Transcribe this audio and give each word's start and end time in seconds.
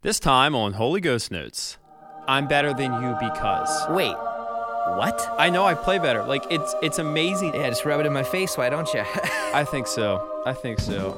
This 0.00 0.20
time 0.20 0.54
on 0.54 0.74
Holy 0.74 1.00
Ghost 1.00 1.32
Notes, 1.32 1.76
I'm 2.28 2.46
better 2.46 2.72
than 2.72 2.92
you 3.02 3.16
because 3.18 3.68
Wait, 3.90 4.14
what? 4.96 5.28
I 5.36 5.50
know 5.50 5.64
I 5.64 5.74
play 5.74 5.98
better. 5.98 6.22
Like 6.22 6.44
it's 6.52 6.72
it's 6.82 7.00
amazing. 7.00 7.52
Yeah, 7.52 7.68
just 7.68 7.84
rub 7.84 7.98
it 7.98 8.06
in 8.06 8.12
my 8.12 8.22
face, 8.22 8.56
why 8.56 8.70
don't 8.70 8.86
you? 8.94 9.00
I 9.52 9.64
think 9.64 9.88
so. 9.88 10.42
I 10.46 10.52
think 10.52 10.78
so. 10.78 11.16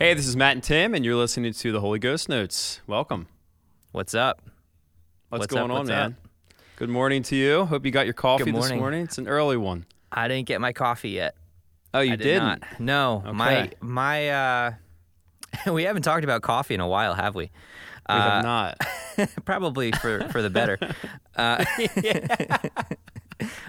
Hey, 0.00 0.14
this 0.14 0.26
is 0.26 0.34
Matt 0.34 0.54
and 0.54 0.62
Tim, 0.64 0.94
and 0.94 1.04
you're 1.04 1.14
listening 1.14 1.52
to 1.52 1.70
the 1.70 1.80
Holy 1.80 2.00
Ghost 2.00 2.28
Notes. 2.28 2.80
Welcome. 2.88 3.28
What's 3.92 4.12
up? 4.12 4.42
What's, 5.28 5.42
What's 5.42 5.52
going 5.54 5.70
up, 5.70 5.70
on, 5.70 5.78
what's 5.82 5.88
man? 5.88 6.16
Good 6.74 6.88
morning 6.88 7.22
to 7.22 7.36
you. 7.36 7.64
Hope 7.66 7.86
you 7.86 7.92
got 7.92 8.06
your 8.06 8.14
coffee 8.14 8.42
Good 8.46 8.54
this 8.56 8.60
morning. 8.62 8.78
morning. 8.80 9.02
It's 9.04 9.18
an 9.18 9.28
early 9.28 9.56
one. 9.56 9.86
I 10.10 10.26
didn't 10.26 10.48
get 10.48 10.60
my 10.60 10.72
coffee 10.72 11.10
yet. 11.10 11.36
Oh, 11.94 12.00
you 12.00 12.12
I 12.14 12.16
did 12.16 12.24
didn't? 12.24 12.42
not. 12.44 12.80
No, 12.80 13.22
my 13.34 13.60
Okay. 13.64 13.72
my 13.80 14.28
uh 14.30 14.72
we 15.72 15.84
haven't 15.84 16.02
talked 16.02 16.24
about 16.24 16.42
coffee 16.42 16.74
in 16.74 16.80
a 16.80 16.88
while, 16.88 17.14
have 17.14 17.34
we? 17.34 17.44
We 17.44 17.50
Uh, 18.06 18.20
have 18.22 18.42
not. 18.42 18.78
Probably 19.44 19.92
for 19.92 20.28
for 20.30 20.42
the 20.42 20.50
better. 20.50 20.78
Uh, 21.34 21.64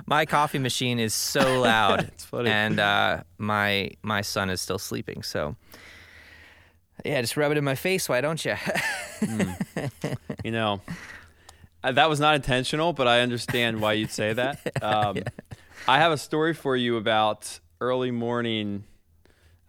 my 0.06 0.26
coffee 0.26 0.60
machine 0.60 1.00
is 1.00 1.14
so 1.14 1.62
loud, 1.62 2.02
It's 2.02 2.26
funny. 2.26 2.50
and 2.50 2.78
uh, 2.80 3.24
my 3.38 3.92
my 4.02 4.20
son 4.22 4.50
is 4.50 4.60
still 4.62 4.78
sleeping. 4.78 5.24
So, 5.24 5.56
yeah, 7.06 7.22
just 7.22 7.38
rub 7.38 7.52
it 7.54 7.58
in 7.58 7.64
my 7.64 7.76
face. 7.76 8.10
Why 8.10 8.20
don't 8.22 8.44
you? 8.44 8.56
You 10.44 10.52
know, 10.52 10.82
uh, 11.84 11.94
that 11.94 12.10
was 12.10 12.20
not 12.20 12.36
intentional, 12.36 12.92
but 12.92 13.08
I 13.08 13.22
understand 13.22 13.80
why 13.82 13.94
you'd 13.94 14.12
say 14.12 14.34
that. 14.34 14.60
Um, 14.82 15.24
I 15.88 16.00
have 16.00 16.12
a 16.12 16.18
story 16.18 16.54
for 16.54 16.76
you 16.76 16.98
about 16.98 17.60
early 17.84 18.12
morning. 18.12 18.86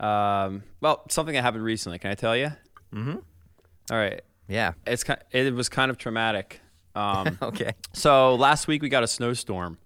Um, 0.00 0.62
well, 0.80 1.04
something 1.09 1.34
that 1.34 1.42
happened 1.42 1.64
recently. 1.64 1.98
Can 1.98 2.10
I 2.10 2.15
tell 2.15 2.37
you? 2.37 2.52
Mhm. 2.93 3.23
All 3.90 3.96
right. 3.96 4.23
yeah. 4.48 4.73
It's 4.87 5.02
ki- 5.04 5.15
it 5.32 5.52
was 5.54 5.68
kind 5.68 5.90
of 5.90 5.98
traumatic. 5.98 6.60
Um, 6.95 7.38
Okay. 7.42 7.73
so 7.92 8.35
last 8.37 8.68
week 8.68 8.82
we 8.82 8.88
got 8.88 9.02
a 9.02 9.07
snowstorm. 9.09 9.79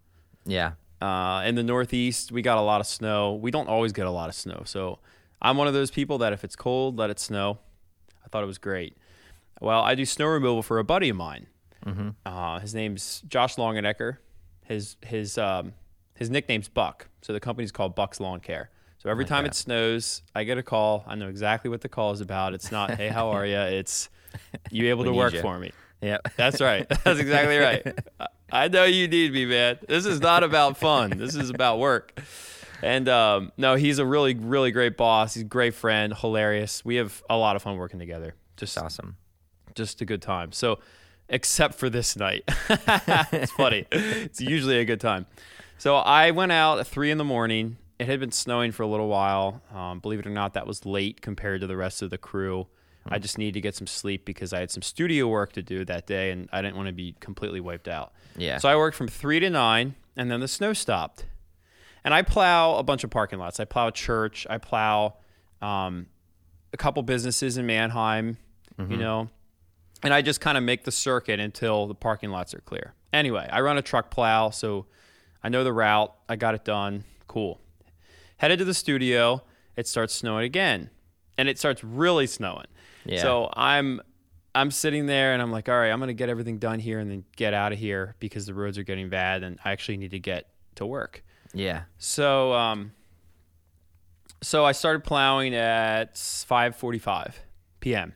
Yeah. 0.44 0.72
Uh, 1.00 1.42
in 1.46 1.54
the 1.54 1.62
Northeast, 1.62 2.32
we 2.32 2.42
got 2.42 2.58
a 2.58 2.60
lot 2.62 2.80
of 2.80 2.86
snow. 2.86 3.34
We 3.34 3.50
don't 3.50 3.68
always 3.68 3.92
get 3.92 4.06
a 4.06 4.10
lot 4.10 4.28
of 4.28 4.34
snow. 4.34 4.62
So 4.66 4.98
I'm 5.40 5.56
one 5.56 5.66
of 5.68 5.74
those 5.74 5.90
people 5.90 6.18
that 6.18 6.32
if 6.32 6.44
it's 6.44 6.56
cold, 6.56 6.98
let 6.98 7.08
it 7.10 7.18
snow. 7.18 7.58
I 8.24 8.28
thought 8.28 8.42
it 8.42 8.46
was 8.46 8.58
great. 8.58 8.96
Well, 9.60 9.80
I 9.80 9.94
do 9.94 10.04
snow 10.04 10.26
removal 10.26 10.62
for 10.62 10.78
a 10.78 10.84
buddy 10.84 11.08
of 11.08 11.16
mine. 11.16 11.46
Mm-hmm. 11.86 12.08
Uh, 12.26 12.58
his 12.60 12.74
name's 12.74 13.22
Josh 13.28 13.56
Longenecker. 13.56 14.18
His 14.64 14.96
his 15.04 15.38
um, 15.38 15.72
his 16.18 16.30
nickname's 16.30 16.68
Buck. 16.68 17.08
So 17.22 17.32
the 17.32 17.40
company's 17.40 17.70
called 17.70 17.94
Buck's 17.94 18.18
Lawn 18.18 18.40
Care. 18.40 18.70
So 18.98 19.08
every 19.08 19.24
like 19.24 19.28
time 19.28 19.44
that. 19.44 19.52
it 19.52 19.54
snows, 19.54 20.22
I 20.34 20.42
get 20.42 20.58
a 20.58 20.62
call. 20.62 21.04
I 21.06 21.14
know 21.14 21.28
exactly 21.28 21.70
what 21.70 21.80
the 21.80 21.88
call 21.88 22.10
is 22.10 22.20
about. 22.20 22.52
It's 22.54 22.72
not, 22.72 22.96
hey, 22.96 23.08
how 23.08 23.28
are 23.30 23.46
you? 23.46 23.56
It's 23.56 24.08
you 24.70 24.88
able 24.88 25.04
to 25.04 25.12
work 25.12 25.32
ya. 25.32 25.40
for 25.40 25.58
me. 25.58 25.70
Yeah. 26.02 26.18
That's 26.36 26.60
right. 26.60 26.88
That's 27.04 27.20
exactly 27.20 27.58
right. 27.58 27.98
I- 28.50 28.68
know 28.68 28.84
you 28.84 29.06
need 29.06 29.32
me, 29.32 29.46
man. 29.46 29.78
This 29.86 30.06
is 30.06 30.20
not 30.20 30.42
about 30.42 30.76
fun. 30.76 31.10
This 31.10 31.36
is 31.36 31.50
about 31.50 31.78
work. 31.78 32.20
And 32.82 33.08
um, 33.08 33.52
no, 33.56 33.76
he's 33.76 34.00
a 34.00 34.06
really, 34.06 34.34
really 34.34 34.72
great 34.72 34.96
boss. 34.96 35.34
He's 35.34 35.42
a 35.42 35.46
great 35.46 35.74
friend, 35.74 36.12
hilarious. 36.14 36.84
We 36.84 36.96
have 36.96 37.22
a 37.30 37.36
lot 37.36 37.54
of 37.54 37.62
fun 37.62 37.76
working 37.76 38.00
together. 38.00 38.34
Just, 38.56 38.76
awesome. 38.78 39.16
just 39.76 40.00
a 40.00 40.04
good 40.04 40.22
time. 40.22 40.50
So, 40.50 40.80
except 41.28 41.74
for 41.74 41.88
this 41.88 42.16
night, 42.16 42.42
it's 42.68 43.52
funny. 43.52 43.86
It's 43.92 44.40
usually 44.40 44.78
a 44.78 44.84
good 44.84 45.00
time. 45.00 45.26
So 45.78 45.96
I 45.96 46.32
went 46.32 46.52
out 46.52 46.78
at 46.78 46.86
three 46.86 47.10
in 47.10 47.18
the 47.18 47.24
morning. 47.24 47.78
It 47.98 48.06
had 48.06 48.20
been 48.20 48.32
snowing 48.32 48.72
for 48.72 48.82
a 48.82 48.86
little 48.86 49.08
while. 49.08 49.62
Um, 49.74 50.00
believe 50.00 50.18
it 50.18 50.26
or 50.26 50.30
not, 50.30 50.54
that 50.54 50.66
was 50.66 50.84
late 50.84 51.20
compared 51.20 51.60
to 51.62 51.66
the 51.66 51.76
rest 51.76 52.02
of 52.02 52.10
the 52.10 52.18
crew. 52.18 52.66
I 53.10 53.18
just 53.18 53.38
needed 53.38 53.54
to 53.54 53.62
get 53.62 53.74
some 53.74 53.86
sleep 53.86 54.26
because 54.26 54.52
I 54.52 54.60
had 54.60 54.70
some 54.70 54.82
studio 54.82 55.28
work 55.28 55.52
to 55.54 55.62
do 55.62 55.82
that 55.86 56.06
day, 56.06 56.30
and 56.30 56.46
I 56.52 56.60
didn't 56.60 56.76
want 56.76 56.88
to 56.88 56.92
be 56.92 57.14
completely 57.20 57.58
wiped 57.58 57.88
out. 57.88 58.12
Yeah. 58.36 58.58
So 58.58 58.68
I 58.68 58.76
worked 58.76 58.98
from 58.98 59.08
three 59.08 59.40
to 59.40 59.48
nine, 59.48 59.94
and 60.14 60.30
then 60.30 60.40
the 60.40 60.48
snow 60.48 60.74
stopped. 60.74 61.24
And 62.04 62.12
I 62.12 62.20
plow 62.20 62.76
a 62.76 62.82
bunch 62.82 63.04
of 63.04 63.10
parking 63.10 63.38
lots. 63.38 63.60
I 63.60 63.64
plow 63.64 63.88
a 63.88 63.92
church. 63.92 64.46
I 64.50 64.58
plow 64.58 65.14
um, 65.62 66.06
a 66.72 66.76
couple 66.76 67.02
businesses 67.02 67.56
in 67.56 67.64
Manheim, 67.66 68.36
you 68.90 68.96
know, 68.98 69.30
and 70.02 70.12
I 70.12 70.20
just 70.22 70.40
kind 70.40 70.58
of 70.58 70.62
make 70.64 70.84
the 70.84 70.92
circuit 70.92 71.40
until 71.40 71.86
the 71.86 71.94
parking 71.94 72.30
lots 72.30 72.52
are 72.52 72.60
clear. 72.60 72.94
Anyway, 73.12 73.48
I 73.50 73.62
run 73.62 73.78
a 73.78 73.82
truck 73.82 74.10
plow, 74.10 74.50
so 74.50 74.84
I 75.42 75.48
know 75.48 75.64
the 75.64 75.72
route. 75.72 76.14
I 76.28 76.36
got 76.36 76.54
it 76.54 76.64
done. 76.64 77.04
Cool. 77.26 77.60
Headed 78.38 78.58
to 78.60 78.64
the 78.64 78.74
studio. 78.74 79.42
It 79.76 79.86
starts 79.86 80.14
snowing 80.14 80.44
again, 80.44 80.90
and 81.36 81.48
it 81.48 81.58
starts 81.58 81.84
really 81.84 82.26
snowing. 82.26 82.66
Yeah. 83.04 83.22
So 83.22 83.50
I'm 83.54 84.00
I'm 84.54 84.70
sitting 84.70 85.06
there 85.06 85.32
and 85.34 85.40
I'm 85.42 85.52
like, 85.52 85.68
all 85.68 85.76
right, 85.78 85.90
I'm 85.90 86.00
gonna 86.00 86.12
get 86.14 86.28
everything 86.28 86.58
done 86.58 86.80
here 86.80 86.98
and 86.98 87.10
then 87.10 87.24
get 87.36 87.54
out 87.54 87.72
of 87.72 87.78
here 87.78 88.16
because 88.18 88.46
the 88.46 88.54
roads 88.54 88.76
are 88.78 88.82
getting 88.82 89.08
bad 89.08 89.42
and 89.44 89.58
I 89.64 89.70
actually 89.72 89.98
need 89.98 90.10
to 90.12 90.18
get 90.18 90.48
to 90.76 90.86
work. 90.86 91.22
yeah. 91.54 91.82
So 91.98 92.52
um 92.54 92.92
so 94.42 94.64
I 94.64 94.72
started 94.72 95.02
plowing 95.04 95.54
at 95.54 96.14
5:45 96.14 97.34
p.m. 97.80 98.14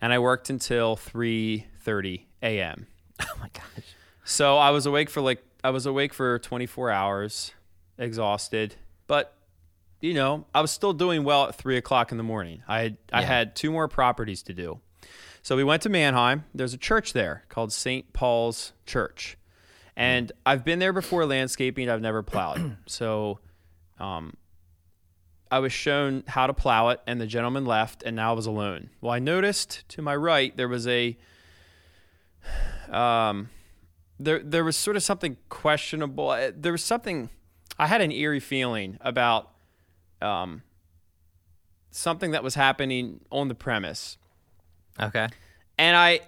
and 0.00 0.12
I 0.12 0.18
worked 0.18 0.50
until 0.50 0.96
3:30 0.96 2.24
a.m. 2.42 2.86
Oh 3.20 3.38
my 3.40 3.48
gosh. 3.52 3.84
So 4.24 4.56
I 4.58 4.70
was 4.70 4.86
awake 4.86 5.08
for 5.10 5.20
like 5.20 5.42
I 5.64 5.70
was 5.70 5.86
awake 5.86 6.12
for 6.12 6.38
24 6.38 6.90
hours, 6.90 7.52
exhausted, 7.98 8.74
but 9.06 9.34
you 10.00 10.14
know 10.14 10.46
I 10.54 10.60
was 10.60 10.70
still 10.70 10.92
doing 10.92 11.22
well 11.22 11.44
at 11.44 11.54
three 11.54 11.76
o'clock 11.76 12.10
in 12.10 12.18
the 12.18 12.24
morning. 12.24 12.62
I 12.66 12.80
had, 12.80 12.96
I 13.12 13.22
had 13.22 13.54
two 13.54 13.70
more 13.70 13.86
properties 13.86 14.42
to 14.44 14.54
do, 14.54 14.80
so 15.42 15.56
we 15.56 15.64
went 15.64 15.82
to 15.82 15.88
Manheim. 15.88 16.44
There's 16.54 16.74
a 16.74 16.78
church 16.78 17.12
there 17.12 17.44
called 17.48 17.72
St. 17.72 18.12
Paul's 18.12 18.72
Church, 18.86 19.38
and 19.96 20.32
I've 20.44 20.64
been 20.64 20.80
there 20.80 20.92
before 20.92 21.26
landscaping. 21.26 21.88
I've 21.88 22.00
never 22.00 22.22
plowed, 22.22 22.76
so 22.86 23.38
um, 24.00 24.36
I 25.48 25.60
was 25.60 25.72
shown 25.72 26.24
how 26.26 26.48
to 26.48 26.54
plow 26.54 26.88
it, 26.88 27.00
and 27.06 27.20
the 27.20 27.26
gentleman 27.26 27.66
left, 27.66 28.02
and 28.02 28.16
now 28.16 28.30
I 28.30 28.34
was 28.34 28.46
alone. 28.46 28.90
Well, 29.00 29.12
I 29.12 29.20
noticed 29.20 29.88
to 29.90 30.02
my 30.02 30.16
right 30.16 30.56
there 30.56 30.68
was 30.68 30.88
a 30.88 31.16
um, 32.90 33.48
there 34.24 34.38
there 34.40 34.64
was 34.64 34.76
sort 34.76 34.96
of 34.96 35.02
something 35.02 35.36
questionable. 35.48 36.36
There 36.56 36.72
was 36.72 36.84
something 36.84 37.28
I 37.78 37.86
had 37.86 38.00
an 38.00 38.12
eerie 38.12 38.40
feeling 38.40 38.98
about 39.00 39.50
um, 40.20 40.62
something 41.90 42.30
that 42.32 42.42
was 42.42 42.54
happening 42.54 43.20
on 43.30 43.48
the 43.48 43.54
premise, 43.54 44.16
Okay. 45.00 45.28
and 45.78 45.96
I 45.96 46.20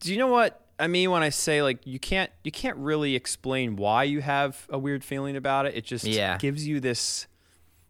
do 0.00 0.12
you 0.12 0.18
know 0.18 0.26
what 0.26 0.60
I 0.78 0.86
mean 0.88 1.10
when 1.10 1.22
I 1.22 1.28
say 1.28 1.62
like 1.62 1.86
you 1.86 1.98
can't 1.98 2.30
you 2.42 2.50
can't 2.50 2.76
really 2.78 3.14
explain 3.14 3.76
why 3.76 4.04
you 4.04 4.20
have 4.20 4.66
a 4.68 4.78
weird 4.78 5.04
feeling 5.04 5.36
about 5.36 5.66
it. 5.66 5.74
It 5.74 5.84
just 5.84 6.04
Yeah. 6.04 6.36
gives 6.38 6.66
you 6.66 6.80
this 6.80 7.26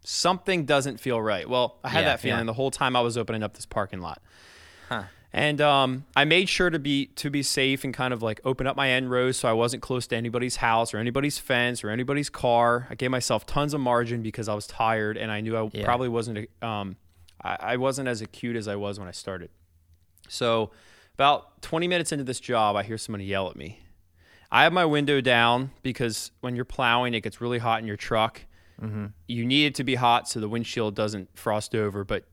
something 0.03 0.65
doesn't 0.65 0.99
feel 0.99 1.19
right. 1.21 1.49
Well, 1.49 1.79
I 1.83 1.89
had 1.89 2.01
Yeah, 2.01 2.05
that 2.09 2.19
feeling 2.19 2.39
yeah. 2.41 2.45
the 2.45 2.53
whole 2.53 2.69
time 2.71 2.95
I 2.95 3.01
was 3.01 3.17
opening 3.17 3.41
up 3.41 3.55
this 3.55 3.65
parking 3.65 4.01
lot. 4.01 4.21
Huh. 4.87 5.03
And 5.33 5.59
um, 5.59 6.05
I 6.15 6.23
made 6.23 6.47
sure 6.47 6.69
to 6.69 6.79
be 6.79 7.07
to 7.07 7.29
be 7.29 7.43
safe 7.43 7.83
and 7.83 7.93
kind 7.93 8.13
of 8.13 8.21
like 8.21 8.39
open 8.45 8.67
up 8.67 8.77
my 8.77 8.89
end 8.89 9.11
rows 9.11 9.35
so 9.37 9.49
I 9.49 9.53
wasn't 9.53 9.83
close 9.83 10.07
to 10.07 10.15
anybody's 10.15 10.57
house 10.57 10.93
or 10.93 10.97
anybody's 10.97 11.37
fence 11.37 11.83
or 11.83 11.89
anybody's 11.89 12.29
car. 12.29 12.87
I 12.89 12.95
gave 12.95 13.11
myself 13.11 13.45
tons 13.45 13.73
of 13.73 13.81
margin 13.81 14.21
because 14.21 14.47
I 14.47 14.53
was 14.53 14.65
tired 14.65 15.17
and 15.17 15.29
I 15.31 15.41
knew 15.41 15.57
I 15.57 15.69
Yeah. 15.73 15.83
probably 15.83 16.07
wasn't 16.07 16.47
um, 16.63 16.95
I, 17.43 17.57
I 17.59 17.77
wasn't 17.77 18.07
as 18.07 18.21
acute 18.21 18.55
as 18.55 18.67
I 18.69 18.77
was 18.77 18.97
when 18.97 19.09
I 19.09 19.11
started. 19.11 19.49
So 20.29 20.71
about 21.15 21.61
20 21.61 21.87
minutes 21.87 22.11
into 22.11 22.23
this 22.23 22.39
job, 22.39 22.75
I 22.77 22.83
hear 22.83 22.97
somebody 22.97 23.25
yell 23.25 23.49
at 23.49 23.55
me. 23.57 23.79
I 24.51 24.63
have 24.63 24.71
my 24.73 24.85
window 24.85 25.19
down 25.21 25.71
because 25.83 26.31
when 26.39 26.55
you're 26.55 26.65
plowing, 26.65 27.13
it 27.13 27.21
gets 27.21 27.41
really 27.41 27.57
hot 27.59 27.81
in 27.81 27.87
your 27.87 27.97
truck. 27.97 28.41
You 29.27 29.45
need 29.45 29.65
it 29.67 29.75
to 29.75 29.83
be 29.85 29.95
hot 29.95 30.27
so 30.27 30.39
the 30.39 30.49
windshield 30.49 30.95
doesn't 30.95 31.29
frost 31.37 31.73
over, 31.75 32.03
but 32.03 32.25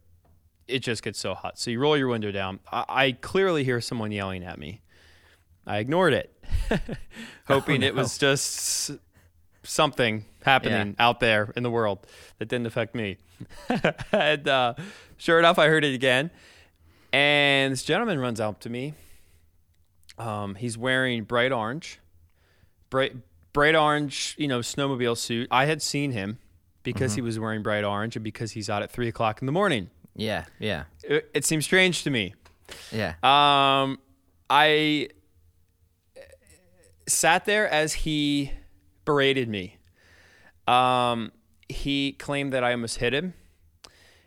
it 0.68 0.80
just 0.80 1.02
gets 1.02 1.18
so 1.18 1.34
hot. 1.34 1.58
So 1.58 1.70
you 1.70 1.80
roll 1.80 1.96
your 1.96 2.08
window 2.08 2.30
down. 2.30 2.60
I, 2.70 2.84
I 2.88 3.12
clearly 3.12 3.64
hear 3.64 3.80
someone 3.80 4.12
yelling 4.12 4.44
at 4.44 4.58
me. 4.58 4.82
I 5.66 5.78
ignored 5.78 6.12
it, 6.12 6.34
hoping 7.46 7.82
it 7.82 7.94
was 7.94 8.18
just 8.18 8.90
something 9.62 10.24
happening 10.42 10.96
out 10.98 11.20
there 11.20 11.52
in 11.54 11.62
the 11.62 11.70
world 11.70 12.04
that 12.38 12.48
didn't 12.48 12.66
affect 12.66 12.94
me. 12.94 13.18
and 14.12 14.48
uh, 14.48 14.74
sure 15.18 15.38
enough, 15.38 15.58
I 15.58 15.68
heard 15.68 15.84
it 15.84 15.94
again. 15.94 16.30
And 17.12 17.72
this 17.72 17.84
gentleman 17.84 18.18
runs 18.18 18.40
up 18.40 18.60
to 18.60 18.70
me. 18.70 18.94
Um, 20.18 20.56
he's 20.56 20.76
wearing 20.76 21.24
bright 21.24 21.52
orange, 21.52 22.00
bright 22.90 23.14
bright 23.52 23.74
orange, 23.74 24.34
you 24.38 24.48
know, 24.48 24.60
snowmobile 24.60 25.16
suit. 25.16 25.48
I 25.50 25.66
had 25.66 25.82
seen 25.82 26.12
him 26.12 26.38
because 26.82 27.14
he 27.14 27.20
was 27.20 27.38
wearing 27.38 27.62
bright 27.62 27.84
orange 27.84 28.16
and 28.16 28.24
because 28.24 28.52
he's 28.52 28.68
out 28.68 28.82
at 28.82 28.90
three 28.90 29.08
o'clock 29.08 29.40
in 29.40 29.46
the 29.46 29.52
morning. 29.52 29.90
Yeah. 30.14 30.44
Yeah. 30.58 30.84
It, 31.02 31.30
it 31.34 31.44
seems 31.44 31.64
strange 31.64 32.02
to 32.04 32.10
me. 32.10 32.34
Yeah. 32.90 33.14
Um, 33.22 33.98
I 34.50 35.08
sat 37.08 37.44
there 37.44 37.68
as 37.68 37.92
he 37.94 38.52
berated 39.04 39.48
me. 39.48 39.76
Um, 40.68 41.32
he 41.68 42.12
claimed 42.12 42.52
that 42.52 42.62
I 42.64 42.72
almost 42.72 42.98
hit 42.98 43.12
him. 43.14 43.34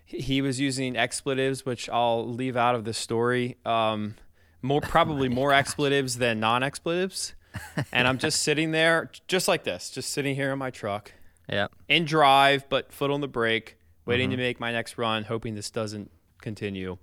He- 0.06 0.42
was 0.42 0.60
using 0.60 0.96
expletives, 0.96 1.66
which 1.66 1.90
I'll 1.90 2.28
leave 2.28 2.56
out 2.56 2.76
of 2.76 2.86
the 2.86 2.94
story. 2.94 3.58
Um, 3.66 4.16
more 4.62 4.82
probably 4.82 5.30
more 5.30 5.52
expletives 5.52 6.18
than 6.18 6.40
non-expletives. 6.40 7.34
and 7.92 8.08
I'm 8.08 8.18
just 8.18 8.42
sitting 8.42 8.72
there, 8.72 9.10
just 9.28 9.48
like 9.48 9.64
this, 9.64 9.90
just 9.90 10.10
sitting 10.12 10.36
here 10.36 10.52
in 10.52 10.60
my 10.60 10.70
truck, 10.72 11.14
Yeah. 11.50 11.68
in 11.88 12.06
drive, 12.06 12.68
but 12.70 12.92
foot 12.92 13.12
on 13.12 13.22
the 13.22 13.28
brake, 13.30 13.78
waiting 14.06 14.30
to 14.30 14.38
make 14.38 14.60
my 14.60 14.72
next 14.72 14.98
run, 14.98 15.24
hoping 15.24 15.56
this 15.56 15.69
doesn't 15.72 16.12
continue. 16.42 16.98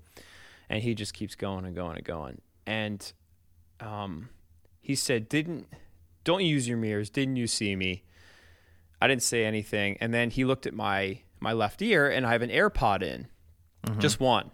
And 0.69 0.82
he 0.82 0.94
just 0.94 1.14
keeps 1.14 1.34
going 1.34 1.64
and 1.64 1.75
going 1.75 1.96
and 1.96 2.04
going. 2.04 2.40
And 2.66 3.12
um, 3.81 4.28
he 4.81 4.94
said, 4.94 5.28
"Didn't 5.28 5.66
don't 6.25 6.44
use 6.44 6.69
your 6.69 6.78
mirrors? 6.78 7.10
Didn't 7.10 7.37
you 7.37 7.46
see 7.46 7.76
me?" 7.76 8.04
I 9.00 9.08
didn't 9.08 9.25
say 9.25 9.44
anything. 9.44 9.96
And 10.00 10.14
then 10.14 10.31
he 10.31 10.44
looked 10.44 10.64
at 10.66 10.75
my 10.75 11.19
my 11.40 11.52
left 11.52 11.82
ear, 11.82 12.08
and 12.08 12.25
I 12.25 12.32
have 12.32 12.43
an 12.43 12.50
AirPod 12.50 13.02
in, 13.02 13.26
just 13.98 14.20
one. 14.20 14.52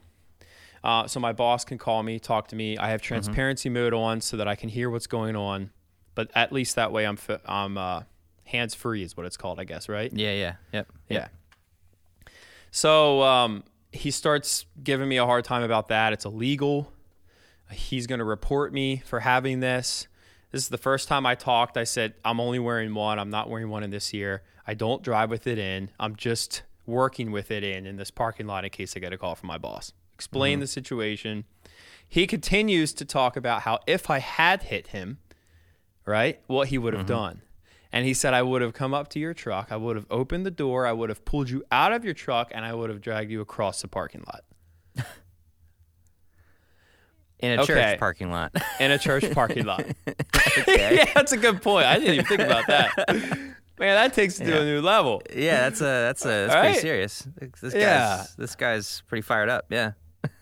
Uh, 0.82 1.06
so 1.06 1.20
my 1.20 1.32
boss 1.34 1.64
can 1.64 1.76
call 1.76 2.02
me, 2.02 2.18
talk 2.18 2.48
to 2.48 2.56
me. 2.56 2.78
I 2.78 2.88
have 2.90 3.02
transparency 3.02 3.68
mode 3.68 3.92
on 3.92 4.20
so 4.22 4.38
that 4.38 4.48
I 4.48 4.54
can 4.54 4.70
hear 4.70 4.88
what's 4.88 5.06
going 5.06 5.36
on. 5.36 5.70
But 6.14 6.30
at 6.34 6.50
least 6.52 6.76
that 6.76 6.92
way, 6.92 7.06
I'm 7.06 7.18
I'm 7.44 7.76
uh, 7.76 8.02
hands 8.44 8.74
free 8.74 9.02
is 9.02 9.16
what 9.16 9.26
it's 9.26 9.36
called, 9.36 9.60
I 9.60 9.64
guess, 9.64 9.88
right? 9.88 10.10
Yeah. 10.12 10.32
Yeah. 10.32 10.54
Yep. 10.72 10.92
Yeah. 11.10 11.28
So 12.70 13.22
um, 13.22 13.64
he 13.92 14.10
starts 14.10 14.66
giving 14.82 15.08
me 15.08 15.16
a 15.16 15.26
hard 15.26 15.44
time 15.44 15.62
about 15.62 15.88
that. 15.88 16.12
It's 16.12 16.24
illegal. 16.24 16.92
He's 17.70 18.06
going 18.06 18.18
to 18.18 18.24
report 18.24 18.72
me 18.72 19.02
for 19.04 19.20
having 19.20 19.60
this. 19.60 20.08
This 20.50 20.62
is 20.62 20.68
the 20.68 20.78
first 20.78 21.08
time 21.08 21.26
I 21.26 21.34
talked. 21.34 21.76
I 21.76 21.84
said, 21.84 22.14
I'm 22.24 22.40
only 22.40 22.58
wearing 22.58 22.94
one. 22.94 23.18
I'm 23.18 23.30
not 23.30 23.50
wearing 23.50 23.68
one 23.68 23.82
in 23.82 23.90
this 23.90 24.14
year. 24.14 24.42
I 24.66 24.74
don't 24.74 25.02
drive 25.02 25.30
with 25.30 25.46
it 25.46 25.58
in. 25.58 25.90
I'm 26.00 26.16
just 26.16 26.62
working 26.86 27.30
with 27.30 27.50
it 27.50 27.62
in 27.62 27.86
in 27.86 27.96
this 27.96 28.10
parking 28.10 28.46
lot 28.46 28.64
in 28.64 28.70
case 28.70 28.96
I 28.96 29.00
get 29.00 29.12
a 29.12 29.18
call 29.18 29.34
from 29.34 29.48
my 29.48 29.58
boss. 29.58 29.92
Explain 30.14 30.60
the 30.60 30.66
situation. 30.66 31.44
He 32.08 32.26
continues 32.26 32.94
to 32.94 33.04
talk 33.04 33.36
about 33.36 33.62
how 33.62 33.80
if 33.86 34.08
I 34.08 34.18
had 34.20 34.64
hit 34.64 34.88
him, 34.88 35.18
right, 36.06 36.40
what 36.46 36.68
he 36.68 36.78
would 36.78 36.94
have 36.94 37.06
done. 37.06 37.42
And 37.93 38.05
he 38.05 38.12
said, 38.14 38.35
I 38.35 38.43
would 38.43 38.61
have 38.61 38.75
come 38.75 38.93
up 38.93 39.08
to 39.11 39.19
your 39.19 39.32
truck, 39.35 39.69
I 39.70 39.76
would 39.76 39.96
have 39.96 40.06
opened 40.11 40.44
the 40.44 40.50
door, 40.50 40.87
I 40.87 40.93
would 40.93 41.08
have 41.08 41.25
pulled 41.25 41.49
you 41.49 41.64
out 41.73 41.93
of 41.93 42.05
your 42.05 42.12
truck, 42.14 42.50
and 42.55 42.64
I 42.64 42.75
would 42.75 42.90
have 42.90 43.00
dragged 43.00 43.31
you 43.31 43.40
across 43.40 43.81
the 43.82 43.88
parking 43.88 44.25
lot. 44.26 44.44
In 47.40 47.58
a 47.58 47.62
Okay. 47.62 47.73
church 47.75 47.99
parking 48.00 48.31
lot. 48.31 48.52
In 48.81 48.90
a 48.90 48.99
church 48.99 49.31
parking 49.32 49.64
lot. 49.64 49.87
yeah, 50.67 51.05
that's 51.14 51.32
a 51.32 51.37
good 51.37 51.62
point. 51.62 51.87
I 51.87 51.99
didn't 51.99 52.14
even 52.14 52.25
think 52.26 52.40
about 52.40 52.67
that. 52.67 52.94
Man, 53.79 53.94
that 53.94 54.12
takes 54.12 54.40
it 54.40 54.44
to 54.46 54.61
a 54.61 54.64
new 54.64 54.81
level. 54.81 55.23
Yeah, 55.32 55.61
that's 55.69 55.81
a 55.81 55.85
that's 55.85 56.25
a 56.25 56.29
that's 56.29 56.55
All 56.55 56.61
pretty 56.61 56.75
right. 56.75 56.82
serious. 56.82 57.29
This 57.61 57.73
guy's 57.73 57.75
Yeah. 57.75 58.25
this 58.37 58.56
guy's 58.56 59.02
pretty 59.06 59.23
fired 59.23 59.49
up. 59.49 59.67
Yeah. 59.70 59.93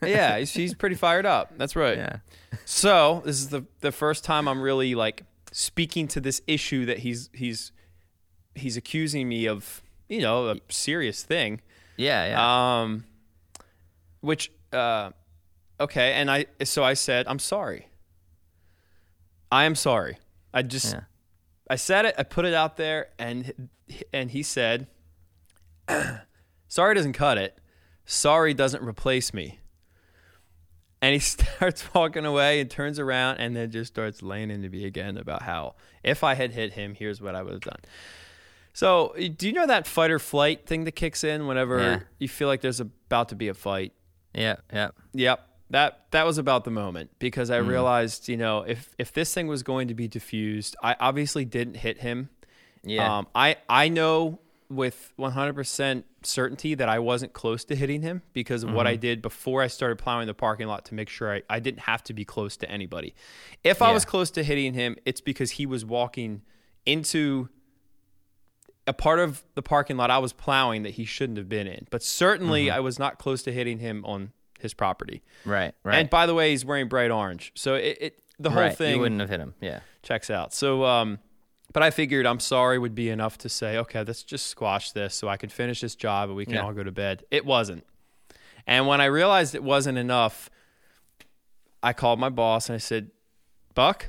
Yeah, 0.02 0.38
he's, 0.38 0.52
he's 0.52 0.74
pretty 0.74 0.94
fired 0.96 1.26
up. 1.26 1.52
That's 1.58 1.76
right. 1.76 1.98
Yeah. 1.98 2.16
So 2.64 3.20
this 3.26 3.36
is 3.36 3.50
the 3.50 3.66
the 3.82 3.92
first 3.92 4.24
time 4.24 4.48
I'm 4.48 4.62
really 4.62 4.94
like 4.94 5.24
speaking 5.58 6.06
to 6.06 6.20
this 6.20 6.42
issue 6.46 6.84
that 6.84 6.98
he's 6.98 7.30
he's 7.32 7.72
he's 8.54 8.76
accusing 8.76 9.26
me 9.26 9.46
of, 9.46 9.80
you 10.06 10.20
know, 10.20 10.50
a 10.50 10.56
serious 10.68 11.22
thing. 11.22 11.62
Yeah. 11.96 12.26
Yeah. 12.26 12.82
Um, 12.82 13.04
which, 14.20 14.52
uh, 14.70 15.12
okay, 15.80 16.12
and 16.12 16.30
I 16.30 16.44
so 16.64 16.84
I 16.84 16.92
said 16.92 17.26
I'm 17.26 17.38
sorry. 17.38 17.88
I 19.50 19.64
am 19.64 19.74
sorry. 19.74 20.18
I 20.52 20.60
just 20.60 20.92
Yeah. 20.92 21.00
I 21.70 21.76
said 21.76 22.04
it. 22.04 22.14
I 22.18 22.22
put 22.22 22.44
it 22.44 22.52
out 22.52 22.76
there, 22.76 23.08
and 23.18 23.70
and 24.12 24.30
he 24.30 24.42
said, 24.42 24.88
"Sorry 26.68 26.94
doesn't 26.94 27.14
cut 27.14 27.38
it. 27.38 27.58
Sorry 28.04 28.52
doesn't 28.52 28.84
replace 28.84 29.32
me." 29.32 29.60
And 31.06 31.12
he 31.12 31.18
starts 31.20 31.84
walking 31.94 32.24
away 32.26 32.58
and 32.60 32.68
turns 32.68 32.98
around 32.98 33.36
and 33.38 33.54
then 33.54 33.70
just 33.70 33.92
starts 33.94 34.22
laying 34.22 34.50
into 34.50 34.68
me 34.68 34.84
again 34.84 35.16
about 35.16 35.42
how 35.42 35.76
if 36.02 36.24
I 36.24 36.34
had 36.34 36.50
hit 36.50 36.72
him, 36.72 36.94
here's 36.96 37.20
what 37.20 37.36
I 37.36 37.42
would 37.42 37.52
have 37.52 37.60
done. 37.62 37.78
So, 38.72 39.14
do 39.36 39.46
you 39.46 39.52
know 39.52 39.68
that 39.68 39.86
fight 39.86 40.10
or 40.10 40.18
flight 40.18 40.66
thing 40.66 40.82
that 40.84 40.92
kicks 40.92 41.22
in 41.22 41.46
whenever 41.46 41.78
Yeah. 41.80 42.00
you 42.18 42.28
feel 42.28 42.48
like 42.48 42.60
there's 42.60 42.80
about 42.80 43.28
to 43.28 43.36
be 43.36 43.46
a 43.48 43.54
fight? 43.54 43.92
yeah. 44.34 44.56
Yeah. 44.72 44.88
Yep. 45.14 45.48
That 45.70 46.06
that 46.10 46.26
was 46.26 46.38
about 46.38 46.64
the 46.64 46.70
moment 46.70 47.10
because 47.18 47.50
I 47.50 47.56
realized, 47.58 48.28
you 48.28 48.36
know, 48.36 48.62
if 48.62 48.94
if 48.98 49.12
this 49.12 49.32
thing 49.32 49.46
was 49.48 49.62
going 49.62 49.88
to 49.88 49.94
be 49.94 50.08
diffused, 50.08 50.74
I 50.82 50.94
obviously 51.00 51.44
didn't 51.44 51.74
hit 51.76 51.98
him. 51.98 52.30
Yeah. 52.84 53.18
Um, 53.18 53.26
I 53.34 53.56
I 53.68 53.88
know 53.88 54.40
with 54.68 55.12
100% 55.18 56.04
certainty 56.22 56.74
that 56.74 56.88
I 56.88 56.98
wasn't 56.98 57.32
close 57.32 57.64
to 57.66 57.76
hitting 57.76 58.02
him 58.02 58.22
because 58.32 58.62
of 58.64 58.72
what 58.72 58.86
I 58.86 58.96
did 58.96 59.22
before 59.22 59.62
I 59.62 59.68
started 59.68 59.96
plowing 59.96 60.26
the 60.26 60.34
parking 60.34 60.66
lot 60.66 60.84
to 60.86 60.94
make 60.94 61.08
sure 61.08 61.34
I, 61.34 61.42
I 61.48 61.60
didn't 61.60 61.80
have 61.80 62.02
to 62.04 62.14
be 62.14 62.24
close 62.24 62.56
to 62.58 62.70
anybody. 62.70 63.14
If 63.62 63.80
I 63.80 63.92
was 63.92 64.04
close 64.04 64.30
to 64.32 64.42
hitting 64.42 64.74
him, 64.74 64.96
it's 65.04 65.20
because 65.20 65.52
he 65.52 65.66
was 65.66 65.84
walking 65.84 66.42
into 66.84 67.48
a 68.86 68.92
part 68.92 69.18
of 69.18 69.44
the 69.54 69.62
parking 69.62 69.96
lot 69.96 70.10
I 70.10 70.18
was 70.18 70.32
plowing 70.32 70.82
that 70.84 70.90
he 70.90 71.04
shouldn't 71.04 71.38
have 71.38 71.48
been 71.48 71.66
in. 71.66 71.86
But 71.90 72.02
certainly 72.02 72.70
I 72.70 72.80
was 72.80 72.98
not 72.98 73.18
close 73.18 73.42
to 73.44 73.52
hitting 73.52 73.78
him 73.78 74.04
on 74.04 74.32
his 74.60 74.74
property. 74.74 75.22
right. 75.44 75.74
Right. 75.84 75.98
And 75.98 76.10
by 76.10 76.26
the 76.26 76.34
way, 76.34 76.50
he's 76.50 76.64
wearing 76.64 76.88
bright 76.88 77.10
orange. 77.10 77.52
So 77.54 77.74
it, 77.74 77.98
it 78.00 78.22
the 78.38 78.50
whole 78.50 78.62
right. 78.62 78.76
thing 78.76 78.94
You 78.94 79.00
wouldn't 79.00 79.20
have 79.20 79.30
hit 79.30 79.40
him. 79.40 79.54
Yeah. 79.60 79.80
checks 80.02 80.30
out. 80.30 80.52
So, 80.52 80.84
um, 80.84 81.18
but 81.72 81.82
I 81.82 81.90
figured 81.90 82.26
I'm 82.26 82.40
sorry 82.40 82.78
would 82.78 82.94
be 82.94 83.10
enough 83.10 83.38
to 83.38 83.48
say, 83.48 83.76
okay, 83.78 84.02
let's 84.04 84.22
just 84.22 84.46
squash 84.46 84.92
this 84.92 85.14
so 85.14 85.28
I 85.28 85.36
can 85.36 85.50
finish 85.50 85.80
this 85.80 85.94
job 85.94 86.28
and 86.28 86.36
we 86.36 86.44
can 86.44 86.54
Yeah. 86.54 86.62
all 86.62 86.72
go 86.72 86.82
to 86.84 86.92
bed. 86.92 87.24
It 87.30 87.44
wasn't. 87.44 87.84
And 88.66 88.86
when 88.86 89.00
I 89.00 89.04
realized 89.06 89.54
it 89.54 89.62
wasn't 89.62 89.98
enough, 89.98 90.50
I 91.82 91.92
called 91.92 92.18
my 92.18 92.28
boss 92.30 92.68
and 92.68 92.74
I 92.74 92.78
said, 92.78 93.10
Buck, 93.74 94.08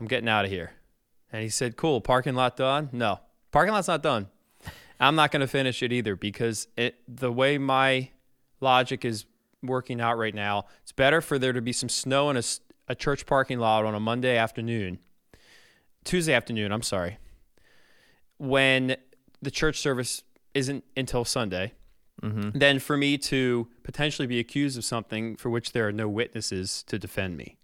I'm 0.00 0.06
getting 0.06 0.28
out 0.28 0.44
of 0.44 0.50
here. 0.50 0.72
And 1.32 1.42
he 1.42 1.48
said, 1.48 1.76
cool, 1.76 2.00
parking 2.00 2.34
lot 2.34 2.56
done? 2.56 2.88
No, 2.92 3.20
parking 3.52 3.72
lot's 3.72 3.88
not 3.88 4.02
done. 4.02 4.28
I'm 5.00 5.14
not 5.14 5.30
going 5.30 5.40
to 5.40 5.46
finish 5.46 5.82
it 5.82 5.92
either 5.92 6.16
because 6.16 6.66
it, 6.76 6.96
the 7.06 7.30
way 7.30 7.56
my 7.58 8.10
logic 8.60 9.04
is 9.04 9.26
working 9.62 10.00
out 10.00 10.18
right 10.18 10.34
now, 10.34 10.66
it's 10.82 10.90
better 10.92 11.20
for 11.20 11.38
there 11.38 11.52
to 11.52 11.60
be 11.62 11.72
some 11.72 11.88
snow 11.88 12.30
in 12.30 12.40
a 12.88 12.94
church 12.96 13.24
parking 13.26 13.58
lot 13.60 13.84
on 13.84 13.94
a 13.94 14.00
Monday 14.00 14.36
afternoon, 14.36 14.98
Tuesday 16.08 16.32
afternoon, 16.32 16.72
I'm 16.72 16.82
sorry, 16.82 17.18
when 18.38 18.96
the 19.42 19.50
church 19.50 19.78
service 19.78 20.22
isn't 20.54 20.84
until 20.96 21.24
Sunday, 21.24 21.72
Mm-hmm. 22.20 22.58
than 22.58 22.80
for 22.80 22.96
me 22.96 23.16
to 23.16 23.68
potentially 23.84 24.26
be 24.26 24.40
accused 24.40 24.76
of 24.76 24.84
something 24.84 25.36
for 25.36 25.50
which 25.50 25.70
there 25.70 25.86
are 25.86 25.92
no 25.92 26.08
witnesses 26.08 26.82
to 26.88 26.98
defend 26.98 27.36
me. 27.36 27.58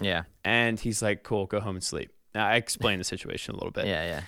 Yeah. 0.00 0.22
And 0.44 0.78
he's 0.78 1.02
like, 1.02 1.24
cool, 1.24 1.46
go 1.46 1.58
home 1.58 1.74
and 1.74 1.82
sleep. 1.82 2.12
Now, 2.32 2.46
I 2.46 2.54
explained 2.54 3.00
the 3.00 3.04
situation 3.04 3.54
a 3.54 3.56
little 3.56 3.72
bit. 3.72 3.86
Yeah. 3.86 4.04
Yeah. 4.06 4.20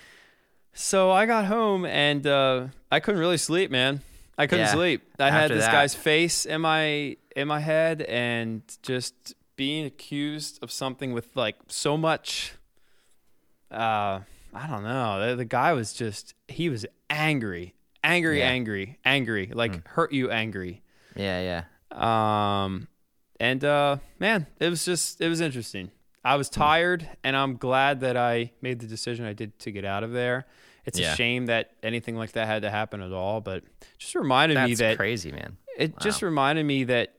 So 0.73 1.13
I 1.13 1.27
got 1.27 1.45
home 1.45 1.85
and 1.87 2.27
uh, 2.27 2.67
I 2.91 2.99
couldn't 2.99 3.21
really 3.21 3.37
sleep, 3.37 3.71
man. 3.71 4.01
I 4.37 4.49
couldn't 4.49 4.67
Yeah. 4.67 4.73
sleep. 4.73 5.03
I 5.21 5.31
had 5.31 5.49
this 5.53 5.65
that. 5.67 5.71
guy's 5.71 5.95
face 5.95 6.45
in 6.45 6.61
my 6.63 7.17
in 7.37 7.47
my 7.47 7.61
head 7.61 8.03
and 8.03 8.63
just 8.83 9.15
being 9.55 9.85
accused 9.87 10.59
of 10.61 10.73
something 10.73 11.13
with 11.13 11.37
like 11.37 11.55
so 11.69 11.97
much 11.97 12.55
uh 13.71 14.21
I 14.55 14.67
don't 14.67 14.83
know. 14.83 15.31
The, 15.31 15.37
the 15.37 15.45
guy 15.45 15.73
was 15.75 15.93
just 15.93 16.35
he 16.49 16.69
was 16.71 16.87
angry. 17.11 17.75
Angry, 18.03 18.39
Yeah. 18.39 18.47
angry, 18.49 18.99
angry, 19.05 19.51
like 19.53 19.87
hurt 19.89 20.13
you 20.13 20.31
angry. 20.31 20.83
Yeah. 21.17 21.65
Yeah. 21.93 22.65
Um, 22.65 22.89
and 23.41 23.63
uh, 23.65 23.97
man, 24.19 24.47
it 24.61 24.69
was 24.71 24.85
just 24.85 25.21
it 25.21 25.29
was 25.29 25.41
interesting. 25.41 25.91
I 26.25 26.37
was 26.37 26.49
tired, 26.51 27.09
and 27.25 27.37
I'm 27.37 27.57
glad 27.57 28.01
that 28.01 28.17
I 28.17 28.53
made 28.61 28.81
the 28.81 28.87
decision 28.87 29.25
I 29.25 29.33
did 29.33 29.59
to 29.61 29.71
get 29.71 29.85
out 29.85 30.03
of 30.05 30.13
there. 30.13 30.47
It's 30.85 30.99
Yeah. 30.99 31.13
a 31.13 31.17
shame 31.17 31.47
that 31.47 31.73
anything 31.83 32.17
like 32.17 32.33
that 32.33 32.47
had 32.47 32.63
to 32.63 32.71
happen 32.71 33.01
at 33.03 33.13
all, 33.13 33.41
but 33.41 33.63
just 33.99 34.15
reminded 34.15 34.63
me 34.65 34.75
that 34.75 34.97
crazy, 34.97 35.31
man. 35.33 35.57
it 35.79 35.99
just 36.01 36.23
reminded 36.23 36.65
me 36.65 36.85
that 36.85 37.15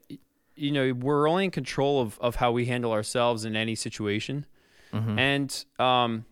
you 0.56 0.72
know 0.72 0.92
we're 0.94 1.30
only 1.30 1.46
in 1.46 1.52
control 1.52 2.02
of 2.02 2.18
of 2.20 2.36
how 2.36 2.52
we 2.52 2.66
handle 2.66 2.92
ourselves 2.92 3.46
in 3.46 3.56
any 3.56 3.76
situation, 3.76 4.46
Mm-hmm. 4.94 5.20
and 5.20 5.66
um, 5.78 6.26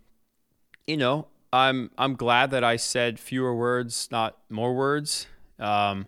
you 0.88 0.98
know, 0.98 1.28
I'm 1.54 1.92
I'm 1.98 2.16
glad 2.16 2.52
that 2.52 2.64
I 2.64 2.78
said 2.78 3.20
fewer 3.20 3.54
words, 3.56 4.08
not 4.12 4.38
more 4.50 4.74
words. 4.74 5.28
Um, 5.60 6.08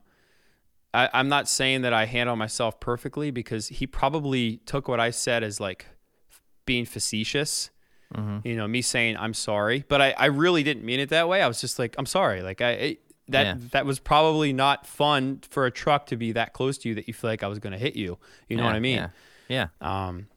I, 0.94 1.10
I'm 1.14 1.30
not 1.30 1.48
saying 1.48 1.82
that 1.84 1.94
I 1.94 2.06
handle 2.06 2.36
myself 2.36 2.80
perfectly 2.80 3.30
because 3.32 3.68
he 3.68 3.86
probably 3.86 4.58
took 4.66 4.88
what 4.88 5.00
I 5.00 5.12
said 5.12 5.44
as 5.44 5.60
like 5.60 5.86
being 6.66 6.86
facetious. 6.86 7.70
You 8.44 8.56
know, 8.56 8.68
me 8.68 8.82
saying 8.82 9.18
I'm 9.18 9.36
sorry, 9.36 9.86
but 9.88 10.02
I, 10.02 10.16
I 10.18 10.26
really 10.26 10.64
didn't 10.64 10.84
mean 10.84 11.00
it 11.00 11.10
that 11.10 11.30
way. 11.30 11.44
I 11.44 11.48
was 11.48 11.62
just 11.62 11.78
like 11.78 11.94
I'm 12.00 12.08
sorry. 12.08 12.42
Like 12.42 12.60
I, 12.60 12.70
I 12.72 12.98
that 13.28 13.46
Yeah. 13.46 13.56
that 13.72 13.86
was 13.86 14.00
probably 14.00 14.52
not 14.52 14.88
fun 14.88 15.42
for 15.48 15.68
a 15.68 15.72
truck 15.72 16.08
to 16.08 16.18
be 16.18 16.32
that 16.32 16.54
close 16.54 16.80
to 16.80 16.90
you 16.90 16.96
that 16.96 17.08
you 17.08 17.14
feel 17.14 17.30
like 17.30 17.44
I 17.44 17.48
was 17.48 17.60
going 17.60 17.74
to 17.74 17.78
hit 17.78 17.96
you. 17.96 18.18
You 18.48 18.58
know 18.58 18.64
Yeah, 18.64 18.70
what 18.70 18.76
I 18.76 18.80
mean? 18.80 19.10
Yeah. 19.48 19.68
Yeah. 19.80 20.08
Um, 20.08 20.28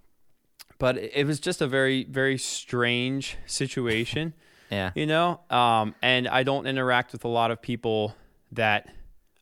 but 0.82 0.98
it 0.98 1.26
was 1.26 1.38
just 1.38 1.62
a 1.62 1.66
very 1.66 2.04
very 2.04 2.36
strange 2.38 3.36
situation 3.46 4.34
Yeah. 4.70 4.90
you 4.94 5.06
know 5.06 5.40
um, 5.50 5.94
and 6.02 6.26
i 6.26 6.42
don't 6.42 6.66
interact 6.66 7.12
with 7.12 7.24
a 7.24 7.28
lot 7.28 7.50
of 7.50 7.60
people 7.62 8.14
that 8.52 8.88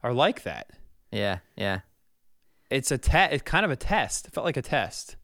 are 0.03 0.13
like 0.13 0.45
that. 0.45 0.71
Yeah, 1.11 1.39
yeah. 1.57 1.81
It's 2.71 2.91
a 2.91 2.99
te- 2.99 3.33
it's 3.33 3.43
kind 3.43 3.65
of 3.65 3.71
a 3.71 3.77
test. 3.77 4.29
It 4.29 4.33
felt 4.33 4.45
like 4.45 4.57
a 4.57 4.63
test. 4.63 5.17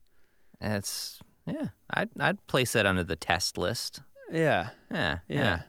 It's 0.60 1.20
yeah. 1.46 1.68
I'd 1.90 2.10
I'd 2.18 2.44
place 2.46 2.72
that 2.72 2.86
under 2.86 3.04
the 3.04 3.16
test 3.16 3.56
list. 3.56 4.00
Yeah. 4.30 4.70
Yeah, 4.90 5.18
yeah. 5.28 5.38
Yeah. 5.38 5.62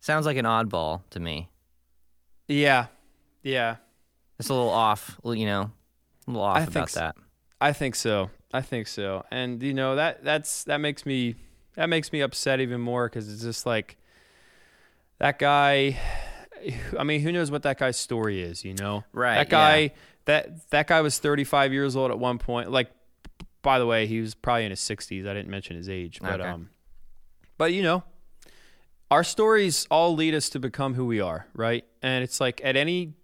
Sounds 0.00 0.26
like 0.26 0.36
an 0.36 0.44
oddball 0.44 1.02
to 1.10 1.20
me. 1.20 1.50
Yeah. 2.48 2.86
Yeah. 3.42 3.76
It's 4.38 4.48
a 4.48 4.54
little 4.54 4.70
off, 4.70 5.18
you 5.24 5.46
know, 5.46 5.70
a 6.26 6.30
little 6.30 6.42
off 6.42 6.56
I 6.56 6.60
think 6.64 6.70
about 6.76 6.90
so. 6.90 7.00
that. 7.00 7.16
I 7.60 7.72
think 7.72 7.94
so. 7.94 8.30
I 8.52 8.62
think 8.62 8.88
so. 8.88 9.24
And 9.30 9.62
you 9.62 9.74
know 9.74 9.96
that 9.96 10.24
that's 10.24 10.64
that 10.64 10.78
makes 10.78 11.06
me 11.06 11.36
that 11.76 11.88
makes 11.88 12.12
me 12.12 12.20
upset 12.20 12.60
even 12.60 12.80
more 12.80 13.08
because 13.08 13.32
it's 13.32 13.42
just 13.42 13.66
like 13.66 13.96
that 15.18 15.38
guy. 15.38 15.98
I 16.98 17.04
mean, 17.04 17.20
who 17.20 17.32
knows 17.32 17.50
what 17.50 17.62
that 17.62 17.78
guy's 17.78 17.96
story 17.96 18.42
is? 18.42 18.64
You 18.64 18.74
know, 18.74 19.04
Right, 19.12 19.36
That 19.36 19.48
guy 19.48 19.92
that 20.26 20.68
that 20.70 20.86
guy 20.86 21.00
was 21.00 21.18
35 21.18 21.72
years 21.72 21.96
old 21.96 22.10
at 22.10 22.18
one 22.18 22.38
point. 22.38 22.70
Like, 22.70 22.90
by 23.62 23.78
the 23.78 23.86
way, 23.86 24.06
he 24.06 24.20
was 24.20 24.34
probably 24.34 24.64
in 24.64 24.70
his 24.70 24.80
60s. 24.80 25.26
I 25.26 25.32
didn't 25.32 25.48
mention 25.48 25.76
his 25.76 25.88
age, 25.88 26.20
but 26.20 26.40
Okay. 26.40 26.50
um, 26.50 26.70
but 27.56 27.72
you 27.72 27.82
know, 27.82 28.04
our 29.10 29.24
stories 29.24 29.86
all 29.90 30.14
lead 30.14 30.34
us 30.34 30.50
to 30.50 30.58
become 30.58 30.94
who 30.94 31.06
we 31.06 31.20
are, 31.20 31.46
right? 31.54 31.84
And 32.02 32.22
it's 32.22 32.40
like 32.40 32.60
at 32.62 32.76
any 32.76 33.14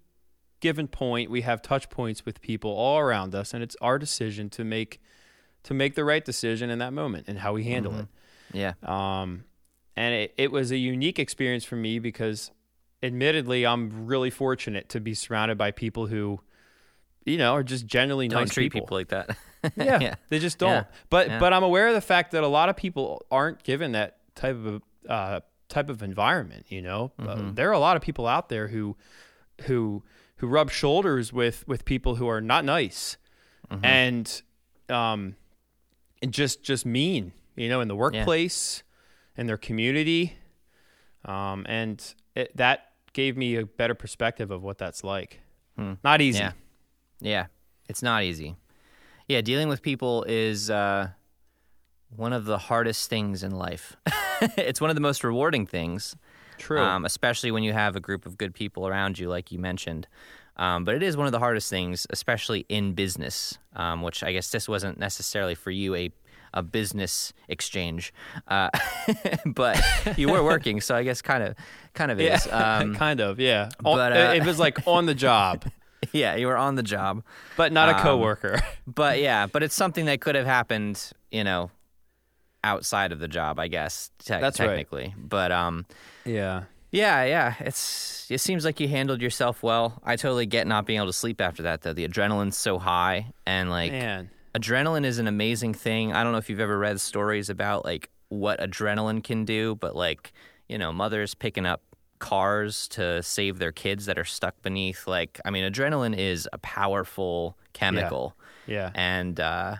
given 0.61 0.89
point, 0.89 1.31
we 1.31 1.43
have 1.43 1.61
touch 1.61 1.91
points 1.91 2.25
with 2.25 2.41
people 2.41 2.71
all 2.71 2.99
around 2.99 3.35
us, 3.35 3.53
and 3.53 3.63
it's 3.63 3.77
our 3.83 3.99
decision 3.99 4.49
to 4.51 4.65
make 4.65 5.01
to 5.67 5.75
make 5.75 5.95
the 5.95 6.05
right 6.05 6.25
decision 6.25 6.71
in 6.71 6.79
that 6.81 6.93
moment 6.93 7.27
and 7.29 7.39
how 7.39 7.53
we 7.53 7.63
handle 7.65 7.93
Yeah. 7.93 8.01
it. 8.01 8.75
Yeah. 8.85 9.21
Um, 9.23 9.45
and 9.97 10.15
it, 10.15 10.35
it 10.37 10.51
was 10.53 10.71
a 10.73 10.77
unique 10.77 11.19
experience 11.19 11.65
for 11.65 11.77
me 11.77 11.99
because, 11.99 12.51
admittedly, 13.03 13.65
I'm 13.67 14.07
really 14.07 14.31
fortunate 14.31 14.89
to 14.91 15.01
be 15.01 15.15
surrounded 15.15 15.57
by 15.59 15.71
people 15.71 16.07
who, 16.07 16.41
you 17.25 17.39
know, 17.39 17.53
are 17.55 17.63
just 17.63 17.87
generally 17.87 18.29
Don't 18.29 18.43
nice 18.43 18.51
treat 18.51 18.73
people. 18.73 18.97
like 18.97 19.09
that. 19.09 19.37
yeah, 19.77 19.99
yeah. 20.01 20.15
they 20.29 20.39
just 20.39 20.59
don't. 20.59 20.71
Yeah. 20.71 20.85
But 21.11 21.29
Yeah. 21.29 21.39
but 21.41 21.53
I'm 21.53 21.63
aware 21.65 21.89
of 21.89 21.95
the 21.95 22.01
fact 22.01 22.33
that 22.33 22.43
a 22.45 22.49
lot 22.49 22.69
of 22.69 22.77
people 22.77 23.25
aren't 23.31 23.63
given 23.63 23.93
that 23.93 24.19
type 24.35 24.57
of 24.65 24.83
uh, 25.09 25.41
type 25.69 25.89
of 25.91 26.03
environment. 26.03 26.67
You 26.69 26.83
know, 26.83 27.13
Uh, 27.19 27.23
Mm-hmm. 27.25 27.55
there 27.55 27.69
are 27.69 27.73
a 27.73 27.79
lot 27.81 27.97
of 27.97 28.03
people 28.03 28.27
out 28.27 28.49
there 28.49 28.69
who 28.69 28.97
who 29.63 30.05
who 30.37 30.47
rub 30.47 30.71
shoulders 30.71 31.33
with 31.33 31.67
with 31.67 31.85
people 31.85 32.17
who 32.17 32.29
are 32.29 32.41
not 32.41 32.65
nice 32.65 33.17
Mm-hmm. 33.71 33.85
and 33.85 34.43
um 34.89 35.35
and 36.23 36.33
just 36.33 36.63
just 36.63 36.87
mean. 36.87 37.33
You 37.57 37.71
know, 37.71 37.81
in 37.81 37.89
the 37.89 37.97
workplace, 37.97 38.83
in 39.37 39.47
their 39.47 39.57
community, 39.57 40.37
um, 41.25 41.65
and 41.67 42.03
it, 42.35 42.55
that 42.57 42.91
gave 43.15 43.35
me 43.37 43.57
a 43.57 43.65
better 43.65 43.95
perspective 43.95 44.51
of 44.51 44.63
what 44.63 44.77
that's 44.77 45.03
like. 45.03 45.41
Not 46.05 46.21
easy. 46.21 46.39
Hmm. 46.39 46.45
Yeah. 46.45 46.53
Yeah. 47.21 47.47
It's 47.89 48.03
not 48.03 48.25
easy. 48.25 48.57
Yeah, 49.29 49.41
dealing 49.41 49.69
with 49.69 49.83
people 49.83 50.25
is 50.29 50.71
uh, 50.71 51.09
one 52.15 52.33
of 52.33 52.45
the 52.45 52.59
hardest 52.59 53.11
things 53.11 53.43
in 53.43 53.53
life. 53.53 53.97
it's 54.57 54.81
one 54.81 54.91
of 54.91 54.97
the 54.97 55.01
most 55.01 55.25
rewarding 55.25 55.67
things. 55.67 56.15
True. 56.59 56.81
Um, 56.81 57.05
especially 57.05 57.51
when 57.51 57.63
you 57.63 57.73
have 57.73 57.97
a 57.97 58.01
group 58.01 58.25
of 58.27 58.39
good 58.39 58.55
people 58.55 58.87
around 58.87 59.19
you, 59.19 59.29
like 59.29 59.53
you 59.53 59.59
mentioned. 59.59 60.07
Um, 60.57 60.85
but 60.85 60.95
it 60.95 61.03
is 61.03 61.17
one 61.17 61.27
of 61.27 61.33
the 61.33 61.39
hardest 61.39 61.69
things, 61.71 62.07
especially 62.11 62.65
in 62.69 62.95
business, 62.95 63.59
um, 63.75 64.01
which 64.03 64.23
I 64.25 64.33
guess 64.33 64.51
this 64.51 64.69
wasn't 64.69 64.99
necessarily 64.99 65.55
for 65.55 65.71
you 65.71 65.95
a 65.95 66.11
a 66.55 66.63
business 66.63 67.35
exchange, 67.49 68.15
uh, 68.49 68.71
but 69.47 69.79
you 70.17 70.29
were 70.31 70.43
working, 70.43 70.81
so 70.81 70.95
I 70.97 71.03
guess 71.03 71.21
kind 71.21 71.43
of 71.43 71.55
kind 71.93 72.11
of 72.11 72.19
is. 72.19 72.47
Um, 72.51 72.95
kind 73.05 73.21
of, 73.21 73.39
yeah. 73.39 73.69
But, 73.83 74.13
uh, 74.13 74.33
it 74.35 74.47
was 74.47 74.59
like 74.59 74.87
on 74.87 75.05
the 75.05 75.15
job, 75.15 75.65
yeah, 76.13 76.35
you 76.37 76.47
were 76.47 76.57
on 76.57 76.77
the 76.77 76.83
job. 76.83 77.23
but 77.59 77.73
not 77.73 77.91
a 77.91 77.97
Um, 77.97 78.03
coworker. 78.03 78.61
But 78.87 79.21
yeah, 79.21 79.47
but 79.47 79.63
it's 79.63 79.75
something 79.75 80.07
that 80.07 80.23
could 80.23 80.35
have 80.35 80.47
happened, 80.47 81.11
you 81.31 81.45
know, 81.45 81.71
outside 82.65 83.13
of 83.13 83.19
the 83.19 83.29
job, 83.29 83.59
I 83.59 83.69
guess. 83.69 84.11
te- 84.21 84.41
That's 84.41 84.59
right. 84.59 84.69
technically. 84.69 85.15
But 85.19 85.53
um, 85.53 85.85
yeah, 86.25 86.63
yeah, 86.91 87.25
yeah, 87.25 87.55
it's 87.61 88.31
it 88.31 88.41
seems 88.41 88.65
like 88.65 88.81
you 88.81 88.89
handled 88.89 89.21
yourself 89.21 89.63
well. 89.63 90.01
I 90.05 90.17
totally 90.17 90.47
get 90.47 90.67
not 90.67 90.87
being 90.87 90.99
able 90.99 91.07
to 91.07 91.13
sleep 91.13 91.41
after 91.41 91.63
that 91.65 91.83
though. 91.83 91.93
The 91.93 92.07
adrenaline's 92.07 92.57
so 92.57 92.79
high, 92.79 93.33
and 93.47 93.71
like 93.71 93.93
man. 93.93 94.31
adrenaline 94.55 95.05
is 95.05 95.19
an 95.19 95.27
amazing 95.27 95.75
thing. 95.75 96.13
I 96.13 96.23
don't 96.23 96.33
know 96.33 96.39
if 96.39 96.51
you've 96.51 96.61
ever 96.61 96.79
read 96.79 97.01
stories 97.01 97.51
about 97.51 97.85
like 97.85 98.11
what 98.29 98.61
adrenaline 98.61 99.23
can 99.23 99.45
do, 99.45 99.75
but 99.77 99.95
like 99.95 100.33
you 100.69 100.79
know, 100.79 100.93
mothers 100.93 101.35
picking 101.35 101.67
up 101.67 101.83
cars 102.19 102.89
to 102.89 103.23
save 103.23 103.59
their 103.59 103.73
kids 103.73 104.07
that 104.07 104.19
are 104.19 104.25
stuck 104.25 104.61
beneath. 104.63 105.07
Like, 105.07 105.41
I 105.45 105.51
mean, 105.51 105.71
adrenaline 105.71 106.17
is 106.17 106.49
a 106.53 106.59
powerful 106.59 107.57
chemical 107.73 108.35
Yeah, 108.67 108.91
and 108.95 109.39
uh, 109.39 109.77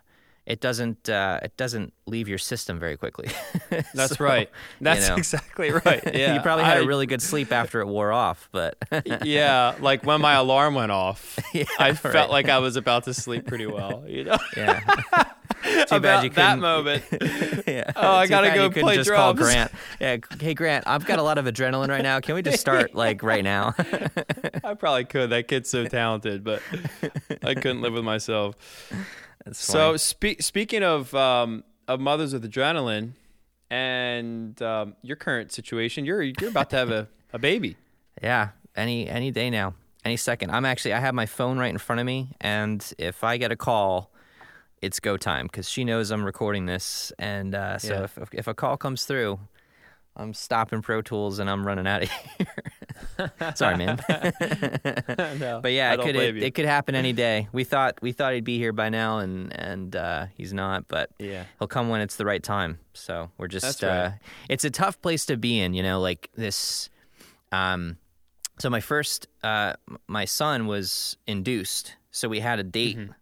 it 0.47 0.61
doesn't 0.61 1.09
uh, 1.09 1.41
it 1.43 1.57
doesn't 1.57 1.93
leave 2.07 2.29
your 2.29 2.39
system 2.39 2.79
very 2.79 2.97
quickly. 2.97 3.29
that's 3.95 4.17
So, 4.17 4.25
right. 4.25 4.49
That's 4.81 5.09
know. 5.09 5.17
exactly 5.17 5.71
right. 5.73 6.03
Yeah, 6.15 6.35
you 6.35 6.41
probably 6.41 6.65
had 6.65 6.79
a 6.79 6.83
a 6.83 6.87
really 6.87 7.07
good 7.07 7.21
sleep 7.21 7.51
after 7.53 7.81
it 7.81 7.87
wore 7.87 8.13
off, 8.13 8.49
but 8.53 8.77
yeah. 9.25 9.75
Like 9.81 10.05
when 10.05 10.21
my 10.21 10.35
alarm 10.35 10.75
went 10.75 10.93
off, 10.93 11.39
Yeah, 11.53 11.65
I 11.79 11.95
felt 11.95 12.15
right. 12.15 12.31
like 12.31 12.49
I 12.49 12.59
was 12.61 12.77
about 12.77 13.05
to 13.05 13.15
sleep 13.15 13.47
pretty 13.47 13.67
well. 13.67 14.05
You 14.07 14.25
know, 14.25 14.39
yeah. 14.57 14.81
Too 15.65 15.97
about 15.97 16.03
bad 16.03 16.25
you 16.25 16.31
that 16.31 16.59
moment. 16.61 17.05
yeah. 17.67 17.91
Oh, 17.97 18.17
I 18.17 18.27
Too 18.27 18.31
gotta 18.31 18.51
go 18.55 18.65
you 18.65 18.71
play 18.71 18.95
just 18.95 19.11
call 19.11 19.35
drums. 19.35 19.53
Grant. 19.53 19.73
Yeah, 20.01 20.17
hey 20.41 20.55
Grant, 20.55 20.85
I've 20.87 21.07
got 21.07 21.19
a 21.19 21.23
lot 21.23 21.39
of 21.39 21.47
adrenaline 21.47 21.89
right 21.89 22.03
now. 22.03 22.21
Can 22.21 22.37
we 22.37 22.43
just 22.43 22.61
start 22.61 22.95
like 22.95 23.23
right 23.25 23.43
now? 23.43 23.75
I 24.63 24.75
probably 24.75 25.07
could. 25.07 25.31
That 25.31 25.49
kid's 25.49 25.69
so 25.69 25.87
talented, 25.87 26.45
but 26.45 26.63
I 27.43 27.55
couldn't 27.55 27.81
live 27.83 27.95
with 27.95 28.05
myself. 28.05 28.55
That's 29.47 29.59
So 29.65 29.97
spe- 29.97 30.41
speaking 30.41 30.83
of 30.83 31.15
um, 31.15 31.65
of 31.89 32.01
mothers 32.01 32.35
with 32.35 32.45
adrenaline 32.51 33.13
and 33.71 34.61
um, 34.63 34.95
your 35.03 35.17
current 35.17 35.53
situation, 35.53 36.05
you're 36.05 36.23
you're 36.23 36.51
about 36.51 36.71
to 36.71 36.77
have 36.77 36.91
a, 36.91 37.09
a 37.33 37.39
baby. 37.39 37.77
yeah, 38.23 38.51
any 38.77 39.09
any 39.09 39.31
day 39.31 39.49
now, 39.51 39.75
any 40.05 40.17
second. 40.17 40.51
I'm 40.51 40.65
actually 40.65 40.93
I 40.95 41.01
have 41.01 41.15
my 41.15 41.27
phone 41.27 41.59
right 41.59 41.71
in 41.71 41.79
front 41.79 42.01
of 42.01 42.07
me, 42.07 42.29
and 42.41 42.85
if 42.99 43.25
I 43.25 43.37
get 43.39 43.51
a 43.53 43.57
call, 43.57 44.11
it's 44.83 45.01
go 45.01 45.17
time 45.17 45.47
because 45.47 45.69
she 45.69 45.85
knows 45.85 46.11
I'm 46.11 46.25
recording 46.25 46.67
this, 46.67 47.13
and 47.19 47.55
uh, 47.55 47.79
so 47.79 47.95
Yeah. 47.95 48.03
if 48.05 48.19
if 48.33 48.47
a 48.49 48.55
call 48.55 48.77
comes 48.77 49.05
through, 49.05 49.39
I'm 50.19 50.33
stopping 50.33 50.81
Pro 50.81 51.03
Tools 51.03 51.39
and 51.39 51.51
I'm 51.51 51.67
running 51.67 51.87
out 51.87 52.03
of 52.05 52.11
here. 52.11 53.33
Sorry, 53.55 53.77
man. 53.77 53.99
no, 54.09 55.61
But 55.63 55.73
yeah, 55.73 55.93
it 55.93 56.01
could 56.01 56.17
it, 56.17 56.43
it 56.43 56.55
could 56.55 56.65
happen 56.65 56.95
any 56.95 57.13
day. 57.13 57.49
We 57.53 57.65
thought 57.65 57.99
we 58.01 58.13
thought 58.13 58.33
he'd 58.33 58.45
be 58.45 58.57
here 58.59 58.73
by 58.73 58.89
now, 58.89 59.19
and 59.19 59.53
and 59.59 59.95
uh, 59.95 60.27
he's 60.35 60.53
not. 60.55 60.89
But 60.89 61.11
Yeah. 61.19 61.45
he'll 61.59 61.69
come 61.69 61.89
when 61.91 62.01
it's 62.01 62.17
the 62.17 62.25
right 62.25 62.43
time. 62.43 62.79
So 62.95 63.31
we're 63.37 63.49
just. 63.49 63.65
That's 63.65 63.83
right. 63.83 63.91
Uh, 64.07 64.11
it's 64.49 64.65
a 64.65 64.71
tough 64.71 65.01
place 65.03 65.27
to 65.27 65.37
be 65.37 65.61
in, 65.61 65.75
you 65.75 65.83
know, 65.83 66.01
like 66.01 66.31
this. 66.35 66.89
Um, 67.53 67.99
so 68.59 68.71
my 68.71 68.81
first, 68.81 69.29
uh, 69.43 69.75
my 70.07 70.25
son 70.25 70.67
was 70.67 71.19
induced, 71.27 71.95
so 72.11 72.29
we 72.29 72.41
had 72.41 72.59
a 72.59 72.65
date. 72.65 72.97
Mm-hmm. 72.97 73.13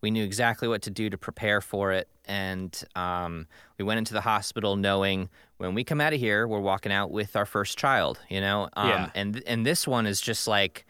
We 0.00 0.12
knew 0.12 0.24
exactly 0.24 0.68
what 0.68 0.82
to 0.82 0.90
do 0.90 1.10
to 1.10 1.18
prepare 1.18 1.60
for 1.60 1.90
it, 1.90 2.08
and 2.28 2.84
um, 2.94 3.46
we 3.78 3.84
went 3.84 3.98
into 3.98 4.12
the 4.14 4.20
hospital 4.20 4.76
knowing 4.76 5.28
when 5.56 5.74
we 5.74 5.82
come 5.82 6.00
out 6.00 6.12
of 6.12 6.20
here, 6.20 6.46
we're 6.46 6.60
walking 6.60 6.92
out 6.92 7.10
with 7.10 7.34
our 7.34 7.46
first 7.46 7.76
child. 7.78 8.20
You 8.28 8.40
know, 8.40 8.68
um, 8.76 8.88
Yeah. 8.88 9.10
and 9.14 9.42
and 9.46 9.66
this 9.66 9.88
one 9.88 10.06
is 10.06 10.20
just 10.20 10.46
like 10.46 10.86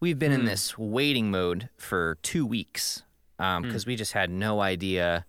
we've 0.00 0.18
been 0.18 0.32
Hmm. 0.32 0.40
in 0.40 0.44
this 0.46 0.76
waiting 0.76 1.30
mode 1.30 1.68
for 1.78 2.18
two 2.22 2.44
weeks 2.44 3.02
Hmm. 3.38 3.62
because 3.62 3.86
we 3.86 3.96
just 3.96 4.12
had 4.12 4.28
no 4.30 4.60
idea 4.60 5.24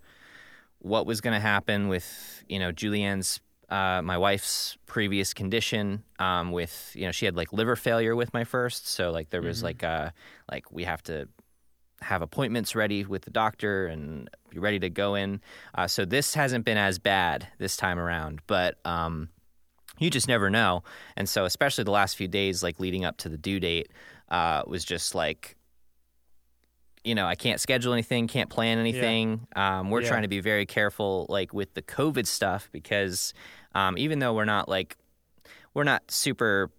what 0.80 1.06
was 1.06 1.22
going 1.22 1.34
to 1.36 1.40
happen 1.40 1.88
with 1.88 2.44
you 2.50 2.58
know 2.60 2.72
Julianne's 2.72 3.40
uh, 3.70 4.02
my 4.02 4.18
wife's 4.18 4.78
previous 4.86 5.34
condition 5.34 6.04
um, 6.20 6.52
with 6.52 6.92
you 6.96 7.06
know 7.06 7.12
she 7.12 7.26
had 7.26 7.38
like 7.38 7.54
liver 7.54 7.76
failure 7.78 8.16
with 8.18 8.34
my 8.34 8.44
first 8.44 8.88
so 8.88 9.12
like 9.12 9.30
there 9.30 9.42
was 9.42 9.64
like 9.64 9.82
uh 9.84 10.10
like 10.52 10.70
we 10.72 10.84
have 10.84 11.02
to 11.04 11.30
have 12.02 12.22
appointments 12.22 12.76
ready 12.76 13.06
with 13.06 13.24
the 13.24 13.32
doctor 13.32 13.88
and 13.88 14.30
be 14.50 14.60
ready 14.60 14.80
to 14.80 14.90
go 14.90 15.16
in. 15.16 15.40
Uh, 15.76 15.88
so 15.88 16.04
this 16.06 16.34
hasn't 16.34 16.66
been 16.66 16.78
as 16.78 16.98
bad 17.00 17.48
this 17.60 17.78
time 17.78 18.00
around 18.00 18.42
but 18.48 18.78
um 18.86 19.30
you 20.00 20.10
just 20.10 20.28
never 20.28 20.50
know. 20.50 20.84
And 21.16 21.30
so 21.30 21.46
especially 21.46 21.84
the 21.84 21.92
last 21.92 22.16
few 22.16 22.28
days 22.28 22.64
like 22.64 22.80
leading 22.80 23.06
up 23.06 23.18
to 23.18 23.30
the 23.30 23.38
due 23.38 23.60
date 23.60 23.92
uh, 24.30 24.64
was 24.66 24.84
just 24.84 25.14
like 25.14 25.58
you 27.04 27.14
know 27.16 27.26
i 27.26 27.34
can't 27.36 27.60
schedule 27.60 27.94
anything 27.94 28.28
can't 28.28 28.50
plan 28.50 28.78
anything. 28.80 29.48
Um, 29.56 29.90
we're 29.92 30.02
Yeah. 30.02 30.08
trying 30.10 30.22
to 30.24 30.28
be 30.28 30.40
very 30.40 30.66
careful 30.66 31.26
like 31.30 31.54
with 31.54 31.74
the 31.74 31.82
covid 31.82 32.26
stuff 32.26 32.70
because 32.72 33.34
um, 33.76 33.98
even 33.98 34.20
though 34.20 34.34
we're 34.34 34.46
not 34.46 34.68
like 34.70 34.98
we're 35.74 35.84
not 35.84 36.10
super 36.10 36.72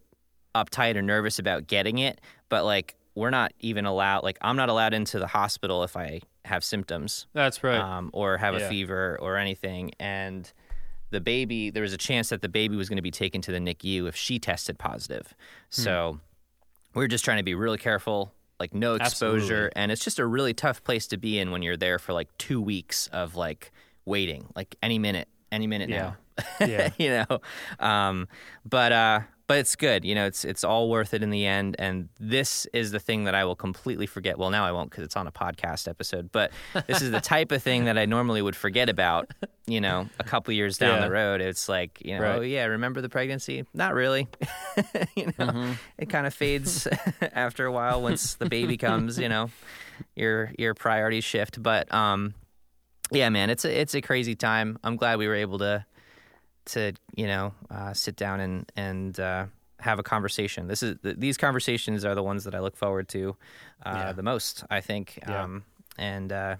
uptight 0.54 0.96
or 0.96 1.02
nervous 1.02 1.38
about 1.38 1.66
getting 1.66 1.98
it 1.98 2.20
but 2.48 2.64
like 2.64 2.94
we're 3.14 3.30
not 3.30 3.52
even 3.60 3.84
allowed 3.84 4.22
like 4.24 4.38
i'm 4.40 4.56
not 4.56 4.68
allowed 4.68 4.94
into 4.94 5.18
the 5.18 5.26
hospital 5.26 5.82
if 5.84 5.96
i 5.96 6.20
have 6.44 6.64
symptoms 6.64 7.26
That's 7.34 7.62
right. 7.62 7.78
um, 7.78 8.10
or 8.12 8.36
have 8.38 8.54
a 8.54 8.68
fever 8.68 9.16
or 9.22 9.36
anything. 9.36 9.92
And 10.00 10.50
the 11.10 11.20
baby 11.20 11.70
there 11.70 11.82
was 11.84 11.92
a 11.92 11.96
chance 11.98 12.30
that 12.30 12.42
the 12.42 12.48
baby 12.48 12.74
was 12.74 12.88
going 12.88 12.96
to 12.96 13.02
be 13.02 13.12
taken 13.12 13.40
to 13.42 13.52
the 13.52 13.58
NICU 13.58 14.08
if 14.08 14.16
she 14.16 14.40
tested 14.40 14.76
positive. 14.76 15.34
So 15.70 16.18
we 16.94 17.04
were 17.04 17.06
just 17.08 17.24
trying 17.24 17.36
to 17.36 17.44
be 17.44 17.54
really 17.54 17.78
careful, 17.78 18.32
like 18.58 18.74
no 18.74 18.94
exposure, 18.96 19.66
Absolutely. 19.66 19.70
and 19.76 19.92
it's 19.92 20.02
just 20.02 20.18
a 20.18 20.26
really 20.26 20.52
tough 20.52 20.82
place 20.82 21.06
to 21.08 21.16
be 21.16 21.38
in 21.38 21.52
when 21.52 21.62
you're 21.62 21.76
there 21.76 22.00
for 22.00 22.12
like 22.12 22.26
two 22.38 22.60
weeks 22.60 23.06
of 23.12 23.36
like 23.36 23.70
waiting, 24.04 24.46
like 24.56 24.74
any 24.82 24.98
minute, 24.98 25.28
any 25.52 25.68
minute 25.68 25.90
Yeah. 25.90 26.00
now. 26.00 26.16
Yeah. 26.66 26.88
you 26.98 27.24
know, 27.28 27.40
um, 27.78 28.26
but 28.68 28.90
uh, 28.90 29.20
but 29.52 29.58
it's 29.58 29.76
good. 29.76 30.02
You 30.02 30.14
know, 30.14 30.24
it's 30.24 30.46
it's 30.46 30.64
all 30.64 30.88
worth 30.88 31.12
it 31.12 31.22
in 31.22 31.28
the 31.28 31.44
end. 31.46 31.76
And 31.78 32.08
this 32.18 32.66
is 32.72 32.90
the 32.90 32.98
thing 32.98 33.24
that 33.24 33.34
I 33.34 33.44
will 33.44 33.54
completely 33.54 34.06
forget. 34.06 34.38
Well, 34.38 34.48
now 34.48 34.64
I 34.64 34.72
won't 34.72 34.90
because 34.90 35.04
it's 35.04 35.14
on 35.16 35.26
a 35.26 35.30
podcast 35.32 35.86
episode. 35.88 36.32
But 36.32 36.52
this 36.86 37.02
is 37.02 37.10
the 37.10 37.20
type 37.34 37.52
of 37.52 37.62
thing 37.62 37.84
that 37.84 37.98
I 37.98 38.06
normally 38.06 38.40
would 38.40 38.56
forget 38.56 38.88
about. 38.88 39.30
You 39.66 39.80
know, 39.82 40.08
a 40.18 40.24
couple 40.24 40.54
years 40.54 40.78
down 40.78 41.00
Yeah. 41.00 41.04
the 41.06 41.10
road, 41.12 41.40
it's 41.42 41.68
like 41.68 42.00
you 42.04 42.16
know, 42.16 42.22
Right. 42.22 42.38
oh 42.38 42.40
yeah, 42.40 42.64
remember 42.64 43.02
the 43.02 43.10
pregnancy? 43.10 43.64
Not 43.74 43.92
really. 43.94 44.26
you 45.14 45.26
know, 45.26 45.32
Mm-hmm. 45.46 45.72
it 45.98 46.08
kind 46.08 46.26
of 46.26 46.32
fades 46.32 46.88
after 47.34 47.66
a 47.66 47.72
while 47.72 48.00
once 48.00 48.34
the 48.34 48.46
baby 48.48 48.76
comes. 48.78 49.18
You 49.18 49.28
know, 49.28 49.50
your 50.16 50.50
your 50.58 50.72
priorities 50.74 51.24
shift. 51.24 51.62
But 51.62 51.92
um, 51.92 52.34
yeah, 53.10 53.28
man, 53.28 53.50
it's 53.50 53.64
a 53.66 53.80
it's 53.80 53.94
a 53.94 54.00
crazy 54.00 54.34
time. 54.34 54.78
I'm 54.82 54.96
glad 54.96 55.18
we 55.18 55.28
were 55.28 55.34
able 55.36 55.58
to 55.58 55.84
to 56.66 56.92
you 57.16 57.26
know 57.26 57.52
uh, 57.70 57.92
sit 57.94 58.16
down 58.16 58.40
and 58.40 58.70
and 58.76 59.18
uh, 59.20 59.46
have 59.80 59.98
a 59.98 60.02
conversation. 60.02 60.68
This 60.68 60.82
is 60.82 60.96
th- 61.02 61.16
these 61.18 61.36
conversations 61.36 62.04
are 62.04 62.14
the 62.14 62.22
ones 62.22 62.44
that 62.44 62.54
I 62.54 62.60
look 62.60 62.76
forward 62.76 63.08
to 63.10 63.36
uh, 63.84 63.92
Yeah. 63.94 64.12
the 64.12 64.22
most. 64.22 64.64
I 64.70 64.80
think, 64.80 65.18
Yeah. 65.26 65.42
um, 65.42 65.64
and 65.98 66.32
uh, 66.32 66.56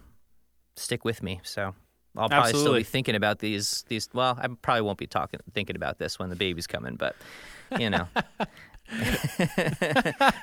stick 0.77 1.05
with 1.05 1.23
me. 1.23 1.41
So. 1.45 1.75
I'll 2.15 2.29
probably 2.29 2.53
still 2.53 2.75
be 2.75 2.83
thinking 2.83 3.15
about 3.15 3.39
these. 3.39 3.87
These 3.89 4.11
well, 4.13 4.39
I 4.39 4.47
probably 4.61 4.83
won't 4.83 4.99
be 4.99 5.07
talking, 5.07 5.41
thinking 5.55 5.77
about 5.77 5.97
this 5.99 6.19
when 6.19 6.29
the 6.29 6.37
baby's 6.37 6.67
coming, 6.67 6.97
but 6.97 7.17
you 7.79 7.89
know, 7.89 8.07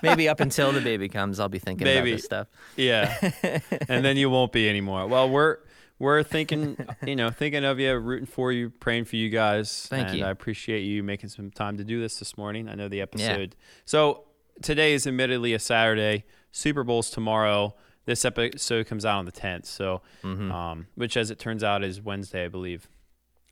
maybe 0.03 0.27
up 0.27 0.39
until 0.39 0.71
the 0.71 0.81
baby 0.81 1.09
comes, 1.09 1.39
I'll 1.39 1.49
be 1.49 1.59
thinking 1.59 1.87
about 1.87 2.05
this 2.05 2.23
stuff. 2.23 2.47
Yeah, 2.75 3.31
and 3.87 4.03
then 4.03 4.17
you 4.17 4.29
won't 4.31 4.51
be 4.51 4.67
anymore. 4.69 5.05
Well, 5.07 5.29
we're 5.29 5.57
we're 5.99 6.23
thinking, 6.23 6.77
you 7.05 7.15
know, 7.15 7.29
thinking 7.29 7.65
of 7.65 7.79
you, 7.79 7.93
rooting 7.97 8.25
for 8.25 8.51
you, 8.51 8.69
praying 8.69 9.05
for 9.05 9.15
you 9.17 9.29
guys. 9.29 9.85
Thank 9.87 10.09
and 10.09 10.17
you. 10.19 10.25
I 10.25 10.29
appreciate 10.29 10.81
you 10.81 11.03
making 11.03 11.29
some 11.29 11.51
time 11.51 11.77
to 11.77 11.83
do 11.83 11.99
this 12.01 12.17
this 12.19 12.37
morning. 12.37 12.67
I 12.69 12.75
know 12.75 12.87
the 12.87 13.01
episode. 13.01 13.55
So 13.85 14.23
today 14.61 14.93
is 14.93 15.05
admittedly 15.05 15.53
a 15.53 15.59
Saturday. 15.59 16.23
Super 16.51 16.83
Bowl's 16.83 17.09
tomorrow. 17.09 17.75
This 18.05 18.25
episode 18.25 18.87
comes 18.87 19.05
out 19.05 19.19
on 19.19 19.25
the 19.25 19.31
tenth. 19.31 19.65
So, 19.65 20.01
Mm-hmm. 20.23 20.51
um, 20.51 20.87
which 20.95 21.15
as 21.17 21.29
it 21.29 21.37
turns 21.37 21.63
out 21.63 21.83
is 21.83 22.01
Wednesday, 22.01 22.45
I 22.45 22.47
believe. 22.47 22.87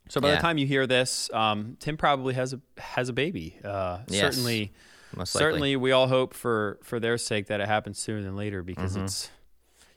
So 0.08 0.20
by 0.20 0.30
Yeah. 0.30 0.36
the 0.36 0.40
time 0.40 0.58
you 0.58 0.66
hear 0.66 0.86
this, 0.86 1.30
um, 1.34 1.76
Tim 1.80 1.96
probably 1.98 2.32
has 2.34 2.54
a 2.54 2.60
has 2.78 3.08
a 3.08 3.12
baby. 3.12 3.58
Uh, 3.62 3.98
Yes. 4.08 4.20
Certainly, 4.34 4.72
Most 5.14 5.32
certainly, 5.32 5.76
we 5.76 5.92
all 5.92 6.08
hope 6.08 6.32
for 6.34 6.78
for 6.82 6.98
their 6.98 7.18
sake 7.18 7.46
that 7.48 7.60
it 7.60 7.68
happens 7.68 7.98
sooner 7.98 8.22
than 8.22 8.34
later 8.34 8.62
because 8.62 8.94
Mm-hmm. 8.94 9.04
it's 9.04 9.30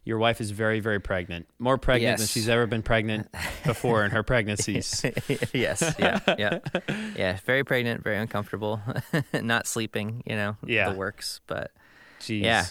your 0.03 0.17
wife 0.17 0.41
is 0.41 0.51
very 0.51 0.79
very 0.79 1.00
pregnant, 1.00 1.48
more 1.60 1.77
pregnant 1.77 2.17
than 2.20 2.27
she's 2.27 2.50
ever 2.50 2.65
been 2.67 2.81
pregnant 2.84 3.29
before 3.65 4.03
in 4.05 4.12
her 4.12 4.24
pregnancies. 4.24 5.03
yes, 5.53 5.93
yeah, 6.00 6.20
yeah, 6.38 6.60
yeah. 7.15 7.38
Very 7.46 7.63
pregnant, 7.63 8.03
very 8.03 8.17
uncomfortable, 8.17 8.81
not 9.34 9.67
sleeping. 9.67 10.24
You 10.25 10.36
know, 10.36 10.58
Yeah. 10.65 10.89
the 10.89 10.96
works. 10.98 11.41
But 11.48 11.72
Jeez. 12.20 12.43
Yeah. 12.43 12.65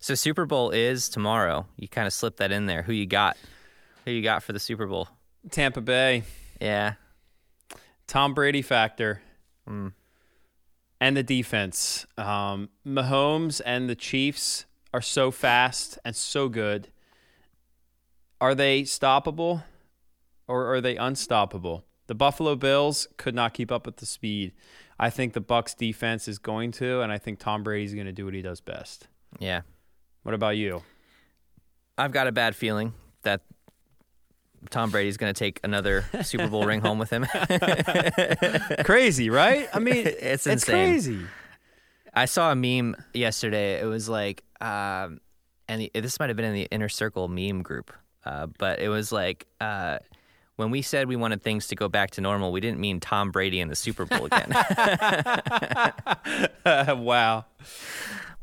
so 0.00 0.14
Super 0.14 0.44
Bowl 0.46 0.70
is 0.70 1.08
tomorrow. 1.08 1.66
You 1.76 1.88
kind 1.88 2.06
of 2.06 2.12
slipped 2.12 2.38
that 2.38 2.52
in 2.52 2.66
there. 2.66 2.82
Who 2.82 2.92
you 2.92 3.06
got? 3.06 3.36
Who 4.04 4.10
you 4.10 4.22
got 4.22 4.42
for 4.42 4.52
the 4.52 4.60
Super 4.60 4.86
Bowl? 4.86 5.08
Tampa 5.50 5.80
Bay, 5.80 6.24
Yeah, 6.60 6.94
Tom 8.06 8.34
Brady 8.34 8.62
factor, 8.62 9.22
Mm. 9.68 9.92
and 11.00 11.16
the 11.16 11.22
defense. 11.22 12.04
Um, 12.18 12.68
Mahomes 12.86 13.60
and 13.64 13.88
the 13.88 13.94
Chiefs 13.94 14.66
are 14.92 15.00
so 15.02 15.30
fast 15.30 15.98
and 16.04 16.14
so 16.14 16.48
good. 16.48 16.88
Are 18.40 18.54
they 18.54 18.82
stoppable, 18.82 19.62
or 20.48 20.72
are 20.74 20.80
they 20.80 20.96
unstoppable? 20.96 21.84
The 22.08 22.14
Buffalo 22.14 22.56
Bills 22.56 23.06
could 23.16 23.34
not 23.34 23.54
keep 23.54 23.70
up 23.70 23.86
with 23.86 23.96
the 23.96 24.06
speed. 24.06 24.52
I 24.98 25.10
think 25.10 25.32
the 25.32 25.40
Bucks 25.40 25.74
defense 25.74 26.28
is 26.28 26.38
going 26.38 26.72
to, 26.72 27.00
and 27.00 27.10
I 27.12 27.18
think 27.18 27.38
Tom 27.38 27.62
Brady's 27.62 27.94
going 27.94 28.06
to 28.06 28.12
do 28.12 28.24
what 28.24 28.34
he 28.34 28.42
does 28.42 28.60
best. 28.60 29.08
yeah. 29.38 29.62
What 30.24 30.34
about 30.36 30.56
you? 30.56 30.82
I've 31.98 32.12
got 32.12 32.28
a 32.28 32.32
bad 32.32 32.54
feeling 32.54 32.92
that 33.22 33.40
Tom 34.70 34.90
Brady's 34.90 35.16
going 35.16 35.34
to 35.34 35.38
take 35.38 35.58
another 35.64 36.04
Super 36.22 36.46
Bowl 36.46 36.64
ring 36.64 36.80
home 36.80 36.98
with 37.00 37.10
him. 37.10 37.26
crazy, 38.84 39.30
right? 39.30 39.68
I 39.74 39.78
mean, 39.80 39.96
It's 40.06 40.46
it's 40.46 40.46
insane. 40.46 40.92
crazy. 40.92 41.18
I 42.14 42.26
saw 42.26 42.52
a 42.52 42.54
meme 42.54 42.94
yesterday. 43.14 43.80
It 43.80 43.86
was 43.86 44.08
like, 44.08 44.44
um, 44.62 45.20
and 45.68 45.82
the, 45.82 45.90
this 45.94 46.18
might 46.18 46.30
have 46.30 46.36
been 46.36 46.46
in 46.46 46.54
the 46.54 46.68
inner 46.70 46.88
circle 46.88 47.28
meme 47.28 47.62
group, 47.62 47.92
uh, 48.24 48.46
but 48.58 48.78
it 48.78 48.88
was 48.88 49.12
like, 49.12 49.46
uh, 49.60 49.98
when 50.56 50.70
we 50.70 50.82
said 50.82 51.08
we 51.08 51.16
wanted 51.16 51.42
things 51.42 51.66
to 51.68 51.74
go 51.74 51.88
back 51.88 52.12
to 52.12 52.20
normal, 52.20 52.52
we 52.52 52.60
didn't 52.60 52.78
mean 52.78 53.00
Tom 53.00 53.30
Brady 53.30 53.60
in 53.60 53.68
the 53.68 53.74
Super 53.74 54.04
Bowl 54.04 54.26
again. 54.26 54.50
wow. 57.02 57.44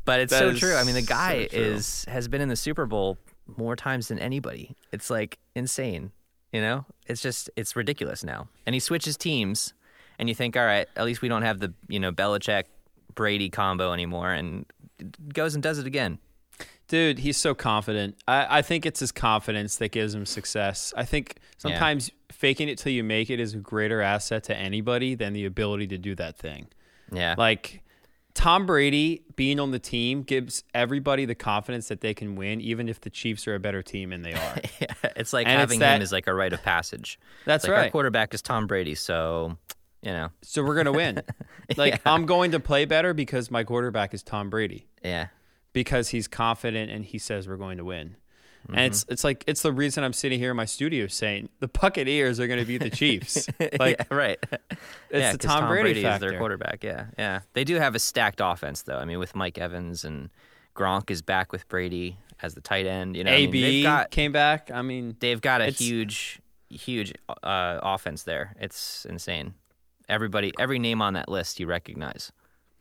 but 0.04 0.20
it's 0.20 0.32
That 0.32 0.40
so 0.40 0.54
true. 0.54 0.74
I 0.74 0.84
mean, 0.84 0.94
the 0.94 1.02
guy 1.02 1.48
so 1.50 1.56
is 1.56 2.04
has 2.06 2.28
been 2.28 2.40
in 2.40 2.48
the 2.48 2.56
Super 2.56 2.86
Bowl 2.86 3.16
more 3.56 3.76
times 3.76 4.08
than 4.08 4.18
anybody. 4.18 4.76
It's 4.92 5.08
like 5.08 5.38
insane. 5.54 6.12
You 6.52 6.60
know, 6.60 6.84
it's 7.06 7.22
just 7.22 7.48
it's 7.56 7.76
ridiculous 7.76 8.24
now. 8.24 8.48
And 8.66 8.74
he 8.74 8.80
switches 8.80 9.16
teams, 9.16 9.72
and 10.18 10.28
you 10.28 10.34
think, 10.34 10.56
all 10.56 10.66
right, 10.66 10.88
at 10.96 11.04
least 11.04 11.22
we 11.22 11.28
don't 11.28 11.42
have 11.42 11.60
the 11.60 11.72
you 11.88 12.00
know 12.00 12.10
Belichick 12.10 12.64
Brady 13.14 13.50
combo 13.50 13.92
anymore, 13.92 14.32
and 14.32 14.66
goes 15.32 15.54
and 15.54 15.62
does 15.62 15.78
it 15.78 15.86
again. 15.86 16.18
Dude, 16.88 17.20
he's 17.20 17.36
so 17.36 17.54
confident. 17.54 18.16
I, 18.26 18.58
I 18.58 18.62
think 18.62 18.84
it's 18.84 18.98
his 19.00 19.12
confidence 19.12 19.76
that 19.76 19.92
gives 19.92 20.12
him 20.14 20.26
success. 20.26 20.92
I 20.96 21.04
think 21.04 21.36
sometimes 21.58 22.10
faking 22.32 22.68
it 22.68 22.78
till 22.78 22.92
you 22.92 23.04
make 23.04 23.30
it 23.30 23.38
is 23.38 23.54
a 23.54 23.58
greater 23.58 24.00
asset 24.00 24.42
to 24.44 24.56
anybody 24.56 25.14
than 25.14 25.32
the 25.32 25.44
ability 25.44 25.86
to 25.88 25.98
do 25.98 26.14
that 26.16 26.36
thing. 26.36 26.66
Yeah, 27.12 27.34
Like 27.38 27.82
Tom 28.34 28.66
Brady 28.66 29.22
being 29.36 29.58
on 29.60 29.70
the 29.70 29.78
team 29.78 30.22
gives 30.22 30.64
everybody 30.74 31.24
the 31.26 31.34
confidence 31.34 31.88
that 31.88 32.00
they 32.00 32.14
can 32.14 32.34
win, 32.36 32.60
even 32.60 32.88
if 32.88 33.00
the 33.00 33.10
Chiefs 33.10 33.46
are 33.48 33.54
a 33.54 33.60
better 33.60 33.82
team 33.82 34.12
and 34.12 34.24
they 34.24 34.32
are. 34.32 34.56
yeah, 34.80 34.94
it's 35.16 35.32
like 35.32 35.46
And 35.46 35.54
it's 35.54 35.60
having 35.60 35.78
that- 35.80 35.96
him 35.96 36.02
is 36.02 36.10
like 36.12 36.26
a 36.26 36.34
rite 36.34 36.52
of 36.52 36.62
passage. 36.62 37.18
That's 37.46 37.64
It's 37.64 37.70
like 37.70 37.84
Our 37.86 37.90
quarterback 37.90 38.34
is 38.34 38.42
Tom 38.42 38.66
Brady, 38.66 38.94
so 38.96 39.56
you 40.02 40.12
know, 40.12 40.30
So 40.42 40.64
we're 40.64 40.76
gonna 40.76 40.92
win. 40.92 41.22
Like 41.76 42.00
I'm 42.04 42.26
going 42.26 42.50
to 42.50 42.58
play 42.58 42.84
better 42.84 43.14
because 43.14 43.48
my 43.48 43.62
quarterback 43.62 44.12
is 44.12 44.24
Tom 44.24 44.50
Brady. 44.50 44.86
Yeah, 45.02 45.28
because 45.72 46.08
he's 46.08 46.28
confident 46.28 46.90
and 46.90 47.04
he 47.04 47.18
says 47.18 47.48
we're 47.48 47.56
going 47.56 47.78
to 47.78 47.84
win. 47.84 48.16
Mm-hmm. 48.64 48.74
And 48.74 48.84
it's 48.86 49.06
it's 49.08 49.24
like 49.24 49.44
it's 49.46 49.62
the 49.62 49.72
reason 49.72 50.04
I'm 50.04 50.12
sitting 50.12 50.38
here 50.38 50.50
in 50.50 50.56
my 50.56 50.66
studio 50.66 51.06
saying 51.06 51.48
the 51.60 51.68
Buccaneers 51.68 52.38
are 52.40 52.46
going 52.46 52.60
to 52.60 52.66
beat 52.66 52.82
the 52.82 52.90
Chiefs. 52.90 53.48
Like 53.78 53.96
yeah, 53.98 54.16
right. 54.16 54.38
it's 54.50 54.60
yeah, 55.10 55.32
the 55.32 55.38
'cause 55.38 55.46
Tom, 55.46 55.68
Brady, 55.68 56.00
is 56.00 56.02
factor. 56.02 56.30
their 56.30 56.38
quarterback. 56.38 56.82
Yeah, 56.82 57.06
yeah. 57.18 57.40
They 57.54 57.64
do 57.64 57.76
have 57.76 57.94
a 57.94 57.98
stacked 57.98 58.40
offense, 58.42 58.82
though. 58.82 58.98
I 58.98 59.04
mean, 59.04 59.18
with 59.18 59.34
Mike 59.34 59.58
Evans 59.58 60.04
and 60.04 60.28
Gronk 60.74 61.10
is 61.10 61.22
back 61.22 61.52
with 61.52 61.68
Brady 61.68 62.18
as 62.42 62.54
the 62.54 62.60
tight 62.60 62.86
end. 62.86 63.16
You 63.16 63.24
know, 63.24 63.32
I 63.32 63.46
mean, 63.46 63.82
got 63.82 64.10
came 64.10 64.32
back. 64.32 64.70
I 64.72 64.82
mean, 64.82 65.16
they've 65.20 65.40
got 65.40 65.60
a 65.60 65.66
huge, 65.66 66.40
huge 66.68 67.12
uh, 67.28 67.78
offense 67.82 68.24
there. 68.24 68.54
It's 68.60 69.04
insane. 69.04 69.54
Everybody, 70.08 70.52
every 70.58 70.78
name 70.78 71.00
on 71.00 71.14
that 71.14 71.28
list 71.28 71.60
you 71.60 71.66
recognize. 71.66 72.32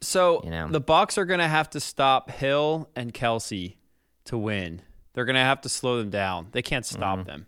So 0.01 0.41
You 0.43 0.49
know. 0.51 0.67
the 0.69 0.79
Bucks 0.79 1.17
are 1.17 1.25
going 1.25 1.39
to 1.39 1.47
have 1.47 1.69
to 1.71 1.79
stop 1.79 2.29
Hill 2.31 2.89
and 2.95 3.13
Kelce 3.13 3.75
to 4.25 4.37
win. 4.37 4.81
They're 5.13 5.25
going 5.25 5.35
to 5.35 5.41
have 5.41 5.61
to 5.61 5.69
slow 5.69 5.97
them 5.97 6.09
down. 6.09 6.47
They 6.51 6.61
can't 6.61 6.85
stop 6.85 7.19
Mm-hmm. 7.19 7.27
them. 7.27 7.45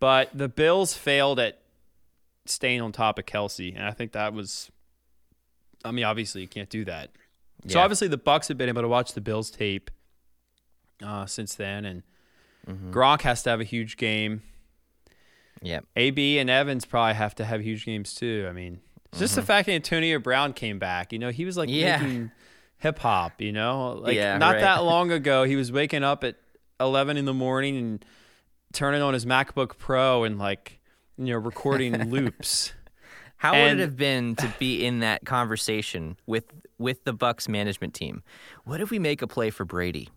But 0.00 0.30
the 0.36 0.48
Bills 0.48 0.94
failed 0.94 1.38
at 1.38 1.60
staying 2.44 2.80
on 2.80 2.90
top 2.92 3.18
of 3.20 3.24
Kelce, 3.24 3.74
and 3.76 3.84
I 3.86 3.92
think 3.92 4.12
that 4.12 4.32
was. 4.34 4.70
I 5.84 5.92
mean, 5.92 6.04
obviously 6.04 6.40
you 6.42 6.48
can't 6.48 6.68
do 6.68 6.84
that. 6.86 7.10
So 7.68 7.78
obviously 7.80 8.08
the 8.08 8.16
Bucks 8.18 8.48
have 8.48 8.58
been 8.58 8.68
able 8.68 8.82
to 8.82 8.88
watch 8.88 9.12
the 9.14 9.20
Bills 9.20 9.48
tape 9.50 9.90
uh, 11.04 11.26
since 11.26 11.54
then, 11.54 11.84
and 11.84 12.02
Mm-hmm. 12.68 12.92
Gronk 12.92 13.22
has 13.22 13.42
to 13.42 13.50
have 13.50 13.60
a 13.60 13.64
huge 13.64 13.96
game. 13.96 14.42
Yep. 15.62 15.84
AB 15.96 16.38
and 16.38 16.48
Evans 16.48 16.84
probably 16.84 17.14
have 17.14 17.34
to 17.36 17.44
have 17.44 17.60
huge 17.60 17.84
games 17.84 18.14
too. 18.14 18.46
I 18.48 18.52
mean, 18.52 18.80
just 19.18 19.34
the 19.34 19.42
fact 19.42 19.66
that 19.66 19.72
Antonio 19.72 20.18
Brown 20.18 20.52
came 20.52 20.78
back. 20.78 21.12
You 21.12 21.18
know, 21.18 21.30
he 21.30 21.44
was 21.44 21.56
like 21.56 21.68
Mm-hmm. 21.68 21.78
Yeah. 21.78 21.98
making 22.02 22.30
hip 22.78 22.98
hop. 22.98 23.40
You 23.40 23.52
know, 23.52 23.92
like 24.02 24.16
Yeah, 24.16 24.38
not 24.38 24.52
right. 24.54 24.60
that 24.60 24.82
long 24.84 25.10
ago, 25.12 25.44
he 25.44 25.56
was 25.56 25.70
waking 25.72 26.04
up 26.04 26.24
at 26.24 26.36
eleven 26.80 27.16
in 27.16 27.24
the 27.24 27.34
morning 27.34 27.76
and 27.76 28.04
turning 28.72 29.02
on 29.02 29.14
his 29.14 29.26
MacBook 29.26 29.76
Pro 29.78 30.24
and 30.24 30.38
like 30.38 30.80
you 31.18 31.26
know 31.26 31.38
recording 31.38 32.08
loops. 32.10 32.72
How 33.36 33.52
would 33.52 33.72
it 33.72 33.78
have 33.80 33.96
been 33.96 34.36
to 34.36 34.54
be 34.60 34.84
in 34.86 35.00
that 35.00 35.24
conversation 35.24 36.16
with 36.26 36.44
with 36.78 37.04
the 37.04 37.12
Bucks 37.12 37.48
management 37.48 37.92
team? 37.92 38.22
What 38.64 38.80
if 38.80 38.90
we 38.90 38.98
make 39.00 39.20
a 39.20 39.26
play 39.26 39.50
for 39.50 39.64
Brady? 39.64 40.08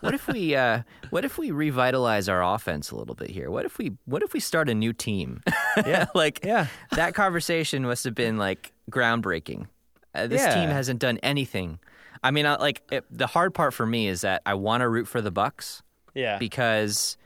What 0.00 0.14
if 0.14 0.26
we 0.28 0.54
uh, 0.54 0.82
what 1.10 1.24
if 1.24 1.38
we 1.38 1.50
revitalize 1.50 2.28
our 2.28 2.42
offense 2.42 2.90
a 2.90 2.96
little 2.96 3.14
bit 3.14 3.30
here? 3.30 3.50
What 3.50 3.64
if 3.64 3.78
we 3.78 3.92
what 4.04 4.22
if 4.22 4.32
we 4.32 4.40
start 4.40 4.68
a 4.68 4.74
new 4.74 4.92
team? 4.92 5.42
Yeah. 5.86 6.06
like 6.14 6.40
Yeah. 6.44 6.66
that 6.92 7.14
conversation 7.14 7.82
must 7.84 8.04
have 8.04 8.14
been 8.14 8.36
like 8.38 8.72
groundbreaking. 8.90 9.66
Uh, 10.14 10.26
this 10.26 10.42
team 10.54 10.68
hasn't 10.70 10.98
done 11.00 11.18
anything. 11.22 11.78
I 12.22 12.30
mean, 12.32 12.46
I, 12.46 12.56
like 12.56 12.82
it, 12.90 13.04
the 13.10 13.28
hard 13.28 13.54
part 13.54 13.72
for 13.74 13.86
me 13.86 14.08
is 14.08 14.22
that 14.22 14.42
I 14.44 14.54
want 14.54 14.80
to 14.80 14.88
root 14.88 15.06
for 15.06 15.20
the 15.20 15.30
Bucks 15.30 15.82
Yeah. 16.14 16.38
because 16.38 17.16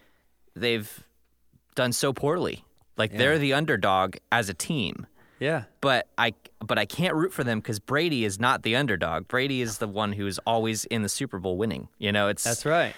they've 0.55 1.03
done 1.75 1.93
so 1.93 2.13
poorly. 2.13 2.65
Like 2.99 3.13
they're 3.17 3.39
the 3.39 3.55
underdog 3.55 4.17
as 4.31 4.51
a 4.51 4.55
team. 4.55 5.07
Yeah. 5.43 5.65
But 5.81 6.07
I 6.17 6.35
but 6.61 6.79
I 6.79 6.85
can't 6.87 7.15
root 7.15 7.33
for 7.33 7.43
them 7.43 7.59
because 7.59 7.81
Brady 7.81 8.25
is 8.25 8.39
not 8.39 8.63
the 8.63 8.77
underdog. 8.77 9.27
Brady 9.27 9.61
is 9.61 9.79
the 9.79 9.89
one 9.89 10.13
who's 10.13 10.39
always 10.47 10.85
in 10.85 11.03
the 11.03 11.09
Super 11.09 11.39
Bowl 11.41 11.59
winning. 11.59 11.89
You 11.99 12.13
know, 12.13 12.29
it's 12.29 12.45
That's 12.45 12.65
right. 12.65 12.95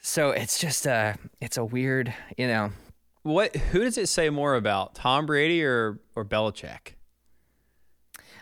so 0.00 0.30
it's 0.30 0.58
just 0.58 0.86
a 0.86 1.16
it's 1.40 1.56
a 1.56 1.64
weird 1.64 2.12
you 2.36 2.48
know 2.48 2.72
What? 3.22 3.54
Who 3.54 3.80
does 3.80 3.96
it 3.96 4.08
say 4.08 4.28
more 4.28 4.56
about, 4.56 4.96
Tom 4.96 5.26
Brady 5.26 5.62
or 5.62 6.00
or 6.16 6.24
Belichick? 6.24 6.94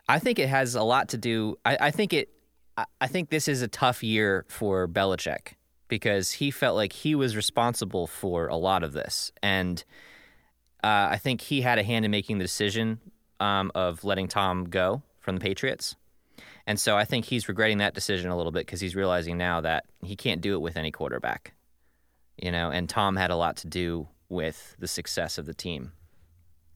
I 0.09 0.19
think 0.19 0.39
it 0.39 0.49
has 0.49 0.75
a 0.75 0.83
lot 0.83 1.09
to 1.11 1.19
do. 1.19 1.57
I, 1.65 1.77
I 1.81 1.91
think 1.91 2.13
it. 2.15 2.31
I, 2.79 2.85
I 3.03 3.07
think 3.07 3.29
this 3.29 3.49
is 3.49 3.61
a 3.61 3.69
tough 3.69 4.03
year 4.03 4.47
for 4.49 4.89
Belichick 4.89 5.55
because 5.89 6.33
he 6.33 6.51
felt 6.51 6.75
like 6.75 6.93
he 6.93 7.15
was 7.15 7.37
responsible 7.37 8.07
for 8.07 8.49
a 8.49 8.57
lot 8.57 8.83
of 8.83 8.93
this, 8.93 9.31
and 9.43 9.85
uh, 10.83 11.09
I 11.11 11.19
think 11.19 11.43
he 11.43 11.61
had 11.61 11.79
a 11.79 11.83
hand 11.83 12.05
in 12.05 12.11
making 12.11 12.39
the 12.39 12.45
decision 12.45 13.01
um, 13.41 13.71
of 13.75 14.05
letting 14.05 14.29
Tom 14.29 14.65
go 14.65 15.03
from 15.21 15.37
the 15.37 15.41
Patriots. 15.41 15.97
And 16.67 16.81
so 16.81 16.97
I 16.97 17.05
think 17.05 17.27
he's 17.27 17.49
regretting 17.49 17.79
that 17.79 17.95
decision 17.95 18.31
a 18.31 18.37
little 18.37 18.51
bit 18.53 18.67
because 18.67 18.81
he's 18.81 18.97
realizing 18.97 19.39
now 19.39 19.61
that 19.61 19.85
he 20.03 20.17
can't 20.17 20.41
do 20.41 20.55
it 20.55 20.61
with 20.61 20.77
any 20.77 20.91
quarterback, 20.91 21.53
you 22.37 22.51
know. 22.51 22.71
And 22.71 22.89
Tom 22.89 23.15
had 23.17 23.31
a 23.31 23.37
lot 23.37 23.57
to 23.59 23.69
do 23.69 24.09
with 24.29 24.75
the 24.79 24.89
success 24.89 25.39
of 25.39 25.47
the 25.47 25.55
team. 25.55 25.93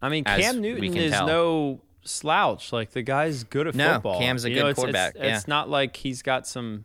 I 0.00 0.08
mean, 0.08 0.22
Cam 0.24 0.60
Newton 0.60 0.96
is 0.96 1.10
tell. 1.12 1.26
no 1.26 1.80
slouch. 2.02 2.72
Like 2.72 2.92
the 2.92 3.02
guy's 3.02 3.42
good 3.44 3.66
at 3.66 3.74
No, 3.74 3.94
football. 3.94 4.18
Cam's 4.20 4.44
a 4.44 4.48
You 4.48 4.54
good 4.54 4.60
know, 4.62 4.66
it's- 4.68 4.76
quarterback, 4.76 5.14
It's, 5.16 5.24
yeah. 5.24 5.36
it's 5.36 5.48
not 5.48 5.68
like 5.68 5.96
he's 5.96 6.22
got 6.22 6.46
some. 6.46 6.84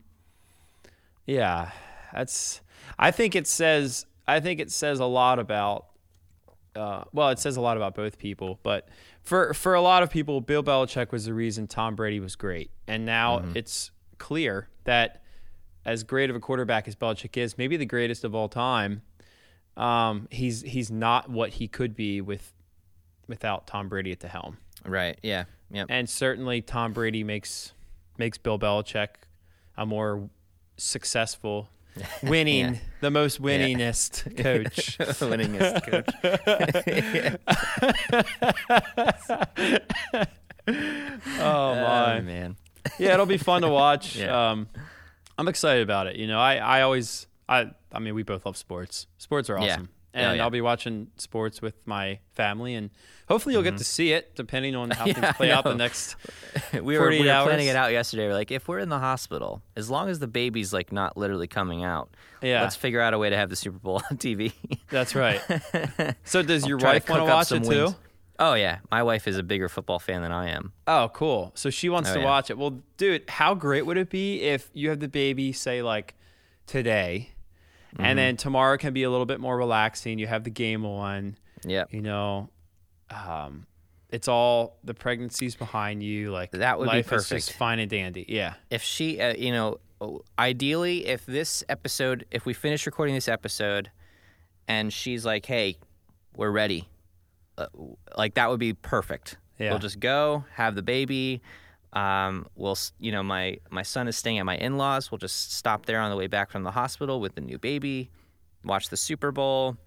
Yeah, 1.26 1.72
that's. 2.14 2.62
I 2.98 3.12
think 3.12 3.36
it 3.36 3.48
says. 3.48 4.06
I 4.28 4.40
think 4.40 4.60
it 4.60 4.72
says 4.72 5.00
a 5.00 5.06
lot 5.06 5.40
about. 5.40 5.86
Uh, 6.76 7.04
well, 7.14 7.30
it 7.30 7.40
says 7.40 7.56
a 7.58 7.62
lot 7.62 7.78
about 7.78 7.96
both 7.96 8.18
people, 8.18 8.60
but 8.64 8.90
for 9.26 9.54
for 9.54 9.74
a 9.74 9.82
lot 9.82 10.02
of 10.04 10.10
people, 10.10 10.40
Bill 10.40 10.64
Belichick 10.64 11.12
was 11.12 11.26
the 11.26 11.34
reason 11.34 11.68
Tom 11.68 11.96
Brady 11.96 12.20
was 12.22 12.36
great, 12.36 12.72
and 12.88 13.06
now 13.06 13.40
Mm-hmm. 13.40 13.58
it's 13.58 13.92
clear 14.18 14.70
that 14.86 15.22
as 15.84 16.04
great 16.04 16.30
of 16.30 16.36
a 16.36 16.40
quarterback 16.40 16.88
as 16.88 16.96
Belichick 16.96 17.36
is, 17.38 17.58
maybe 17.58 17.76
the 17.78 17.86
greatest 17.86 18.24
of 18.24 18.34
all 18.34 18.48
time, 18.50 19.02
um, 19.78 20.28
he's 20.32 20.62
he's 20.62 20.90
not 20.90 21.30
what 21.30 21.50
he 21.52 21.68
could 21.68 21.96
be 21.96 22.22
with 22.22 22.54
without 23.28 23.68
Tom 23.68 23.90
Brady 23.90 24.12
at 24.12 24.20
the 24.22 24.28
helm. 24.28 24.58
Right? 24.86 25.20
Yeah. 25.24 25.46
Yep. 25.72 25.88
And 25.90 26.08
certainly 26.10 26.62
Tom 26.62 26.94
Brady 26.94 27.24
makes 27.24 27.74
makes 28.18 28.38
Bill 28.38 28.58
Belichick 28.60 29.10
a 29.78 29.86
more 29.86 30.30
successful, 30.78 31.70
winning, 32.24 32.74
Yeah. 32.76 32.80
the 33.02 33.12
most 33.12 33.42
winningest 33.42 34.36
coach. 34.38 34.98
Winningest 34.98 35.84
coach. 35.86 37.40
Oh 40.68 41.76
my. 41.76 42.22
man. 42.22 42.56
yeah, 42.98 43.14
it'll 43.14 43.26
be 43.26 43.38
fun 43.38 43.62
to 43.62 43.70
watch. 43.70 44.16
Yeah. 44.16 44.52
Um, 44.52 44.68
I'm 45.38 45.48
excited 45.48 45.84
about 45.84 46.08
it. 46.08 46.16
You 46.16 46.28
know, 46.28 46.40
I, 46.40 46.56
I 46.56 46.82
always 46.82 47.28
I 47.48 47.72
I 47.92 48.00
mean 48.00 48.16
we 48.16 48.24
both 48.24 48.46
love 48.46 48.58
sports. 48.58 49.08
Sports 49.18 49.50
are 49.50 49.60
Yeah. 49.60 49.78
Oh, 50.16 50.20
And 50.20 50.38
yeah. 50.38 50.44
I'll 50.44 50.50
be 50.50 50.62
watching 50.62 51.08
sports 51.18 51.62
with 51.62 51.76
my 51.86 52.20
family 52.34 52.74
and 52.74 52.90
hopefully 53.28 53.54
you'll 53.54 53.64
get 53.64 53.78
to 53.78 53.84
see 53.84 54.14
it 54.14 54.34
depending 54.36 54.76
on 54.76 54.92
how 54.92 55.06
Mm-hmm. 55.06 55.10
Yeah, 55.22 55.22
things 55.32 55.38
play 55.38 55.52
out 55.52 55.64
the 55.66 55.76
next 55.76 56.16
we 56.74 56.98
were, 56.98 57.10
we 57.10 57.20
were 57.26 57.30
hours. 57.30 57.48
planning 57.48 57.68
it 57.68 57.76
out 57.76 57.92
yesterday. 57.92 58.28
We're 58.28 58.34
like, 58.34 58.50
if 58.52 58.68
we're 58.68 58.80
in 58.80 58.90
the 58.90 59.00
hospital, 59.00 59.62
as 59.76 59.90
long 59.90 60.10
as 60.10 60.20
the 60.20 60.28
baby's 60.28 60.72
like 60.74 60.92
not 60.92 61.18
literally 61.18 61.48
coming 61.48 61.84
out, 61.84 62.10
Yeah. 62.42 62.62
let's 62.62 62.76
figure 62.76 63.02
out 63.02 63.14
a 63.14 63.18
way 63.20 63.30
to 63.30 63.36
have 63.38 63.50
the 63.50 63.56
Super 63.56 63.78
Bowl 63.78 64.02
on 64.10 64.18
TV. 64.18 64.54
That's 64.90 65.16
right. 65.16 65.42
So 66.24 66.42
does 66.42 66.66
your 66.66 66.78
wife 66.78 67.10
want 67.10 67.22
to 67.22 67.26
watch 67.26 67.52
it 67.52 67.68
wings. 67.68 67.92
too? 67.92 67.96
Oh 68.40 68.54
yeah, 68.54 68.80
my 68.92 69.02
wife 69.04 69.28
is 69.30 69.38
a 69.38 69.44
bigger 69.44 69.70
football 69.70 70.00
fan 70.00 70.22
than 70.22 70.32
I 70.32 70.50
am. 70.50 70.74
Oh, 70.88 71.10
cool. 71.14 71.52
So 71.56 71.70
she 71.70 71.88
wants 71.90 72.10
Oh, 72.10 72.16
to 72.16 72.20
yeah. 72.20 72.26
watch 72.26 72.50
it. 72.50 72.58
Well, 72.58 72.82
dude, 72.98 73.30
how 73.30 73.54
great 73.54 73.86
would 73.86 73.98
it 73.98 74.10
be 74.10 74.42
if 74.42 74.70
you 74.74 74.90
have 74.90 75.00
the 75.00 75.08
baby, 75.08 75.54
say, 75.54 75.82
like 75.82 76.16
today, 76.68 77.30
Mm-hmm. 77.96 78.06
and 78.06 78.20
then 78.20 78.38
tomorrow 78.38 78.78
can 78.78 78.94
be 78.94 79.04
a 79.04 79.10
little 79.10 79.26
bit 79.26 79.40
more 79.40 79.58
relaxing? 79.58 80.20
You 80.20 80.28
have 80.28 80.44
the 80.44 80.50
game 80.50 80.86
on, 80.86 81.38
Yeah. 81.64 81.86
you 81.90 82.02
know, 82.02 82.50
um, 83.10 83.66
it's 84.10 84.28
all 84.28 84.78
the 84.84 84.94
pregnancy's 84.94 85.56
behind 85.56 86.04
you. 86.04 86.32
Like 86.32 86.52
That 86.52 86.78
would 86.80 86.86
be 86.90 86.98
life 86.98 87.12
is 87.14 87.30
just 87.30 87.54
fine 87.54 87.80
and 87.80 87.90
dandy. 87.90 88.26
Yeah. 88.28 88.56
if 88.70 88.82
she, 88.84 89.20
uh, 89.22 89.34
you 89.36 89.52
know, 89.52 89.80
ideally, 90.38 91.06
if 91.08 91.26
this 91.26 91.64
episode, 91.70 92.26
if 92.32 92.46
we 92.46 92.54
finish 92.54 92.86
recording 92.86 93.16
this 93.16 93.28
episode, 93.30 93.92
and 94.68 94.92
she's 94.92 95.26
like, 95.26 95.46
"Hey, 95.46 95.78
we're 96.36 96.52
ready," 96.52 96.90
uh, 97.58 97.68
like 98.18 98.34
that 98.34 98.50
would 98.50 98.60
be 98.60 98.74
perfect. 98.74 99.38
Yeah. 99.58 99.70
We'll 99.70 99.80
just 99.80 100.00
go 100.02 100.44
have 100.56 100.76
the 100.76 100.82
baby. 100.82 101.42
Um, 101.96 102.46
we'll, 102.56 102.78
you 103.00 103.12
know, 103.12 103.24
my 103.24 103.58
my 103.72 103.82
son 103.84 104.08
is 104.08 104.16
staying 104.18 104.38
at 104.38 104.46
my 104.46 104.58
in 104.58 104.78
laws. 104.78 105.10
We'll 105.12 105.18
just 105.18 105.54
stop 105.54 105.86
there 105.86 106.00
on 106.00 106.10
the 106.12 106.18
way 106.18 106.28
back 106.28 106.52
from 106.52 106.64
the 106.64 106.72
hospital 106.72 107.20
with 107.22 107.36
the 107.36 107.42
new 107.42 107.58
baby, 107.58 108.10
watch 108.66 108.90
the 108.90 108.98
Super 108.98 109.32
Bowl, 109.32 109.78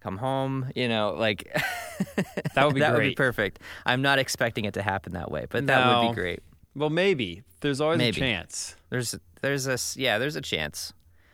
come 0.00 0.18
home. 0.18 0.70
You 0.74 0.88
know, 0.88 1.14
like 1.16 1.44
That 2.54 2.64
would 2.66 2.74
be 2.74 2.80
that 2.80 2.92
would 2.92 3.00
be 3.02 3.14
perfect. 3.14 3.60
I'm 3.86 4.02
not 4.02 4.18
expecting 4.18 4.64
it 4.64 4.74
to 4.74 4.82
happen 4.82 5.12
that 5.12 5.30
way, 5.30 5.46
but 5.48 5.66
that 5.68 6.02
would 6.02 6.08
be 6.10 6.14
great. 6.14 6.40
Well, 6.74 6.90
maybe 6.90 7.42
there's 7.60 7.80
always 7.80 7.98
Maybe. 7.98 8.16
a 8.16 8.20
chance. 8.20 8.74
There's 8.90 9.14
there's 9.40 9.66
a 9.68 9.72
s- 9.74 9.96
yeah, 9.96 10.18
there's 10.18 10.36
a 10.36 10.40
chance. 10.40 10.92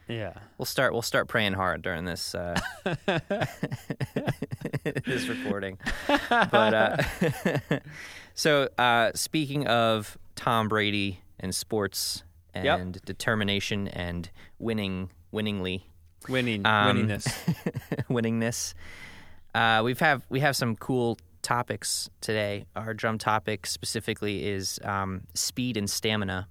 Yeah. 0.08 0.34
We'll 0.58 0.66
start 0.66 0.92
we'll 0.92 1.00
start 1.02 1.28
praying 1.28 1.54
hard 1.54 1.80
during 1.80 2.04
this 2.04 2.34
uh, 2.34 2.60
this 5.06 5.28
recording. 5.28 5.78
But 6.06 6.74
uh, 6.74 6.96
so 8.34 8.68
uh, 8.78 9.10
speaking 9.14 9.66
of 9.66 10.18
Tom 10.36 10.68
Brady 10.68 11.20
and 11.40 11.54
sports 11.54 12.22
and 12.52 12.64
Yep. 12.96 13.04
determination 13.06 13.88
and 13.88 14.30
winning 14.58 15.10
winningly 15.32 15.86
Winning, 16.28 16.64
Um, 16.64 16.96
winningness. 17.08 17.26
winningness. 18.08 18.72
Uh, 19.54 19.82
we've 19.84 19.98
have 20.00 20.24
we 20.30 20.40
have 20.40 20.56
some 20.56 20.74
cool 20.76 21.18
topics 21.42 22.08
today. 22.22 22.64
Our 22.74 22.94
drum 22.94 23.18
topic 23.18 23.66
specifically 23.66 24.46
is 24.46 24.80
um, 24.84 25.22
speed 25.34 25.76
and 25.76 25.88
stamina, 25.90 26.48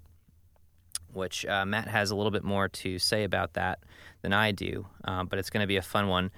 which 1.12 1.44
uh, 1.48 1.66
Matt 1.66 1.88
has 1.88 2.12
a 2.12 2.16
little 2.16 2.30
bit 2.32 2.44
more 2.44 2.68
to 2.70 3.00
say 3.00 3.24
about 3.24 3.54
that 3.54 3.80
than 4.22 4.32
I 4.32 4.52
do, 4.52 4.86
um, 5.06 5.26
but 5.26 5.40
it's 5.40 5.50
going 5.50 5.64
to 5.64 5.68
be 5.68 5.78
a 5.78 5.82
fun 5.82 6.08
one. 6.08 6.30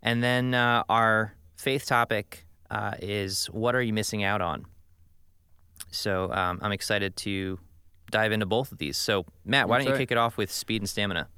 And 0.00 0.22
then 0.22 0.54
uh, 0.54 0.84
our 0.88 1.34
faith 1.56 1.86
topic 1.86 2.46
uh, 2.70 2.92
is 3.00 3.46
what 3.46 3.74
are 3.74 3.82
you 3.82 3.92
missing 3.92 4.22
out 4.22 4.40
on? 4.40 4.64
So 5.96 6.32
um, 6.32 6.58
I'm 6.62 6.72
excited 6.72 7.16
to 7.18 7.58
dive 8.10 8.32
into 8.32 8.46
both 8.46 8.72
of 8.72 8.78
these. 8.78 8.96
So 8.96 9.26
Matt, 9.44 9.68
why 9.68 9.78
That's 9.78 9.84
don't 9.84 9.90
you 9.90 9.94
right. 9.94 10.02
kick 10.02 10.12
it 10.12 10.18
off 10.18 10.36
with 10.36 10.50
speed 10.50 10.82
and 10.82 10.88
stamina? 10.88 11.28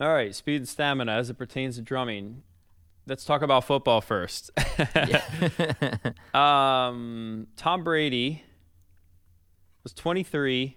All 0.00 0.12
right, 0.12 0.34
speed 0.34 0.56
and 0.56 0.68
stamina 0.68 1.12
as 1.12 1.30
it 1.30 1.34
pertains 1.34 1.76
to 1.76 1.82
drumming. 1.82 2.42
Let's 3.06 3.24
talk 3.24 3.42
about 3.42 3.64
football 3.64 4.00
first. 4.00 4.50
um, 6.34 7.46
Tom 7.56 7.84
Brady 7.84 8.42
was 9.82 9.92
23. 9.92 10.76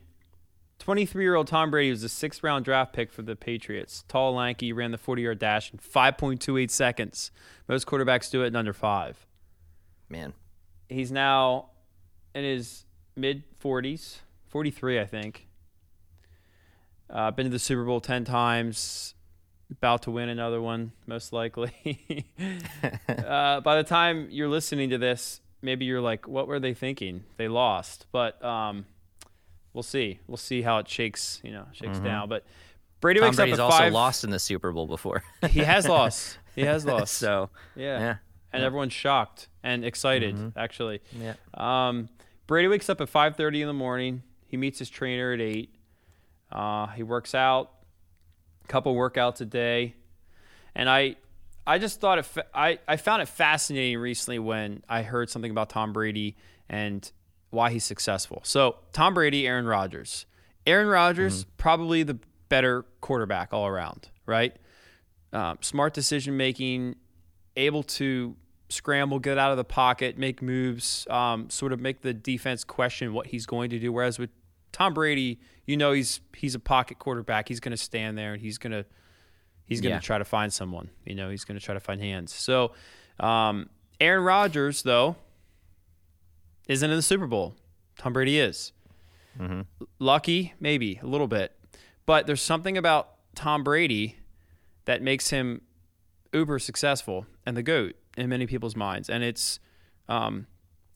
23 0.78 1.24
year 1.24 1.36
old 1.36 1.48
Tom 1.48 1.72
Brady 1.72 1.89
was 1.89 2.04
a 2.04 2.10
sixth 2.10 2.44
round 2.44 2.63
draft 2.63 2.94
pick 2.94 3.12
for 3.12 3.22
the 3.22 3.36
Patriots. 3.36 4.06
Tall, 4.08 4.34
lanky, 4.34 4.72
ran 4.72 4.92
the 4.92 4.98
40 4.98 5.24
yard 5.24 5.39
dash 5.39 5.74
in 5.74 5.80
5.28 5.80 6.70
seconds. 6.70 7.32
Most 7.68 7.86
quarterbacks 7.86 8.32
do 8.32 8.44
it 8.44 8.48
in 8.48 8.56
under 8.56 8.74
five. 8.74 9.26
Man, 10.08 10.34
He's 10.89 11.12
now 11.12 11.70
in 12.34 12.44
his 12.44 12.86
mid 13.15 13.43
40s, 13.60 14.17
43, 14.48 15.00
I 15.00 15.06
think. 15.06 15.48
Uh, 17.10 17.32
been 17.32 17.45
to 17.45 17.52
the 17.52 17.60
Super 17.60 17.84
Bowl 17.84 18.02
10 18.02 18.26
times. 18.26 19.15
About 19.72 20.04
to 20.04 20.12
win 20.12 20.30
another 20.30 20.62
one, 20.62 20.93
most 21.06 21.32
likely. 21.32 22.26
uh, 23.08 23.62
by 23.62 23.76
the 23.76 23.84
time 23.84 24.28
you're 24.32 24.48
listening 24.48 24.89
to 24.89 24.98
this, 24.98 25.41
maybe 25.62 25.86
you're 25.86 26.02
like, 26.02 26.28
what 26.28 26.48
were 26.48 26.60
they 26.60 26.74
thinking? 26.74 27.24
They 27.38 27.48
lost. 27.48 28.08
But 28.12 28.43
um, 28.43 28.86
we'll 29.74 29.84
see. 29.84 30.19
We'll 30.28 30.38
see 30.38 30.63
how 30.63 30.80
it 30.80 30.88
shakes, 30.88 31.39
you 31.43 31.52
know, 31.52 31.65
shakes 31.72 32.00
down. 32.00 32.30
But 32.30 32.45
Brady 33.00 33.19
Tom 33.19 33.28
wakes 33.28 33.38
Brady's 33.38 33.60
up 33.60 33.72
at 33.72 33.74
also 33.74 33.89
lost 33.91 34.24
in 34.24 34.30
the 34.32 34.39
Super 34.39 34.72
Bowl 34.72 34.88
before. 34.88 35.24
He 35.50 35.60
has 35.60 35.88
lost. 35.88 36.38
He 36.56 36.62
has 36.62 36.86
lost. 36.86 37.13
so 37.13 37.50
yeah. 37.76 38.00
yeah. 38.00 38.15
And 38.52 38.63
everyone's 38.63 38.93
shocked 38.93 39.48
and 39.63 39.86
excited, 39.86 40.54
actually. 40.58 41.02
yeah. 41.12 41.34
Um, 41.54 42.10
Brady 42.50 42.68
wakes 42.68 42.90
up 42.90 43.00
at 43.00 43.08
5:30 43.10 43.62
in 43.62 43.68
the 43.68 43.74
morning. 43.74 44.24
He 44.48 44.58
meets 44.58 44.80
his 44.80 44.90
trainer 44.90 45.34
at 45.34 45.40
eight. 45.40 45.76
Uh, 46.52 46.88
he 46.88 47.04
works 47.04 47.36
out, 47.36 47.72
a 48.64 48.68
couple 48.68 48.96
workouts 48.96 49.40
a 49.40 49.46
day, 49.46 49.94
and 50.74 50.90
I 50.90 51.18
I 51.68 51.78
just 51.78 52.02
thought 52.02 52.18
it. 52.18 52.26
Fa- 52.26 52.48
I 52.52 52.80
I 52.88 52.98
found 52.98 53.22
it 53.22 53.28
fascinating 53.28 54.00
recently 54.00 54.40
when 54.40 54.84
I 54.90 55.04
heard 55.04 55.30
something 55.30 55.52
about 55.52 55.70
Tom 55.70 55.94
Brady 55.94 56.38
and 56.68 57.12
why 57.52 57.70
he's 57.70 57.86
successful. 57.86 58.42
So 58.44 58.78
Tom 58.94 59.14
Brady, 59.14 59.48
Aaron 59.48 59.68
Rodgers. 59.68 60.26
Aaron 60.66 60.88
Rodgers 60.88 61.44
probably 61.58 62.02
the 62.02 62.18
better 62.50 62.84
quarterback 63.00 63.54
all 63.54 63.68
around, 63.68 64.10
right? 64.26 64.56
Um, 65.34 65.60
smart 65.62 65.94
decision 65.94 66.36
making, 66.36 66.96
able 67.56 67.84
to 67.84 68.36
scramble, 68.69 69.19
get 69.19 69.38
out 69.38 69.51
of 69.51 69.58
the 69.58 69.63
pocket, 69.63 70.17
make 70.17 70.41
moves, 70.41 71.05
um, 71.10 71.49
sort 71.49 71.73
of 71.73 71.79
make 71.79 72.01
the 72.01 72.13
defense 72.13 72.63
question 72.63 73.13
what 73.13 73.27
he's 73.27 73.45
going 73.45 73.69
to 73.71 73.79
do. 73.79 73.91
Whereas 73.91 74.17
with 74.19 74.29
Tom 74.71 74.93
Brady, 74.93 75.39
you 75.65 75.75
know 75.77 75.91
he's 75.91 76.21
he's 76.36 76.55
a 76.55 76.60
pocket 76.60 76.99
quarterback. 76.99 77.47
He's 77.47 77.60
going 77.60 77.71
to 77.71 77.77
stand 77.77 78.17
there 78.17 78.34
and 78.34 78.41
he's 78.41 78.58
going 78.58 78.71
to 78.71 78.86
he's 79.65 79.82
going 79.82 79.91
to 79.91 79.95
Yeah. 79.97 80.01
try 80.01 80.17
to 80.19 80.25
find 80.25 80.53
someone. 80.53 80.89
You 81.05 81.15
know, 81.15 81.29
he's 81.29 81.43
going 81.45 81.60
to 81.60 81.63
try 81.65 81.73
to 81.73 81.79
find 81.79 81.99
hands. 82.01 82.34
So 82.34 82.73
um, 83.19 83.69
Aaron 83.99 84.23
Rodgers 84.23 84.84
though 84.84 85.15
isn't 86.67 86.89
in 86.89 86.95
the 86.95 87.01
Super 87.01 87.27
Bowl. 87.27 87.55
Tom 87.97 88.13
Brady 88.13 88.39
is. 88.39 88.71
Lucky, 89.99 90.53
maybe 90.60 90.99
a 91.01 91.05
little 91.08 91.27
bit, 91.27 91.53
but 92.05 92.27
there's 92.27 92.41
something 92.41 92.77
about 92.77 93.12
Tom 93.36 93.63
Brady 93.63 94.17
that 94.86 95.01
makes 95.01 95.29
him 95.29 95.62
uber 96.34 96.60
successful 96.60 97.25
and 97.45 97.55
the 97.55 97.63
goat 97.63 97.95
in 98.19 98.29
many 98.29 98.47
people's 98.47 98.75
minds, 98.75 99.10
and 99.10 99.23
it's 99.23 99.60
um, 100.08 100.47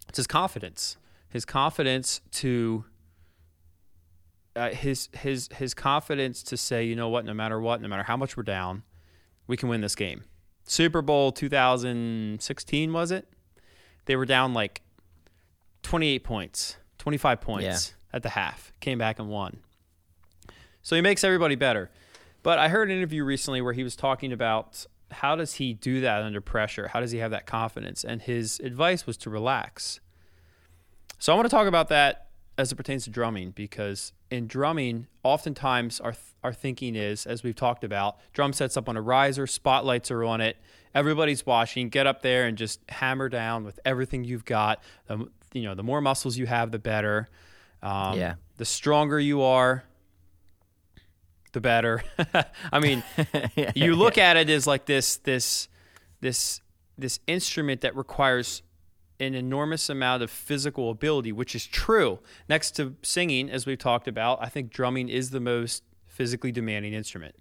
it's 0.09 0.17
his 0.17 0.27
confidence, 0.27 0.97
his 1.29 1.45
confidence 1.45 2.21
to 2.31 2.85
uh, 4.55 4.69
his 4.69 5.09
his 5.13 5.49
his 5.55 5.73
confidence 5.73 6.43
to 6.43 6.57
say, 6.57 6.83
you 6.83 6.95
know 6.95 7.09
what, 7.09 7.25
no 7.25 7.33
matter 7.33 7.59
what, 7.59 7.81
no 7.81 7.87
matter 7.87 8.03
how 8.03 8.17
much 8.17 8.37
we're 8.37 8.43
down, 8.43 8.83
we 9.47 9.57
can 9.57 9.69
win 9.69 9.81
this 9.81 9.95
game. 9.95 10.23
Super 10.65 11.01
Bowl 11.01 11.31
2016 11.31 12.93
was 12.93 13.11
it? 13.11 13.27
They 14.05 14.15
were 14.15 14.25
down 14.25 14.53
like 14.53 14.81
28 15.83 16.23
points, 16.23 16.77
25 16.99 17.41
points 17.41 17.93
at 18.13 18.23
the 18.23 18.29
half. 18.29 18.73
Came 18.79 18.97
back 18.97 19.19
and 19.19 19.29
won. 19.29 19.59
So 20.81 20.95
he 20.95 21.01
makes 21.01 21.23
everybody 21.23 21.55
better. 21.55 21.89
But 22.43 22.59
I 22.59 22.67
heard 22.67 22.89
an 22.89 22.97
interview 22.97 23.23
recently 23.23 23.61
where 23.61 23.73
he 23.73 23.83
was 23.83 23.95
talking 23.95 24.33
about 24.33 24.85
how 25.13 25.35
does 25.35 25.55
he 25.55 25.73
do 25.73 26.01
that 26.01 26.21
under 26.21 26.41
pressure? 26.41 26.89
How 26.89 26.99
does 26.99 27.11
he 27.11 27.19
have 27.19 27.31
that 27.31 27.45
confidence? 27.45 28.03
And 28.03 28.21
his 28.21 28.59
advice 28.59 29.05
was 29.05 29.17
to 29.17 29.29
relax. 29.29 29.99
So 31.19 31.31
I 31.31 31.35
want 31.35 31.45
to 31.45 31.55
talk 31.55 31.67
about 31.67 31.89
that 31.89 32.27
as 32.57 32.71
it 32.71 32.75
pertains 32.75 33.05
to 33.05 33.09
drumming 33.09 33.51
because 33.51 34.11
in 34.29 34.47
drumming, 34.47 35.07
oftentimes 35.23 35.99
our 35.99 36.15
our 36.43 36.51
thinking 36.51 36.95
is, 36.95 37.25
as 37.25 37.41
we've 37.41 37.55
talked 37.55 37.85
about, 37.85 38.17
drum 38.33 38.51
sets 38.51 38.75
up 38.75 38.89
on 38.89 38.97
a 38.97 39.01
riser, 39.01 39.47
spotlights 39.47 40.11
are 40.11 40.25
on 40.25 40.41
it, 40.41 40.57
everybody's 40.93 41.45
watching. 41.45 41.87
Get 41.87 42.05
up 42.05 42.21
there 42.21 42.45
and 42.45 42.57
just 42.57 42.81
hammer 42.89 43.29
down 43.29 43.63
with 43.63 43.79
everything 43.85 44.25
you've 44.25 44.43
got. 44.43 44.83
The, 45.07 45.29
you 45.53 45.63
know, 45.63 45.73
the 45.73 45.83
more 45.83 46.01
muscles 46.01 46.37
you 46.37 46.45
have, 46.45 46.71
the 46.71 46.79
better. 46.79 47.29
Um, 47.81 48.17
Yeah. 48.17 48.35
The 48.57 48.65
stronger 48.65 49.19
you 49.19 49.41
are, 49.41 49.83
the 51.53 51.61
better. 51.61 52.03
I 52.71 52.79
mean, 52.79 53.03
you 53.75 53.95
look 53.95 54.17
at 54.17 54.37
it 54.37 54.49
as 54.49 54.67
like 54.67 54.85
this 54.85 55.17
this 55.17 55.67
this 56.21 56.61
this 56.97 57.19
instrument 57.27 57.81
that 57.81 57.95
requires 57.95 58.61
an 59.19 59.35
enormous 59.35 59.89
amount 59.89 60.21
of 60.23 60.29
physical 60.29 60.89
ability, 60.89 61.31
which 61.31 61.55
is 61.55 61.65
true. 61.65 62.19
Next 62.49 62.71
to 62.71 62.95
singing, 63.03 63.49
as 63.49 63.65
we've 63.65 63.77
talked 63.77 64.07
about, 64.07 64.39
I 64.41 64.47
think 64.49 64.71
drumming 64.71 65.07
is 65.09 65.29
the 65.29 65.39
most 65.39 65.83
physically 66.07 66.51
demanding 66.51 66.93
instrument, 66.93 67.35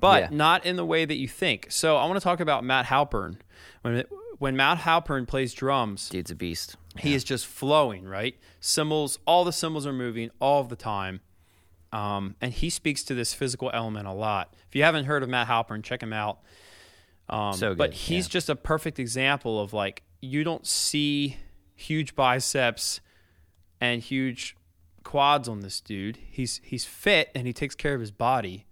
but 0.00 0.22
Yeah. 0.24 0.28
not 0.32 0.66
in 0.66 0.76
the 0.76 0.84
way 0.84 1.04
that 1.04 1.16
you 1.16 1.28
think. 1.28 1.66
So 1.70 1.96
I 1.96 2.04
want 2.06 2.16
to 2.18 2.24
talk 2.24 2.40
about 2.40 2.64
Matt 2.64 2.86
Halpern. 2.86 3.36
When 3.82 4.04
when 4.38 4.56
Matt 4.56 4.78
Halpern 4.78 5.26
plays 5.28 5.54
drums, 5.54 6.08
Dude's 6.08 6.30
a 6.30 6.34
beast. 6.34 6.76
he 6.98 7.14
is 7.14 7.22
just 7.22 7.46
flowing, 7.46 8.04
right? 8.04 8.34
Cymbals, 8.60 9.18
all 9.24 9.44
the 9.44 9.52
cymbals 9.52 9.86
are 9.86 9.92
moving 9.92 10.30
all 10.40 10.64
the 10.64 10.74
time. 10.76 11.20
Um, 11.92 12.36
and 12.40 12.52
he 12.52 12.70
speaks 12.70 13.02
to 13.04 13.14
this 13.14 13.34
physical 13.34 13.70
element 13.72 14.06
a 14.06 14.12
lot. 14.12 14.54
If 14.68 14.74
you 14.74 14.82
haven't 14.82 15.04
heard 15.04 15.22
of 15.22 15.28
Matt 15.28 15.46
Halpern, 15.48 15.82
check 15.82 16.02
him 16.02 16.12
out. 16.12 16.38
Um, 17.28 17.52
So 17.52 17.74
but 17.74 17.92
he's 17.92 18.26
yeah. 18.26 18.30
just 18.30 18.48
a 18.48 18.56
perfect 18.56 18.98
example 18.98 19.60
of 19.60 19.72
like 19.72 20.02
you 20.20 20.42
don't 20.44 20.66
see 20.66 21.36
huge 21.74 22.14
biceps 22.14 23.00
and 23.80 24.00
huge 24.00 24.56
quads 25.04 25.48
on 25.48 25.60
this 25.60 25.80
dude. 25.80 26.18
He's 26.30 26.60
he's 26.64 26.84
fit 26.84 27.30
and 27.34 27.46
he 27.46 27.52
takes 27.52 27.74
care 27.74 27.94
of 27.94 28.00
his 28.00 28.10
body, 28.10 28.66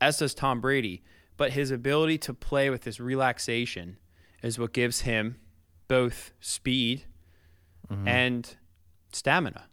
as 0.00 0.18
does 0.18 0.34
Tom 0.34 0.60
Brady. 0.60 1.02
But 1.36 1.52
his 1.52 1.70
ability 1.70 2.18
to 2.18 2.34
play 2.34 2.68
with 2.70 2.82
this 2.82 3.00
relaxation 3.00 3.96
is 4.42 4.58
what 4.58 4.72
gives 4.74 5.02
him 5.02 5.36
both 5.88 6.32
speed 6.40 7.04
and 8.06 8.56
stamina. 9.12 9.64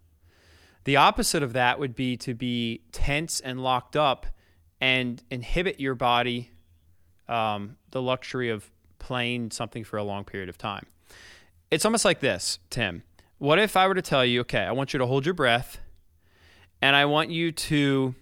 The 0.87 0.95
opposite 0.95 1.43
of 1.43 1.51
that 1.51 1.79
would 1.79 1.95
be 1.95 2.15
to 2.15 2.33
be 2.33 2.79
tense 2.93 3.41
and 3.41 3.61
locked 3.61 3.97
up 3.97 4.25
and 4.79 5.21
inhibit 5.29 5.81
your 5.81 5.95
body 5.95 6.49
um, 7.27 7.75
the 7.91 8.01
luxury 8.01 8.47
of 8.47 8.71
playing 8.97 9.51
something 9.51 9.83
for 9.83 9.97
a 9.97 10.03
long 10.05 10.23
period 10.23 10.47
of 10.47 10.57
time. 10.57 10.85
It's 11.69 11.83
almost 11.83 12.05
like 12.05 12.21
this, 12.21 12.59
Tim. 12.69 13.03
What 13.37 13.59
if 13.59 13.75
I 13.75 13.85
were 13.85 13.95
to 13.95 14.01
tell 14.01 14.23
you, 14.23 14.39
okay, 14.41 14.61
I 14.61 14.71
want 14.71 14.93
you 14.93 14.99
to 14.99 15.05
hold 15.05 15.25
your 15.25 15.33
breath 15.33 15.77
and 16.81 16.95
I 16.95 17.03
want 17.03 17.31
you 17.31 17.51
to 17.51 18.15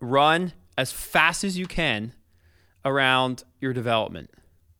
run 0.00 0.54
as 0.78 0.92
fast 0.92 1.44
as 1.44 1.58
you 1.58 1.66
can 1.66 2.14
around 2.86 3.44
your 3.60 3.74
development, 3.74 4.30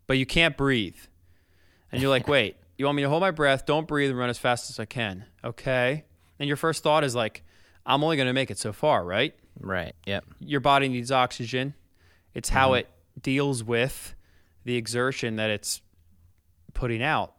but 0.07 0.17
you 0.17 0.25
can't 0.25 0.57
breathe. 0.57 0.97
And 1.93 2.01
you're 2.01 2.09
like, 2.09 2.27
wait, 2.37 2.57
you 2.79 2.87
want 2.87 2.97
me 2.97 3.03
to 3.03 3.11
hold 3.11 3.21
my 3.21 3.33
breath, 3.33 3.67
don't 3.67 3.87
breathe, 3.87 4.09
and 4.09 4.19
run 4.19 4.31
as 4.31 4.39
fast 4.39 4.71
as 4.71 4.81
I 4.81 4.87
can. 4.87 5.27
Okay. 5.45 6.05
And 6.39 6.49
your 6.49 6.57
first 6.57 6.83
thought 6.83 7.05
is 7.05 7.15
like, 7.15 7.45
I'm 7.85 8.03
only 8.03 8.17
going 8.17 8.27
to 8.27 8.33
make 8.33 8.51
it 8.51 8.59
so 8.59 8.73
far, 8.73 9.05
right? 9.05 9.35
Right. 9.61 9.95
Yep. 10.07 10.25
Your 10.41 10.61
body 10.61 10.89
needs 10.89 11.11
oxygen. 11.13 11.75
It's 12.35 12.49
how 12.49 12.75
it 12.75 12.89
deals 13.21 13.63
with 13.63 14.15
the 14.65 14.77
exertion 14.77 15.37
that 15.37 15.51
it's 15.51 15.83
putting 16.75 17.03
out. 17.03 17.35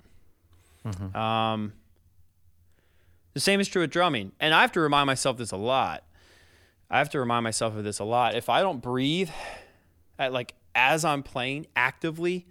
Um, 1.16 1.74
the 3.34 3.40
same 3.40 3.60
is 3.60 3.68
true 3.68 3.82
with 3.82 3.90
drumming. 3.90 4.34
And 4.40 4.54
I 4.54 4.62
have 4.62 4.72
to 4.74 4.80
remind 4.80 5.08
myself 5.08 5.38
this 5.38 5.52
a 5.52 5.58
lot. 5.58 6.04
I 6.90 7.00
have 7.00 7.10
to 7.12 7.20
remind 7.20 7.44
myself 7.44 7.76
of 7.76 7.84
this 7.84 8.00
a 8.00 8.04
lot. 8.04 8.36
If 8.36 8.50
I 8.50 8.62
don't 8.62 8.82
breathe 8.82 9.30
at 10.20 10.32
like 10.32 10.54
as 10.76 11.04
I'm 11.04 11.24
playing 11.24 11.68
actively, 11.76 12.46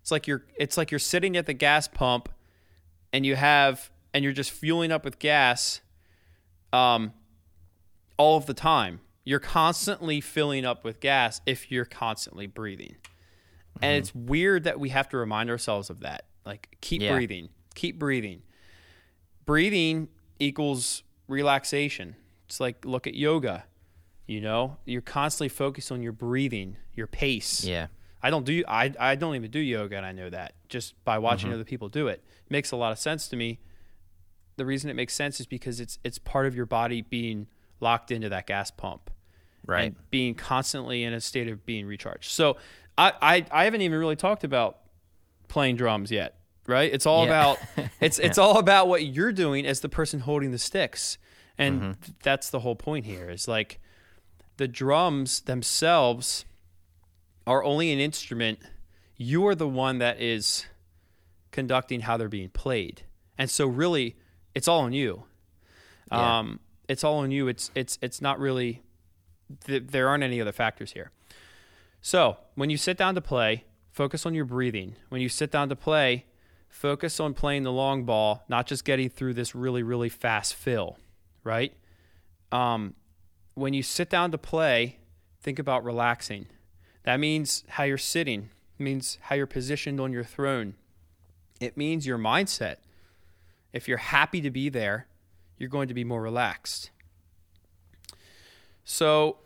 it's 0.00 0.10
like 0.10 0.26
you're 0.26 0.44
it's 0.56 0.76
like 0.76 0.90
you're 0.90 0.98
sitting 0.98 1.36
at 1.36 1.46
the 1.46 1.52
gas 1.54 1.86
pump 1.86 2.28
and 3.12 3.24
you 3.24 3.36
have 3.36 3.90
and 4.14 4.24
you're 4.24 4.32
just 4.32 4.50
fueling 4.50 4.90
up 4.92 5.04
with 5.04 5.18
gas 5.18 5.80
um 6.72 7.12
all 8.16 8.36
of 8.36 8.46
the 8.46 8.54
time. 8.54 9.00
You're 9.24 9.38
constantly 9.40 10.20
filling 10.20 10.64
up 10.64 10.84
with 10.84 11.00
gas 11.00 11.40
if 11.46 11.70
you're 11.70 11.84
constantly 11.84 12.46
breathing. 12.46 12.96
And 13.80 13.96
it's 13.96 14.12
weird 14.14 14.64
that 14.64 14.80
we 14.80 14.88
have 14.88 15.08
to 15.10 15.16
remind 15.18 15.50
ourselves 15.50 15.88
of 15.90 16.00
that. 16.00 16.24
Like 16.44 16.76
keep 16.80 17.00
Yeah. 17.02 17.12
breathing. 17.14 17.48
Keep 17.74 17.98
breathing. 17.98 18.42
Breathing 19.46 20.08
equals 20.38 21.02
relaxation. 21.26 22.16
It's 22.46 22.60
like 22.60 22.84
look 22.84 23.06
at 23.06 23.14
yoga. 23.14 23.64
You 24.26 24.40
know, 24.42 24.76
you're 24.84 25.00
constantly 25.00 25.48
focused 25.48 25.90
on 25.90 26.02
your 26.02 26.12
breathing, 26.12 26.76
your 26.94 27.06
pace. 27.06 27.64
Yeah. 27.64 27.86
I 28.22 28.30
don't 28.30 28.44
do 28.44 28.62
I 28.66 28.92
I 28.98 29.14
don't 29.14 29.36
even 29.36 29.50
do 29.50 29.60
yoga 29.60 29.96
and 29.96 30.04
I 30.04 30.12
know 30.12 30.28
that 30.28 30.54
just 30.68 31.02
by 31.04 31.18
watching 31.18 31.48
Mm-hmm. 31.48 31.54
other 31.54 31.64
people 31.64 31.88
do 31.88 32.08
it. 32.08 32.22
it. 32.24 32.24
makes 32.50 32.72
a 32.72 32.76
lot 32.76 32.92
of 32.92 32.98
sense 32.98 33.28
to 33.28 33.36
me. 33.36 33.60
The 34.58 34.66
reason 34.66 34.90
it 34.90 34.94
makes 34.94 35.14
sense 35.14 35.40
is 35.40 35.46
because 35.46 35.80
it's 35.80 35.98
it's 36.04 36.18
part 36.18 36.46
of 36.46 36.54
your 36.54 36.66
body 36.66 37.00
being 37.02 37.46
locked 37.80 38.10
into 38.10 38.28
that 38.28 38.46
gas 38.46 38.70
pump 38.70 39.10
Right. 39.66 39.86
and 39.86 39.96
being 40.10 40.34
constantly 40.34 41.02
in 41.04 41.12
a 41.12 41.20
state 41.20 41.48
of 41.48 41.64
being 41.66 41.86
recharged. 41.86 42.30
So 42.30 42.56
I 42.96 43.12
I, 43.22 43.46
I 43.50 43.64
haven't 43.64 43.80
even 43.82 43.98
really 43.98 44.16
talked 44.16 44.44
about 44.44 44.78
playing 45.48 45.76
drums 45.76 46.10
yet, 46.10 46.38
right? 46.66 46.92
It's 46.92 47.06
all 47.06 47.22
Yeah. 47.24 47.30
about 47.30 47.58
it's 48.00 48.18
it's 48.18 48.36
all 48.38 48.58
about 48.58 48.88
what 48.88 49.04
you're 49.04 49.32
doing 49.32 49.64
as 49.66 49.80
the 49.80 49.88
person 49.88 50.20
holding 50.20 50.50
the 50.50 50.58
sticks. 50.58 51.16
And 51.56 51.80
Mm-hmm. 51.80 51.92
th- 52.02 52.16
that's 52.22 52.50
the 52.50 52.60
whole 52.60 52.76
point 52.76 53.04
here 53.06 53.28
is 53.30 53.48
like 53.48 53.80
the 54.58 54.68
drums 54.68 55.40
themselves 55.40 56.44
are 57.46 57.62
only 57.64 57.92
an 57.92 57.98
instrument. 58.00 58.58
You 59.16 59.46
are 59.46 59.54
the 59.54 59.68
one 59.68 59.98
that 59.98 60.20
is 60.20 60.66
conducting 61.50 62.00
how 62.02 62.16
they're 62.16 62.28
being 62.28 62.50
played. 62.50 63.02
And 63.36 63.48
so 63.50 63.66
really 63.66 64.16
it's 64.58 64.66
all 64.66 64.80
on 64.80 64.92
you. 64.92 65.22
Yeah. 66.10 66.38
Um, 66.38 66.58
it's 66.88 67.04
all 67.04 67.18
on 67.18 67.30
you. 67.30 67.46
It's 67.46 67.70
it's 67.76 67.96
it's 68.02 68.20
not 68.20 68.40
really 68.40 68.82
th- 69.64 69.84
there 69.86 70.08
aren't 70.08 70.24
any 70.24 70.40
other 70.40 70.50
factors 70.50 70.92
here. 70.92 71.12
So, 72.00 72.38
when 72.56 72.68
you 72.68 72.76
sit 72.76 72.96
down 72.96 73.14
to 73.14 73.20
play, 73.20 73.64
focus 73.92 74.26
on 74.26 74.34
your 74.34 74.44
breathing. 74.44 74.96
When 75.10 75.20
you 75.20 75.28
sit 75.28 75.52
down 75.52 75.68
to 75.68 75.76
play, 75.76 76.24
focus 76.68 77.20
on 77.20 77.34
playing 77.34 77.62
the 77.62 77.70
long 77.70 78.02
ball, 78.02 78.42
not 78.48 78.66
just 78.66 78.84
getting 78.84 79.08
through 79.08 79.34
this 79.34 79.54
really 79.54 79.84
really 79.84 80.08
fast 80.08 80.54
fill, 80.54 80.98
right? 81.44 81.72
Um, 82.50 82.94
when 83.54 83.74
you 83.74 83.84
sit 83.84 84.10
down 84.10 84.32
to 84.32 84.38
play, 84.38 84.98
think 85.40 85.60
about 85.60 85.84
relaxing. 85.84 86.46
That 87.04 87.20
means 87.20 87.62
how 87.68 87.84
you're 87.84 87.96
sitting, 87.96 88.50
it 88.76 88.82
means 88.82 89.18
how 89.22 89.36
you're 89.36 89.46
positioned 89.46 90.00
on 90.00 90.12
your 90.12 90.24
throne. 90.24 90.74
It 91.60 91.76
means 91.76 92.08
your 92.08 92.18
mindset. 92.18 92.78
If 93.72 93.88
you're 93.88 93.98
happy 93.98 94.40
to 94.40 94.50
be 94.50 94.68
there, 94.68 95.06
you're 95.58 95.68
going 95.68 95.88
to 95.88 95.94
be 95.94 96.04
more 96.04 96.22
relaxed. 96.22 96.90
So, 98.84 99.38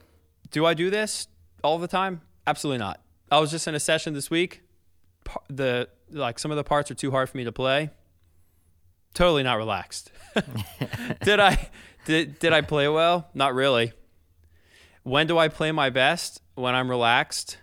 do 0.51 0.65
I 0.65 0.75
do 0.75 0.91
this 0.91 1.27
all 1.65 1.79
the 1.79 1.89
time? 1.89 2.21
Absolutely 2.47 2.79
not. 2.79 3.01
I 3.31 3.41
was 3.41 3.51
just 3.51 3.67
in 3.67 3.75
a 3.75 3.81
session 3.81 4.15
this 4.15 4.31
week. 4.31 4.63
The 5.49 5.89
like 6.11 6.39
some 6.39 6.51
of 6.51 6.57
the 6.57 6.65
parts 6.65 6.91
are 6.91 6.95
too 6.95 7.11
hard 7.11 7.29
for 7.29 7.37
me 7.37 7.45
to 7.45 7.53
play. 7.53 7.91
Totally 9.15 9.43
not 9.43 9.57
relaxed. 9.57 10.13
did 11.23 11.41
I 11.41 11.71
did 12.05 12.39
did 12.39 12.53
I 12.53 12.61
play 12.61 12.89
well? 12.89 13.29
Not 13.35 13.55
really. 13.55 13.93
When 15.03 15.27
do 15.27 15.39
I 15.39 15.49
play 15.49 15.73
my 15.73 15.91
best? 15.91 16.41
When 16.55 16.75
I'm 16.75 16.91
relaxed. 16.91 17.59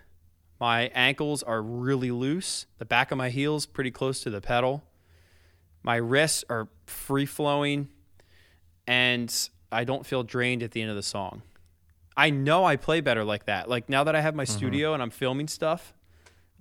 My 0.60 0.90
ankles 0.94 1.42
are 1.42 1.62
really 1.62 2.10
loose. 2.10 2.66
The 2.78 2.84
back 2.84 3.10
of 3.10 3.16
my 3.16 3.30
heels 3.30 3.64
pretty 3.64 3.90
close 3.90 4.20
to 4.24 4.30
the 4.30 4.42
pedal. 4.42 4.84
My 5.82 5.96
wrists 5.96 6.44
are 6.48 6.68
free 6.86 7.26
flowing 7.26 7.88
and 8.86 9.48
I 9.72 9.84
don't 9.84 10.04
feel 10.04 10.22
drained 10.22 10.62
at 10.62 10.72
the 10.72 10.82
end 10.82 10.90
of 10.90 10.96
the 10.96 11.02
song. 11.02 11.42
I 12.16 12.30
know 12.30 12.64
I 12.64 12.76
play 12.76 13.00
better 13.00 13.24
like 13.24 13.46
that. 13.46 13.68
Like 13.68 13.88
now 13.88 14.04
that 14.04 14.14
I 14.14 14.20
have 14.20 14.34
my 14.34 14.44
mm-hmm. 14.44 14.56
studio 14.56 14.94
and 14.94 15.02
I'm 15.02 15.10
filming 15.10 15.48
stuff, 15.48 15.94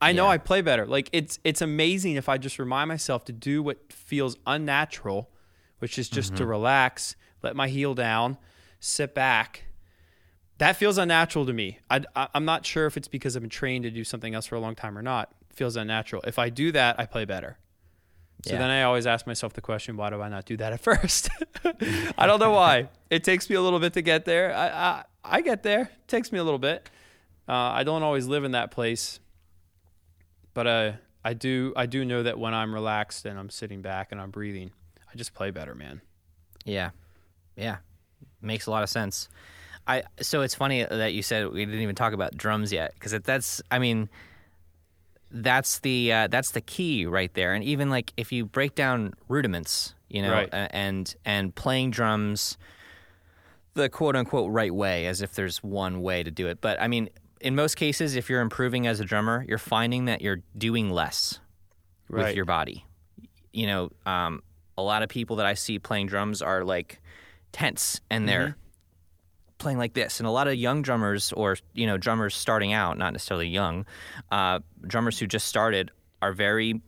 I 0.01 0.13
know 0.13 0.25
yeah. 0.25 0.31
I 0.31 0.37
play 0.37 0.61
better. 0.61 0.85
Like 0.85 1.09
it's 1.11 1.39
it's 1.43 1.61
amazing 1.61 2.15
if 2.15 2.29
I 2.29 2.37
just 2.37 2.59
remind 2.59 2.87
myself 2.87 3.25
to 3.25 3.33
do 3.33 3.61
what 3.61 3.91
feels 3.91 4.37
unnatural, 4.45 5.29
which 5.79 5.99
is 5.99 6.07
just 6.07 6.29
mm-hmm. 6.29 6.37
to 6.37 6.45
relax, 6.45 7.15
let 7.43 7.55
my 7.55 7.67
heel 7.67 7.93
down, 7.93 8.37
sit 8.79 9.13
back, 9.13 9.65
that 10.59 10.75
feels 10.75 10.97
unnatural 10.97 11.45
to 11.45 11.53
me. 11.53 11.79
I, 11.89 12.03
am 12.33 12.45
not 12.45 12.65
sure 12.65 12.85
if 12.85 12.95
it's 12.95 13.07
because 13.07 13.35
I've 13.35 13.41
been 13.41 13.49
trained 13.49 13.83
to 13.83 13.91
do 13.91 14.03
something 14.03 14.35
else 14.35 14.45
for 14.45 14.55
a 14.55 14.59
long 14.59 14.75
time 14.75 14.97
or 14.97 15.01
not. 15.01 15.33
It 15.49 15.55
feels 15.55 15.75
unnatural. 15.75 16.21
If 16.27 16.37
I 16.37 16.49
do 16.49 16.71
that, 16.73 16.99
I 16.99 17.05
play 17.05 17.25
better. 17.25 17.57
So 18.45 18.53
yeah. 18.53 18.59
then 18.59 18.69
I 18.69 18.83
always 18.83 19.05
ask 19.05 19.27
myself 19.27 19.53
the 19.53 19.61
question, 19.61 19.97
why 19.97 20.09
do 20.09 20.21
I 20.21 20.29
not 20.29 20.45
do 20.45 20.55
that 20.57 20.73
at 20.73 20.79
first? 20.83 21.29
I 22.17 22.25
don't 22.25 22.39
know 22.39 22.51
why. 22.51 22.89
It 23.09 23.23
takes 23.23 23.49
me 23.49 23.55
a 23.55 23.61
little 23.61 23.79
bit 23.79 23.93
to 23.93 24.01
get 24.01 24.25
there. 24.25 24.55
I, 24.55 24.67
I, 24.67 25.03
I 25.23 25.41
get 25.41 25.63
there. 25.63 25.81
It 25.81 26.07
takes 26.07 26.31
me 26.31 26.39
a 26.39 26.43
little 26.43 26.59
bit. 26.59 26.89
Uh, 27.47 27.53
I 27.53 27.83
don't 27.83 28.03
always 28.03 28.27
live 28.27 28.43
in 28.43 28.51
that 28.51 28.71
place, 28.71 29.19
but 30.53 30.67
uh, 30.67 30.91
I 31.25 31.33
do. 31.33 31.73
I 31.75 31.87
do 31.87 32.05
know 32.05 32.21
that 32.21 32.37
when 32.37 32.53
I'm 32.53 32.73
relaxed 32.73 33.25
and 33.25 33.39
I'm 33.39 33.49
sitting 33.49 33.81
back 33.81 34.11
and 34.11 34.21
I'm 34.21 34.29
breathing, 34.29 34.69
I 35.11 35.17
just 35.17 35.33
play 35.33 35.49
better, 35.49 35.73
man. 35.73 36.01
Yeah, 36.63 36.91
yeah, 37.57 37.77
makes 38.39 38.67
a 38.67 38.71
lot 38.71 38.83
of 38.83 38.89
sense. 38.89 39.29
I 39.87 40.03
so 40.21 40.41
it's 40.41 40.53
funny 40.53 40.83
that 40.83 41.13
you 41.13 41.23
said 41.23 41.51
we 41.51 41.65
didn't 41.65 41.81
even 41.81 41.95
talk 41.95 42.13
about 42.13 42.37
drums 42.37 42.71
yet 42.71 42.93
because 42.93 43.13
that's 43.23 43.63
I 43.71 43.79
mean 43.79 44.09
that's 45.31 45.79
the 45.79 46.11
uh, 46.11 46.27
that's 46.27 46.51
the 46.51 46.61
key 46.61 47.05
right 47.05 47.33
there. 47.33 47.53
And 47.53 47.63
even 47.63 47.89
like 47.89 48.13
if 48.17 48.31
you 48.31 48.45
break 48.45 48.75
down 48.75 49.13
rudiments, 49.27 49.93
you 50.09 50.21
know, 50.21 50.31
right. 50.31 50.49
and 50.51 51.13
and 51.25 51.53
playing 51.53 51.91
drums 51.91 52.57
the 53.73 53.89
quote 53.89 54.15
unquote 54.15 54.51
right 54.51 54.73
way, 54.73 55.07
as 55.07 55.21
if 55.21 55.33
there's 55.33 55.63
one 55.63 56.01
way 56.01 56.23
to 56.23 56.31
do 56.31 56.47
it. 56.47 56.61
But 56.61 56.81
I 56.81 56.87
mean, 56.87 57.09
in 57.39 57.55
most 57.55 57.75
cases, 57.75 58.15
if 58.15 58.29
you're 58.29 58.41
improving 58.41 58.87
as 58.87 58.99
a 58.99 59.05
drummer, 59.05 59.45
you're 59.47 59.57
finding 59.57 60.05
that 60.05 60.21
you're 60.21 60.41
doing 60.57 60.89
less 60.89 61.39
right. 62.09 62.25
with 62.25 62.35
your 62.35 62.45
body. 62.45 62.85
You 63.53 63.67
know, 63.67 63.91
um, 64.05 64.43
a 64.77 64.81
lot 64.81 65.03
of 65.03 65.09
people 65.09 65.37
that 65.37 65.45
I 65.45 65.53
see 65.53 65.79
playing 65.79 66.07
drums 66.07 66.41
are 66.41 66.63
like 66.63 67.01
tense 67.51 68.01
and 68.09 68.27
they're 68.27 68.49
mm-hmm 68.49 68.59
playing 69.59 69.77
like 69.77 69.93
this. 69.93 70.19
And 70.19 70.27
a 70.27 70.31
lot 70.31 70.47
of 70.47 70.55
young 70.55 70.81
drummers, 70.81 71.31
or 71.33 71.57
you 71.73 71.85
know, 71.85 71.97
drummers 71.97 72.35
starting 72.35 72.73
out, 72.73 72.97
not 72.97 73.13
necessarily 73.13 73.47
young, 73.47 73.85
uh, 74.31 74.59
drummers 74.85 75.19
who 75.19 75.27
just 75.27 75.47
started, 75.47 75.91
are 76.21 76.33
very 76.33 76.81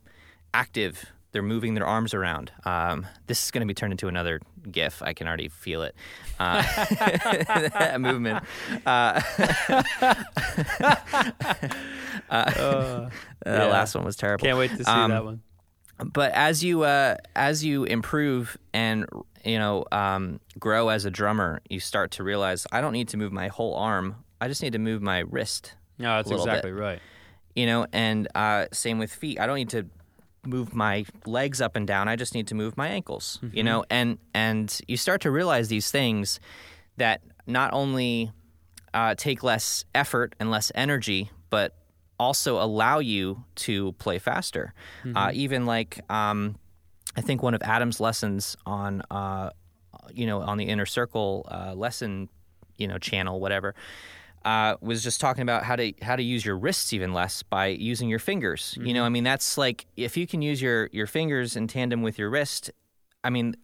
active. 0.54 1.06
They're 1.32 1.42
moving 1.42 1.76
their 1.76 1.86
arms 1.86 2.14
around. 2.14 2.52
Um, 2.66 3.06
this 3.28 3.46
is 3.46 3.52
going 3.52 3.62
to 3.62 3.68
be 3.68 3.74
turned 3.74 3.94
into 3.94 4.08
another 4.10 4.42
GIF. 4.70 5.02
I 5.02 5.14
can 5.14 5.28
already 5.28 5.48
feel 5.48 5.84
it. 5.84 5.96
Uh, 6.40 6.62
that 6.96 8.02
movement. 8.02 8.44
Uh, 8.86 8.88
uh, 12.30 13.10
yeah. 13.46 13.66
last 13.66 13.96
one 13.96 14.04
was 14.04 14.18
terrible. 14.18 14.44
Can't 14.44 14.58
wait 14.58 14.72
to 14.72 14.84
see 14.84 14.92
um, 14.92 15.12
that 15.12 15.24
one 15.24 15.42
but 16.04 16.32
as 16.34 16.64
you 16.64 16.84
uh, 16.84 17.16
as 17.36 17.64
you 17.64 17.84
improve 17.84 18.58
and 18.74 19.06
you 19.46 19.60
know 19.60 19.86
um, 19.92 20.40
grow 20.60 20.90
as 20.90 21.06
a 21.06 21.12
drummer, 21.12 21.62
you 21.70 21.80
start 21.80 22.12
to 22.12 22.24
realize 22.24 22.66
I 22.72 22.82
don't 22.82 22.94
need 22.94 23.10
to 23.10 23.18
move 23.18 23.32
my 23.32 23.48
whole 23.48 23.76
arm. 23.76 24.16
I 24.40 24.48
just 24.48 24.62
need 24.62 24.74
to 24.74 24.80
move 24.80 25.02
my 25.02 25.20
wrist. 25.20 25.76
No, 25.98 26.18
that's 26.18 26.32
exactly 26.32 26.72
bit. 26.72 26.80
right. 26.80 27.00
You 27.56 27.66
know, 27.66 27.86
and 27.92 28.28
uh, 28.34 28.68
same 28.72 28.98
with 28.98 29.12
feet. 29.12 29.40
I 29.40 29.46
don't 29.46 29.58
need 29.58 29.70
to 29.70 29.86
move 30.46 30.74
my 30.74 31.06
legs 31.26 31.62
up 31.62 31.76
and 31.76 31.86
down. 31.86 32.08
I 32.08 32.16
just 32.16 32.34
need 32.34 32.48
to 32.48 32.56
move 32.56 32.78
my 32.78 32.88
ankles. 32.88 33.40
Mm-hmm. 33.44 33.58
You 33.58 33.64
know, 33.64 33.86
and 33.90 34.18
and 34.34 34.82
you 34.88 34.98
start 34.98 35.22
to 35.22 35.32
realize 35.32 35.68
these 35.68 35.92
things 35.92 36.40
that 36.98 37.22
not 37.46 37.74
only 37.74 38.32
uh, 38.94 39.16
take 39.16 39.44
less 39.44 39.86
effort 39.94 40.36
and 40.40 40.52
less 40.52 40.72
energy, 40.76 41.32
but 41.50 41.76
also 42.20 42.62
allow 42.62 43.00
you 43.00 43.44
to 43.56 43.94
play 43.94 44.20
faster. 44.20 44.74
Mm-hmm. 45.04 45.18
Uh, 45.18 45.32
even 45.34 45.66
like 45.66 46.00
um, 46.12 46.56
I 47.16 47.22
think 47.22 47.44
one 47.44 47.54
of 47.54 47.62
Adam's 47.64 48.00
lessons 48.00 48.56
on 48.66 49.02
uh, 49.12 49.52
you 50.14 50.26
know 50.26 50.42
on 50.42 50.58
the 50.58 50.66
inner 50.66 50.86
circle 50.86 51.48
uh, 51.52 51.74
lesson 51.74 52.30
you 52.78 52.88
know 52.88 52.98
channel 52.98 53.40
whatever. 53.40 53.76
Uh, 54.44 54.76
was 54.82 55.04
just 55.04 55.22
talking 55.22 55.44
about 55.44 55.64
how 55.64 55.76
to 55.76 55.94
how 56.02 56.16
to 56.16 56.24
use 56.24 56.44
your 56.44 56.58
wrists 56.58 56.94
even 56.94 57.14
less 57.14 57.44
by 57.44 57.68
using 57.68 58.10
your 58.10 58.18
fingers. 58.18 58.72
Mm-hmm. 58.72 58.88
You 58.88 58.94
know, 58.96 59.00
mm-hmm. 59.02 59.06
I 59.06 59.10
mean, 59.10 59.24
that's 59.24 59.56
like 59.56 59.86
if 59.96 60.18
you 60.18 60.26
can 60.26 60.42
use 60.42 60.60
your 60.62 60.90
your 60.92 61.06
fingers 61.06 61.56
in 61.56 61.68
tandem 61.68 62.02
with 62.02 62.18
your 62.18 62.30
wrist. 62.30 62.72
I 63.24 63.30
mean, 63.30 63.56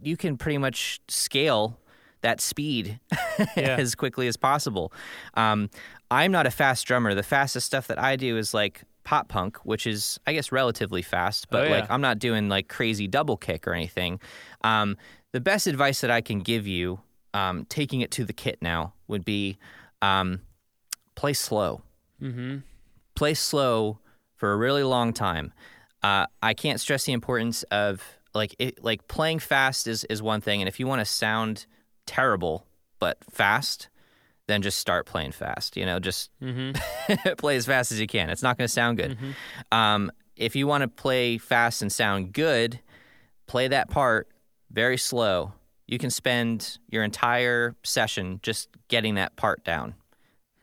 you 0.00 0.16
can 0.16 0.38
pretty 0.38 0.56
much 0.56 1.00
scale 1.08 1.78
that 2.22 2.40
speed 2.40 2.98
yeah. 3.38 3.76
as 3.78 3.94
quickly 3.94 4.26
as 4.26 4.38
possible. 4.38 4.90
Um, 5.34 5.68
I'm 6.10 6.32
not 6.32 6.46
a 6.46 6.50
fast 6.50 6.86
drummer. 6.86 7.14
The 7.14 7.22
fastest 7.22 7.66
stuff 7.66 7.86
that 7.88 7.98
I 7.98 8.16
do 8.16 8.38
is 8.38 8.54
like 8.54 8.82
pop 9.06 9.28
punk, 9.28 9.58
which 9.58 9.86
is 9.86 10.18
I 10.26 10.32
guess 10.32 10.50
relatively 10.50 11.00
fast, 11.00 11.48
but 11.48 11.64
oh, 11.64 11.68
yeah. 11.68 11.80
like 11.80 11.90
I'm 11.90 12.00
not 12.00 12.18
doing 12.18 12.48
like 12.48 12.68
crazy 12.68 13.06
double 13.06 13.36
kick 13.36 13.66
or 13.66 13.72
anything. 13.72 14.20
Um, 14.62 14.98
the 15.32 15.40
best 15.40 15.68
advice 15.68 16.00
that 16.00 16.10
I 16.10 16.20
can 16.20 16.40
give 16.40 16.66
you, 16.66 17.00
um, 17.32 17.64
taking 17.68 18.00
it 18.00 18.10
to 18.12 18.24
the 18.24 18.32
kit 18.32 18.58
now, 18.60 18.94
would 19.06 19.24
be 19.24 19.58
um, 20.02 20.40
play 21.14 21.34
slow. 21.34 21.82
Mm-hmm. 22.20 22.58
Play 23.14 23.34
slow 23.34 24.00
for 24.34 24.52
a 24.52 24.56
really 24.56 24.82
long 24.82 25.12
time. 25.12 25.52
Uh, 26.02 26.26
I 26.42 26.52
can't 26.52 26.80
stress 26.80 27.04
the 27.04 27.12
importance 27.12 27.62
of 27.64 28.02
like 28.34 28.56
it, 28.58 28.82
like 28.82 29.06
playing 29.06 29.38
fast 29.38 29.86
is 29.86 30.02
is 30.04 30.20
one 30.20 30.40
thing, 30.40 30.60
and 30.60 30.68
if 30.68 30.80
you 30.80 30.86
want 30.88 31.00
to 31.00 31.06
sound 31.06 31.66
terrible 32.06 32.66
but 32.98 33.18
fast, 33.30 33.88
then 34.46 34.62
just 34.62 34.78
start 34.78 35.06
playing 35.06 35.32
fast. 35.32 35.76
You 35.76 35.86
know, 35.86 35.98
just 35.98 36.30
mm-hmm. 36.42 37.32
play 37.38 37.56
as 37.56 37.66
fast 37.66 37.92
as 37.92 38.00
you 38.00 38.06
can. 38.06 38.30
It's 38.30 38.42
not 38.42 38.56
going 38.56 38.66
to 38.66 38.72
sound 38.72 38.98
good. 38.98 39.12
Mm-hmm. 39.12 39.76
Um, 39.76 40.12
if 40.36 40.54
you 40.54 40.66
want 40.66 40.82
to 40.82 40.88
play 40.88 41.38
fast 41.38 41.82
and 41.82 41.90
sound 41.90 42.32
good, 42.32 42.80
play 43.46 43.68
that 43.68 43.90
part 43.90 44.28
very 44.70 44.98
slow. 44.98 45.52
You 45.86 45.98
can 45.98 46.10
spend 46.10 46.78
your 46.88 47.04
entire 47.04 47.76
session 47.84 48.40
just 48.42 48.68
getting 48.88 49.14
that 49.14 49.36
part 49.36 49.64
down. 49.64 49.94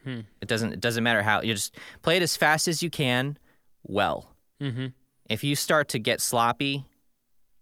Hmm. 0.04 0.22
It 0.42 0.50
doesn't. 0.50 0.74
It 0.74 0.82
doesn't 0.82 1.04
matter 1.04 1.22
how 1.22 1.42
you 1.42 1.54
just 1.54 1.76
play 2.02 2.18
it 2.18 2.24
as 2.24 2.36
fast 2.36 2.68
as 2.68 2.84
you 2.84 2.90
can. 2.90 3.38
Well, 3.84 4.28
mm-hmm. 4.62 4.88
if 5.30 5.46
you 5.46 5.56
start 5.56 5.88
to 5.90 6.00
get 6.00 6.20
sloppy, 6.20 6.86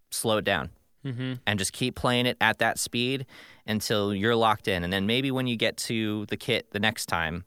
slow 0.10 0.38
it 0.38 0.46
down 0.46 0.72
mm-hmm. 1.06 1.34
and 1.46 1.60
just 1.60 1.74
keep 1.74 1.96
playing 1.96 2.26
it 2.26 2.38
at 2.42 2.60
that 2.60 2.80
speed 2.80 3.26
until 3.68 4.14
you're 4.14 4.36
locked 4.36 4.68
in. 4.68 4.84
And 4.84 4.92
then 4.92 5.06
maybe 5.06 5.32
when 5.32 5.48
you 5.48 5.56
get 5.56 5.78
to 5.78 6.26
the 6.28 6.38
kit 6.38 6.72
the 6.72 6.80
next 6.80 7.08
time, 7.08 7.46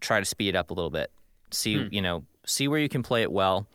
try 0.00 0.18
to 0.18 0.24
speed 0.24 0.50
it 0.50 0.56
up 0.56 0.70
a 0.70 0.74
little 0.74 0.90
bit. 0.90 1.10
See, 1.50 1.76
hmm. 1.76 1.88
you 1.90 2.02
know, 2.02 2.24
see 2.46 2.68
where 2.68 2.80
you 2.80 2.88
can 2.88 3.02
play 3.02 3.22
it 3.22 3.32
well. 3.32 3.66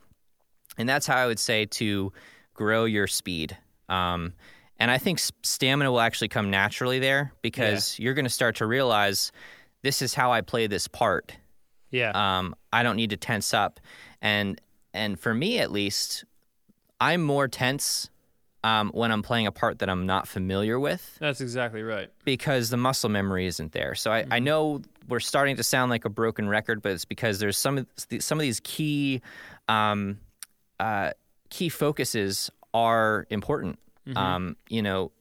And 0.78 0.88
that's 0.88 1.08
how 1.08 1.18
I 1.18 1.28
would 1.28 1.40
say 1.40 1.66
to 1.66 2.14
grow 2.54 2.86
your 2.86 3.08
speed. 3.08 3.58
Um, 3.90 4.34
and 4.80 4.90
I 4.90 4.98
think 4.98 5.20
stamina 5.44 5.92
will 5.92 6.00
actually 6.00 6.30
come 6.30 6.50
naturally 6.50 7.00
there 7.00 7.34
because 7.42 7.98
yeah. 7.98 8.06
you're 8.06 8.14
going 8.14 8.26
to 8.26 8.30
start 8.30 8.56
to 8.58 8.66
realize 8.66 9.32
this 9.82 10.02
is 10.02 10.14
how 10.14 10.32
I 10.32 10.42
play 10.42 10.68
this 10.68 10.88
part. 10.88 11.36
Yeah. 11.92 12.12
Um, 12.14 12.56
I 12.72 12.84
don't 12.84 12.96
need 12.96 13.10
to 13.10 13.18
tense 13.18 13.54
up. 13.54 13.80
And 14.22 14.60
and 14.94 15.20
for 15.20 15.34
me 15.34 15.60
at 15.60 15.72
least, 15.72 16.24
I'm 17.00 17.22
more 17.22 17.48
tense 17.48 18.10
um, 18.64 18.92
when 18.94 19.12
I'm 19.12 19.22
playing 19.22 19.48
a 19.48 19.52
part 19.52 19.80
that 19.80 19.90
I'm 19.90 20.06
not 20.06 20.28
familiar 20.28 20.80
with. 20.80 21.18
That's 21.20 21.42
exactly 21.42 21.82
right. 21.82 22.10
Because 22.26 22.70
the 22.70 22.78
muscle 22.78 23.10
memory 23.10 23.46
isn't 23.48 23.72
there. 23.72 23.96
So 23.96 24.12
I, 24.12 24.24
mm-hmm. 24.24 24.34
I 24.34 24.40
know 24.40 24.82
we're 25.08 25.20
starting 25.20 25.56
to 25.58 25.64
sound 25.64 25.90
like 25.90 26.06
a 26.06 26.10
broken 26.10 26.50
record, 26.50 26.82
but 26.82 26.92
it's 26.92 27.06
because 27.06 27.40
there's 27.40 27.58
some 27.58 27.80
of 27.80 27.88
the, 28.10 28.20
some 28.20 28.38
of 28.38 28.42
these 28.42 28.60
key 28.64 29.22
um, 29.68 30.20
uh, 30.80 31.12
key 31.50 31.70
focuses 31.70 32.52
are 32.74 33.26
important. 33.30 33.80
Mm-hmm. 34.08 34.18
Um, 34.18 34.58
you 34.68 34.82
know, 34.82 35.12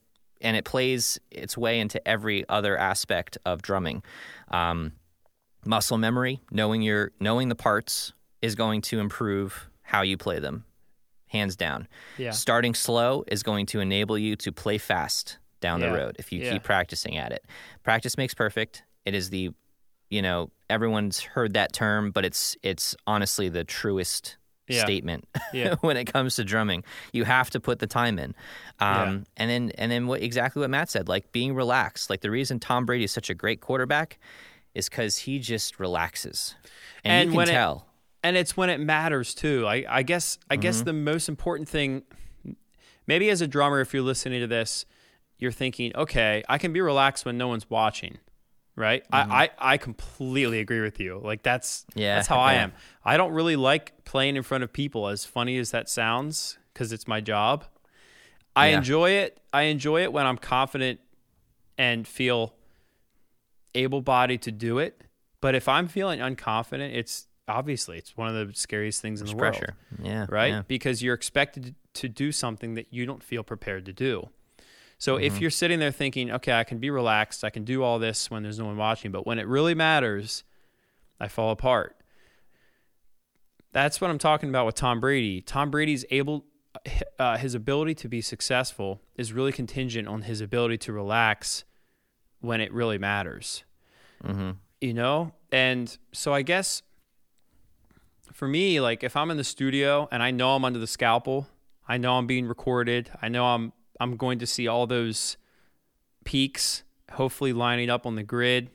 and 0.40 0.56
it 0.56 0.64
plays 0.64 1.18
its 1.30 1.56
way 1.56 1.80
into 1.80 2.06
every 2.06 2.48
other 2.48 2.76
aspect 2.76 3.38
of 3.44 3.62
drumming. 3.62 4.02
Um, 4.50 4.92
muscle 5.64 5.98
memory, 5.98 6.40
knowing 6.50 6.82
your 6.82 7.12
knowing 7.20 7.48
the 7.48 7.54
parts 7.54 8.12
is 8.40 8.54
going 8.54 8.80
to 8.80 9.00
improve 9.00 9.68
how 9.82 10.02
you 10.02 10.16
play 10.16 10.38
them, 10.38 10.64
hands 11.28 11.56
down. 11.56 11.88
Yeah. 12.16 12.30
Starting 12.30 12.74
slow 12.74 13.24
is 13.28 13.42
going 13.42 13.66
to 13.66 13.80
enable 13.80 14.18
you 14.18 14.36
to 14.36 14.52
play 14.52 14.78
fast 14.78 15.38
down 15.60 15.80
Yeah. 15.80 15.88
the 15.90 15.98
road 15.98 16.16
if 16.18 16.32
you 16.32 16.40
Yeah. 16.42 16.52
keep 16.52 16.62
practicing 16.64 17.16
at 17.16 17.32
it. 17.32 17.44
Practice 17.82 18.16
makes 18.16 18.34
perfect. 18.34 18.82
It 19.04 19.14
is 19.14 19.30
the 19.30 19.50
you 20.10 20.22
know, 20.22 20.50
everyone's 20.70 21.20
heard 21.20 21.52
that 21.52 21.72
term, 21.74 22.10
but 22.12 22.24
it's 22.24 22.56
it's 22.62 22.96
honestly 23.06 23.50
the 23.50 23.62
truest 23.64 24.38
Yeah. 24.66 24.82
statement 24.82 25.28
Yeah. 25.52 25.74
when 25.82 25.98
it 25.98 26.06
comes 26.06 26.36
to 26.36 26.44
drumming. 26.44 26.82
You 27.12 27.24
have 27.24 27.50
to 27.50 27.60
put 27.60 27.78
the 27.78 27.86
time 27.86 28.18
in. 28.18 28.34
Um, 28.80 29.24
and 29.36 29.50
then 29.50 29.70
and 29.76 29.90
then 29.92 30.06
what 30.06 30.22
exactly 30.22 30.60
what 30.60 30.70
Matt 30.70 30.88
said, 30.88 31.08
like 31.08 31.30
being 31.32 31.54
relaxed. 31.54 32.08
Like 32.08 32.20
the 32.22 32.30
reason 32.30 32.58
Tom 32.58 32.86
Brady 32.86 33.04
is 33.04 33.12
such 33.12 33.28
a 33.28 33.34
great 33.34 33.60
quarterback 33.60 34.18
is 34.74 34.88
because 34.88 35.18
he 35.18 35.38
just 35.40 35.78
relaxes. 35.80 36.54
And, 37.04 37.12
And 37.12 37.26
you 37.26 37.30
can 37.32 37.36
when 37.36 37.48
it- 37.48 37.52
tell. 37.52 37.87
And 38.22 38.36
it's 38.36 38.56
when 38.56 38.70
it 38.70 38.80
matters 38.80 39.34
too. 39.34 39.66
I, 39.66 39.84
I 39.88 40.02
guess 40.02 40.38
I 40.50 40.56
guess 40.56 40.78
mm-hmm. 40.78 40.84
the 40.86 40.92
most 40.92 41.28
important 41.28 41.68
thing, 41.68 42.02
maybe 43.06 43.30
as 43.30 43.40
a 43.40 43.46
drummer, 43.46 43.80
if 43.80 43.92
you're 43.92 44.02
listening 44.02 44.40
to 44.40 44.46
this, 44.46 44.84
you're 45.38 45.52
thinking, 45.52 45.94
okay, 45.94 46.42
I 46.48 46.58
can 46.58 46.72
be 46.72 46.80
relaxed 46.80 47.24
when 47.24 47.38
no 47.38 47.48
one's 47.48 47.70
watching, 47.70 48.18
right? 48.74 49.04
I, 49.12 49.22
mm-hmm. 49.22 49.32
I 49.32 49.50
I 49.58 49.76
completely 49.76 50.60
agree 50.60 50.80
with 50.80 50.98
you. 50.98 51.20
Like 51.22 51.42
that's 51.42 51.86
Yeah, 51.94 52.16
that's 52.16 52.28
how 52.28 52.40
I 52.40 52.54
am. 52.54 52.72
I 53.04 53.16
don't 53.16 53.32
really 53.32 53.56
like 53.56 54.04
playing 54.04 54.36
in 54.36 54.42
front 54.42 54.64
of 54.64 54.72
people, 54.72 55.08
as 55.08 55.24
funny 55.24 55.58
as 55.58 55.70
that 55.70 55.88
sounds, 55.88 56.58
because 56.74 56.92
it's 56.92 57.06
my 57.06 57.20
job. 57.20 57.64
I 58.56 58.70
Yeah. 58.70 58.78
enjoy 58.78 59.10
it. 59.10 59.40
I 59.52 59.62
enjoy 59.62 60.02
it 60.02 60.12
when 60.12 60.26
I'm 60.26 60.38
confident 60.38 60.98
and 61.78 62.08
feel 62.08 62.54
able-bodied 63.76 64.42
to 64.42 64.50
do 64.50 64.78
it. 64.78 65.04
But 65.40 65.54
if 65.54 65.68
I'm 65.68 65.86
feeling 65.86 66.18
unconfident, 66.18 66.92
it's 66.92 67.27
obviously 67.48 67.98
it's 67.98 68.16
one 68.16 68.34
of 68.34 68.48
the 68.48 68.54
scariest 68.54 69.00
things 69.02 69.20
in 69.20 69.26
the 69.26 69.36
world. 69.36 69.56
Yeah. 70.02 70.26
right? 70.28 70.46
yeah. 70.52 70.62
Because 70.68 71.02
you're 71.02 71.14
expected 71.14 71.74
to 71.94 72.08
do 72.08 72.30
something 72.32 72.74
that 72.74 72.86
you 72.90 73.06
don't 73.06 73.22
feel 73.22 73.42
prepared 73.42 73.84
to 73.86 73.92
do. 73.92 74.28
So 74.98 75.14
Mm-hmm. 75.16 75.24
if 75.24 75.40
you're 75.40 75.50
sitting 75.50 75.78
there 75.78 75.90
thinking, 75.92 76.30
okay, 76.32 76.52
I 76.52 76.64
can 76.64 76.78
be 76.78 76.90
relaxed, 76.90 77.44
I 77.44 77.50
can 77.50 77.64
do 77.64 77.82
all 77.82 77.98
this 77.98 78.30
when 78.30 78.42
there's 78.42 78.58
no 78.58 78.66
one 78.66 78.76
watching, 78.76 79.10
but 79.12 79.26
when 79.26 79.38
it 79.38 79.46
really 79.46 79.74
matters, 79.74 80.44
I 81.20 81.28
fall 81.28 81.50
apart. 81.50 81.96
That's 83.72 84.00
what 84.00 84.10
I'm 84.10 84.18
talking 84.18 84.48
about 84.48 84.66
with 84.66 84.74
Tom 84.74 85.00
Brady. 85.00 85.40
Tom 85.40 85.70
Brady's 85.70 86.04
able, 86.10 86.44
uh, 87.18 87.36
his 87.36 87.54
ability 87.54 87.94
to 87.96 88.08
be 88.08 88.20
successful 88.20 89.00
is 89.16 89.32
really 89.32 89.52
contingent 89.52 90.08
on 90.08 90.22
his 90.22 90.40
ability 90.40 90.78
to 90.78 90.92
relax 90.92 91.64
when 92.40 92.60
it 92.60 92.72
really 92.72 92.98
matters 92.98 93.64
hmm 94.24 94.50
you 94.80 94.94
know 94.94 95.32
and 95.50 95.98
so 96.12 96.32
i 96.32 96.40
guess 96.42 96.82
for 98.32 98.48
me 98.48 98.80
like 98.80 99.02
if 99.02 99.16
i'm 99.16 99.30
in 99.30 99.36
the 99.36 99.44
studio 99.44 100.08
and 100.10 100.22
i 100.22 100.30
know 100.30 100.54
i'm 100.54 100.64
under 100.64 100.78
the 100.78 100.86
scalpel 100.86 101.48
i 101.88 101.96
know 101.96 102.16
i'm 102.16 102.26
being 102.26 102.46
recorded 102.46 103.10
i 103.22 103.28
know 103.28 103.44
i'm 103.46 103.72
i'm 104.00 104.16
going 104.16 104.38
to 104.38 104.46
see 104.46 104.66
all 104.68 104.86
those 104.86 105.36
peaks 106.24 106.82
hopefully 107.12 107.52
lining 107.52 107.88
up 107.90 108.06
on 108.06 108.16
the 108.16 108.22
grid 108.22 108.70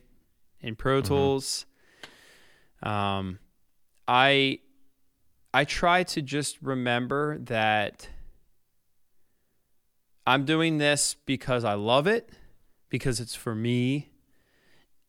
in 0.61 0.75
pro 0.75 1.01
tools. 1.01 1.65
Um 2.81 3.39
i 4.07 4.59
i 5.53 5.63
try 5.63 6.03
to 6.03 6.21
just 6.21 6.61
remember 6.61 7.37
that 7.37 8.09
i'm 10.27 10.43
doing 10.43 10.77
this 10.77 11.15
because 11.25 11.63
i 11.63 11.73
love 11.73 12.05
it 12.05 12.29
because 12.89 13.21
it's 13.21 13.35
for 13.35 13.55
me 13.55 14.09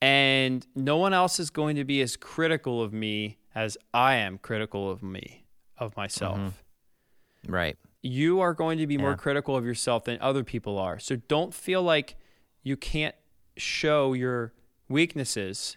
and 0.00 0.66
no 0.76 0.96
one 0.96 1.12
else 1.12 1.40
is 1.40 1.50
going 1.50 1.76
to 1.76 1.84
be 1.84 2.00
as 2.02 2.16
critical 2.16 2.82
of 2.82 2.92
me 2.92 3.38
as 3.54 3.78
I 3.92 4.16
am 4.16 4.38
critical 4.38 4.90
of 4.90 5.02
me, 5.02 5.44
of 5.78 5.96
myself. 5.96 6.38
Mm-hmm. 6.38 7.52
Right. 7.52 7.76
You 8.02 8.40
are 8.40 8.54
going 8.54 8.78
to 8.78 8.86
be 8.86 8.98
more 8.98 9.16
critical 9.16 9.56
of 9.56 9.64
yourself 9.64 10.04
than 10.04 10.18
other 10.20 10.44
people 10.44 10.78
are. 10.78 10.98
So 10.98 11.16
don't 11.16 11.54
feel 11.54 11.82
like 11.82 12.16
you 12.62 12.76
can't 12.76 13.14
show 13.56 14.12
your 14.12 14.52
weaknesses, 14.88 15.76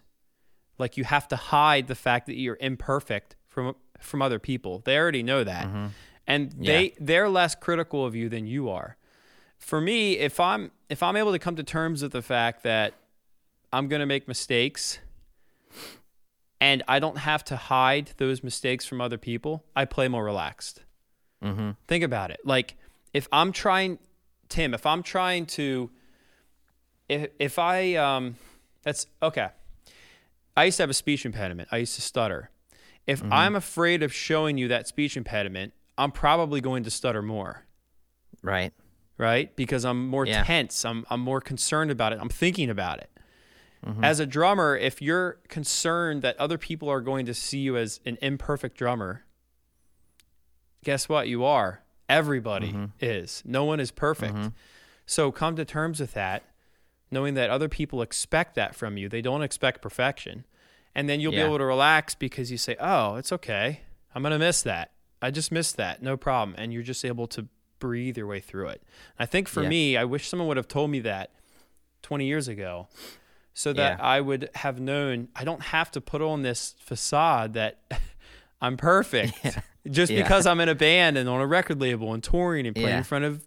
like 0.77 0.97
you 0.97 1.03
have 1.05 1.27
to 1.29 1.35
hide 1.35 1.87
the 1.87 1.95
fact 1.95 2.25
that 2.27 2.37
you're 2.37 2.57
imperfect 2.59 3.35
from 3.47 3.75
from 3.99 4.21
other 4.21 4.39
people. 4.39 4.81
They 4.83 4.97
already 4.97 5.23
know 5.23 5.43
that. 5.43 5.67
Mm-hmm. 5.67 5.85
And 6.27 6.51
they 6.51 6.93
they're 6.99 7.29
less 7.29 7.55
critical 7.55 8.05
of 8.05 8.15
you 8.15 8.27
than 8.27 8.45
you 8.45 8.69
are. 8.69 8.97
For 9.57 9.79
me, 9.79 10.17
if 10.17 10.39
I'm 10.39 10.71
if 10.89 11.01
I'm 11.01 11.15
able 11.15 11.31
to 11.31 11.39
come 11.39 11.55
to 11.55 11.63
terms 11.63 12.03
with 12.03 12.11
the 12.11 12.21
fact 12.21 12.63
that 12.63 12.93
I'm 13.71 13.87
going 13.87 14.01
to 14.01 14.05
make 14.05 14.27
mistakes 14.27 14.99
and 16.59 16.83
I 16.87 16.99
don't 16.99 17.19
have 17.19 17.43
to 17.45 17.55
hide 17.55 18.11
those 18.17 18.43
mistakes 18.43 18.85
from 18.85 18.99
other 19.01 19.17
people, 19.17 19.63
I 19.75 19.85
play 19.85 20.07
more 20.07 20.23
relaxed. 20.23 20.83
hmm 21.41 21.71
Think 21.87 22.03
about 22.03 22.31
it. 22.31 22.39
Like 22.43 22.75
if 23.13 23.27
I'm 23.31 23.51
trying 23.51 23.99
Tim, 24.49 24.73
if 24.73 24.85
I'm 24.85 25.03
trying 25.03 25.45
to 25.57 25.89
if 27.09 27.29
if 27.39 27.59
I 27.59 27.95
um 27.95 28.35
that's 28.83 29.07
okay. 29.21 29.49
I 30.55 30.65
used 30.65 30.77
to 30.77 30.83
have 30.83 30.89
a 30.89 30.93
speech 30.95 31.25
impediment. 31.25 31.69
I 31.71 31.77
used 31.77 31.95
to 31.95 32.01
stutter. 32.01 32.49
If 33.05 33.21
I'm 33.31 33.55
afraid 33.55 34.03
of 34.03 34.11
showing 34.13 34.57
you 34.57 34.67
that 34.69 34.87
speech 34.87 35.15
impediment, 35.15 35.73
I'm 35.97 36.11
probably 36.11 36.59
going 36.61 36.83
to 36.83 36.89
stutter 36.89 37.21
more 37.21 37.65
Right. 38.41 38.73
right? 39.17 39.55
Because 39.55 39.85
I'm 39.85 40.07
more 40.07 40.25
Yeah. 40.25 40.43
tense. 40.43 40.83
I'm 40.85 41.05
I'm 41.09 41.21
more 41.21 41.39
concerned 41.41 41.91
about 41.91 42.13
it. 42.13 42.19
I'm 42.21 42.29
thinking 42.29 42.69
about 42.69 42.99
it. 42.99 43.09
Mm-hmm. 43.85 44.03
As 44.03 44.19
a 44.19 44.25
drummer, 44.25 44.75
if 44.75 45.01
you're 45.01 45.33
concerned 45.47 46.21
that 46.23 46.37
other 46.37 46.57
people 46.57 46.89
are 46.89 47.01
going 47.01 47.25
to 47.27 47.33
see 47.33 47.59
you 47.59 47.77
as 47.77 47.99
an 48.05 48.17
imperfect 48.21 48.77
drummer, 48.77 49.23
guess 50.83 51.07
what? 51.09 51.27
You 51.27 51.43
are. 51.45 51.83
Everybody 52.09 52.69
Mm-hmm. 52.71 52.85
is. 53.01 53.43
No 53.45 53.65
one 53.65 53.79
is 53.79 53.91
perfect. 53.91 54.37
So 55.05 55.31
come 55.31 55.55
to 55.55 55.65
terms 55.65 55.99
with 55.99 56.13
that, 56.13 56.43
knowing 57.11 57.33
that 57.35 57.49
other 57.49 57.69
people 57.69 58.01
expect 58.01 58.55
that 58.55 58.75
from 58.75 58.97
you. 58.97 59.09
They 59.09 59.21
don't 59.21 59.41
expect 59.41 59.81
perfection. 59.81 60.45
And 60.95 61.07
then 61.07 61.19
you'll 61.19 61.33
Yeah. 61.33 61.43
be 61.43 61.47
able 61.47 61.57
to 61.59 61.65
relax 61.65 62.15
because 62.15 62.51
you 62.51 62.57
say, 62.57 62.75
"Oh, 62.79 63.15
it's 63.15 63.31
okay. 63.31 63.81
I'm 64.15 64.23
going 64.23 64.31
to 64.31 64.39
miss 64.39 64.61
that. 64.63 64.91
I 65.21 65.31
just 65.31 65.51
missed 65.51 65.77
that. 65.77 66.01
No 66.01 66.17
problem." 66.17 66.55
And 66.57 66.73
you're 66.73 66.81
just 66.83 67.05
able 67.05 67.27
to 67.27 67.47
breathe 67.79 68.17
your 68.17 68.25
way 68.27 68.39
through 68.39 68.69
it. 68.69 68.81
I 69.19 69.25
think 69.27 69.47
for 69.47 69.61
Yeah. 69.63 69.69
me, 69.69 69.97
I 69.97 70.03
wish 70.05 70.27
someone 70.27 70.47
would 70.47 70.57
have 70.57 70.67
told 70.67 70.89
me 70.89 70.99
that 71.01 71.31
20 72.01 72.25
years 72.25 72.47
ago 72.47 72.87
so 73.59 73.73
that 73.73 73.97
Yeah. 73.97 74.05
I 74.05 74.21
would 74.21 74.49
have 74.53 74.79
known 74.79 75.29
I 75.35 75.43
don't 75.43 75.63
have 75.63 75.89
to 75.91 76.01
put 76.01 76.21
on 76.21 76.43
this 76.43 76.75
facade 76.79 77.53
that 77.53 77.79
I'm 78.61 78.77
perfect 78.77 79.33
just 79.89 80.11
Yeah. 80.11 80.21
because 80.21 80.45
I'm 80.45 80.59
in 80.59 80.69
a 80.69 80.75
band 80.75 81.17
and 81.17 81.27
on 81.27 81.41
a 81.41 81.47
record 81.47 81.81
label 81.81 82.13
and 82.13 82.23
touring 82.23 82.67
and 82.67 82.75
playing 82.75 82.89
Yeah. 82.89 82.97
in 82.99 83.03
front 83.03 83.25
of 83.25 83.45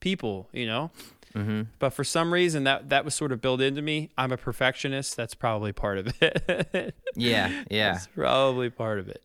people, 0.00 0.48
you 0.52 0.66
know? 0.66 0.90
hmm 1.34 1.62
But 1.78 1.90
for 1.90 2.04
some 2.04 2.32
reason 2.32 2.64
that 2.64 2.88
that 2.90 3.04
was 3.04 3.14
sort 3.14 3.32
of 3.32 3.40
built 3.40 3.60
into 3.60 3.80
me. 3.82 4.10
I'm 4.18 4.30
a 4.32 4.36
perfectionist. 4.36 5.16
That's 5.16 5.34
probably 5.34 5.72
part 5.72 5.98
of 5.98 6.06
it. 6.22 6.94
Yeah. 7.14 7.64
Yeah. 7.70 7.92
That's 7.92 8.06
probably 8.08 8.68
part 8.70 8.98
of 8.98 9.08
it. 9.08 9.22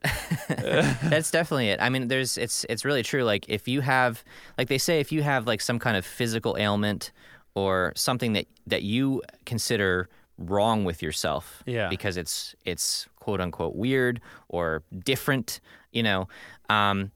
That's 0.48 1.32
definitely 1.32 1.70
it. 1.70 1.80
I 1.82 1.90
mean, 1.90 2.08
there's 2.08 2.38
it's 2.38 2.66
it's 2.70 2.84
really 2.86 3.04
true. 3.04 3.24
Like 3.24 3.46
if 3.50 3.68
you 3.68 3.82
have, 3.82 4.24
like 4.58 4.68
they 4.70 4.78
say, 4.78 5.00
if 5.00 5.12
you 5.12 5.24
have 5.24 5.46
like 5.48 5.62
some 5.62 5.80
kind 5.80 5.96
of 5.98 6.06
physical 6.06 6.56
ailment 6.60 7.12
or 7.54 7.92
something 7.96 8.34
that 8.34 8.46
that 8.68 8.84
you 8.84 9.22
consider 9.46 10.10
wrong 10.50 10.84
with 10.86 11.02
yourself, 11.02 11.64
Yeah. 11.66 11.90
because 11.90 12.18
it's 12.18 12.56
it's 12.66 13.08
quote 13.20 13.42
unquote 13.42 13.76
weird 13.76 14.22
or 14.50 14.84
different, 15.06 15.60
you 15.92 16.04
know. 16.04 16.28
Um, 16.70 17.12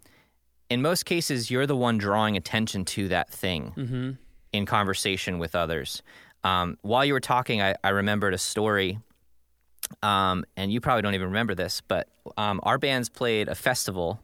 in 0.69 0.81
most 0.81 1.05
cases, 1.05 1.49
you're 1.51 1.67
the 1.67 1.75
one 1.75 1.97
drawing 1.97 2.35
attention 2.37 2.85
to 2.85 3.07
that 3.09 3.29
thing 3.31 3.73
Mm-hmm. 3.77 4.11
in 4.53 4.65
conversation 4.65 5.37
with 5.39 5.55
others. 5.55 6.01
Um, 6.43 6.77
while 6.81 7.03
you 7.05 7.13
were 7.13 7.19
talking, 7.19 7.61
I, 7.61 7.75
I 7.83 7.89
remembered 7.89 8.33
a 8.33 8.37
story, 8.37 8.99
um, 10.01 10.45
and 10.57 10.71
you 10.71 10.81
probably 10.81 11.01
don't 11.01 11.13
even 11.15 11.27
remember 11.27 11.55
this, 11.55 11.81
but 11.87 12.07
um, 12.37 12.59
our 12.63 12.77
bands 12.77 13.09
played 13.09 13.47
a 13.47 13.55
festival. 13.55 14.19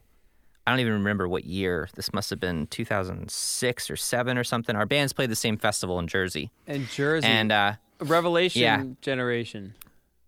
I 0.66 0.70
don't 0.70 0.80
even 0.80 0.92
remember 0.92 1.28
what 1.28 1.44
year. 1.44 1.88
This 1.96 2.12
must 2.12 2.30
have 2.30 2.38
been 2.38 2.66
2006 2.68 3.90
or 3.90 3.96
seven 3.96 4.38
or 4.38 4.44
something. 4.44 4.76
Our 4.76 4.86
bands 4.86 5.12
played 5.12 5.30
the 5.30 5.36
same 5.36 5.56
festival 5.56 5.98
in 5.98 6.06
Jersey, 6.06 6.50
And 6.66 6.88
Jersey. 6.88 7.26
and 7.26 7.50
uh, 7.50 7.72
Revelation 8.10 8.62
yeah. 8.62 8.84
generation. 9.00 9.74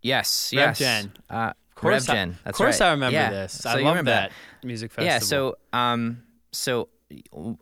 yes, 0.03 0.53
Rev 0.55 0.61
yes, 0.69 0.79
Gen. 0.79 1.13
uh, 1.31 1.53
Of 1.71 1.75
course, 1.75 2.09
Rev 2.09 2.11
I, 2.11 2.15
Gen. 2.15 2.39
of 2.45 2.55
course 2.55 2.81
right. 2.81 2.87
I 2.89 2.91
remember 2.93 3.13
Yeah. 3.19 3.31
this. 3.31 3.61
So 3.63 3.71
I 3.71 3.73
love 3.75 3.85
remember 3.85 4.11
that 4.11 4.33
music 4.63 4.91
festival. 4.93 5.07
Yeah, 5.07 5.19
so 5.21 5.57
um 5.73 6.23
so 6.53 6.89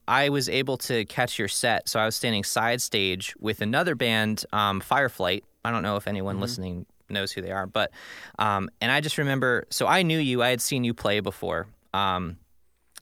I 0.08 0.28
was 0.28 0.48
able 0.48 0.76
to 0.78 1.04
catch 1.06 1.38
your 1.38 1.48
set. 1.48 1.88
So 1.88 1.98
I 2.00 2.04
was 2.06 2.16
standing 2.16 2.44
side 2.44 2.80
stage 2.80 3.34
with 3.38 3.60
another 3.60 3.94
band, 3.94 4.44
um, 4.52 4.80
Fireflight. 4.80 5.42
I 5.64 5.70
don't 5.70 5.82
know 5.82 5.96
if 5.96 6.06
anyone 6.06 6.36
Mm-hmm. 6.36 6.42
listening 6.42 6.86
knows 7.10 7.32
who 7.32 7.42
they 7.42 7.50
are, 7.52 7.66
but 7.66 7.90
um 8.38 8.70
and 8.80 8.90
I 8.92 9.00
just 9.00 9.18
remember 9.18 9.66
so 9.70 9.86
I 9.86 10.02
knew 10.02 10.18
you, 10.18 10.42
I 10.42 10.48
had 10.50 10.60
seen 10.60 10.84
you 10.84 10.94
play 10.94 11.20
before. 11.20 11.66
Um 11.92 12.38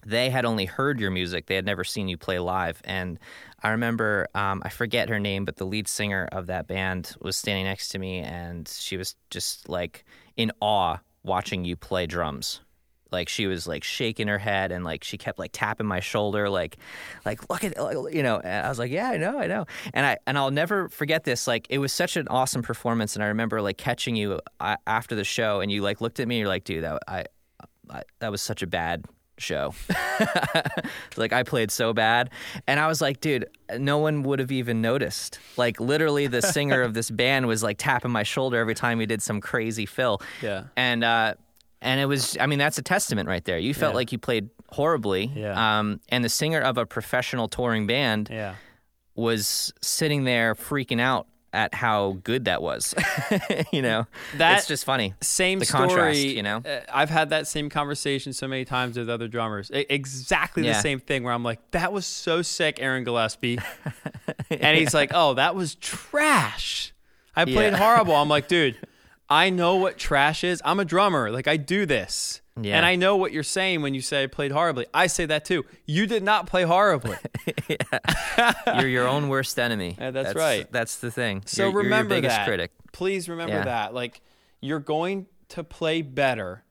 they 0.06 0.30
had 0.30 0.46
only 0.46 0.64
heard 0.64 0.98
your 0.98 1.11
music; 1.11 1.44
they 1.46 1.54
had 1.56 1.66
never 1.66 1.84
seen 1.84 2.08
you 2.08 2.16
play 2.16 2.38
live. 2.38 2.80
And 2.84 3.18
I 3.62 3.70
remember, 3.70 4.26
um, 4.34 4.62
I 4.64 4.68
forget 4.68 5.08
her 5.08 5.18
name, 5.18 5.44
but 5.44 5.56
the 5.56 5.66
lead 5.66 5.88
singer 5.88 6.28
of 6.32 6.46
that 6.46 6.66
band 6.66 7.14
was 7.20 7.36
standing 7.36 7.64
next 7.64 7.88
to 7.90 7.98
me, 7.98 8.18
and 8.20 8.66
she 8.66 8.96
was 8.96 9.16
just 9.30 9.68
like 9.68 10.04
in 10.36 10.52
awe 10.61 10.98
watching 11.22 11.64
you 11.64 11.76
play 11.76 12.06
drums. 12.06 12.61
Like 13.12 13.28
she 13.28 13.46
was 13.46 13.66
like 13.66 13.84
shaking 13.84 14.28
her 14.28 14.38
head 14.38 14.70
and 14.72 14.84
like 14.84 15.04
she 15.04 15.18
kept 15.18 15.38
like 15.38 15.50
tapping 15.52 15.86
my 15.86 16.00
shoulder 16.00 16.48
like 16.48 16.76
like 17.24 17.50
look 17.50 17.64
at 17.64 17.74
you 18.12 18.22
know 18.22 18.38
and 18.38 18.66
i 18.66 18.68
was 18.68 18.78
like 18.78 18.90
yeah 18.90 19.11
i 19.11 19.16
know 19.16 19.38
i 19.38 19.48
know. 19.48 19.66
And 19.92 20.06
i 20.06 20.18
and 20.26 20.38
i'll 20.38 20.52
never 20.52 20.88
forget 20.88 21.24
this 21.24 21.46
like 21.46 21.66
it 21.70 21.78
was 21.78 21.92
such 21.92 22.16
an 22.16 22.28
awesome 22.28 22.62
performance 22.62 23.16
and 23.16 23.24
i 23.24 23.26
remember 23.26 23.61
like 23.61 23.78
catching 23.78 24.14
you 24.14 24.40
uh, 24.61 24.76
after 24.86 25.16
the 25.16 25.24
show 25.24 25.61
and 25.61 25.72
you 25.72 25.82
like 25.82 26.00
looked 26.00 26.20
at 26.20 26.28
me 26.28 26.36
and 26.36 26.40
you're 26.40 26.48
like 26.48 26.62
dude 26.64 26.84
that 26.84 27.02
i, 27.08 27.24
I 27.90 28.02
that 28.20 28.30
was 28.30 28.42
such 28.42 28.62
a 28.62 28.66
bad 28.66 29.04
show 29.41 29.74
like 31.16 31.32
i 31.32 31.43
played 31.43 31.70
so 31.70 31.93
bad 31.93 32.30
and 32.66 32.78
i 32.80 32.86
was 32.86 33.01
like 33.01 33.20
dude 33.20 33.47
no 33.78 33.99
one 33.99 34.22
would 34.22 34.38
have 34.38 34.53
even 34.53 34.80
noticed 34.80 35.38
like 35.57 35.80
literally 35.80 36.26
the 36.26 36.43
singer 36.57 36.82
of 36.82 36.95
this 36.95 37.11
band 37.11 37.47
was 37.47 37.62
like 37.62 37.78
tapping 37.78 38.11
my 38.11 38.22
shoulder 38.22 38.59
every 38.59 38.74
time 38.74 38.99
we 38.99 39.07
did 39.07 39.22
some 39.22 39.41
crazy 39.41 39.86
fill 39.86 40.20
Yeah. 40.43 40.64
and 40.76 41.03
uh 41.05 41.34
and 41.82 42.01
it 42.01 42.07
was 42.07 42.36
i 42.41 42.47
mean 42.47 42.59
that's 42.59 42.78
a 42.78 42.82
testament 42.82 43.28
right 43.28 43.45
there 43.45 43.59
you 43.59 43.74
felt 43.74 43.93
Yeah. 43.93 43.97
like 43.97 44.12
you 44.12 44.18
played 44.18 44.51
horribly 44.68 45.30
Yeah. 45.34 45.78
um 45.78 46.01
and 46.11 46.24
the 46.24 46.28
singer 46.28 46.61
of 46.61 46.78
a 46.78 46.86
professional 46.86 47.49
touring 47.49 47.86
band 47.86 48.28
Yeah. 48.30 48.55
was 49.14 49.72
sitting 49.82 50.24
there 50.24 50.55
freaking 50.55 51.01
out 51.01 51.26
at 51.53 51.74
how 51.74 52.18
good 52.22 52.44
that 52.44 52.62
was 52.62 52.94
you 53.72 53.82
know 53.82 54.07
that's 54.36 54.68
just 54.68 54.84
funny 54.84 55.14
Same 55.20 55.59
The 55.59 55.64
story. 55.64 55.88
contrast, 55.88 56.18
you 56.20 56.42
know? 56.44 56.59
Uh, 56.59 56.80
I've 56.92 57.11
had 57.11 57.30
that 57.30 57.46
same 57.48 57.68
conversation 57.68 58.32
so 58.32 58.46
many 58.46 58.64
times 58.64 58.96
with 58.96 59.11
other 59.11 59.26
drummers. 59.28 59.70
E- 59.74 59.84
exactly 59.90 60.62
the 60.62 60.74
same 60.74 61.01
thing 61.01 61.24
where 61.24 61.32
I'm 61.34 61.42
like, 61.42 61.59
that 61.72 61.92
was 61.92 62.07
so 62.07 62.42
sick, 62.42 62.78
Aaron 62.80 63.03
Gillespie. 63.05 63.59
and 64.51 64.78
he's 64.78 64.94
like, 64.94 65.11
oh, 65.12 65.34
that 65.34 65.55
was 65.57 65.74
trash. 65.76 66.92
I 67.34 67.44
played 67.44 67.72
Yeah. 67.72 67.76
horrible. 67.78 68.14
I'm 68.14 68.28
like, 68.28 68.48
dude, 68.55 68.76
I 69.28 69.51
know 69.51 69.76
what 69.76 69.98
trash 69.98 70.44
is. 70.44 70.61
I'm 70.64 70.78
a 70.80 70.84
drummer. 70.84 71.30
Like, 71.30 71.48
I 71.48 71.57
do 71.57 71.86
this. 71.86 72.39
Yeah. 72.61 72.76
And 72.76 72.86
I 72.86 72.96
know 72.96 73.16
what 73.16 73.32
you're 73.32 73.42
saying 73.42 73.82
when 73.82 73.94
you 73.94 74.01
say 74.01 74.24
I 74.24 74.26
played 74.26 74.51
horribly. 74.53 74.86
I 74.92 75.07
say 75.07 75.26
that 75.26 75.44
too. 75.44 75.64
You 75.86 76.07
did 76.07 76.22
not 76.22 76.46
play 76.46 76.64
horribly. 76.64 77.16
you're 78.66 78.88
your 78.88 79.09
own 79.09 79.28
worst 79.28 79.59
enemy 79.59 79.96
Yeah, 80.01 80.11
that's 80.11 80.34
right. 80.34 80.70
that's 80.70 80.96
the 80.96 81.11
thing 81.11 81.42
So 81.46 81.62
You're- 81.62 81.72
you're 81.72 81.82
your 81.82 81.90
remember 81.90 82.14
biggest 82.16 82.36
that. 82.36 82.46
critic 82.46 82.72
Please 82.92 83.28
remember 83.28 83.55
Yeah. 83.57 83.64
that. 83.64 83.94
Like 83.94 84.20
you're 84.61 84.80
going 84.80 85.26
to 85.51 85.64
play 85.64 86.03
better 86.03 86.64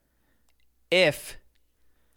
if 0.92 1.38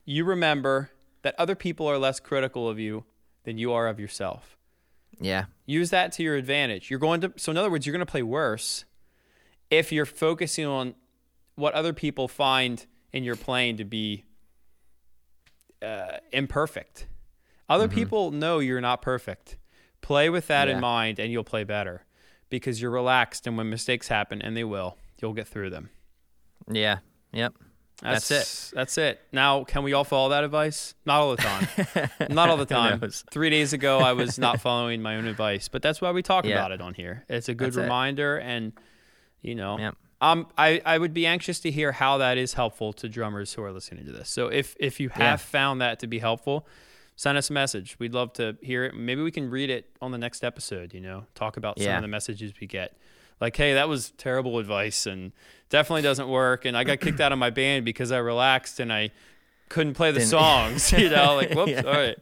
you 0.05 0.25
remember 0.25 0.91
that 1.23 1.35
other 1.39 1.55
people 1.55 1.87
are 1.87 1.99
less 1.99 2.19
critical 2.21 2.69
of 2.69 2.79
you 2.79 3.05
than 3.45 3.59
you 3.59 3.73
are 3.73 3.87
of 3.87 4.01
yourself. 4.01 4.57
yeah 5.21 5.45
Use 5.67 5.91
that 5.91 6.13
to 6.13 6.23
your 6.23 6.35
advantage. 6.37 6.91
You're 6.91 6.99
going 6.99 7.21
to 7.23 7.33
so 7.37 7.53
in 7.53 7.57
other 7.59 7.71
words, 7.71 7.87
you're 7.87 7.93
going 7.93 8.05
to 8.05 8.11
play 8.11 8.23
worse 8.23 8.85
if 9.71 9.93
you're 9.93 10.05
focusing 10.07 10.67
on 10.67 10.95
what 11.55 11.73
other 11.75 11.93
people 11.93 12.29
find 12.29 12.85
in 13.13 13.25
your 13.25 13.37
playing 13.37 13.77
to 13.79 13.85
be 13.85 14.25
uh, 15.83 16.19
imperfect. 16.33 17.07
Other 17.69 17.89
people 17.89 18.31
know 18.31 18.59
you're 18.59 18.81
not 18.81 19.03
perfect. 19.03 19.57
Play 20.01 20.29
with 20.31 20.47
that 20.49 20.69
Yeah. 20.69 20.75
in 20.75 20.81
mind, 20.81 21.19
and 21.19 21.33
you'll 21.33 21.45
play 21.45 21.65
better 21.65 22.05
because 22.51 22.81
you're 22.83 22.91
relaxed. 22.91 23.47
And 23.47 23.57
when 23.57 23.71
mistakes 23.71 24.09
happen, 24.09 24.43
and 24.43 24.57
they 24.57 24.65
will, 24.65 24.99
you'll 25.21 25.33
get 25.33 25.49
through 25.49 25.71
them. 25.71 25.91
yeah 26.71 26.99
yep 27.33 27.55
That's 28.03 28.31
it. 28.31 28.71
That's 28.75 28.97
it. 28.99 29.21
Now, 29.33 29.65
can 29.65 29.83
we 29.83 29.93
all 29.95 30.05
follow 30.05 30.29
that 30.31 30.45
advice? 30.45 30.95
Not 31.07 31.21
all 31.21 31.35
the 31.35 31.43
time. 31.43 31.69
not 32.31 32.49
all 32.51 32.57
the 32.57 32.67
time. 32.67 33.01
Three 33.31 33.51
days 33.51 33.73
ago, 33.73 33.99
I 33.99 34.13
was 34.13 34.39
not 34.47 34.61
following 34.61 35.03
my 35.03 35.17
own 35.17 35.27
advice, 35.27 35.69
but 35.69 35.83
that's 35.83 36.01
why 36.01 36.11
we 36.13 36.23
talk 36.23 36.45
Yeah. 36.45 36.55
about 36.55 36.73
it 36.73 36.81
on 36.81 36.95
here. 36.95 37.25
It's 37.29 37.49
a 37.49 37.55
good 37.55 37.69
That's 37.69 37.77
it. 37.79 37.83
reminder, 37.83 38.37
and 38.39 38.73
you 39.41 39.55
know, 39.55 39.79
Yep. 39.79 39.97
Um, 40.23 40.47
I 40.57 40.81
I 40.87 40.97
would 40.97 41.13
be 41.13 41.27
anxious 41.27 41.61
to 41.61 41.71
hear 41.71 41.93
how 41.93 42.17
that 42.19 42.39
is 42.39 42.55
helpful 42.55 42.93
to 42.95 43.09
drummers 43.09 43.53
who 43.53 43.63
are 43.63 43.73
listening 43.73 44.07
to 44.07 44.13
this. 44.13 44.31
So 44.31 44.47
if 44.49 44.75
if 44.81 44.99
you 45.01 45.11
have 45.11 45.21
Yeah. 45.21 45.37
found 45.37 45.81
that 45.83 45.99
to 46.01 46.07
be 46.07 46.21
helpful, 46.21 46.67
send 47.17 47.37
us 47.37 47.51
a 47.51 47.53
message. 47.53 47.97
We'd 47.99 48.15
love 48.15 48.33
to 48.35 48.57
hear 48.63 48.85
it. 48.85 48.95
Maybe 48.95 49.21
we 49.23 49.31
can 49.31 49.51
read 49.51 49.69
it 49.69 49.91
on 50.01 50.11
the 50.13 50.19
next 50.19 50.43
episode. 50.45 50.95
You 50.95 51.01
know, 51.01 51.27
talk 51.35 51.57
about 51.59 51.79
some 51.79 51.97
of 51.97 52.03
the 52.03 52.09
messages 52.09 52.53
we 52.61 52.67
get. 52.67 52.97
Like, 53.41 53.57
hey, 53.57 53.75
that 53.75 53.89
was 53.89 54.13
terrible 54.13 54.59
advice, 54.61 55.05
and 55.05 55.33
definitely 55.69 56.03
doesn't 56.03 56.29
work. 56.29 56.65
And 56.65 56.77
I 56.77 56.85
got 56.85 57.01
kicked 57.01 57.21
out 57.21 57.33
of 57.33 57.39
my 57.39 57.51
band 57.61 57.85
because 57.85 58.13
I 58.13 58.19
relaxed 58.19 58.79
and 58.79 58.93
I 58.93 59.11
couldn't 59.69 59.95
play 59.95 60.13
the 60.13 60.21
Didn't- 60.21 60.31
songs. 60.39 60.93
You 60.93 61.11
know, 61.11 61.35
like 61.35 61.51
whoops. 61.57 61.73
Yeah. 61.73 61.83
All 61.83 61.93
right. 61.93 62.19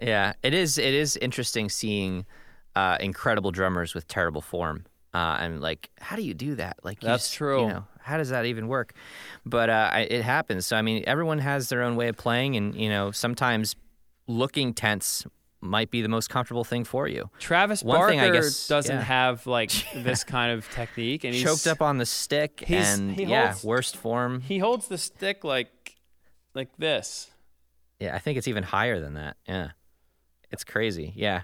Yeah, 0.00 0.32
it 0.42 0.52
is. 0.52 0.78
It 0.78 0.92
is 0.94 1.16
interesting 1.18 1.68
seeing 1.70 2.26
uh, 2.74 2.96
incredible 3.00 3.52
drummers 3.52 3.94
with 3.94 4.08
terrible 4.08 4.40
form, 4.42 4.84
uh, 5.16 5.36
and 5.40 5.60
like, 5.60 5.88
how 6.00 6.14
do 6.16 6.22
you 6.22 6.34
do 6.34 6.56
that? 6.56 6.76
Like, 6.82 7.02
you 7.02 7.08
That's 7.08 7.24
just- 7.24 7.34
true. 7.34 7.62
You 7.62 7.68
know, 7.68 7.84
how 8.00 8.18
does 8.18 8.28
that 8.28 8.44
even 8.44 8.68
work? 8.68 8.92
But 9.44 9.70
uh, 9.70 9.90
I, 9.92 10.00
it 10.00 10.22
happens. 10.22 10.66
So 10.66 10.76
I 10.76 10.82
mean, 10.82 11.04
everyone 11.06 11.38
has 11.38 11.68
their 11.70 11.82
own 11.82 11.96
way 11.96 12.08
of 12.08 12.16
playing, 12.16 12.56
and 12.56 12.74
you 12.74 12.88
know, 12.88 13.10
sometimes 13.10 13.76
looking 14.26 14.74
tense 14.74 15.26
might 15.62 15.90
be 15.90 16.02
the 16.02 16.08
most 16.08 16.28
comfortable 16.28 16.64
thing 16.64 16.84
for 16.84 17.08
you. 17.08 17.30
Travis 17.38 17.82
One 17.82 17.96
Barker 17.96 18.10
thing 18.12 18.20
I 18.20 18.30
guess- 18.30 18.68
doesn't 18.68 18.94
yeah. 18.94 19.02
have 19.02 19.46
like 19.46 19.72
this 19.94 20.22
kind 20.24 20.52
of 20.52 20.68
technique, 20.70 21.24
and 21.24 21.34
he's 21.34 21.42
Choked 21.44 21.66
up 21.66 21.80
on 21.82 21.98
the 21.98 22.06
stick, 22.06 22.70
and 22.70 23.10
he 23.12 23.24
yeah, 23.24 23.54
worst 23.64 23.96
form. 23.96 24.40
He 24.42 24.58
holds 24.58 24.86
the 24.88 24.98
stick 24.98 25.42
like 25.44 25.96
like 26.54 26.76
this. 26.76 27.30
Yeah, 28.00 28.14
I 28.14 28.18
think 28.18 28.36
it's 28.38 28.48
even 28.48 28.62
higher 28.64 29.00
than 29.00 29.14
that. 29.14 29.36
Yeah. 29.48 29.70
It's 30.52 30.64
crazy. 30.64 31.12
Yeah. 31.16 31.42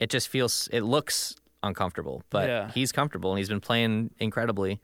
It 0.00 0.10
just 0.10 0.28
feels 0.28 0.68
it 0.72 0.80
looks 0.82 1.36
uncomfortable, 1.64 2.22
but 2.30 2.48
Yeah. 2.48 2.70
he's 2.72 2.92
comfortable 2.92 3.30
and 3.32 3.38
he's 3.38 3.48
been 3.48 3.60
playing 3.60 4.10
incredibly 4.18 4.80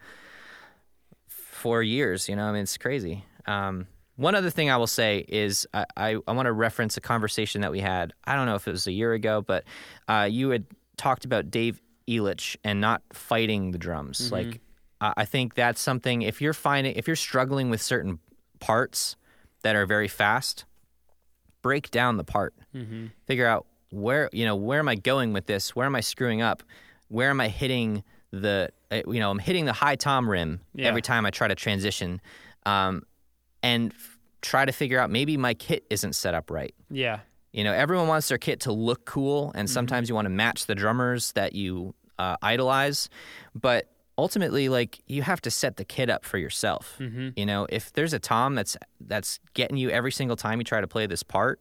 for 1.29 1.83
years, 1.83 2.29
you 2.29 2.37
know. 2.37 2.45
I 2.47 2.53
mean, 2.53 2.63
it's 2.63 2.77
crazy. 2.79 3.25
Um, 3.47 3.87
one 4.17 4.35
other 4.35 4.51
thing 4.51 4.71
I 4.71 4.77
will 4.77 4.87
say 4.87 5.25
is 5.29 5.67
I, 5.73 5.85
I, 5.97 6.17
I 6.27 6.33
want 6.33 6.47
to 6.47 6.53
reference 6.53 6.97
a 6.97 7.01
conversation 7.01 7.61
that 7.63 7.71
we 7.71 7.81
had. 7.81 8.13
I 8.25 8.35
don't 8.35 8.47
know 8.47 8.55
if 8.55 8.67
it 8.69 8.73
was 8.73 8.87
a 8.87 8.93
year 8.93 9.13
ago, 9.13 9.41
but 9.43 9.65
uh, 10.09 10.29
you 10.31 10.51
had 10.51 10.67
talked 10.97 11.25
about 11.25 11.51
Dave 11.51 11.81
Elitch 12.09 12.57
and 12.65 12.81
not 12.81 13.03
fighting 13.13 13.71
the 13.71 13.79
drums. 13.79 14.31
Like, 14.33 14.61
I 15.01 15.13
I 15.19 15.25
think 15.25 15.55
that's 15.55 15.81
something. 15.81 16.21
If 16.23 16.43
you're 16.43 16.53
finding, 16.53 16.95
if 16.97 17.07
you're 17.07 17.17
struggling 17.17 17.71
with 17.71 17.81
certain 17.81 18.19
parts 18.59 19.17
that 19.63 19.75
are 19.77 19.87
very 19.87 20.09
fast, 20.09 20.65
break 21.63 21.91
down 21.91 22.17
the 22.19 22.25
part. 22.25 22.55
Figure 23.27 23.47
out 23.47 23.67
where 23.91 24.29
you 24.33 24.45
know 24.45 24.57
where 24.57 24.79
am 24.79 24.89
I 24.89 24.95
going 24.95 25.33
with 25.33 25.47
this? 25.47 25.75
Where 25.77 25.87
am 25.87 25.95
I 25.97 26.01
screwing 26.01 26.43
up? 26.43 26.63
Where 27.09 27.31
am 27.31 27.41
I 27.41 27.49
hitting 27.49 28.03
the 28.31 28.71
uh, 28.91 29.03
you 29.07 29.21
know 29.21 29.31
I'm 29.31 29.39
hitting 29.39 29.65
the 29.65 29.73
high 29.73 29.97
tom 29.97 30.29
rim 30.31 30.61
Yeah. 30.75 30.89
every 30.89 31.03
time 31.03 31.27
I 31.27 31.31
try 31.31 31.49
to 31.49 31.55
transition, 31.55 32.21
um, 32.67 33.03
and 33.63 33.93
f- 33.93 34.19
try 34.43 34.65
to 34.65 34.73
figure 34.73 34.99
out 35.01 35.11
maybe 35.11 35.37
my 35.37 35.55
kit 35.55 35.85
isn't 35.91 36.15
set 36.15 36.35
up 36.35 36.51
right. 36.51 36.75
Yeah. 36.91 37.21
You 37.53 37.65
know, 37.65 37.73
everyone 37.73 38.07
wants 38.07 38.29
their 38.29 38.39
kit 38.39 38.61
to 38.61 38.73
look 38.73 39.05
cool, 39.05 39.51
and 39.57 39.69
sometimes 39.69 40.09
you 40.09 40.15
want 40.15 40.27
to 40.27 40.31
match 40.31 40.67
the 40.67 40.77
drummers 40.77 41.33
that 41.33 41.53
you 41.53 41.95
uh, 42.17 42.37
idolize, 42.41 43.09
but 43.57 43.89
ultimately, 44.17 44.69
like 44.69 45.01
you 45.09 45.23
have 45.23 45.41
to 45.41 45.51
set 45.51 45.77
the 45.77 45.85
kit 45.85 46.09
up 46.09 46.25
for 46.25 46.39
yourself. 46.39 46.97
You 47.01 47.45
know, 47.47 47.67
if 47.69 47.93
there's 47.93 48.13
a 48.13 48.21
tom 48.21 48.55
that's 48.55 48.77
that's 49.01 49.41
getting 49.55 49.77
you 49.79 49.91
every 49.91 50.13
single 50.13 50.37
time 50.37 50.61
you 50.61 50.65
try 50.65 50.81
to 50.81 50.87
play 50.87 51.07
this 51.07 51.25
part, 51.25 51.61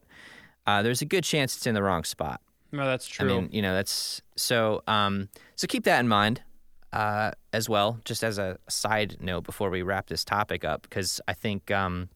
uh, 0.70 0.82
there's 0.82 1.02
a 1.02 1.06
good 1.06 1.24
chance 1.24 1.56
it's 1.56 1.66
in 1.66 1.74
the 1.74 1.82
wrong 1.82 2.04
spot. 2.04 2.40
No, 2.72 2.84
that's 2.86 3.08
true. 3.08 3.28
I 3.28 3.40
mean, 3.40 3.48
you 3.52 3.62
know, 3.62 3.74
that's 3.74 4.22
so. 4.36 4.82
Um, 4.86 5.28
so 5.56 5.66
keep 5.66 5.84
that 5.84 5.98
in 5.98 6.08
mind 6.08 6.42
uh, 6.92 7.32
as 7.52 7.68
well. 7.68 7.98
Just 8.04 8.22
as 8.22 8.38
a 8.38 8.58
side 8.68 9.16
note 9.20 9.44
before 9.44 9.70
we 9.70 9.82
wrap 9.82 10.06
this 10.06 10.24
topic 10.24 10.64
up, 10.64 10.82
because 10.82 11.20
I 11.26 11.32
think 11.32 11.70
um, 11.70 12.08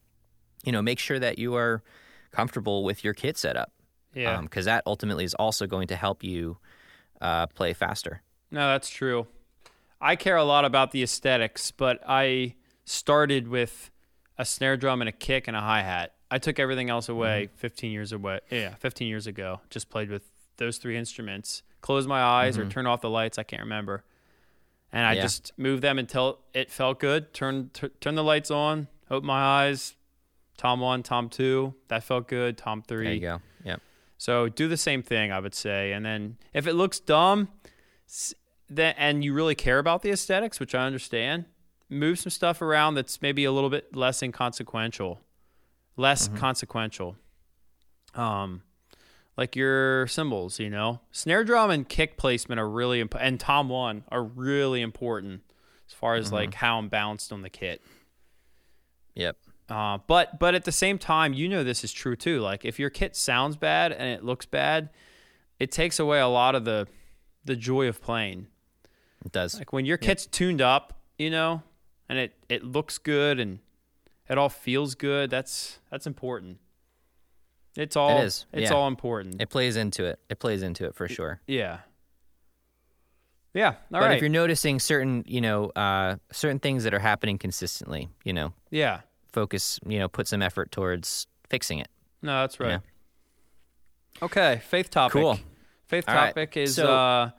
you 0.64 0.72
know, 0.72 0.82
make 0.82 0.98
sure 0.98 1.18
that 1.18 1.38
you 1.38 1.54
are 1.54 1.82
comfortable 2.30 2.84
with 2.84 3.04
your 3.04 3.14
kit 3.14 3.36
setup. 3.36 3.72
yeah. 4.14 4.40
because 4.40 4.64
that 4.64 4.82
ultimately 4.86 5.24
is 5.24 5.34
also 5.34 5.66
going 5.66 5.88
to 5.88 5.96
help 5.96 6.24
you 6.24 6.58
uh, 7.20 7.46
play 7.48 7.72
faster. 7.72 8.22
No, 8.50 8.68
that's 8.68 8.88
true. 8.88 9.26
I 10.00 10.16
care 10.16 10.36
a 10.36 10.44
lot 10.44 10.64
about 10.64 10.90
the 10.90 11.02
aesthetics, 11.02 11.70
but 11.70 12.00
I 12.06 12.54
started 12.84 13.48
with 13.48 13.90
a 14.38 14.44
snare 14.44 14.76
drum 14.76 15.00
and 15.00 15.08
a 15.08 15.12
kick 15.12 15.48
and 15.48 15.56
a 15.56 15.60
hi 15.60 15.82
hat. 15.82 16.14
I 16.34 16.38
took 16.38 16.58
everything 16.58 16.90
else 16.90 17.08
away 17.08 17.46
mm-hmm. 17.46 17.56
15 17.58 17.92
years 17.92 18.10
away. 18.10 18.40
Yeah, 18.50 18.74
15 18.74 19.06
years 19.06 19.28
ago. 19.28 19.60
Just 19.70 19.88
played 19.88 20.10
with 20.10 20.24
those 20.56 20.78
three 20.78 20.96
instruments. 20.96 21.62
Closed 21.80 22.08
my 22.08 22.20
eyes 22.20 22.58
or 22.58 22.62
mm-hmm. 22.62 22.70
turned 22.70 22.88
off 22.88 23.02
the 23.02 23.08
lights. 23.10 23.38
I 23.38 23.44
can't 23.44 23.62
remember. 23.62 24.02
And 24.92 25.06
I 25.06 25.12
Yeah. 25.12 25.22
just 25.22 25.52
moved 25.56 25.82
them 25.82 25.96
until 25.96 26.40
it 26.52 26.72
felt 26.72 26.98
good. 26.98 27.32
Turn 27.34 27.70
t- 27.72 27.90
turn 28.00 28.16
the 28.16 28.24
lights 28.24 28.50
on. 28.50 28.88
Open 29.12 29.28
my 29.28 29.40
eyes. 29.40 29.94
Tom 30.56 30.80
one, 30.80 31.04
Tom 31.04 31.28
two. 31.28 31.74
That 31.86 32.02
felt 32.02 32.26
good. 32.26 32.58
Tom 32.58 32.82
three. 32.82 33.04
There 33.04 33.14
you 33.14 33.20
go. 33.20 33.40
Yep. 33.64 33.80
So 34.18 34.48
do 34.48 34.66
the 34.66 34.76
same 34.76 35.02
thing, 35.04 35.30
I 35.30 35.38
would 35.38 35.54
say. 35.54 35.92
And 35.92 36.04
then 36.04 36.38
if 36.52 36.66
it 36.66 36.72
looks 36.72 36.98
dumb, 36.98 37.48
then 38.68 38.96
and 38.98 39.22
you 39.22 39.34
really 39.34 39.54
care 39.54 39.78
about 39.78 40.02
the 40.02 40.10
aesthetics, 40.10 40.58
which 40.58 40.74
I 40.74 40.84
understand, 40.84 41.44
move 41.88 42.18
some 42.18 42.30
stuff 42.30 42.60
around 42.60 42.94
that's 42.94 43.22
maybe 43.22 43.44
a 43.44 43.52
little 43.52 43.70
bit 43.70 43.94
less 43.94 44.20
inconsequential, 44.20 45.20
less 45.96 46.28
consequential. 46.28 47.16
Um, 48.14 48.62
like 49.36 49.56
your 49.56 50.06
cymbals, 50.06 50.60
you 50.60 50.70
know, 50.70 51.00
snare 51.10 51.44
drum 51.44 51.70
and 51.70 51.88
kick 51.88 52.16
placement 52.16 52.60
are 52.60 52.68
really 52.68 53.00
imp- 53.00 53.16
and 53.18 53.40
tom 53.40 53.68
one 53.68 54.04
are 54.10 54.22
really 54.22 54.80
important 54.80 55.42
as 55.88 55.94
far 55.94 56.14
as 56.14 56.32
like 56.32 56.54
how 56.54 56.78
I'm 56.78 56.88
bounced 56.88 57.32
on 57.32 57.42
the 57.42 57.50
kit. 57.50 57.82
Yep. 59.14 59.36
Uh, 59.68 59.98
but 60.06 60.38
but 60.38 60.54
at 60.54 60.64
the 60.64 60.72
same 60.72 60.98
time, 60.98 61.32
you 61.32 61.48
know 61.48 61.64
this 61.64 61.84
is 61.84 61.92
true 61.92 62.16
too. 62.16 62.40
Like 62.40 62.64
if 62.64 62.78
your 62.78 62.90
kit 62.90 63.16
sounds 63.16 63.56
bad 63.56 63.92
and 63.92 64.08
it 64.08 64.24
looks 64.24 64.46
bad, 64.46 64.90
it 65.58 65.72
takes 65.72 65.98
away 65.98 66.20
a 66.20 66.28
lot 66.28 66.54
of 66.54 66.64
the 66.64 66.86
the 67.44 67.56
joy 67.56 67.88
of 67.88 68.00
playing. 68.00 68.46
It 69.24 69.32
does. 69.32 69.58
Like 69.58 69.72
when 69.72 69.86
your 69.86 69.96
kit's 69.96 70.26
tuned 70.26 70.60
up, 70.60 71.00
you 71.18 71.30
know, 71.30 71.62
and 72.08 72.18
it 72.18 72.34
it 72.48 72.62
looks 72.62 72.98
good 72.98 73.40
and 73.40 73.58
it 74.28 74.38
all 74.38 74.48
feels 74.48 74.94
good. 74.94 75.30
That's 75.30 75.78
that's 75.90 76.06
important. 76.06 76.58
It's 77.76 77.96
all 77.96 78.20
It 78.20 78.24
is, 78.24 78.46
It's 78.52 78.70
yeah. 78.70 78.76
all 78.76 78.86
important. 78.86 79.42
It 79.42 79.50
plays 79.50 79.76
into 79.76 80.04
it. 80.04 80.20
It 80.28 80.38
plays 80.38 80.62
into 80.62 80.84
it 80.86 80.94
for 80.94 81.08
sure. 81.08 81.40
yeah. 81.46 81.78
Yeah. 83.52 83.68
All 83.68 83.74
but 83.90 84.00
right. 84.02 84.14
if 84.16 84.20
you're 84.20 84.28
noticing 84.28 84.80
certain, 84.80 85.22
you 85.28 85.40
know, 85.40 85.66
uh, 85.70 86.16
certain 86.32 86.58
things 86.58 86.82
that 86.84 86.92
are 86.92 86.98
happening 86.98 87.38
consistently, 87.38 88.08
you 88.24 88.32
know, 88.32 88.52
yeah. 88.70 89.00
focus, 89.30 89.78
you 89.86 89.98
know, 90.00 90.08
put 90.08 90.26
some 90.26 90.42
effort 90.42 90.72
towards 90.72 91.28
fixing 91.48 91.78
it. 91.78 91.86
No, 92.20 92.40
that's 92.40 92.58
right. 92.58 92.80
Yeah. 92.80 94.24
Okay, 94.24 94.60
faith 94.66 94.90
topic. 94.90 95.12
Cool. 95.12 95.38
Faith 95.86 96.04
All 96.08 96.14
right, 96.14 96.28
topic 96.28 96.56
is 96.56 96.74
so- 96.76 96.92
uh, 96.92 97.30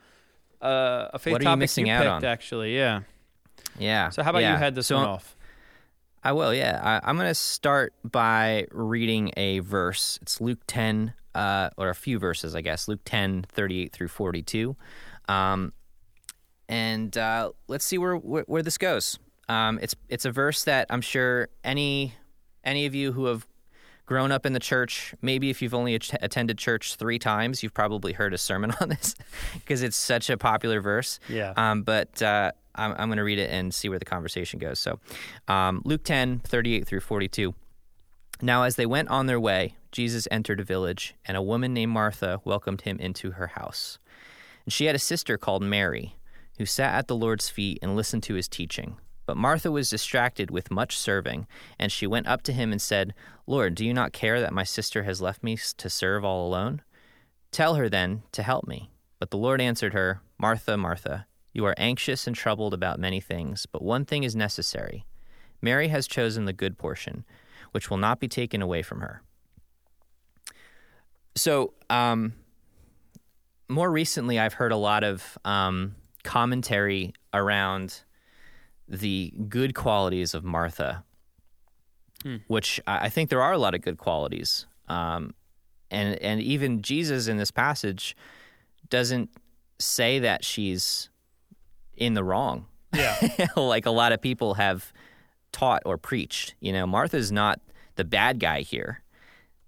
uh, 0.62 1.10
a 1.14 1.20
faith 1.20 1.34
you 1.34 1.40
topic 1.40 1.60
missing 1.60 1.90
out 1.90 2.02
picked, 2.04 2.12
on? 2.12 2.26
Actually, 2.26 2.76
yeah. 2.78 3.02
Yeah. 3.78 4.10
So 4.10 4.24
how 4.24 4.30
about 4.30 4.42
yeah. 4.42 4.54
you 4.54 4.58
head 4.58 4.74
this 4.76 4.88
So 4.88 4.96
one 4.98 5.06
off? 5.06 5.36
I 6.26 6.32
will, 6.32 6.56
yeah. 6.56 6.82
I, 6.84 7.08
I'm 7.08 7.18
going 7.18 7.30
to 7.30 7.36
start 7.36 7.94
by 8.04 8.66
reading 8.72 9.32
a 9.38 9.60
verse. 9.60 10.18
It's 10.24 10.42
Luke 10.42 10.58
10, 10.66 11.14
uh, 11.36 11.70
or 11.78 11.90
a 11.90 11.96
few 11.96 12.18
verses, 12.18 12.56
I 12.56 12.62
guess. 12.62 12.88
Luke 12.88 13.02
10, 13.06 13.46
38 13.48 13.94
through 13.94 14.08
42. 14.08 14.76
Um, 15.30 15.72
and 16.68 17.16
uh, 17.16 17.52
let's 17.68 17.86
see 17.86 18.00
where, 18.00 18.16
where, 18.16 18.44
where 18.48 18.64
this 18.64 18.80
goes. 18.80 19.20
Um, 19.48 19.78
it's 19.84 19.94
it's 20.10 20.26
a 20.26 20.32
verse 20.32 20.64
that 20.64 20.88
I'm 20.90 21.02
sure 21.02 21.50
any 21.64 22.16
any 22.64 22.88
of 22.88 22.96
you 22.96 23.12
who 23.12 23.26
have 23.26 23.46
grown 24.08 24.32
up 24.32 24.48
in 24.48 24.54
the 24.54 24.60
church, 24.60 25.14
maybe 25.22 25.52
if 25.52 25.62
you've 25.62 25.76
only 25.76 25.94
at- 25.94 26.24
attended 26.24 26.58
church 26.58 26.96
three 26.96 27.20
times, 27.20 27.62
you've 27.62 27.76
probably 27.76 28.14
heard 28.14 28.34
a 28.34 28.40
sermon 28.40 28.74
on 28.82 28.90
this 28.90 29.14
because 29.54 29.84
it's 29.84 29.96
such 29.96 30.32
a 30.32 30.38
popular 30.38 30.82
verse. 30.82 31.20
Yeah. 31.30 31.54
Um, 31.56 31.84
but 31.84 32.20
uh, 32.24 32.54
I'm, 32.76 32.92
I'm 32.98 33.08
going 33.10 33.18
to 33.18 33.24
read 33.24 33.40
it 33.40 33.50
and 33.50 33.74
see 33.74 33.90
where 33.90 34.00
the 34.00 34.06
conversation 34.06 34.60
goes. 34.60 34.80
So, 34.80 35.00
um, 35.48 35.82
Luke 35.86 36.04
10, 36.04 36.40
38 36.40 36.86
through 36.88 37.00
42. 37.00 37.54
Now, 38.42 38.64
as 38.64 38.76
they 38.76 38.86
went 38.86 39.10
on 39.10 39.28
their 39.28 39.40
way, 39.40 39.76
Jesus 39.92 40.28
entered 40.30 40.60
a 40.60 40.64
village, 40.64 41.16
and 41.24 41.38
a 41.38 41.42
woman 41.42 41.74
named 41.74 41.94
Martha 41.94 42.42
welcomed 42.44 42.82
him 42.82 43.00
into 43.00 43.32
her 43.32 43.48
house. 43.48 43.98
And 44.66 44.74
she 44.74 44.86
had 44.86 44.96
a 44.96 45.00
sister 45.00 45.38
called 45.38 45.64
Mary, 45.64 46.16
who 46.58 46.66
sat 46.66 46.96
at 46.96 47.08
the 47.08 47.16
Lord's 47.16 47.50
feet 47.50 47.80
and 47.82 47.96
listened 47.96 48.24
to 48.24 48.34
his 48.34 48.48
teaching. 48.48 48.98
But 49.26 49.38
Martha 49.38 49.72
was 49.72 49.90
distracted 49.90 50.52
with 50.52 50.70
much 50.70 50.98
serving, 50.98 51.48
and 51.80 51.92
she 51.92 52.06
went 52.06 52.28
up 52.28 52.44
to 52.44 52.54
him 52.54 52.72
and 52.72 52.82
said, 52.82 53.14
Lord, 53.48 53.74
do 53.76 53.86
you 53.86 53.94
not 53.94 54.14
care 54.14 54.40
that 54.42 54.54
my 54.54 54.64
sister 54.64 55.04
has 55.04 55.22
left 55.22 55.44
me 55.44 55.58
to 55.78 55.90
serve 55.90 56.24
all 56.24 56.48
alone? 56.48 56.82
Tell 57.52 57.76
her 57.76 57.90
then 57.90 58.24
to 58.34 58.44
help 58.44 58.68
me. 58.68 58.92
But 59.18 59.32
the 59.32 59.38
Lord 59.38 59.62
answered 59.62 59.94
her, 59.94 60.22
Martha, 60.38 60.78
Martha, 60.78 61.26
you 61.56 61.66
are 61.66 61.74
anxious 61.78 62.28
and 62.28 62.36
troubled 62.36 62.74
about 62.74 63.00
many 63.00 63.22
things, 63.22 63.66
but 63.66 63.82
one 63.82 64.04
thing 64.04 64.26
is 64.26 64.36
necessary. 64.36 65.06
Mary 65.62 65.88
has 65.88 66.06
chosen 66.06 66.44
the 66.44 66.52
good 66.52 66.78
portion, 66.78 67.24
which 67.72 67.90
will 67.90 67.98
not 67.98 68.20
be 68.20 68.28
taken 68.28 68.62
away 68.62 68.82
from 68.82 69.00
her. 69.00 69.22
So, 71.36 71.74
um, 71.90 72.34
more 73.70 73.90
recently, 73.90 74.38
I've 74.38 74.54
heard 74.56 74.74
a 74.74 74.78
lot 74.78 75.06
of 75.06 75.38
um, 75.46 75.96
commentary 76.24 77.14
around 77.34 78.02
the 78.90 79.34
good 79.48 79.74
qualities 79.74 80.34
of 80.34 80.44
Martha, 80.44 81.06
which 82.48 82.82
I 82.86 83.06
I 83.06 83.10
think 83.10 83.30
there 83.30 83.42
are 83.42 83.54
a 83.54 83.58
lot 83.58 83.74
of 83.74 83.82
good 83.82 83.98
qualities. 83.98 84.68
Um, 84.90 85.34
and 85.90 86.22
and 86.22 86.42
even 86.42 86.82
Jesus 86.82 87.28
in 87.28 87.38
this 87.38 87.52
passage 87.52 88.16
doesn't 88.90 89.30
say 89.80 90.20
that 90.20 90.44
she's 90.44 91.10
in 91.98 92.14
the 92.14 92.24
wrong. 92.24 92.66
Yeah. 92.94 93.16
like 93.56 93.86
a 93.86 93.92
lot 93.92 94.12
of 94.12 94.22
people 94.22 94.56
have 94.56 94.92
taught 95.52 95.84
or 95.86 95.98
preached. 95.98 96.56
You 96.60 96.74
know, 96.74 96.86
Martha's 96.86 97.32
not 97.32 97.60
the 97.96 98.04
bad 98.04 98.40
guy 98.40 98.62
here. 98.62 99.02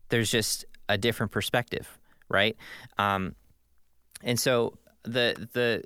There's 0.10 0.32
just 0.32 0.66
a 0.90 0.98
different 0.98 1.32
perspective, 1.32 1.98
right? 2.30 2.56
Um, 2.98 3.36
and 4.24 4.40
so 4.40 4.78
the 5.04 5.48
the 5.54 5.84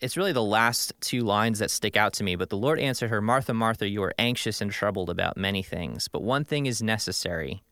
it's 0.00 0.16
really 0.16 0.32
the 0.32 0.42
last 0.42 0.92
two 1.00 1.20
lines 1.20 1.60
that 1.60 1.70
stick 1.70 1.96
out 1.96 2.12
to 2.14 2.24
me. 2.24 2.34
But 2.34 2.50
the 2.50 2.56
Lord 2.56 2.80
answered 2.80 3.10
her, 3.10 3.20
Martha, 3.20 3.54
Martha, 3.54 3.88
you 3.88 4.02
are 4.02 4.12
anxious 4.18 4.60
and 4.60 4.72
troubled 4.72 5.08
about 5.08 5.36
many 5.36 5.62
things, 5.62 6.08
but 6.08 6.22
one 6.22 6.44
thing 6.44 6.66
is 6.66 6.82
necessary. 6.82 7.62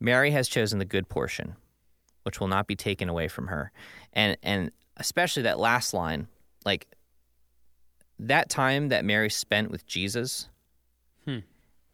Mary 0.00 0.32
has 0.32 0.48
chosen 0.48 0.80
the 0.80 0.84
good 0.84 1.08
portion, 1.08 1.54
which 2.24 2.40
will 2.40 2.48
not 2.48 2.66
be 2.66 2.74
taken 2.74 3.08
away 3.08 3.28
from 3.28 3.46
her. 3.46 3.70
And 4.12 4.36
and 4.42 4.70
especially 4.96 5.44
that 5.44 5.58
last 5.58 5.94
line, 5.94 6.28
like 6.64 6.86
that 8.18 8.48
time 8.48 8.88
that 8.88 9.04
Mary 9.04 9.30
spent 9.30 9.70
with 9.70 9.86
Jesus 9.86 10.48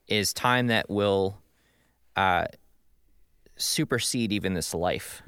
is 0.09 0.33
time 0.33 0.67
that 0.67 0.91
will 0.91 1.39
uh, 2.17 2.47
supersede 3.57 4.33
even 4.33 4.55
this 4.55 4.75
life. 4.75 5.23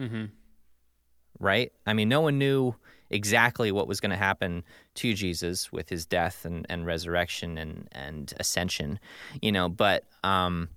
Right? 1.39 1.73
I 1.87 1.93
mean, 1.93 2.09
no 2.09 2.21
one 2.21 2.39
knew 2.39 2.75
exactly 3.11 3.71
what 3.71 3.87
was 3.87 4.01
going 4.01 4.11
to 4.11 4.17
happen 4.17 4.65
to 4.95 5.15
Jesus 5.15 5.71
with 5.71 5.89
his 5.89 6.07
death 6.07 6.45
and, 6.45 6.67
and 6.69 6.87
resurrection 6.87 7.59
and, 7.59 7.89
and 7.93 8.33
ascension, 8.41 8.99
you 9.41 9.53
know, 9.53 9.69
but 9.69 10.05
um, 10.25 10.69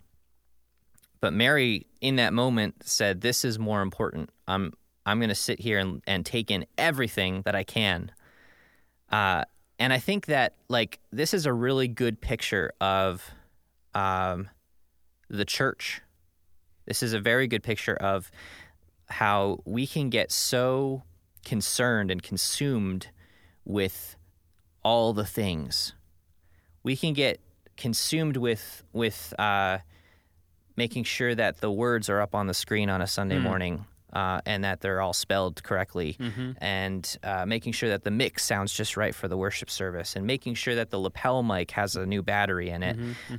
but 1.22 1.34
Mary 1.34 1.88
in 2.01 2.18
that 2.18 2.34
moment 2.34 2.76
said, 2.84 3.22
This 3.22 3.43
is 3.45 3.57
more 3.57 3.82
important. 3.82 4.30
I'm 4.47 4.74
I'm 5.05 5.20
gonna 5.20 5.36
sit 5.36 5.59
here 5.59 5.80
and, 5.80 6.01
and 6.05 6.26
take 6.26 6.51
in 6.51 6.66
everything 6.78 7.41
that 7.45 7.55
I 7.55 7.63
can. 7.63 8.11
Uh, 9.11 9.45
and 9.79 9.91
I 9.91 9.99
think 9.99 10.27
that 10.27 10.55
like 10.69 10.99
this 11.11 11.33
is 11.33 11.45
a 11.45 11.53
really 11.53 11.87
good 11.87 12.21
picture 12.21 12.71
of 12.79 13.29
um, 13.93 14.49
the 15.29 15.45
church. 15.45 16.01
This 16.85 17.01
is 17.03 17.13
a 17.13 17.19
very 17.19 17.47
good 17.47 17.63
picture 17.63 17.95
of 17.95 18.31
how 19.07 19.59
we 19.65 19.87
can 19.87 20.09
get 20.09 20.31
so 20.31 21.03
concerned 21.43 22.11
and 22.11 22.21
consumed 22.21 23.09
with 23.65 24.15
all 24.83 25.13
the 25.13 25.25
things. 25.25 25.93
We 26.83 26.95
can 26.95 27.13
get 27.13 27.39
consumed 27.77 28.37
with 28.37 28.83
with 28.93 29.33
uh, 29.37 29.79
making 30.75 31.03
sure 31.03 31.35
that 31.35 31.61
the 31.61 31.71
words 31.71 32.09
are 32.09 32.21
up 32.21 32.35
on 32.35 32.47
the 32.47 32.53
screen 32.53 32.89
on 32.89 33.01
a 33.01 33.07
Sunday 33.07 33.39
morning 33.39 33.85
uh, 34.16 34.39
and 34.45 34.63
that 34.63 34.80
they're 34.82 35.01
all 35.01 35.13
spelled 35.13 35.61
correctly, 35.61 36.18
and 36.59 37.18
uh, 37.24 37.45
making 37.45 37.74
sure 37.74 37.89
that 37.89 38.03
the 38.03 38.11
mix 38.11 38.43
sounds 38.43 38.74
just 38.74 38.95
right 38.97 39.13
for 39.13 39.28
the 39.28 39.38
worship 39.38 39.70
service, 39.70 40.16
and 40.16 40.26
making 40.26 40.55
sure 40.55 40.76
that 40.76 40.89
the 40.89 40.99
lapel 40.99 41.43
mic 41.43 41.72
has 41.72 41.95
a 41.95 42.05
new 42.05 42.24
battery 42.24 42.70
in 42.70 42.82
it 42.82 42.97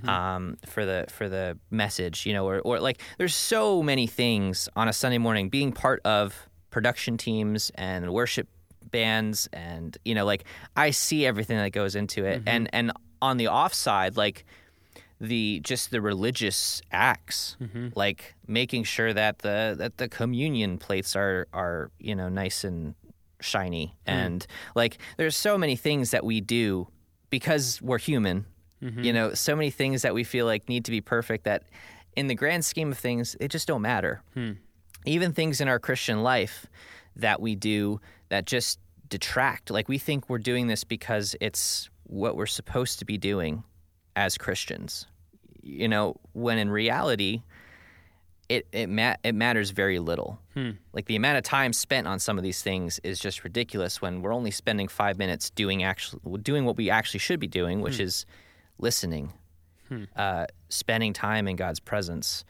Um, 0.09 0.57
for 0.67 0.85
the 0.85 1.07
for 1.09 1.29
the 1.29 1.59
message, 1.71 2.27
you 2.27 2.33
know, 2.35 2.47
or, 2.47 2.61
or 2.61 2.79
like 2.79 3.01
there's 3.19 3.35
so 3.35 3.83
many 3.83 4.07
things 4.07 4.69
on 4.77 4.87
a 4.89 4.93
Sunday 4.93 5.19
morning. 5.19 5.49
Being 5.49 5.73
part 5.73 6.01
of 6.05 6.49
production 6.71 7.17
teams 7.17 7.73
and 7.75 8.13
worship 8.13 8.49
bands, 8.91 9.49
and 9.53 9.97
you 10.05 10.15
know, 10.15 10.27
like 10.27 10.45
I 10.77 10.91
see 10.91 11.27
everything 11.27 11.57
that 11.59 11.71
goes 11.71 11.97
into 11.97 12.25
it, 12.25 12.43
and 12.47 12.69
and 12.73 12.93
on 13.23 13.39
the 13.39 13.49
offside, 13.49 14.17
like 14.17 14.45
the 15.21 15.61
just 15.61 15.91
the 15.91 16.01
religious 16.01 16.83
acts 16.93 17.57
mm-hmm. 17.61 17.89
like 17.95 18.35
making 18.47 18.85
sure 18.85 19.15
that 19.15 19.39
the 19.39 19.75
that 19.79 19.97
the 19.97 20.09
communion 20.09 20.79
plates 20.79 21.17
are 21.17 21.47
are 21.53 21.91
you 21.99 22.15
know 22.15 22.29
nice 22.29 22.65
and 22.65 22.95
shiny. 23.41 23.97
Mm. 24.07 24.13
And 24.13 24.47
like 24.75 24.99
there's 25.17 25.37
so 25.37 25.57
many 25.57 25.77
things 25.77 26.11
that 26.11 26.25
we 26.25 26.41
do 26.41 26.89
because 27.31 27.81
we're 27.83 27.99
human 27.99 28.47
mm-hmm. 28.83 29.03
you 29.03 29.13
know 29.13 29.35
so 29.35 29.57
many 29.57 29.71
things 29.71 30.03
that 30.03 30.15
we 30.15 30.25
feel 30.25 30.47
like 30.47 30.69
need 30.69 30.85
to 30.85 30.91
be 30.91 31.01
perfect 31.01 31.45
that 31.45 31.65
in 32.15 32.27
the 32.29 32.35
grand 32.35 32.65
scheme 32.65 32.93
of 32.93 32.99
things 32.99 33.37
it 33.41 33.49
just 33.49 33.67
don't 33.67 33.83
matter. 33.83 34.23
Hmm. 34.35 34.53
Even 35.07 35.33
things 35.33 35.61
in 35.61 35.69
our 35.69 35.79
christian 35.79 36.23
life 36.23 36.67
that 37.15 37.41
we 37.41 37.55
do 37.55 38.01
that 38.29 38.45
just 38.45 38.79
detract. 39.09 39.71
Like 39.71 39.89
we 39.89 39.99
think 39.99 40.29
we're 40.29 40.39
doing 40.39 40.67
this 40.67 40.85
because 40.85 41.37
it's 41.41 41.89
what 42.05 42.37
we're 42.37 42.47
supposed 42.47 42.99
to 42.99 43.05
be 43.05 43.17
doing 43.17 43.65
as 44.17 44.37
Christians. 44.37 45.07
You 45.63 45.89
know, 45.89 46.17
when 46.33 46.59
in 46.59 46.71
reality, 46.71 47.43
it 48.49 48.67
it 48.73 48.89
ma- 48.89 49.17
it 49.23 49.35
matters 49.35 49.71
very 49.71 49.99
little. 49.99 50.41
Like 50.93 51.07
the 51.07 51.17
amount 51.17 51.39
of 51.39 51.45
time 51.45 51.73
spent 51.73 52.07
on 52.07 52.19
some 52.19 52.39
of 52.39 52.45
these 52.45 52.63
things 52.63 52.99
is 53.05 53.21
just 53.21 53.45
ridiculous. 53.45 54.01
When 54.01 54.23
we're 54.23 54.33
only 54.33 54.51
spending 54.51 54.89
five 54.89 55.19
minutes 55.19 55.51
doing 55.51 55.83
actually 55.83 56.21
doing 56.43 56.65
what 56.65 56.77
we 56.77 56.89
actually 56.89 57.21
should 57.21 57.41
be 57.41 57.47
doing, 57.49 57.81
which 57.83 57.99
is 58.05 58.27
listening, 58.79 59.33
uh, 60.17 60.47
spending 60.69 61.13
time 61.13 61.47
in 61.47 61.57
God's 61.57 61.81
presence, 61.81 62.45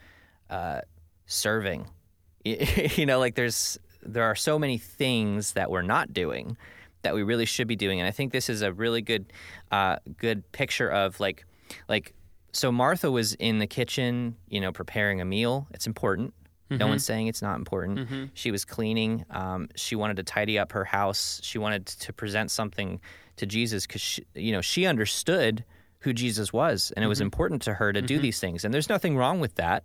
uh, 0.48 0.80
serving. 1.26 1.88
You 2.44 3.06
know, 3.06 3.18
like 3.18 3.34
there's 3.34 3.76
there 4.02 4.22
are 4.22 4.36
so 4.36 4.56
many 4.56 4.78
things 4.78 5.54
that 5.54 5.68
we're 5.68 5.82
not 5.82 6.12
doing 6.14 6.56
that 7.02 7.12
we 7.14 7.24
really 7.24 7.44
should 7.44 7.66
be 7.66 7.74
doing, 7.74 7.98
and 7.98 8.06
I 8.06 8.12
think 8.12 8.32
this 8.32 8.48
is 8.48 8.62
a 8.62 8.72
really 8.72 9.02
good 9.02 9.32
uh, 9.72 9.96
good 10.16 10.52
picture 10.52 10.88
of 10.88 11.18
like 11.18 11.44
like 11.88 12.14
so 12.52 12.72
Martha 12.72 13.10
was 13.10 13.34
in 13.34 13.58
the 13.58 13.66
kitchen, 13.66 14.36
you 14.48 14.60
know, 14.60 14.72
preparing 14.72 15.20
a 15.20 15.24
meal. 15.24 15.66
It's 15.72 15.86
important. 15.86 16.32
No 16.68 16.78
mm-hmm. 16.78 16.88
one's 16.88 17.04
saying 17.04 17.28
it's 17.28 17.42
not 17.42 17.56
important. 17.56 17.98
Mm-hmm. 17.98 18.24
She 18.34 18.50
was 18.50 18.64
cleaning. 18.64 19.24
Um, 19.30 19.68
she 19.76 19.94
wanted 19.94 20.16
to 20.16 20.24
tidy 20.24 20.58
up 20.58 20.72
her 20.72 20.84
house. 20.84 21.40
She 21.44 21.58
wanted 21.58 21.86
to 21.86 22.12
present 22.12 22.50
something 22.50 23.00
to 23.36 23.46
Jesus 23.46 23.86
because 23.86 24.18
you 24.34 24.52
know 24.52 24.60
she 24.60 24.86
understood 24.86 25.64
who 26.00 26.12
Jesus 26.12 26.52
was, 26.52 26.92
and 26.96 27.04
it 27.04 27.08
was 27.08 27.18
mm-hmm. 27.18 27.26
important 27.26 27.62
to 27.62 27.74
her 27.74 27.92
to 27.92 28.02
do 28.02 28.18
these 28.18 28.40
things. 28.40 28.64
And 28.64 28.72
there's 28.72 28.88
nothing 28.88 29.16
wrong 29.16 29.38
with 29.38 29.54
that. 29.56 29.84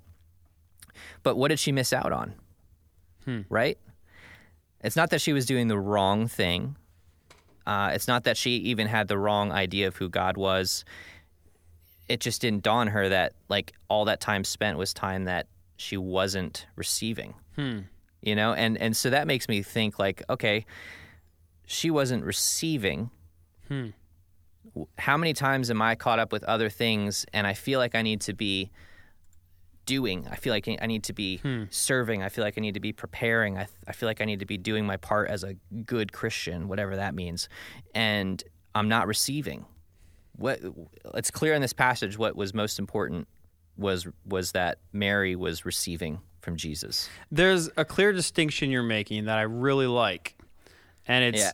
But 1.24 1.36
what 1.36 1.50
did 1.50 1.60
she 1.60 1.72
miss 1.72 1.94
out 1.94 2.12
on? 2.12 2.34
Hmm. 3.26 3.42
Right? 3.50 3.78
It's 4.84 4.96
not 4.96 5.12
that 5.12 5.22
she 5.22 5.34
was 5.34 5.46
doing 5.46 5.68
the 5.68 5.80
wrong 5.80 6.28
thing. 6.28 6.76
Uh, 7.66 7.92
it's 7.94 8.08
not 8.08 8.24
that 8.24 8.38
she 8.38 8.52
even 8.56 8.88
had 8.88 9.08
the 9.08 9.18
wrong 9.18 9.52
idea 9.52 9.88
of 9.88 9.96
who 9.96 10.10
God 10.10 10.38
was. 10.38 10.84
It 12.12 12.20
just 12.20 12.42
didn't 12.42 12.64
dawn 12.64 12.88
her 12.88 13.08
that 13.10 13.34
like 13.48 13.74
all 13.88 14.06
that 14.06 14.20
time 14.20 14.44
spent 14.44 14.78
was 14.78 14.94
time 14.94 15.26
that 15.26 15.48
she 15.78 15.98
wasn't 15.98 16.68
receiving. 16.76 17.36
Hmm. 17.56 17.80
You 18.22 18.36
know, 18.36 18.54
and 18.54 18.78
and 18.78 18.96
so 18.96 19.10
that 19.10 19.28
makes 19.28 19.48
me 19.48 19.64
think 19.64 19.98
like, 19.98 20.24
okay, 20.30 20.66
she 21.66 21.90
wasn't 21.90 22.24
receiving. 22.24 23.10
Hmm. 23.68 23.90
W- 24.74 24.88
How 24.98 25.18
many 25.18 25.34
times 25.34 25.72
am 25.72 25.82
I 25.82 25.96
caught 25.96 26.20
up 26.20 26.32
with 26.32 26.44
other 26.44 26.70
things 26.70 27.26
and 27.34 27.48
I 27.48 27.54
feel 27.54 27.80
like 27.80 27.96
I 27.96 28.02
need 28.02 28.22
to 28.22 28.34
be 28.34 28.72
doing. 29.86 30.28
I 30.30 30.36
feel 30.36 30.54
like 30.54 30.68
I 30.68 30.86
need 30.86 31.04
to 31.06 31.14
be 31.14 31.38
hmm. 31.38 31.64
serving. 31.70 32.24
I 32.24 32.30
feel 32.30 32.44
like 32.44 32.58
I 32.58 32.62
need 32.62 32.76
to 32.76 32.80
be 32.80 32.94
preparing. 32.94 33.58
I, 33.58 33.68
I 33.88 33.94
feel 33.94 34.08
like 34.08 34.22
I 34.22 34.26
need 34.26 34.40
to 34.40 34.46
be 34.46 34.58
doing 34.58 34.86
my 34.86 34.98
part 34.98 35.30
as 35.30 35.44
a 35.44 35.56
good 35.86 36.12
Christian, 36.14 36.68
whatever 36.68 36.96
that 36.96 37.16
means. 37.16 37.50
And 37.96 38.44
I'm 38.76 38.88
not 38.88 39.08
receiving. 39.08 39.66
What 40.42 40.60
it's 41.14 41.32
clear 41.32 41.54
in 41.54 41.62
this 41.62 41.74
passage 41.74 42.18
what 42.18 42.36
was 42.36 42.54
most 42.54 42.80
important 42.80 43.28
was 43.78 44.08
was 44.26 44.52
that 44.52 44.80
Mary 44.92 45.36
was 45.36 45.66
receiving 45.66 46.20
from 46.42 46.58
Jesus. 46.58 47.10
There's 47.32 47.70
a 47.78 47.86
clear 47.86 48.12
distinction 48.12 48.72
you're 48.72 48.84
making 48.84 49.26
that 49.26 49.38
I 49.38 49.44
really 49.44 49.88
like. 49.88 50.36
And 51.08 51.36
it's 51.36 51.52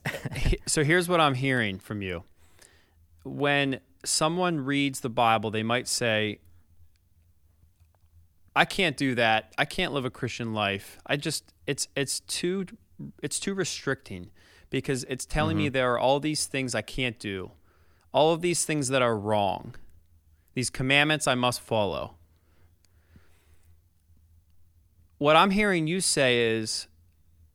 so 0.66 0.84
here's 0.84 1.08
what 1.08 1.20
I'm 1.20 1.36
hearing 1.36 1.80
from 1.80 2.02
you. 2.02 2.24
When 3.24 3.80
someone 4.06 4.62
reads 4.62 5.02
the 5.02 5.10
Bible, 5.10 5.52
they 5.52 5.64
might 5.64 5.88
say, 5.88 6.40
I 8.56 8.66
can't 8.66 8.98
do 8.98 9.16
that. 9.16 9.54
I 9.58 9.66
can't 9.66 9.94
live 9.94 10.06
a 10.06 10.10
Christian 10.10 10.54
life. 10.54 10.98
I 11.06 11.16
just 11.16 11.54
it's 11.68 11.88
it's 11.96 12.22
too 12.22 12.66
it's 13.22 13.40
too 13.40 13.54
restricting 13.54 14.32
because 14.70 15.04
it's 15.06 15.26
telling 15.26 15.58
me 15.58 15.66
mm-hmm. 15.66 15.74
there 15.74 15.94
are 15.94 16.00
all 16.00 16.20
these 16.20 16.48
things 16.48 16.74
I 16.74 16.82
can't 16.82 17.20
do. 17.20 17.52
All 18.18 18.34
of 18.34 18.42
these 18.42 18.66
things 18.66 18.88
that 18.88 19.04
are 19.04 19.16
wrong. 19.16 19.76
These 20.56 20.72
commandments 20.72 21.28
I 21.28 21.36
must 21.36 21.62
follow. 21.62 22.16
What 25.20 25.36
I'm 25.36 25.52
hearing 25.52 25.86
you 25.86 26.02
say 26.02 26.58
is 26.58 26.88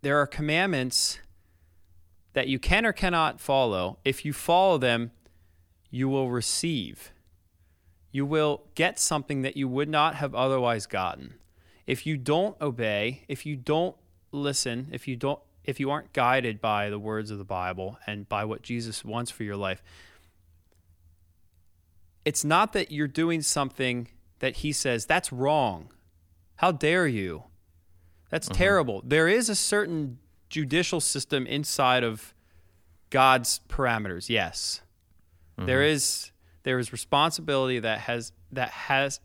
there 0.03 0.19
are 0.19 0.27
commandments 0.29 1.19
that 2.35 2.47
you 2.47 2.61
can 2.61 2.87
or 2.87 2.93
cannot 2.93 3.41
follow. 3.41 3.99
If 4.05 4.25
you 4.25 4.33
follow 4.33 4.79
them, 4.79 5.11
you 5.91 6.09
will 6.09 6.31
receive. 6.31 7.11
You 8.13 8.25
will 8.25 8.63
get 8.77 9.01
something 9.01 9.43
that 9.43 9.57
you 9.57 9.67
would 9.67 9.89
not 9.89 10.15
have 10.15 10.33
otherwise 10.33 10.87
gotten. 10.87 11.35
If 11.89 12.07
you 12.07 12.17
don't 12.17 12.55
obey, 12.61 13.25
if 13.27 13.45
you 13.45 13.57
don't 13.57 13.97
listen, 14.31 14.91
if 14.93 15.09
you 15.09 15.17
don't 15.17 15.41
if 15.65 15.81
you 15.81 15.91
aren't 15.91 16.13
guided 16.13 16.61
by 16.61 16.89
the 16.89 17.01
words 17.01 17.33
of 17.33 17.39
the 17.39 17.45
Bible 17.45 17.99
and 18.07 18.29
by 18.29 18.45
what 18.45 18.63
Jesus 18.63 19.05
wants 19.05 19.33
for 19.33 19.43
your 19.43 19.57
life, 19.57 19.83
it's 22.25 22.45
not 22.45 22.73
that 22.73 22.93
you're 22.93 23.09
doing 23.09 23.43
something 23.43 24.09
that 24.39 24.57
he 24.57 24.73
says 24.73 25.07
that's 25.07 25.33
wrong. 25.33 25.91
How 26.57 26.73
dare 26.73 27.07
you? 27.07 27.45
That's 28.31 28.49
mm-hmm. 28.49 28.59
terrible. 28.59 29.03
There 29.05 29.29
is 29.29 29.49
a 29.49 29.55
certain 29.55 30.19
judicial 30.49 31.01
system 31.01 31.47
inside 31.47 32.05
of 32.05 32.35
God's 33.11 33.61
parameters. 33.69 34.29
Yes. 34.29 34.81
There 35.59 35.81
mm-hmm. 35.81 35.95
is 35.95 36.33
there 36.63 36.79
is 36.79 36.93
responsibility 36.93 37.79
that 37.81 38.01
has 38.01 38.33
that 38.53 38.71
has 38.71 39.21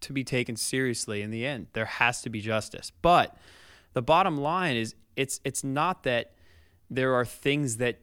to 0.00 0.12
be 0.12 0.24
taken 0.24 0.56
seriously 0.56 1.22
in 1.22 1.30
the 1.30 1.46
end. 1.46 1.68
There 1.72 1.86
has 1.86 2.22
to 2.22 2.30
be 2.30 2.40
justice. 2.40 2.92
But 3.02 3.36
the 3.94 4.02
bottom 4.02 4.36
line 4.36 4.76
is 4.76 4.94
it's 5.16 5.40
it's 5.44 5.64
not 5.64 6.02
that 6.04 6.32
there 6.90 7.14
are 7.14 7.24
things 7.24 7.78
that 7.78 7.98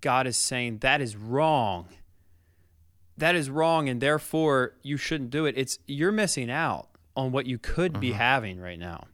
God 0.00 0.26
is 0.26 0.36
saying 0.36 0.78
that 0.78 1.00
is 1.00 1.16
wrong. 1.16 1.88
That 3.18 3.34
is 3.34 3.48
wrong 3.48 3.88
and 3.88 4.00
therefore 4.00 4.74
you 4.82 4.96
shouldn't 4.96 5.30
do 5.30 5.46
it. 5.46 5.56
It's 5.56 5.78
you're 5.86 6.12
missing 6.12 6.50
out 6.50 6.88
on 7.16 7.32
what 7.32 7.46
you 7.46 7.58
could 7.58 7.98
be 7.98 8.12
having 8.12 8.60
right 8.60 8.78
now. 8.78 9.06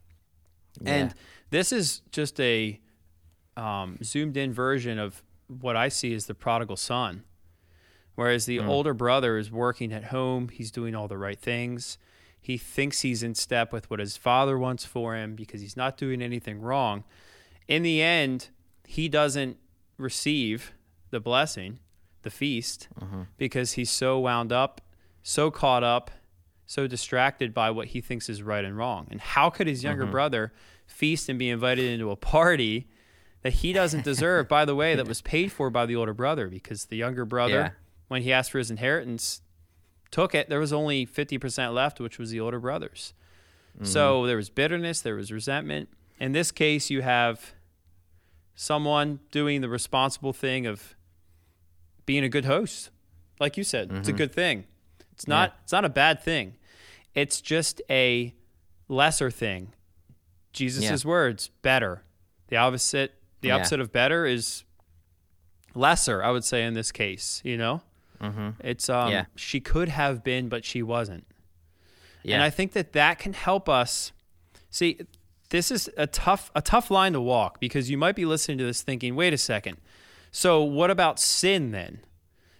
And 0.85 1.13
this 1.51 1.71
is 1.71 2.01
just 2.11 2.39
a 2.39 2.79
um, 3.55 3.97
zoomed 4.03 4.35
in 4.35 4.51
version 4.51 4.99
of 4.99 5.23
what 5.47 5.75
I 5.75 5.87
see 5.89 6.13
as 6.13 6.25
the 6.25 6.33
prodigal 6.33 6.77
son. 6.77 7.23
Whereas 8.15 8.45
the 8.45 8.59
older 8.59 8.93
brother 8.93 9.37
is 9.37 9.51
working 9.51 9.91
at 9.91 10.05
home, 10.05 10.49
he's 10.49 10.71
doing 10.71 10.93
all 10.95 11.07
the 11.07 11.17
right 11.17 11.39
things. 11.39 11.97
He 12.39 12.57
thinks 12.57 13.01
he's 13.01 13.23
in 13.23 13.35
step 13.35 13.71
with 13.71 13.89
what 13.89 13.99
his 13.99 14.17
father 14.17 14.57
wants 14.57 14.85
for 14.85 15.15
him 15.15 15.35
because 15.35 15.61
he's 15.61 15.77
not 15.77 15.97
doing 15.97 16.21
anything 16.21 16.59
wrong. 16.59 17.05
In 17.67 17.83
the 17.83 18.01
end, 18.01 18.49
he 18.85 19.07
doesn't 19.07 19.57
receive 19.97 20.73
the 21.09 21.19
blessing, 21.19 21.79
the 22.23 22.29
feast, 22.29 22.87
mm-hmm. 22.99 23.23
because 23.37 23.73
he's 23.73 23.89
so 23.89 24.19
wound 24.19 24.51
up, 24.51 24.81
so 25.21 25.51
caught 25.51 25.83
up, 25.83 26.11
so 26.65 26.87
distracted 26.87 27.53
by 27.53 27.69
what 27.69 27.89
he 27.89 28.01
thinks 28.01 28.29
is 28.29 28.41
right 28.41 28.65
and 28.65 28.77
wrong. 28.77 29.07
And 29.11 29.21
how 29.21 29.49
could 29.49 29.67
his 29.67 29.83
younger 29.83 30.03
mm-hmm. 30.03 30.11
brother 30.11 30.53
feast 30.87 31.29
and 31.29 31.37
be 31.37 31.49
invited 31.49 31.85
into 31.85 32.09
a 32.11 32.15
party 32.15 32.87
that 33.41 33.53
he 33.53 33.73
doesn't 33.73 34.03
deserve, 34.11 34.47
by 34.47 34.65
the 34.65 34.75
way, 34.75 34.95
that 34.95 35.07
was 35.07 35.21
paid 35.21 35.51
for 35.51 35.69
by 35.69 35.85
the 35.85 35.95
older 35.95 36.13
brother? 36.13 36.47
Because 36.47 36.85
the 36.85 36.97
younger 36.97 37.25
brother, 37.25 37.53
Yeah. 37.53 37.69
when 38.07 38.23
he 38.23 38.33
asked 38.33 38.51
for 38.51 38.57
his 38.57 38.71
inheritance, 38.71 39.41
took 40.11 40.33
it. 40.35 40.49
There 40.49 40.59
was 40.59 40.73
only 40.73 41.05
50% 41.05 41.73
left, 41.73 41.99
which 41.99 42.17
was 42.17 42.31
the 42.31 42.39
older 42.39 42.59
brother's. 42.59 43.13
Mm-hmm. 43.75 43.85
So 43.85 44.25
there 44.27 44.37
was 44.37 44.49
bitterness, 44.49 45.01
there 45.01 45.15
was 45.15 45.31
resentment. 45.31 45.89
In 46.19 46.31
this 46.31 46.51
case, 46.51 46.89
you 46.89 47.01
have 47.01 47.53
someone 48.55 49.19
doing 49.31 49.61
the 49.61 49.69
responsible 49.69 50.33
thing 50.33 50.67
of 50.67 50.95
being 52.05 52.23
a 52.23 52.29
good 52.29 52.45
host. 52.45 52.89
Like 53.39 53.57
you 53.57 53.63
said, 53.63 53.91
it's 53.91 54.07
a 54.07 54.13
good 54.13 54.33
thing. 54.33 54.65
It's 55.13 55.27
not 55.27 55.55
it's 55.63 55.71
not 55.71 55.85
a 55.85 55.89
bad 55.89 56.21
thing. 56.23 56.55
It's 57.15 57.41
just 57.41 57.81
a 57.89 58.33
lesser 58.87 59.29
thing. 59.31 59.73
Jesus' 60.53 61.03
words, 61.05 61.49
better. 61.61 62.03
The 62.47 62.57
opposite 62.57 63.13
the 63.41 63.49
Yeah. 63.49 63.55
opposite 63.55 63.79
of 63.79 63.91
better 63.91 64.25
is 64.25 64.63
lesser, 65.75 66.23
I 66.23 66.31
would 66.31 66.43
say 66.43 66.63
in 66.63 66.73
this 66.73 66.91
case, 66.91 67.41
you 67.43 67.57
know? 67.57 67.81
Mm-hmm. 68.21 68.49
It's 68.59 68.89
um 68.89 69.11
Yeah. 69.11 69.25
she 69.35 69.59
could 69.59 69.89
have 69.89 70.23
been 70.23 70.49
but 70.49 70.63
she 70.63 70.81
wasn't. 70.83 71.25
Yeah. 72.23 72.35
And 72.35 72.43
I 72.43 72.49
think 72.49 72.71
that 72.73 72.93
that 72.93 73.19
can 73.19 73.33
help 73.33 73.67
us. 73.67 74.11
See, 74.69 74.99
this 75.49 75.71
is 75.71 75.89
a 75.97 76.07
tough 76.07 76.51
a 76.55 76.61
tough 76.61 76.89
line 76.89 77.13
to 77.13 77.21
walk 77.21 77.59
because 77.59 77.89
you 77.89 77.97
might 77.97 78.15
be 78.15 78.25
listening 78.25 78.57
to 78.59 78.63
this 78.63 78.81
thinking, 78.81 79.15
"Wait 79.15 79.33
a 79.33 79.37
second. 79.37 79.77
So 80.33 80.61
what 80.63 80.91
about 80.91 81.17
sin 81.19 81.71
then?" 81.71 81.99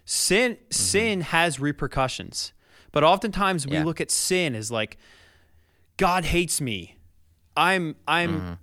Sin 0.06 0.54
Mm-hmm. 0.54 0.72
sin 0.72 1.22
has 1.22 1.60
repercussions. 1.60 2.54
But 2.94 3.04
oftentimes 3.04 3.66
we 3.68 3.74
Yeah. 3.78 3.84
look 3.84 4.00
at 4.00 4.10
sin 4.12 4.54
as 4.56 4.70
like 4.72 4.98
God 5.98 6.24
hates 6.26 6.62
me. 6.62 6.98
I'm 7.58 7.96
I'm 8.08 8.40
Mm-hmm. 8.40 8.54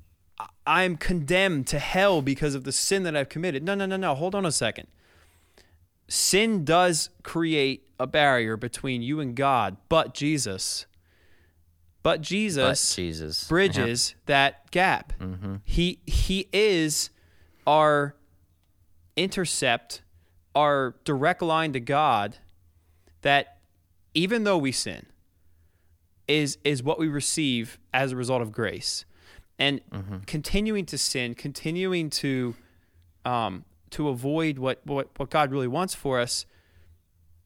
I'm 0.66 0.96
condemned 0.96 1.66
to 1.68 1.78
hell 1.78 2.22
because 2.22 2.54
of 2.54 2.64
the 2.64 2.72
sin 2.72 3.02
that 3.02 3.14
I've 3.16 3.28
committed. 3.28 3.62
No, 3.62 3.74
no, 3.74 3.84
no, 3.86 3.96
no. 3.96 4.14
Hold 4.14 4.34
on 4.34 4.46
a 4.46 4.52
second. 4.52 4.86
Sin 6.08 6.64
does 6.64 7.10
create 7.22 7.86
a 7.98 8.06
barrier 8.06 8.56
between 8.56 9.02
you 9.02 9.20
and 9.20 9.34
God, 9.36 9.76
but 9.88 10.14
Jesus 10.14 10.86
but 12.02 12.22
Jesus, 12.22 12.62
But 12.64 12.70
Jesus 12.96 12.96
Jesus 12.96 13.48
bridges 13.48 14.14
that 14.26 14.70
gap. 14.70 15.12
He 15.64 16.00
he 16.06 16.48
is 16.52 17.10
our 17.66 18.14
intercept, 19.16 20.02
our 20.54 20.94
direct 21.04 21.42
line 21.42 21.72
to 21.72 21.80
God 21.80 22.38
that 23.22 23.58
even 24.14 24.44
though 24.44 24.58
we 24.58 24.72
sin 24.72 25.06
is 26.26 26.58
is 26.64 26.82
what 26.82 26.98
we 26.98 27.08
receive 27.08 27.78
as 27.92 28.12
a 28.12 28.16
result 28.16 28.40
of 28.40 28.52
grace. 28.52 29.04
And 29.58 29.80
continuing 30.26 30.86
to 30.86 30.96
sin, 30.96 31.34
continuing 31.34 32.08
to 32.10 32.54
um, 33.26 33.64
to 33.90 34.08
avoid 34.08 34.58
what, 34.58 34.80
what 34.84 35.08
what 35.18 35.28
God 35.28 35.50
really 35.50 35.68
wants 35.68 35.94
for 35.94 36.18
us, 36.18 36.46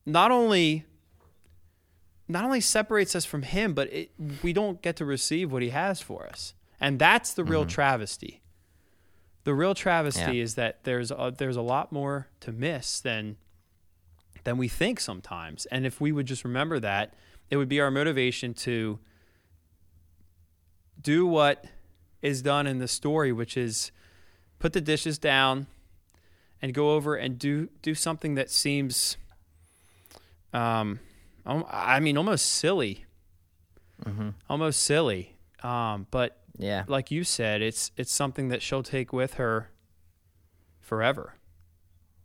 not 0.07 0.31
only 0.31 0.85
not 2.29 2.45
only 2.45 2.61
separates 2.61 3.17
us 3.17 3.25
from 3.25 3.43
him, 3.43 3.75
but 3.75 3.93
it, 3.93 4.11
we 4.43 4.53
don't 4.53 4.81
get 4.81 4.97
to 4.97 5.05
receive 5.05 5.51
what 5.51 5.63
he 5.63 5.71
has 5.71 6.01
for 6.01 6.27
us. 6.27 6.55
And 6.81 6.99
that's 6.99 7.35
the 7.35 7.45
real 7.45 7.67
travesty. 7.67 8.43
The 9.45 9.55
real 9.55 9.75
travesty 9.75 10.21
Yeah. 10.39 10.43
is 10.43 10.55
that 10.57 10.85
there's 10.85 11.11
a, 11.11 11.33
there's 11.37 11.57
a 11.57 11.63
lot 11.63 11.93
more 11.93 12.29
to 12.41 12.53
miss 12.53 13.01
than 13.01 13.37
than 14.45 14.57
we 14.59 14.69
think 14.69 15.01
sometimes. 15.01 15.65
And 15.67 15.87
if 15.87 16.01
we 16.01 16.13
would 16.13 16.27
just 16.27 16.45
remember 16.45 16.79
that, 16.81 17.15
it 17.51 17.57
would 17.57 17.69
be 17.69 17.81
our 17.81 17.91
motivation 17.91 18.53
to 18.55 18.99
do 21.01 21.27
what 21.27 21.65
is 22.23 22.43
done 22.43 22.67
in 22.67 22.79
the 22.79 22.89
story, 22.89 23.33
which 23.33 23.57
is 23.57 23.91
put 24.59 24.73
the 24.73 24.81
dishes 24.81 25.19
down 25.19 25.67
and 26.63 26.73
go 26.73 26.93
over 26.95 27.15
and 27.15 27.39
do 27.39 27.69
do 27.83 27.95
something 27.95 28.35
that 28.37 28.51
seems 28.51 29.17
um 30.55 31.01
um, 31.47 31.65
I 31.71 32.01
mean 32.01 32.17
almost 32.17 32.47
silly. 32.47 33.05
Almost 34.49 34.81
silly. 34.83 35.37
Um 35.63 36.07
but 36.11 36.39
Yeah. 36.57 36.85
like 36.87 37.11
you 37.11 37.25
said, 37.25 37.63
it's 37.63 37.91
it's 37.97 38.13
something 38.13 38.49
that 38.49 38.63
she'll 38.63 38.83
take 38.83 39.13
with 39.13 39.35
her 39.35 39.71
forever. 40.81 41.35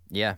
Yeah. 0.09 0.35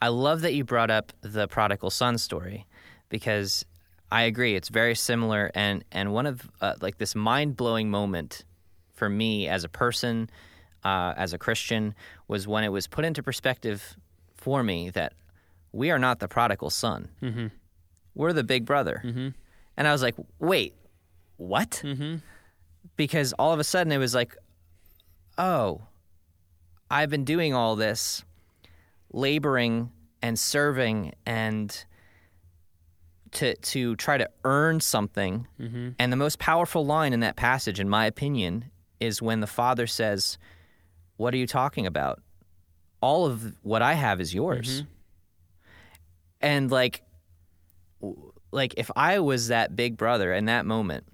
I 0.00 0.08
love 0.08 0.40
that 0.42 0.54
you 0.54 0.64
brought 0.64 0.90
up 0.90 1.12
the 1.20 1.46
prodigal 1.46 1.90
son 1.90 2.18
story 2.18 2.66
because 3.08 3.64
I 4.10 4.22
agree 4.22 4.56
it's 4.56 4.68
very 4.68 4.94
similar 4.94 5.50
and 5.54 5.84
and 5.92 6.12
one 6.12 6.26
of 6.26 6.50
uh, 6.60 6.74
like 6.80 6.98
this 6.98 7.14
mind-blowing 7.14 7.90
moment 7.90 8.44
for 8.92 9.08
me 9.08 9.48
as 9.48 9.64
a 9.64 9.68
person 9.68 10.28
uh, 10.84 11.14
as 11.16 11.32
a 11.32 11.38
Christian 11.38 11.94
was 12.28 12.46
when 12.46 12.64
it 12.64 12.70
was 12.70 12.86
put 12.86 13.04
into 13.04 13.22
perspective 13.22 13.96
for 14.34 14.62
me 14.62 14.90
that 14.90 15.14
we 15.72 15.90
are 15.90 15.98
not 15.98 16.18
the 16.18 16.28
prodigal 16.28 16.70
son. 16.70 17.08
Mm-hmm. 17.22 17.46
We're 18.14 18.32
the 18.32 18.44
big 18.44 18.64
brother. 18.64 19.00
Mm-hmm. 19.04 19.28
And 19.76 19.88
I 19.88 19.92
was 19.92 20.02
like, 20.02 20.14
wait, 20.38 20.74
what? 21.36 21.80
Mm-hmm. 21.84 22.16
Because 22.96 23.32
all 23.34 23.52
of 23.52 23.60
a 23.60 23.64
sudden 23.64 23.92
it 23.92 23.98
was 23.98 24.14
like, 24.14 24.36
oh, 25.38 25.82
I've 26.90 27.10
been 27.10 27.24
doing 27.24 27.54
all 27.54 27.76
this 27.76 28.24
laboring 29.12 29.90
and 30.22 30.38
serving 30.38 31.14
and 31.26 31.84
to 33.32 33.56
to 33.56 33.96
try 33.96 34.18
to 34.18 34.28
earn 34.44 34.80
something. 34.80 35.46
Mm-hmm. 35.60 35.90
And 35.98 36.12
the 36.12 36.16
most 36.16 36.38
powerful 36.38 36.84
line 36.84 37.12
in 37.12 37.20
that 37.20 37.36
passage, 37.36 37.80
in 37.80 37.88
my 37.88 38.06
opinion, 38.06 38.66
is 39.00 39.20
when 39.20 39.40
the 39.40 39.46
father 39.46 39.86
says, 39.86 40.38
"What 41.16 41.34
are 41.34 41.38
you 41.38 41.46
talking 41.46 41.86
about? 41.86 42.22
All 43.00 43.26
of 43.26 43.56
what 43.62 43.82
I 43.82 43.94
have 43.94 44.20
is 44.20 44.34
yours." 44.34 44.82
Mm-hmm. 44.82 44.88
And 46.42 46.70
like, 46.70 47.02
like 48.50 48.74
if 48.76 48.90
I 48.96 49.20
was 49.20 49.48
that 49.48 49.74
big 49.76 49.96
brother 49.96 50.32
in 50.32 50.46
that 50.46 50.66
moment, 50.66 51.04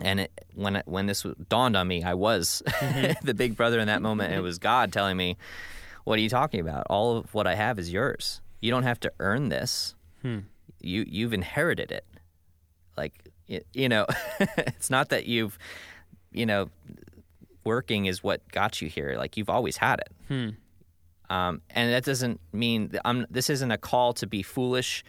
and 0.00 0.20
it, 0.20 0.32
when 0.54 0.76
it, 0.76 0.86
when 0.86 1.06
this 1.06 1.24
dawned 1.48 1.76
on 1.76 1.88
me, 1.88 2.02
I 2.04 2.14
was 2.14 2.62
the 3.22 3.34
big 3.34 3.56
brother 3.56 3.78
in 3.80 3.86
that 3.88 4.02
moment. 4.02 4.32
It 4.32 4.40
was 4.40 4.58
God 4.58 4.92
telling 4.92 5.16
me, 5.16 5.36
"What 6.04 6.18
are 6.18 6.22
you 6.22 6.28
talking 6.28 6.60
about? 6.60 6.86
All 6.88 7.16
of 7.18 7.34
what 7.34 7.46
I 7.46 7.54
have 7.54 7.78
is 7.78 7.92
yours. 7.92 8.40
You 8.60 8.70
don't 8.70 8.84
have 8.84 9.00
to 9.00 9.12
earn 9.20 9.48
this. 9.48 9.94
You 10.80 11.04
you've 11.08 11.32
inherited 11.32 11.90
it. 11.92 12.04
Like 12.96 13.12
y- 13.48 13.62
you 13.72 13.88
know, 13.88 14.06
it's 14.40 14.90
not 14.90 15.08
that 15.10 15.26
you've 15.26 15.58
you 16.32 16.46
know 16.46 16.68
working 17.64 18.06
is 18.06 18.22
what 18.22 18.40
got 18.52 18.80
you 18.80 18.88
here. 18.88 19.14
Like 19.16 19.36
you've 19.36 19.50
always 19.50 19.76
had 19.76 20.00
it. 20.00 20.12
Um, 21.30 21.60
and 21.70 21.92
that 21.92 22.04
doesn't 22.04 22.40
mean 22.52 22.90
I'm, 23.04 23.26
this 23.30 23.50
isn't 23.50 23.70
a 23.70 23.76
call 23.76 24.14
to 24.14 24.26
be 24.26 24.42
foolish. 24.42 25.04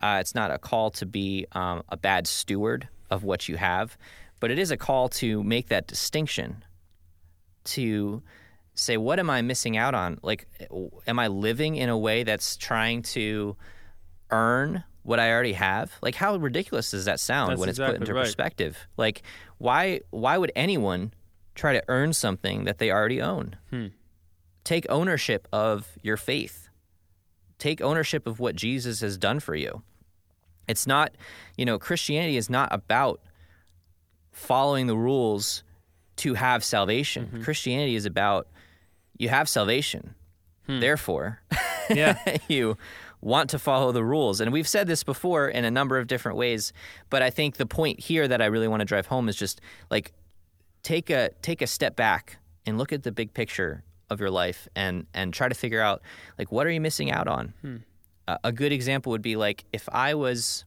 Uh, 0.00 0.16
it's 0.20 0.34
not 0.34 0.50
a 0.50 0.58
call 0.58 0.90
to 0.92 1.04
be 1.04 1.46
um, 1.52 1.82
a 1.90 1.96
bad 1.96 2.26
steward 2.26 2.88
of 3.10 3.24
what 3.24 3.48
you 3.48 3.56
have, 3.56 3.98
but 4.40 4.50
it 4.50 4.58
is 4.58 4.70
a 4.70 4.76
call 4.76 5.08
to 5.08 5.42
make 5.42 5.68
that 5.68 5.86
distinction. 5.86 6.64
To 7.64 8.22
say, 8.74 8.96
what 8.96 9.18
am 9.18 9.28
I 9.28 9.42
missing 9.42 9.76
out 9.76 9.94
on? 9.94 10.18
Like, 10.22 10.48
am 11.06 11.18
I 11.18 11.26
living 11.28 11.76
in 11.76 11.88
a 11.88 11.98
way 11.98 12.22
that's 12.22 12.56
trying 12.56 13.02
to 13.02 13.56
earn 14.30 14.84
what 15.02 15.18
I 15.18 15.30
already 15.32 15.54
have? 15.54 15.92
Like, 16.00 16.14
how 16.14 16.36
ridiculous 16.36 16.90
does 16.92 17.04
that 17.06 17.20
sound 17.20 17.50
That's 17.50 17.60
when 17.60 17.68
it's 17.68 17.78
put 17.78 17.96
into 17.96 18.14
right. 18.14 18.24
perspective? 18.24 18.78
Like, 18.96 19.22
why 19.58 20.00
why 20.10 20.38
would 20.38 20.52
anyone 20.54 21.12
try 21.54 21.72
to 21.72 21.82
earn 21.88 22.12
something 22.12 22.64
that 22.64 22.78
they 22.78 22.90
already 22.90 23.20
own? 23.20 23.56
Hmm. 23.70 23.86
take 24.64 24.86
ownership 24.90 25.48
of 25.52 25.96
your 26.02 26.16
faith. 26.16 26.68
Take 27.58 27.80
ownership 27.80 28.26
of 28.26 28.38
what 28.38 28.54
Jesus 28.54 29.00
has 29.00 29.16
done 29.18 29.40
for 29.40 29.54
you. 29.56 29.82
It's 30.68 30.86
not, 30.86 31.12
you 31.56 31.64
know, 31.64 31.78
Christianity 31.78 32.36
is 32.36 32.50
not 32.50 32.68
about 32.70 33.20
following 34.38 34.86
the 34.86 34.96
rules 34.96 35.62
to 36.16 36.34
have 36.34 36.64
salvation. 36.64 37.42
Christianity 37.44 37.94
is 37.96 38.06
about 38.06 38.48
you 39.16 39.28
have 39.28 39.48
salvation. 39.48 40.14
Therefore, 40.66 41.40
Yeah. 41.90 42.18
you 42.48 42.76
want 43.20 43.50
to 43.50 43.58
follow 43.58 43.90
the 43.92 44.04
rules. 44.04 44.40
And 44.40 44.52
we've 44.52 44.68
said 44.68 44.86
this 44.86 45.02
before 45.02 45.48
in 45.48 45.64
a 45.64 45.70
number 45.70 45.98
of 45.98 46.06
different 46.06 46.36
ways, 46.36 46.72
but 47.10 47.22
I 47.22 47.30
think 47.30 47.56
the 47.56 47.66
point 47.66 47.98
here 48.00 48.28
that 48.28 48.40
I 48.42 48.46
really 48.46 48.68
want 48.68 48.80
to 48.80 48.84
drive 48.84 49.06
home 49.06 49.28
is 49.28 49.36
just 49.36 49.60
like 49.90 50.12
take 50.82 51.08
a 51.10 51.30
take 51.42 51.62
a 51.62 51.66
step 51.66 51.96
back 51.96 52.38
and 52.66 52.76
look 52.78 52.92
at 52.92 53.02
the 53.02 53.10
big 53.12 53.32
picture 53.34 53.82
of 54.10 54.20
your 54.20 54.30
life 54.30 54.68
and 54.76 55.06
and 55.14 55.32
try 55.34 55.48
to 55.48 55.54
figure 55.54 55.80
out 55.80 56.02
like 56.38 56.52
what 56.52 56.66
are 56.66 56.70
you 56.70 56.80
missing 56.80 57.10
out 57.10 57.26
on. 57.28 57.54
Uh, 58.28 58.36
a 58.44 58.52
good 58.52 58.72
example 58.72 59.10
would 59.10 59.22
be 59.22 59.36
like 59.36 59.64
if 59.72 59.88
I 59.90 60.14
was 60.14 60.64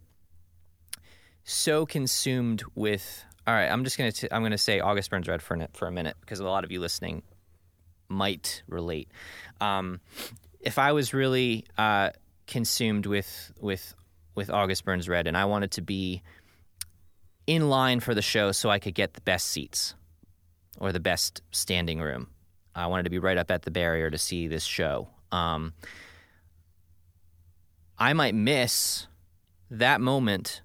so 1.44 1.86
consumed 1.86 2.64
with 2.76 3.24
all 3.48 3.54
right, 3.54 3.68
I'm 3.68 3.84
just 3.84 3.98
gonna 3.98 4.12
t- 4.12 4.28
I'm 4.32 4.44
gonna 4.44 4.58
say 4.58 4.80
August 4.80 5.10
Burns 5.10 5.28
Red 5.28 5.42
for 5.42 5.56
a, 5.56 5.68
for 5.74 5.88
a 5.88 5.92
minute 5.92 6.16
because 6.22 6.40
a 6.40 6.44
lot 6.44 6.64
of 6.64 6.72
you 6.72 6.80
listening 6.80 7.24
might 8.08 8.64
relate. 8.68 9.10
Um, 9.60 10.00
if 10.60 10.78
I 10.78 10.92
was 10.92 11.14
really 11.14 11.66
uh, 11.78 12.12
consumed 12.48 13.06
with 13.06 13.52
with 13.60 13.94
with 14.36 14.50
August 14.50 14.86
Burns 14.86 15.10
Red 15.10 15.28
and 15.28 15.38
I 15.38 15.46
wanted 15.46 15.72
to 15.72 15.82
be 15.82 16.22
in 17.48 17.70
line 17.70 18.00
for 18.00 18.14
the 18.14 18.22
show 18.22 18.52
so 18.52 18.70
I 18.70 18.80
could 18.80 18.94
get 18.94 19.14
the 19.14 19.22
best 19.22 19.48
seats 19.48 19.96
or 20.80 20.92
the 20.92 21.00
best 21.00 21.42
standing 21.52 22.00
room. 22.00 22.28
I 22.74 22.88
wanted 22.88 23.04
to 23.04 23.10
be 23.10 23.20
right 23.20 23.38
up 23.38 23.52
at 23.52 23.64
the 23.64 23.72
barrier 23.72 24.10
to 24.10 24.18
see 24.18 24.48
this 24.48 24.64
show. 24.64 25.10
Um, 25.32 25.74
I 27.98 28.14
might 28.14 28.36
miss 28.36 29.08
that 29.70 30.02
moment 30.02 30.62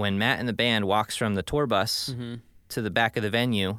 when 0.00 0.18
Matt 0.18 0.40
and 0.40 0.48
the 0.48 0.52
band 0.52 0.86
walks 0.86 1.16
from 1.16 1.34
the 1.34 1.42
tour 1.42 1.66
bus 1.66 2.10
mm-hmm. 2.10 2.36
to 2.70 2.82
the 2.82 2.90
back 2.90 3.16
of 3.16 3.22
the 3.22 3.30
venue, 3.30 3.78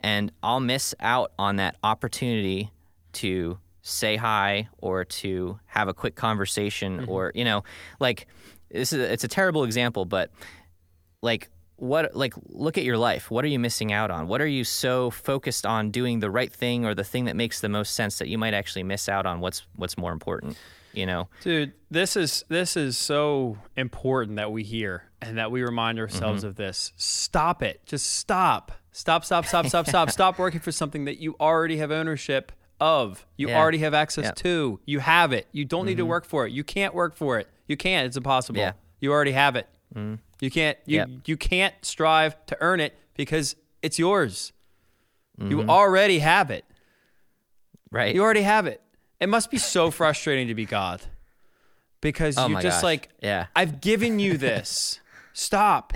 and 0.00 0.32
I'll 0.42 0.60
miss 0.60 0.94
out 1.00 1.32
on 1.38 1.56
that 1.56 1.76
opportunity 1.82 2.70
to 3.14 3.58
say 3.82 4.16
hi 4.16 4.68
or 4.78 5.04
to 5.04 5.58
have 5.66 5.88
a 5.88 5.94
quick 5.94 6.14
conversation 6.14 7.00
mm-hmm. 7.00 7.10
or 7.10 7.32
you 7.34 7.44
know 7.44 7.64
like 7.98 8.28
this 8.70 8.92
is 8.92 9.00
it's 9.00 9.24
a 9.24 9.28
terrible 9.28 9.64
example 9.64 10.04
but 10.04 10.30
like 11.20 11.50
what 11.76 12.14
like 12.14 12.32
look 12.48 12.78
at 12.78 12.84
your 12.84 12.96
life. 12.96 13.28
What 13.28 13.44
are 13.44 13.48
you 13.48 13.58
missing 13.58 13.92
out 13.92 14.12
on? 14.12 14.28
What 14.28 14.40
are 14.40 14.46
you 14.46 14.62
so 14.62 15.10
focused 15.10 15.66
on 15.66 15.90
doing 15.90 16.20
the 16.20 16.30
right 16.30 16.52
thing 16.52 16.84
or 16.84 16.94
the 16.94 17.02
thing 17.02 17.24
that 17.24 17.34
makes 17.34 17.60
the 17.60 17.68
most 17.68 17.94
sense 17.94 18.18
that 18.18 18.28
you 18.28 18.38
might 18.38 18.54
actually 18.54 18.84
miss 18.84 19.08
out 19.08 19.26
on 19.26 19.40
what's 19.40 19.66
what's 19.74 19.98
more 19.98 20.12
important 20.12 20.56
you 20.92 21.06
know 21.06 21.28
Dude, 21.42 21.72
this 21.90 22.16
is 22.16 22.44
this 22.48 22.76
is 22.76 22.98
so 22.98 23.58
important 23.76 24.36
that 24.36 24.52
we 24.52 24.62
hear 24.62 25.04
and 25.22 25.38
that 25.38 25.50
we 25.50 25.62
remind 25.62 25.98
ourselves 25.98 26.40
mm-hmm. 26.40 26.48
of 26.48 26.56
this. 26.56 26.92
Stop 26.96 27.62
it. 27.62 27.80
Just 27.86 28.16
stop. 28.16 28.72
Stop, 28.90 29.24
stop, 29.24 29.46
stop, 29.46 29.66
stop, 29.66 29.86
stop. 29.86 30.10
Stop 30.18 30.38
working 30.38 30.60
for 30.60 30.72
something 30.72 31.06
that 31.06 31.18
you 31.18 31.34
already 31.40 31.78
have 31.78 31.90
ownership 31.90 32.52
of. 32.80 33.24
You 33.36 33.48
Yeah. 33.48 33.58
already 33.58 33.78
have 33.78 33.94
access 33.94 34.32
to. 34.34 34.80
You 34.84 34.98
have 34.98 35.32
it. 35.32 35.46
You 35.52 35.64
don't 35.64 35.86
need 35.86 35.96
to 35.96 36.02
mm-hmm. 36.02 36.10
work 36.10 36.24
for 36.26 36.46
it. 36.46 36.52
You 36.52 36.64
can't 36.64 36.94
work 36.94 37.16
for 37.16 37.38
it. 37.38 37.48
You 37.68 37.76
can't. 37.76 38.06
It's 38.06 38.16
impossible. 38.16 38.58
Yeah. 38.58 38.72
You 39.00 39.12
already 39.12 39.32
have 39.32 39.56
it. 39.56 39.68
Mm-hmm. 39.94 40.16
You 40.40 40.50
can't 40.50 40.76
you 40.84 40.96
Yep. 40.98 41.08
you 41.26 41.36
can't 41.36 41.74
strive 41.82 42.44
to 42.46 42.56
earn 42.60 42.80
it 42.80 42.98
because 43.16 43.56
it's 43.80 43.98
yours. 43.98 44.52
You 45.38 45.62
already 45.62 46.20
have 46.20 46.50
it. 46.50 46.64
right 47.90 48.14
You 48.14 48.22
already 48.22 48.42
have 48.42 48.66
it. 48.66 48.80
It 49.22 49.28
must 49.28 49.50
be 49.50 49.58
so 49.58 49.90
frustrating 49.90 50.48
to 50.48 50.54
be 50.54 50.64
God 50.66 51.00
because 52.00 52.36
Oh 52.36 52.48
you're 52.48 52.60
just 52.60 52.78
gosh. 52.78 52.82
like, 52.82 53.08
Yeah. 53.22 53.46
I've 53.54 53.80
given 53.80 54.18
you 54.18 54.36
this. 54.48 55.00
Stop. 55.32 55.92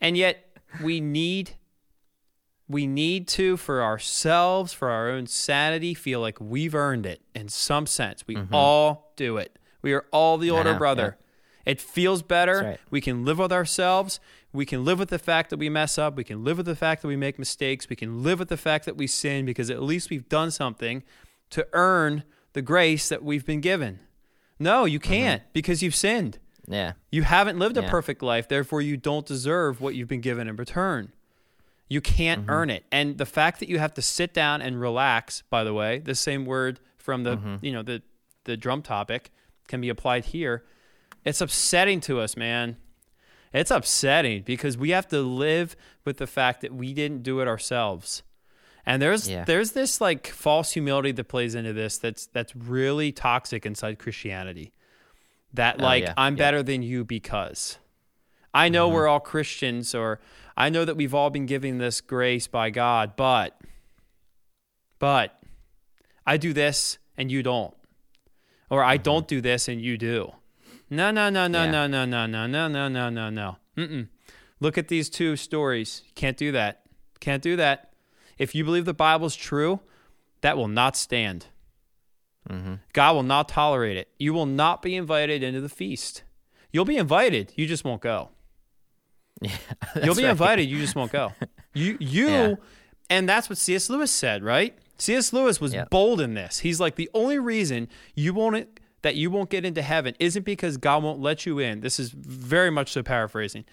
And 0.00 0.16
yet 0.16 0.44
we 0.82 1.00
need 1.00 1.52
we 2.68 2.86
need 2.86 3.26
to 3.26 3.56
for 3.56 3.82
ourselves, 3.82 4.72
for 4.72 4.90
our 4.90 5.10
own 5.10 5.26
sanity, 5.26 5.92
feel 5.92 6.20
like 6.20 6.38
we've 6.40 6.74
earned 6.74 7.04
it 7.04 7.20
in 7.34 7.48
some 7.48 7.84
sense. 7.86 8.24
We 8.28 8.38
all 8.52 9.12
do 9.16 9.38
it. 9.38 9.58
We 9.82 9.92
are 9.92 10.04
all 10.12 10.38
the 10.38 10.50
older 10.50 10.64
Mm-hmm. 10.64 10.72
know, 10.74 10.78
brother. 10.78 11.18
It 11.66 11.80
feels 11.80 12.22
better. 12.22 12.62
Right. 12.62 12.80
We 12.90 13.00
can 13.00 13.24
live 13.24 13.38
with 13.38 13.52
ourselves. 13.52 14.20
We 14.52 14.64
can 14.66 14.84
live 14.84 14.98
with 15.00 15.08
the 15.08 15.18
fact 15.18 15.50
that 15.50 15.58
we 15.58 15.68
mess 15.68 15.98
up. 15.98 16.14
We 16.16 16.22
can 16.24 16.44
live 16.44 16.58
with 16.58 16.66
the 16.66 16.76
fact 16.76 17.02
that 17.02 17.08
we 17.08 17.16
make 17.16 17.38
mistakes. 17.38 17.88
We 17.88 17.96
can 17.96 18.22
live 18.22 18.38
with 18.38 18.48
the 18.48 18.56
fact 18.56 18.84
that 18.84 18.96
we 18.96 19.06
sin 19.08 19.46
because 19.46 19.68
at 19.70 19.82
least 19.82 20.10
we've 20.10 20.28
done 20.28 20.50
something 20.52 21.02
to 21.50 21.66
earn 21.72 22.22
the 22.52 22.62
grace 22.62 23.08
that 23.08 23.22
we've 23.22 23.44
been 23.46 23.60
given. 23.60 24.00
No, 24.58 24.84
you 24.84 24.98
can't 25.00 25.42
because 25.52 25.82
you've 25.82 25.94
sinned. 25.94 26.38
Yeah. 26.68 26.92
You 27.10 27.22
haven't 27.22 27.58
lived 27.58 27.76
a 27.78 27.82
Yeah. 27.82 27.90
perfect 27.90 28.22
life, 28.22 28.46
therefore 28.48 28.82
you 28.82 28.96
don't 28.96 29.26
deserve 29.26 29.80
what 29.80 29.94
you've 29.94 30.08
been 30.08 30.20
given 30.20 30.48
in 30.48 30.56
return. 30.56 31.12
You 31.88 32.00
can't 32.00 32.42
Mm-hmm. 32.42 32.50
earn 32.50 32.70
it. 32.70 32.84
And 32.92 33.18
the 33.18 33.26
fact 33.26 33.58
that 33.60 33.68
you 33.68 33.78
have 33.78 33.94
to 33.94 34.02
sit 34.02 34.32
down 34.34 34.62
and 34.62 34.80
relax, 34.80 35.42
by 35.50 35.64
the 35.64 35.72
way, 35.74 35.98
the 35.98 36.14
same 36.14 36.44
word 36.44 36.78
from 36.96 37.24
the 37.24 37.36
Mm-hmm. 37.36 37.64
you 37.64 37.72
know 37.72 37.82
the 37.82 38.02
the 38.44 38.56
drum 38.56 38.82
topic 38.82 39.30
can 39.68 39.80
be 39.80 39.88
applied 39.88 40.26
here. 40.26 40.64
It's 41.24 41.40
upsetting 41.40 42.00
to 42.02 42.20
us, 42.20 42.36
man. 42.36 42.76
It's 43.52 43.70
upsetting 43.70 44.42
because 44.42 44.78
we 44.78 44.90
have 44.90 45.08
to 45.08 45.20
live 45.22 45.74
with 46.04 46.18
the 46.18 46.26
fact 46.26 46.60
that 46.60 46.72
we 46.72 46.94
didn't 46.94 47.22
do 47.22 47.40
it 47.40 47.48
ourselves. 47.48 48.22
And 48.86 49.00
there's 49.00 49.28
Yeah. 49.28 49.44
there's 49.44 49.72
this 49.72 50.00
like 50.00 50.26
false 50.26 50.72
humility 50.72 51.12
that 51.12 51.24
plays 51.24 51.54
into 51.54 51.72
this 51.72 51.98
that's 51.98 52.26
that's 52.26 52.54
really 52.56 53.12
toxic 53.12 53.66
inside 53.66 53.98
Christianity. 53.98 54.72
That 55.52 55.80
Oh, 55.80 55.84
like 55.84 56.04
yeah, 56.04 56.14
I'm 56.16 56.36
yeah. 56.36 56.44
better 56.44 56.62
than 56.62 56.82
you 56.82 57.04
because 57.04 57.78
I 58.54 58.68
know 58.68 58.86
mm-hmm. 58.86 58.94
we're 58.96 59.08
all 59.08 59.20
Christians 59.20 59.94
or 59.94 60.20
I 60.56 60.68
know 60.70 60.84
that 60.84 60.96
we've 60.96 61.14
all 61.14 61.30
been 61.30 61.46
given 61.46 61.78
this 61.78 62.00
grace 62.00 62.46
by 62.46 62.70
God, 62.70 63.16
but 63.16 63.58
but 64.98 65.40
I 66.26 66.36
do 66.36 66.52
this 66.52 66.98
and 67.16 67.30
you 67.30 67.42
don't. 67.42 67.74
Or 68.68 68.84
I 68.84 68.96
mm-hmm. 68.96 69.02
don't 69.02 69.28
do 69.28 69.40
this 69.40 69.68
and 69.68 69.80
you 69.80 69.98
do. 69.98 70.32
No, 70.88 71.10
no, 71.10 71.30
no, 71.30 71.46
no, 71.46 71.70
no, 71.70 71.86
no, 71.86 72.04
no, 72.04 72.26
no, 72.26 72.46
no, 72.46 72.68
no, 72.68 72.88
no, 72.88 73.10
no, 73.10 73.30
no. 73.30 73.56
Mm-mm. 73.76 74.08
Look 74.58 74.76
at 74.76 74.88
these 74.88 75.08
two 75.08 75.36
stories. 75.36 76.02
Can't 76.14 76.36
do 76.36 76.52
that. 76.52 76.82
Can't 77.20 77.42
do 77.42 77.56
that. 77.56 77.89
If 78.40 78.54
you 78.54 78.64
believe 78.64 78.86
the 78.86 78.94
Bible's 78.94 79.36
true, 79.36 79.80
that 80.40 80.56
will 80.56 80.66
not 80.66 80.96
stand. 80.96 81.46
Mm-hmm. 82.48 82.76
God 82.94 83.14
will 83.14 83.22
not 83.22 83.50
tolerate 83.50 83.98
it. 83.98 84.08
You 84.18 84.32
will 84.32 84.46
not 84.46 84.80
be 84.80 84.96
invited 84.96 85.42
into 85.42 85.60
the 85.60 85.68
feast. 85.68 86.24
You'll 86.72 86.86
be 86.86 86.96
invited. 86.96 87.52
You 87.54 87.66
just 87.66 87.84
won't 87.84 88.02
go. 88.02 88.30
Yeah. 89.42 89.56
You'll 90.04 90.14
be 90.14 90.24
right. 90.24 90.32
invited. 90.32 90.68
You 90.68 90.78
just 90.78 90.94
won't 90.94 91.12
go. 91.12 91.32
You 91.72 91.96
you 92.00 92.28
Yeah. 92.28 92.54
and 93.08 93.28
that's 93.28 93.48
what 93.48 93.56
C.S. 93.56 93.88
Lewis 93.88 94.10
said, 94.10 94.42
right? 94.42 94.76
C.S. 94.98 95.32
Lewis 95.32 95.60
was 95.60 95.72
Yeah. 95.72 95.84
bold 95.90 96.20
in 96.20 96.34
this. 96.34 96.58
He's 96.58 96.80
like 96.80 96.96
the 96.96 97.08
only 97.14 97.38
reason 97.38 97.88
you 98.14 98.34
won't 98.34 98.80
that 99.02 99.14
you 99.14 99.30
won't 99.30 99.48
get 99.48 99.64
into 99.64 99.82
heaven 99.82 100.14
isn't 100.18 100.44
because 100.44 100.76
God 100.76 101.02
won't 101.02 101.20
let 101.20 101.46
you 101.46 101.58
in. 101.58 101.80
This 101.80 101.98
is 101.98 102.10
very 102.10 102.70
much 102.70 102.92
so 102.92 103.02
paraphrasing. 103.02 103.64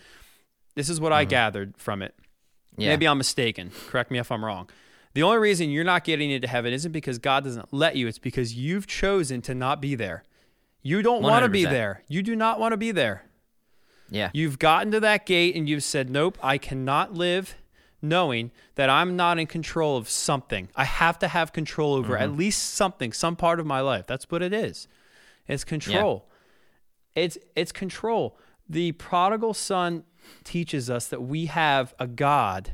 This 0.76 0.90
is 0.90 1.02
what 1.02 1.12
I 1.12 1.24
mm-hmm. 1.24 1.32
gathered 1.32 1.78
from 1.78 2.02
it. 2.02 2.14
Mm-hmm. 2.78 2.82
Yeah. 2.82 2.90
Maybe 2.90 3.08
I'm 3.08 3.18
mistaken. 3.18 3.72
Correct 3.90 4.12
me 4.12 4.20
if 4.20 4.32
I'm 4.32 4.46
wrong. 4.46 4.70
The 5.14 5.24
only 5.24 5.40
reason 5.40 5.72
you're 5.72 5.84
not 5.84 6.04
getting 6.04 6.30
into 6.30 6.48
heaven 6.48 6.74
isn't 6.74 6.92
because 6.92 7.18
God 7.18 7.44
doesn't 7.44 7.74
let 7.74 7.96
you. 7.96 8.08
It's 8.08 8.20
because 8.20 8.54
you've 8.54 8.86
chosen 8.86 9.42
to 9.44 9.56
not 9.56 9.82
be 9.82 9.96
there. 9.96 10.24
You 10.84 11.02
don't 11.02 11.24
want 11.24 11.44
to 11.44 11.50
be 11.50 11.66
there. 11.66 12.04
You 12.08 12.22
do 12.22 12.36
not 12.36 12.60
want 12.60 12.74
to 12.74 12.78
be 12.78 12.92
there. 12.92 13.24
Yeah. 14.10 14.30
You've 14.34 14.60
gotten 14.60 14.92
to 14.92 15.00
that 15.00 15.26
gate 15.26 15.56
and 15.56 15.68
you've 15.68 15.84
said, 15.84 16.10
Nope, 16.10 16.38
I 16.42 16.58
cannot 16.58 17.14
live 17.14 17.56
knowing 18.02 18.52
that 18.76 18.90
I'm 18.90 19.16
not 19.16 19.40
in 19.40 19.48
control 19.48 19.98
of 19.98 20.08
something. 20.08 20.70
I 20.76 20.84
have 20.84 21.18
to 21.20 21.28
have 21.28 21.52
control 21.52 21.96
over 21.96 22.16
at 22.18 22.32
least 22.38 22.76
something, 22.76 23.12
some 23.12 23.36
part 23.36 23.60
of 23.60 23.66
my 23.66 23.82
life. 23.82 24.06
That's 24.08 24.30
what 24.30 24.42
it 24.44 24.54
is. 24.54 24.88
It's 25.48 25.64
control. 25.64 26.30
It's 27.16 27.38
it's 27.56 27.72
control. 27.72 28.38
The 28.70 28.92
prodigal 28.94 29.54
son 29.56 30.04
teaches 30.44 30.90
us 30.90 31.08
that 31.08 31.22
we 31.22 31.46
have 31.48 31.94
a 32.00 32.08
God 32.08 32.72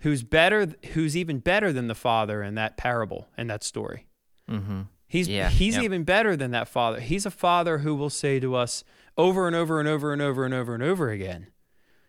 who's 0.00 0.22
better 0.22 0.68
who's 0.94 1.16
even 1.16 1.38
better 1.38 1.72
than 1.72 1.86
the 1.86 1.94
father 1.94 2.42
in 2.42 2.54
that 2.56 2.76
parable 2.76 3.28
in 3.38 3.46
that 3.48 3.62
story. 3.64 4.06
mm-hmm. 4.50 4.82
He's 5.06 5.28
Yeah, 5.28 5.50
he's 5.50 5.74
yep. 5.74 5.84
even 5.84 6.04
better 6.04 6.36
than 6.36 6.52
that 6.52 6.68
father. 6.68 6.98
He's 7.00 7.26
a 7.26 7.30
father 7.30 7.78
who 7.78 7.94
will 7.94 8.08
say 8.10 8.40
to 8.40 8.54
us 8.54 8.82
over 9.18 9.46
and 9.46 9.54
over 9.54 9.78
and 9.78 9.86
over 9.88 10.12
and 10.12 10.22
over 10.22 10.44
and 10.46 10.54
over 10.54 10.74
and 10.74 10.82
over 10.82 11.10
again 11.10 11.48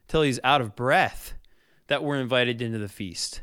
till 0.07 0.21
he's 0.21 0.39
out 0.43 0.61
of 0.61 0.75
breath 0.75 1.33
that 1.87 2.01
we're 2.03 2.15
invited 2.19 2.61
into 2.61 2.77
the 2.79 2.87
feast. 2.87 3.41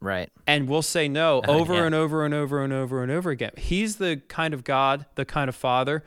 Right. 0.00 0.30
And 0.46 0.68
we'll 0.68 0.82
say 0.82 1.08
no 1.08 1.38
Uh, 1.48 1.52
over 1.52 1.74
yeah. 1.74 1.84
and 1.86 1.94
over 1.94 2.24
and 2.24 2.34
over 2.34 2.62
and 2.62 2.72
over 2.72 3.02
and 3.02 3.12
over 3.12 3.30
again. 3.30 3.52
He's 3.56 3.96
the 3.96 4.20
kind 4.28 4.52
of 4.52 4.64
God, 4.64 5.06
the 5.14 5.24
kind 5.24 5.48
of 5.48 5.54
father 5.56 6.04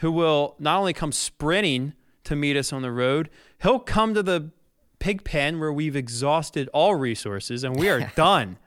who 0.00 0.10
will 0.12 0.56
not 0.58 0.78
only 0.78 0.92
come 0.92 1.12
sprinting 1.12 1.94
to 2.24 2.36
meet 2.36 2.56
us 2.56 2.72
on 2.72 2.82
the 2.82 2.92
road, 2.92 3.30
he'll 3.62 3.78
come 3.78 4.14
to 4.14 4.22
the 4.22 4.50
pig 4.98 5.24
pen 5.24 5.58
where 5.60 5.72
we've 5.72 5.96
exhausted 5.96 6.68
all 6.72 6.94
resources 6.94 7.64
and 7.64 7.76
we 7.76 7.88
are 7.88 8.00
done. 8.16 8.58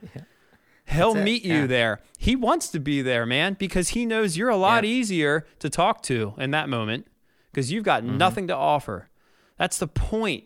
He'll 0.85 1.13
That's 1.13 1.21
it, 1.21 1.25
meet 1.25 1.43
you 1.45 1.53
yeah. 1.61 1.65
there. 1.67 2.01
He 2.17 2.35
wants 2.35 2.69
to 2.69 2.79
be 2.79 3.01
there, 3.01 3.25
man, 3.25 3.55
because 3.57 3.89
he 3.89 4.05
knows 4.05 4.35
you're 4.37 4.49
a 4.49 4.57
lot 4.57 4.83
Yeah. 4.83 4.89
easier 4.89 5.45
to 5.59 5.69
talk 5.69 6.01
to 6.03 6.33
in 6.37 6.51
that 6.51 6.67
moment 6.69 7.07
because 7.51 7.71
you've 7.71 7.83
got 7.85 8.03
Mm-hmm. 8.03 8.17
nothing 8.17 8.47
to 8.47 8.55
offer. 8.55 9.09
That's 9.57 9.77
the 9.77 9.87
point. 9.87 10.43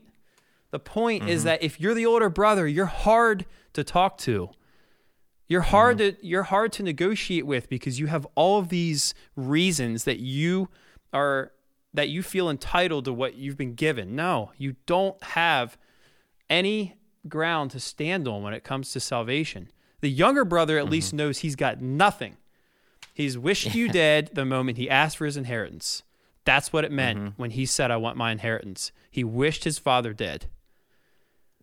The 0.71 0.79
point 0.79 1.23
Mm-hmm. 1.23 1.31
is 1.31 1.43
that 1.45 1.63
if 1.63 1.79
you're 1.79 1.93
the 1.95 2.05
older 2.05 2.29
brother, 2.29 2.67
you're 2.67 2.85
hard 2.85 3.45
to 3.73 3.83
talk 3.83 4.17
to. 4.19 4.49
You're 5.47 5.61
hard 5.61 5.97
Mm-hmm. 5.97 6.19
to 6.19 6.27
you're 6.27 6.43
hard 6.43 6.71
to 6.73 6.83
negotiate 6.83 7.45
with 7.47 7.69
because 7.69 7.99
you 7.99 8.07
have 8.07 8.27
all 8.35 8.59
of 8.59 8.69
these 8.69 9.13
reasons 9.35 10.03
that 10.03 10.19
you 10.19 10.67
are 11.13 11.51
that 11.93 12.09
you 12.09 12.21
feel 12.21 12.49
entitled 12.49 13.05
to 13.05 13.13
what 13.13 13.35
you've 13.35 13.57
been 13.57 13.73
given. 13.73 14.15
No, 14.15 14.51
you 14.57 14.75
don't 14.85 15.21
have 15.23 15.77
any 16.49 16.95
ground 17.27 17.71
to 17.71 17.79
stand 17.79 18.27
on 18.27 18.43
when 18.43 18.53
it 18.53 18.63
comes 18.63 18.91
to 18.93 18.99
salvation. 18.99 19.69
The 20.01 20.09
younger 20.09 20.45
brother 20.45 20.77
at 20.77 20.89
least 20.89 21.09
mm-hmm. 21.09 21.17
knows 21.17 21.39
he's 21.39 21.55
got 21.55 21.81
nothing. 21.81 22.37
He's 23.13 23.37
wished 23.37 23.73
you 23.73 23.89
dead 23.89 24.29
the 24.33 24.45
moment 24.45 24.77
he 24.77 24.89
asked 24.89 25.17
for 25.17 25.25
his 25.25 25.37
inheritance. 25.37 26.03
That's 26.45 26.71
what 26.71 26.85
it 26.85 26.91
meant 26.91 27.19
mm-hmm. 27.19 27.41
when 27.41 27.51
he 27.51 27.65
said, 27.65 27.89
I 27.89 27.97
want 27.97 28.15
my 28.15 28.31
inheritance. 28.31 28.91
He 29.09 29.23
wished 29.23 29.63
his 29.63 29.79
father 29.79 30.13
dead. 30.13 30.45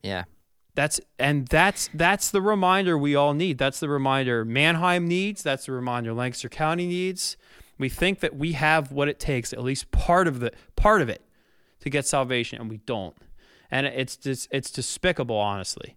Yeah. 0.02 0.24
That's 0.74 1.00
and 1.18 1.46
that's 1.46 1.88
that's 1.94 2.30
the 2.30 2.42
reminder 2.42 2.98
we 2.98 3.14
all 3.14 3.32
need. 3.32 3.58
That's 3.58 3.78
the 3.78 3.88
reminder 3.88 4.44
Manheim 4.44 5.06
needs. 5.06 5.42
That's 5.42 5.66
the 5.66 5.72
reminder 5.72 6.12
Lancaster 6.12 6.48
County 6.48 6.86
needs. 6.86 7.36
We 7.78 7.88
think 7.88 8.20
that 8.20 8.36
we 8.36 8.52
have 8.52 8.92
what 8.92 9.08
it 9.08 9.18
takes, 9.18 9.52
at 9.52 9.62
least 9.62 9.90
part 9.90 10.28
of 10.28 10.40
the 10.40 10.52
part 10.76 11.02
of 11.02 11.08
it, 11.08 11.22
to 11.80 11.90
get 11.90 12.06
salvation, 12.06 12.60
and 12.60 12.70
we 12.70 12.78
don't. 12.78 13.16
And 13.70 13.86
it's 13.86 14.16
just 14.16 14.48
it's 14.50 14.70
despicable, 14.70 15.36
honestly. 15.36 15.96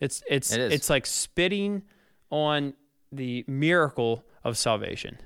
It's 0.00 0.22
it's 0.28 0.52
It 0.52 0.72
it's 0.72 0.88
like 0.88 1.06
spitting 1.06 1.82
on 2.30 2.74
the 3.12 3.44
miracle 3.46 4.24
of 4.44 4.56
salvation. 4.56 5.18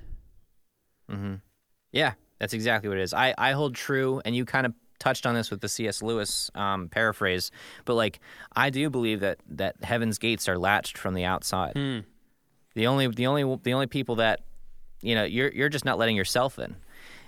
Yeah, 1.91 2.13
that's 2.39 2.53
exactly 2.53 2.89
what 2.89 2.97
it 2.97 3.01
is. 3.03 3.13
I, 3.13 3.33
I 3.37 3.51
hold 3.53 3.75
true, 3.75 4.21
and 4.25 4.35
you 4.35 4.43
kind 4.43 4.65
of 4.65 4.73
touched 4.99 5.25
on 5.25 5.35
this 5.35 5.51
with 5.51 5.61
the 5.61 5.69
C.S. 5.69 6.01
Lewis 6.01 6.49
um, 6.55 6.89
paraphrase, 6.89 7.51
but 7.85 7.93
like 7.93 8.19
I 8.55 8.69
do 8.69 8.89
believe 8.89 9.21
that 9.21 9.39
that 9.49 9.83
heaven's 9.83 10.17
gates 10.17 10.49
are 10.49 10.57
latched 10.57 10.97
from 10.97 11.13
the 11.13 11.23
outside. 11.23 11.73
Hmm. 11.75 11.99
The 12.73 12.87
only 12.87 13.07
the 13.07 13.27
only 13.27 13.59
the 13.63 13.73
only 13.73 13.87
people 13.87 14.15
that 14.15 14.41
you 15.05 15.15
know 15.15 15.23
you're 15.23 15.51
you're 15.51 15.69
just 15.69 15.85
not 15.85 15.97
letting 15.97 16.15
yourself 16.15 16.57
in, 16.59 16.75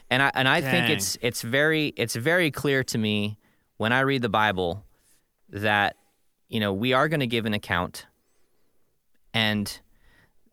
and 0.09 0.21
I 0.23 0.31
and 0.33 0.47
I 0.47 0.61
think 0.61 0.89
it's 0.89 1.17
it's 1.21 1.41
very 1.41 1.93
it's 1.95 2.15
very 2.15 2.51
clear 2.51 2.83
to 2.85 2.97
me 2.97 3.37
when 3.77 3.93
I 3.93 3.99
read 4.01 4.21
the 4.21 4.29
Bible 4.29 4.83
that 5.49 5.95
you 6.49 6.59
know 6.59 6.73
we 6.73 6.93
are 6.93 7.07
going 7.07 7.19
to 7.21 7.27
give 7.27 7.45
an 7.45 7.53
account, 7.53 8.05
and 9.33 9.79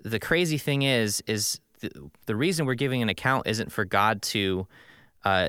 the 0.02 0.18
crazy 0.20 0.58
thing 0.58 0.82
is 0.82 1.22
is 1.26 1.60
the, 1.80 1.90
the 2.26 2.36
reason 2.36 2.66
we're 2.66 2.74
giving 2.74 3.02
an 3.02 3.08
account 3.08 3.46
isn't 3.46 3.72
for 3.72 3.84
God 3.84 4.20
to 4.22 4.66
uh, 5.24 5.48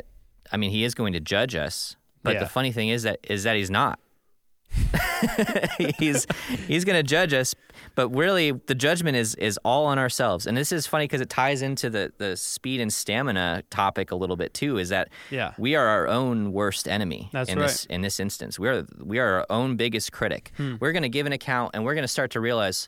I 0.51 0.57
mean 0.57 0.71
he 0.71 0.84
is 0.84 0.95
going 0.95 1.13
to 1.13 1.19
judge 1.19 1.55
us 1.55 1.95
but 2.23 2.34
Yeah. 2.36 2.39
the 2.39 2.49
funny 2.49 2.71
thing 2.71 2.89
is 2.89 3.03
that 3.03 3.19
is 3.23 3.43
that 3.43 3.55
he's 3.55 3.69
not. 3.69 3.99
He's 5.99 6.28
he's 6.67 6.84
going 6.84 6.97
to 6.97 7.03
judge 7.03 7.34
us 7.34 7.55
but 7.95 8.09
really 8.09 8.51
the 8.51 8.75
judgment 8.75 9.15
is 9.17 9.35
is 9.35 9.57
all 9.63 9.85
on 9.85 9.97
ourselves 9.97 10.45
and 10.45 10.55
this 10.57 10.71
is 10.71 10.85
funny 10.85 11.05
because 11.05 11.21
it 11.21 11.29
ties 11.29 11.61
into 11.61 11.89
the 11.89 12.11
the 12.17 12.35
speed 12.37 12.79
and 12.81 12.93
stamina 12.93 13.63
topic 13.69 14.11
a 14.11 14.15
little 14.15 14.35
bit 14.35 14.53
too 14.53 14.77
is 14.77 14.89
that 14.89 15.09
Yeah. 15.31 15.53
we 15.57 15.75
are 15.75 15.87
our 15.87 16.07
own 16.07 16.51
worst 16.53 16.87
enemy 16.87 17.29
That's 17.31 17.49
in 17.49 17.57
this 17.59 17.85
in 17.85 18.01
this 18.01 18.19
instance 18.19 18.59
we 18.59 18.67
are 18.69 18.85
we 19.01 19.19
are 19.19 19.39
our 19.39 19.45
own 19.49 19.75
biggest 19.77 20.11
critic 20.11 20.51
Hmm. 20.57 20.75
we're 20.79 20.91
going 20.91 21.03
to 21.03 21.09
give 21.09 21.25
an 21.25 21.33
account 21.33 21.71
and 21.73 21.83
we're 21.85 21.95
going 21.95 22.03
to 22.03 22.07
start 22.07 22.31
to 22.31 22.39
realize 22.39 22.87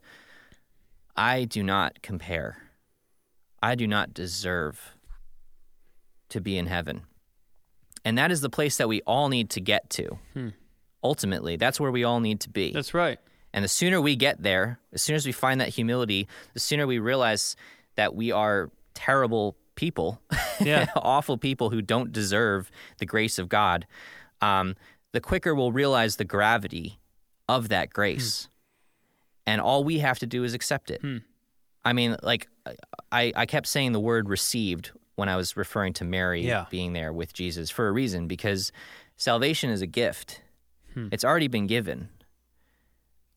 I 1.15 1.45
do 1.45 1.63
not 1.63 2.03
compare. 2.03 2.57
I 3.63 3.73
do 3.73 3.87
not 3.87 4.13
deserve 4.13 4.95
to 6.29 6.39
be 6.39 6.59
in 6.59 6.67
heaven. 6.67 7.01
And 8.05 8.17
that 8.19 8.31
is 8.31 8.41
the 8.41 8.49
place 8.51 8.77
that 8.77 8.87
we 8.87 9.01
all 9.01 9.27
need 9.27 9.49
to 9.51 9.59
get 9.59 9.89
to. 9.91 10.19
Ultimately, 11.03 11.55
that's 11.55 11.79
where 11.79 11.91
we 11.91 12.03
all 12.03 12.19
need 12.19 12.39
to 12.41 12.49
be. 12.49 12.69
Hmm. 12.69 12.73
That's 12.75 12.93
right. 12.93 13.19
And 13.53 13.63
the 13.63 13.67
sooner 13.69 13.99
we 14.01 14.15
get 14.15 14.43
there, 14.43 14.79
as 14.93 15.01
soon 15.01 15.15
as 15.15 15.25
we 15.25 15.31
find 15.31 15.59
that 15.61 15.69
humility, 15.69 16.27
the 16.53 16.59
sooner 16.59 16.85
we 16.85 16.99
realize 16.99 17.55
that 17.95 18.15
we 18.15 18.31
are 18.31 18.69
terrible 18.93 19.55
people, 19.75 20.21
Yeah. 20.59 20.87
awful 20.95 21.37
people 21.37 21.69
who 21.69 21.81
don't 21.81 22.11
deserve 22.11 22.69
the 22.99 23.05
grace 23.05 23.37
of 23.39 23.47
God, 23.49 23.85
um, 24.41 24.75
the 25.13 25.21
quicker 25.21 25.55
we'll 25.55 25.71
realize 25.71 26.15
the 26.17 26.25
gravity 26.25 26.99
of 27.47 27.69
that 27.69 27.91
grace. 27.91 28.49
And 29.45 29.61
all 29.61 29.83
we 29.83 29.99
have 29.99 30.19
to 30.19 30.25
do 30.27 30.43
is 30.43 30.53
accept 30.53 30.91
it. 30.91 31.01
I 31.85 31.93
mean, 31.93 32.17
like 32.21 32.47
I, 33.11 33.31
I 33.35 33.45
kept 33.45 33.65
saying 33.67 33.93
the 33.93 33.99
word 33.99 34.27
received 34.29 34.91
when 35.15 35.29
I 35.29 35.37
was 35.37 35.55
referring 35.55 35.93
to 35.93 36.03
Mary 36.03 36.45
Yeah. 36.45 36.65
being 36.69 36.91
there 36.93 37.13
with 37.13 37.33
Jesus 37.33 37.69
for 37.69 37.87
a 37.87 37.91
reason 37.91 38.27
because 38.27 38.71
salvation 39.15 39.69
is 39.69 39.81
a 39.81 39.87
gift. 39.87 40.41
Hmm. 40.93 41.07
It's 41.11 41.23
already 41.23 41.47
been 41.47 41.65
given. 41.65 42.09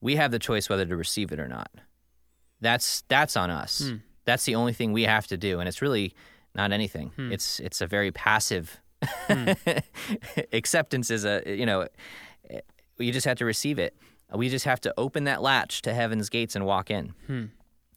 We 0.01 0.15
have 0.15 0.31
the 0.31 0.39
choice 0.39 0.69
whether 0.69 0.85
to 0.85 0.95
receive 0.95 1.31
it 1.31 1.39
or 1.39 1.47
not. 1.47 1.71
That's 2.59 3.03
that's 3.07 3.37
on 3.37 3.49
us. 3.49 3.87
Hmm. 3.87 3.97
That's 4.25 4.45
the 4.45 4.55
only 4.55 4.73
thing 4.73 4.93
we 4.93 5.03
have 5.03 5.27
to 5.27 5.37
do 5.37 5.59
and 5.59 5.67
it's 5.67 5.81
really 5.81 6.13
not 6.53 6.71
anything. 6.71 7.11
Hmm. 7.15 7.31
It's 7.31 7.59
it's 7.59 7.81
a 7.81 7.87
very 7.87 8.11
passive 8.11 8.79
acceptance 10.53 11.09
is 11.09 11.25
a 11.25 11.41
you 11.45 11.65
know 11.65 11.87
you 12.97 13.11
just 13.11 13.25
have 13.25 13.37
to 13.37 13.45
receive 13.45 13.79
it. 13.79 13.95
We 14.33 14.49
just 14.49 14.65
have 14.65 14.79
to 14.81 14.93
open 14.97 15.25
that 15.25 15.41
latch 15.41 15.81
to 15.83 15.93
heaven's 15.93 16.29
gates 16.29 16.55
and 16.55 16.65
walk 16.65 16.89
in. 16.91 17.13
Hmm. 17.27 17.45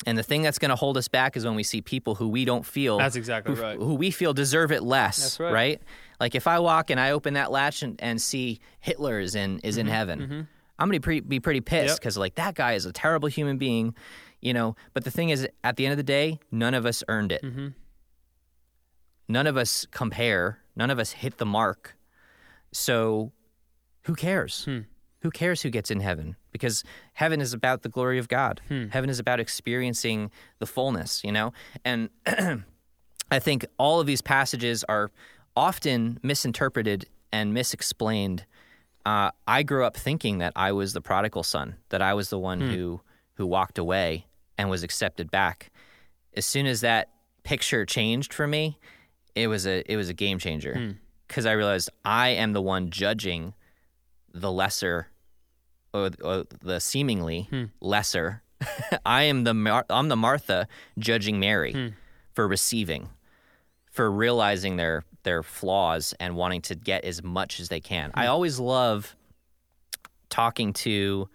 And 0.06 0.18
the 0.18 0.22
thing 0.22 0.42
that's 0.42 0.58
going 0.58 0.70
to 0.70 0.76
hold 0.76 0.96
us 0.96 1.08
back 1.08 1.36
is 1.36 1.44
when 1.44 1.54
we 1.54 1.62
see 1.62 1.80
people 1.80 2.16
who 2.16 2.28
we 2.28 2.44
don't 2.44 2.66
feel 2.66 2.98
That's 2.98 3.16
exactly 3.16 3.54
who, 3.54 3.62
right. 3.62 3.78
who 3.78 3.94
we 3.94 4.10
feel 4.10 4.34
deserve 4.34 4.72
it 4.72 4.82
less. 4.82 5.38
That's 5.38 5.40
right. 5.40 5.80
Like 6.20 6.34
if 6.34 6.46
I 6.46 6.58
walk 6.58 6.90
and 6.90 6.98
I 6.98 7.12
open 7.12 7.34
that 7.34 7.50
latch 7.50 7.82
and, 7.82 8.00
and 8.02 8.20
see 8.20 8.60
Hitler 8.80 9.20
is 9.20 9.34
in 9.34 9.60
is 9.60 9.76
in 9.76 9.86
heaven, 9.86 10.48
I'm 10.78 10.88
going 10.88 11.00
to 11.00 11.04
pre- 11.04 11.20
be 11.20 11.40
pretty 11.40 11.60
pissed 11.60 11.80
Mm-hmm. 11.82 11.88
Yep. 11.90 11.98
because 12.00 12.16
like 12.18 12.34
that 12.36 12.54
guy 12.54 12.72
is 12.72 12.84
a 12.86 12.92
terrible 12.92 13.28
human 13.28 13.58
being, 13.58 13.94
you 14.40 14.52
know. 14.52 14.74
But 14.92 15.04
the 15.04 15.10
thing 15.10 15.30
is, 15.30 15.46
at 15.62 15.76
the 15.76 15.86
end 15.86 15.92
of 15.92 15.96
the 15.98 16.02
day, 16.02 16.40
none 16.50 16.74
of 16.74 16.84
us 16.86 17.02
earned 17.08 17.32
it. 17.32 17.42
Mm-hmm. 17.42 17.68
None 19.28 19.46
of 19.46 19.56
us 19.56 19.86
compare. 19.90 20.58
None 20.76 20.90
of 20.90 20.98
us 20.98 21.12
hit 21.12 21.38
the 21.38 21.46
mark. 21.46 21.96
So, 22.72 23.32
who 24.02 24.14
cares? 24.14 24.64
Hmm. 24.64 24.80
Who 25.22 25.30
cares 25.30 25.62
who 25.62 25.70
gets 25.70 25.90
in 25.90 26.00
heaven? 26.00 26.36
Because 26.52 26.84
heaven 27.14 27.40
is 27.40 27.54
about 27.54 27.82
the 27.82 27.88
glory 27.88 28.18
of 28.18 28.28
God. 28.28 28.60
Hmm. 28.68 28.88
Heaven 28.88 29.08
is 29.08 29.18
about 29.18 29.40
experiencing 29.40 30.30
the 30.58 30.66
fullness, 30.66 31.22
you 31.24 31.32
know? 31.32 31.52
And 31.84 32.10
I 33.30 33.38
think 33.38 33.64
all 33.78 34.00
of 34.00 34.06
these 34.06 34.20
passages 34.20 34.84
are 34.88 35.10
often 35.56 36.18
misinterpreted 36.22 37.06
and 37.32 37.54
misexplained. 37.56 38.40
Uh, 39.04 39.30
I 39.46 39.62
grew 39.62 39.84
up 39.84 39.96
thinking 39.96 40.38
that 40.38 40.52
I 40.56 40.72
was 40.72 40.92
the 40.92 41.00
prodigal 41.00 41.42
son, 41.42 41.76
that 41.90 42.00
I 42.00 42.14
was 42.14 42.30
the 42.30 42.38
one 42.38 42.60
hmm. 42.60 42.68
who 42.68 43.00
who 43.34 43.46
walked 43.46 43.78
away 43.78 44.26
and 44.56 44.70
was 44.70 44.82
accepted 44.82 45.30
back. 45.30 45.70
As 46.36 46.46
soon 46.46 46.66
as 46.66 46.80
that 46.80 47.10
picture 47.42 47.84
changed 47.84 48.32
for 48.32 48.46
me, 48.46 48.78
it 49.34 49.48
was 49.48 49.66
a 49.66 49.82
it 49.90 49.96
was 49.96 50.08
a 50.08 50.14
game 50.14 50.38
changer 50.38 50.74
hmm. 50.74 50.90
because 51.28 51.46
I 51.46 51.52
realized 51.52 51.90
I 52.04 52.28
am 52.28 52.52
the 52.52 52.62
one 52.62 52.90
judging 52.90 53.54
the 54.32 54.50
lesser 54.50 55.08
or, 55.92 56.10
or 56.22 56.44
the 56.60 56.80
seemingly 56.80 57.48
hmm. 57.50 57.64
lesser. 57.80 58.42
I 59.06 59.24
am 59.24 59.44
the 59.44 59.54
Mar- 59.54 59.86
I'm 59.90 60.08
the 60.08 60.16
Martha 60.16 60.66
judging 60.98 61.38
Mary 61.38 61.92
for 62.32 62.48
receiving, 62.48 63.10
for 63.94 64.10
realizing 64.10 64.76
their 64.76 65.04
their 65.22 65.42
flaws 65.42 66.14
and 66.18 66.36
wanting 66.36 66.60
to 66.60 66.74
get 66.74 67.04
as 67.04 67.22
much 67.22 67.60
as 67.60 67.68
they 67.68 67.80
can. 67.80 68.10
I 68.12 68.24
hmm. 68.24 68.32
always 68.32 68.58
love 68.58 69.16
talking 70.28 70.72
to 70.72 71.28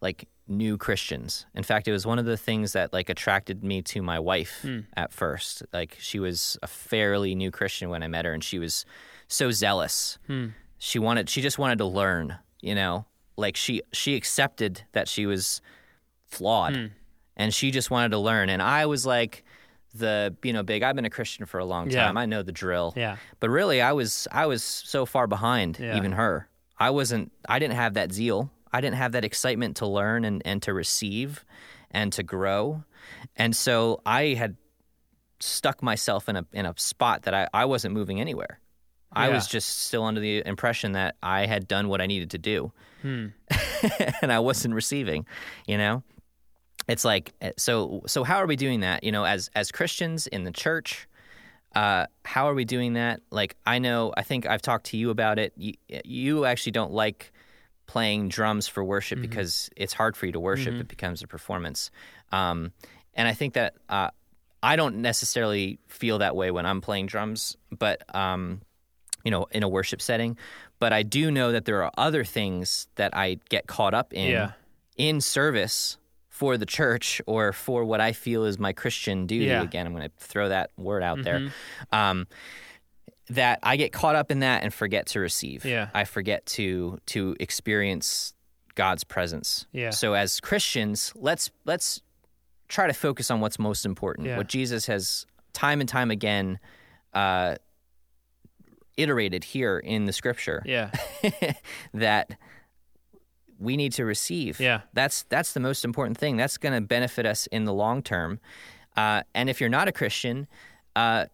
like 0.00 0.26
new 0.48 0.78
Christians. 0.78 1.44
In 1.54 1.62
fact, 1.62 1.86
it 1.86 1.92
was 1.92 2.06
one 2.06 2.18
of 2.18 2.24
the 2.24 2.38
things 2.38 2.72
that 2.72 2.94
like 2.94 3.10
attracted 3.10 3.62
me 3.62 3.82
to 3.82 4.00
my 4.02 4.18
wife 4.18 4.60
hmm. 4.62 4.80
at 4.96 5.12
first. 5.12 5.62
Like 5.72 5.98
she 6.00 6.18
was 6.18 6.58
a 6.62 6.66
fairly 6.66 7.34
new 7.34 7.50
Christian 7.50 7.90
when 7.90 8.02
I 8.02 8.08
met 8.08 8.24
her 8.24 8.32
and 8.32 8.42
she 8.42 8.58
was 8.58 8.86
so 9.28 9.50
zealous. 9.50 10.18
Hmm. 10.26 10.48
She 10.78 10.98
wanted 10.98 11.28
she 11.28 11.42
just 11.42 11.58
wanted 11.58 11.76
to 11.78 11.84
learn, 11.84 12.38
you 12.62 12.74
know. 12.74 13.04
Like 13.36 13.54
she 13.54 13.82
she 13.92 14.16
accepted 14.16 14.82
that 14.92 15.08
she 15.08 15.26
was 15.26 15.60
flawed 16.24 16.90
and 17.36 17.54
she 17.54 17.70
just 17.70 17.90
wanted 17.90 18.10
to 18.12 18.18
learn 18.18 18.48
and 18.48 18.62
I 18.62 18.86
was 18.86 19.04
like 19.04 19.44
the 19.98 20.34
you 20.42 20.52
know 20.52 20.62
big 20.62 20.82
I've 20.82 20.96
been 20.96 21.04
a 21.04 21.10
Christian 21.10 21.44
for 21.46 21.58
a 21.58 21.64
long 21.64 21.90
Yeah. 21.90 22.06
time. 22.06 22.16
I 22.16 22.26
know 22.26 22.42
the 22.42 22.52
drill. 22.52 22.92
Yeah. 22.96 23.16
But 23.40 23.50
really 23.50 23.80
I 23.82 23.92
was 23.92 24.26
I 24.32 24.46
was 24.46 24.62
so 24.62 25.04
far 25.06 25.26
behind 25.26 25.78
Yeah. 25.78 25.96
even 25.96 26.12
her. 26.12 26.48
I 26.78 26.90
wasn't 26.90 27.32
I 27.48 27.58
didn't 27.58 27.74
have 27.76 27.94
that 27.94 28.12
zeal. 28.12 28.50
I 28.72 28.80
didn't 28.80 28.96
have 28.96 29.12
that 29.12 29.24
excitement 29.24 29.76
to 29.78 29.86
learn 29.86 30.24
and, 30.24 30.42
and 30.44 30.62
to 30.62 30.72
receive 30.74 31.44
and 31.90 32.12
to 32.12 32.22
grow. 32.22 32.84
And 33.36 33.56
so 33.56 34.00
I 34.04 34.34
had 34.34 34.56
stuck 35.40 35.82
myself 35.82 36.28
in 36.28 36.36
a 36.36 36.46
in 36.52 36.66
a 36.66 36.74
spot 36.76 37.22
that 37.22 37.34
I, 37.34 37.48
I 37.54 37.64
wasn't 37.64 37.94
moving 37.94 38.20
anywhere. 38.20 38.60
I 39.12 39.28
Yeah. 39.28 39.34
was 39.34 39.46
just 39.46 39.84
still 39.86 40.04
under 40.04 40.20
the 40.20 40.42
impression 40.46 40.92
that 40.92 41.16
I 41.22 41.46
had 41.46 41.66
done 41.66 41.88
what 41.88 42.00
I 42.02 42.06
needed 42.06 42.30
to 42.32 42.38
do. 42.38 42.72
Hmm. 43.02 43.26
and 44.22 44.30
I 44.32 44.40
wasn't 44.40 44.74
receiving, 44.74 45.24
you 45.66 45.78
know? 45.78 46.02
It's 46.88 47.04
like 47.04 47.32
so 47.56 48.02
so 48.06 48.24
how 48.24 48.36
are 48.36 48.46
we 48.46 48.56
doing 48.56 48.80
that, 48.80 49.04
you 49.04 49.12
know, 49.12 49.24
as 49.24 49.50
as 49.54 49.70
Christians 49.70 50.26
in 50.26 50.44
the 50.44 50.52
church? 50.52 51.06
Uh, 51.74 52.06
how 52.24 52.48
are 52.48 52.54
we 52.54 52.64
doing 52.64 52.94
that? 52.94 53.20
Like, 53.30 53.54
I 53.66 53.78
know, 53.78 54.12
I 54.16 54.22
think 54.22 54.46
I've 54.46 54.62
talked 54.62 54.86
to 54.86 54.96
you 54.96 55.10
about 55.10 55.38
it. 55.38 55.52
You, 55.54 55.74
you 56.02 56.46
actually 56.46 56.72
don't 56.72 56.92
like 56.92 57.30
playing 57.86 58.30
drums 58.30 58.66
for 58.66 58.82
worship 58.82 59.20
because 59.20 59.68
it's 59.76 59.92
hard 59.92 60.16
for 60.16 60.24
you 60.24 60.32
to 60.32 60.40
worship. 60.40 60.74
It 60.74 60.88
becomes 60.88 61.22
a 61.22 61.26
performance. 61.26 61.90
Um, 62.32 62.72
and 63.12 63.28
I 63.28 63.34
think 63.34 63.52
that 63.52 63.74
uh, 63.90 64.10
I 64.62 64.76
don't 64.76 64.96
necessarily 65.02 65.78
feel 65.88 66.18
that 66.18 66.34
way 66.34 66.50
when 66.50 66.64
I'm 66.64 66.80
playing 66.80 67.06
drums, 67.06 67.56
but, 67.70 68.02
um, 68.14 68.62
you 69.22 69.30
know, 69.30 69.46
in 69.50 69.62
a 69.62 69.68
worship 69.68 70.00
setting. 70.00 70.38
But 70.78 70.94
I 70.94 71.02
do 71.02 71.30
know 71.30 71.52
that 71.52 71.66
there 71.66 71.84
are 71.84 71.92
other 71.98 72.24
things 72.24 72.88
that 72.94 73.14
I 73.14 73.40
get 73.50 73.66
caught 73.66 73.92
up 73.92 74.14
in 74.14 74.30
Yeah. 74.30 74.52
in 74.96 75.20
service 75.20 75.97
for 76.38 76.56
the 76.56 76.66
church 76.66 77.20
or 77.26 77.52
for 77.52 77.84
what 77.84 78.00
I 78.00 78.12
feel 78.12 78.44
is 78.44 78.60
my 78.60 78.72
Christian 78.72 79.26
duty. 79.26 79.46
Yeah. 79.46 79.60
Again, 79.60 79.88
I'm 79.88 79.92
going 79.92 80.08
to 80.08 80.14
throw 80.18 80.50
that 80.50 80.70
word 80.76 81.02
out 81.02 81.24
there. 81.24 81.48
Um, 81.90 82.28
that 83.30 83.58
I 83.64 83.74
get 83.76 83.92
caught 83.92 84.14
up 84.14 84.30
in 84.30 84.38
that 84.38 84.62
and 84.62 84.72
forget 84.72 85.06
to 85.08 85.20
receive. 85.20 85.64
Yeah. 85.64 85.88
I 85.92 86.04
forget 86.04 86.46
to 86.46 87.00
to 87.06 87.34
experience 87.40 88.34
God's 88.76 89.02
presence. 89.02 89.66
Yeah. 89.72 89.90
So 89.90 90.14
as 90.14 90.38
Christians, 90.38 91.12
let's 91.16 91.50
let's 91.64 92.02
try 92.68 92.86
to 92.86 92.92
focus 92.92 93.32
on 93.32 93.40
what's 93.40 93.58
most 93.58 93.84
important. 93.84 94.28
Yeah. 94.28 94.36
What 94.36 94.46
Jesus 94.46 94.86
has 94.86 95.26
time 95.52 95.80
and 95.80 95.88
time 95.88 96.12
again 96.12 96.60
uh, 97.14 97.56
iterated 98.96 99.42
here 99.42 99.76
in 99.80 100.04
the 100.04 100.12
Scripture 100.12 100.62
Yeah. 100.64 100.92
that 101.94 102.38
we 103.58 103.76
need 103.76 103.92
to 103.92 104.04
receive. 104.04 104.60
Yeah. 104.60 104.82
That's 104.92 105.24
that's 105.24 105.52
the 105.52 105.60
most 105.60 105.84
important 105.84 106.18
thing. 106.18 106.36
That's 106.36 106.58
going 106.58 106.74
to 106.74 106.80
benefit 106.80 107.26
us 107.26 107.46
in 107.48 107.64
the 107.64 107.72
long 107.72 108.02
term. 108.02 108.40
Uh, 108.96 109.22
and 109.34 109.50
if 109.50 109.60
you're 109.60 109.70
not 109.70 109.88
a 109.88 109.92
Christian, 109.92 110.46
uh, 110.96 111.26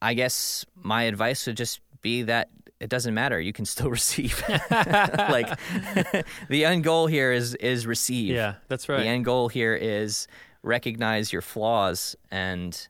I 0.00 0.14
guess 0.14 0.64
my 0.74 1.04
advice 1.04 1.46
would 1.46 1.56
just 1.56 1.80
be 2.02 2.22
that 2.22 2.50
it 2.80 2.88
doesn't 2.90 3.14
matter. 3.14 3.40
You 3.40 3.52
can 3.52 3.64
still 3.64 3.90
receive. 3.90 4.42
like 4.70 5.48
the 6.48 6.64
end 6.64 6.84
goal 6.84 7.06
here 7.06 7.32
is 7.32 7.54
is 7.56 7.86
receive. 7.86 8.34
Yeah. 8.34 8.54
That's 8.68 8.88
right. 8.88 9.00
The 9.00 9.06
end 9.06 9.24
goal 9.24 9.48
here 9.48 9.74
is 9.74 10.28
recognize 10.62 11.32
your 11.32 11.42
flaws 11.42 12.16
and 12.30 12.88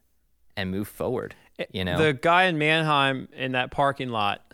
and 0.56 0.70
move 0.70 0.88
forward. 0.88 1.34
You 1.72 1.84
know. 1.84 1.98
The 1.98 2.12
guy 2.12 2.44
in 2.44 2.58
Manheim 2.58 3.28
in 3.32 3.52
that 3.52 3.70
parking 3.70 4.10
lot 4.10 4.44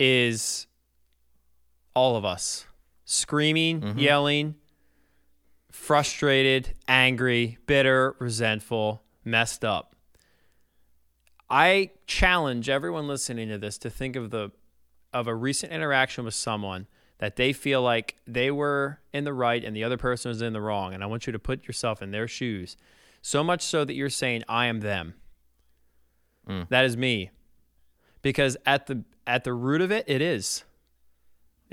is 0.00 0.66
all 1.94 2.16
of 2.16 2.24
us 2.24 2.66
screaming, 3.04 3.80
Mm-hmm. 3.80 3.98
yelling, 3.98 4.54
frustrated, 5.70 6.74
angry, 6.88 7.58
bitter, 7.66 8.16
resentful, 8.18 9.02
messed 9.24 9.64
up. 9.64 9.94
I 11.50 11.90
challenge 12.06 12.68
everyone 12.68 13.06
listening 13.06 13.48
to 13.48 13.58
this 13.58 13.78
to 13.78 13.90
think 13.90 14.16
of 14.16 14.30
the 14.30 14.50
of 15.12 15.26
a 15.28 15.34
recent 15.34 15.70
interaction 15.72 16.24
with 16.24 16.34
someone 16.34 16.86
that 17.18 17.36
they 17.36 17.52
feel 17.52 17.80
like 17.82 18.16
they 18.26 18.50
were 18.50 18.98
in 19.12 19.22
the 19.24 19.32
right 19.32 19.62
and 19.62 19.76
the 19.76 19.84
other 19.84 19.96
person 19.96 20.28
was 20.30 20.42
in 20.42 20.52
the 20.52 20.60
wrong 20.60 20.92
and 20.92 21.04
I 21.04 21.06
want 21.06 21.26
you 21.28 21.32
to 21.32 21.38
put 21.38 21.66
yourself 21.68 22.02
in 22.02 22.10
their 22.10 22.26
shoes. 22.26 22.76
So 23.22 23.44
much 23.44 23.62
so 23.62 23.84
that 23.84 23.94
you're 23.94 24.10
saying 24.10 24.42
I 24.48 24.66
am 24.66 24.80
them. 24.80 25.14
That 26.68 26.84
is 26.84 26.96
me. 26.96 27.30
Because 28.22 28.56
at 28.66 28.86
the 28.86 29.04
at 29.26 29.44
the 29.44 29.52
root 29.52 29.80
of 29.80 29.90
it, 29.92 30.04
it 30.08 30.20
is. 30.20 30.64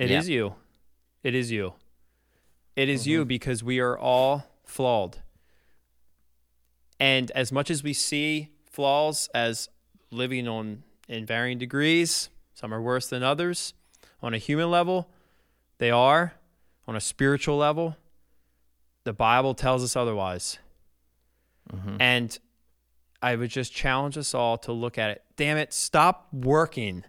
It 0.01 0.11
is 0.11 0.27
you. 0.27 0.55
It 1.23 1.35
is 1.35 1.51
you. 1.51 1.73
It 2.75 2.89
is 2.89 3.05
you 3.05 3.19
mm-hmm. 3.21 3.27
because 3.27 3.63
we 3.63 3.79
are 3.79 3.97
all 3.97 4.45
flawed. 4.65 5.17
And 6.99 7.29
as 7.31 7.51
much 7.51 7.69
as 7.69 7.83
we 7.83 7.93
see 7.93 8.49
flaws 8.65 9.29
as 9.33 9.69
living 10.09 10.47
on 10.47 10.83
in 11.07 11.25
varying 11.25 11.57
degrees, 11.57 12.29
some 12.53 12.73
are 12.73 12.81
worse 12.81 13.07
than 13.07 13.21
others. 13.23 13.73
On 14.21 14.33
a 14.33 14.37
human 14.37 14.71
level, 14.71 15.09
they 15.77 15.91
are. 15.91 16.33
On 16.87 16.95
a 16.95 17.01
spiritual 17.01 17.57
level, 17.57 17.95
the 19.03 19.13
Bible 19.13 19.53
tells 19.53 19.83
us 19.83 19.95
otherwise. 19.95 20.57
Mm-hmm. 21.71 21.97
And 21.99 22.39
I 23.21 23.35
would 23.35 23.51
just 23.51 23.71
challenge 23.71 24.17
us 24.17 24.33
all 24.33 24.57
to 24.59 24.71
look 24.71 24.97
at 24.97 25.11
it. 25.11 25.23
Damn 25.35 25.57
it, 25.57 25.73
stop 25.73 26.27
working 26.33 27.03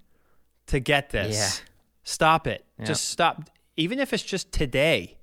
to 0.66 0.78
get 0.78 1.10
this. 1.10 1.36
Yeah. 1.36 1.71
Stop 2.04 2.46
it. 2.46 2.64
Yeah. 2.78 2.86
Just 2.86 3.08
stop. 3.08 3.50
Even 3.76 3.98
if 3.98 4.12
it's 4.12 4.22
just 4.22 4.52
today, 4.52 5.18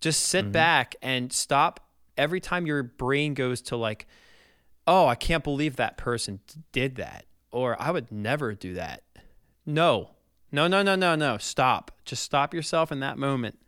just 0.00 0.20
sit 0.20 0.44
mm-hmm. 0.46 0.52
back 0.52 0.96
and 1.02 1.32
stop 1.32 1.80
every 2.16 2.40
time 2.40 2.66
your 2.66 2.82
brain 2.82 3.34
goes 3.34 3.60
to 3.62 3.76
like, 3.76 4.06
oh, 4.86 5.06
I 5.06 5.14
can't 5.14 5.44
believe 5.44 5.76
that 5.76 5.96
person 5.96 6.40
did 6.72 6.96
that, 6.96 7.26
or 7.52 7.80
I 7.80 7.90
would 7.90 8.10
never 8.10 8.54
do 8.54 8.74
that. 8.74 9.02
No, 9.66 10.10
no, 10.50 10.66
no, 10.66 10.82
no, 10.82 10.94
no, 10.94 11.14
no. 11.14 11.38
Stop. 11.38 11.92
Just 12.04 12.22
stop 12.22 12.54
yourself 12.54 12.90
in 12.90 13.00
that 13.00 13.18
moment 13.18 13.58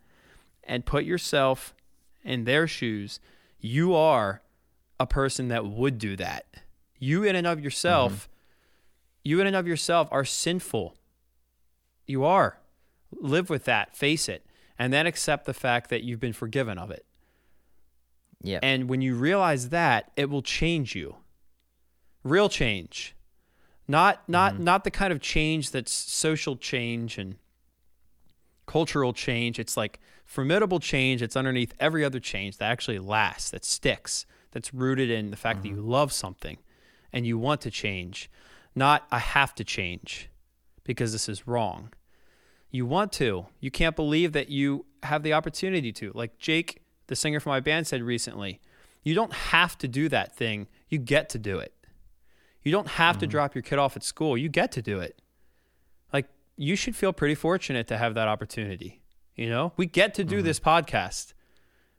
and 0.63 0.85
put 0.85 1.03
yourself 1.03 1.75
in 2.23 2.43
their 2.45 2.67
shoes. 2.67 3.19
You 3.59 3.93
are 3.95 4.41
a 4.99 5.05
person 5.05 5.49
that 5.49 5.65
would 5.65 5.97
do 5.97 6.15
that. 6.15 6.45
You, 6.97 7.23
in 7.23 7.35
and 7.35 7.47
of 7.47 7.59
yourself, 7.59 8.13
mm-hmm. 8.13 9.29
you, 9.29 9.41
in 9.41 9.47
and 9.47 9.55
of 9.55 9.67
yourself, 9.67 10.07
are 10.11 10.25
sinful. 10.25 10.95
You 12.11 12.25
are. 12.25 12.59
Live 13.19 13.49
with 13.49 13.65
that, 13.65 13.95
face 13.95 14.29
it, 14.29 14.45
and 14.77 14.93
then 14.93 15.07
accept 15.07 15.45
the 15.45 15.53
fact 15.53 15.89
that 15.89 16.03
you've 16.03 16.19
been 16.19 16.33
forgiven 16.33 16.77
of 16.77 16.91
it. 16.91 17.05
Yeah. 18.43 18.59
And 18.63 18.89
when 18.89 19.01
you 19.01 19.15
realize 19.15 19.69
that, 19.69 20.11
it 20.15 20.29
will 20.29 20.41
change 20.41 20.95
you. 20.95 21.15
Real 22.23 22.49
change. 22.49 23.15
Not 23.87 24.27
not 24.27 24.53
mm-hmm. 24.53 24.63
not 24.63 24.83
the 24.83 24.91
kind 24.91 25.11
of 25.11 25.19
change 25.19 25.71
that's 25.71 25.91
social 25.91 26.55
change 26.55 27.17
and 27.17 27.35
cultural 28.65 29.11
change. 29.13 29.59
It's 29.59 29.75
like 29.75 29.99
formidable 30.25 30.79
change. 30.79 31.21
It's 31.21 31.35
underneath 31.35 31.73
every 31.79 32.05
other 32.05 32.19
change 32.19 32.57
that 32.57 32.71
actually 32.71 32.99
lasts, 32.99 33.51
that 33.51 33.65
sticks, 33.65 34.25
that's 34.51 34.73
rooted 34.73 35.09
in 35.09 35.31
the 35.31 35.37
fact 35.37 35.63
that 35.63 35.67
you 35.67 35.75
mm-hmm. 35.75 35.89
love 35.89 36.13
something 36.13 36.57
and 37.11 37.25
you 37.25 37.37
want 37.37 37.61
to 37.61 37.71
change. 37.71 38.29
Not 38.75 39.05
I 39.11 39.19
have 39.19 39.53
to 39.55 39.63
change 39.63 40.29
because 40.83 41.11
this 41.11 41.27
is 41.27 41.47
wrong. 41.47 41.91
You 42.71 42.85
want 42.85 43.11
to. 43.13 43.47
You 43.59 43.69
can't 43.69 43.95
believe 43.95 44.31
that 44.33 44.49
you 44.49 44.85
have 45.03 45.23
the 45.23 45.33
opportunity 45.33 45.91
to. 45.93 46.11
Like 46.15 46.37
Jake, 46.37 46.81
the 47.07 47.15
singer 47.15 47.39
from 47.39 47.51
my 47.51 47.59
band, 47.59 47.87
said 47.87 48.01
recently, 48.01 48.61
you 49.03 49.13
don't 49.13 49.33
have 49.33 49.77
to 49.79 49.87
do 49.87 50.07
that 50.09 50.35
thing. 50.35 50.67
You 50.87 50.97
get 50.97 51.29
to 51.29 51.39
do 51.39 51.59
it. 51.59 51.73
You 52.63 52.71
don't 52.71 52.87
have 52.87 53.17
to 53.17 53.27
drop 53.27 53.55
your 53.55 53.63
kid 53.63 53.79
off 53.79 53.95
at 53.95 54.03
school. 54.03 54.37
You 54.37 54.47
get 54.47 54.71
to 54.73 54.81
do 54.81 54.99
it. 54.99 55.21
Like 56.13 56.27
you 56.55 56.75
should 56.75 56.95
feel 56.95 57.11
pretty 57.11 57.35
fortunate 57.35 57.87
to 57.87 57.97
have 57.97 58.13
that 58.13 58.27
opportunity. 58.27 59.01
You 59.35 59.49
know, 59.49 59.73
we 59.77 59.85
get 59.87 60.13
to 60.15 60.23
do 60.23 60.41
this 60.41 60.59
podcast. 60.59 61.33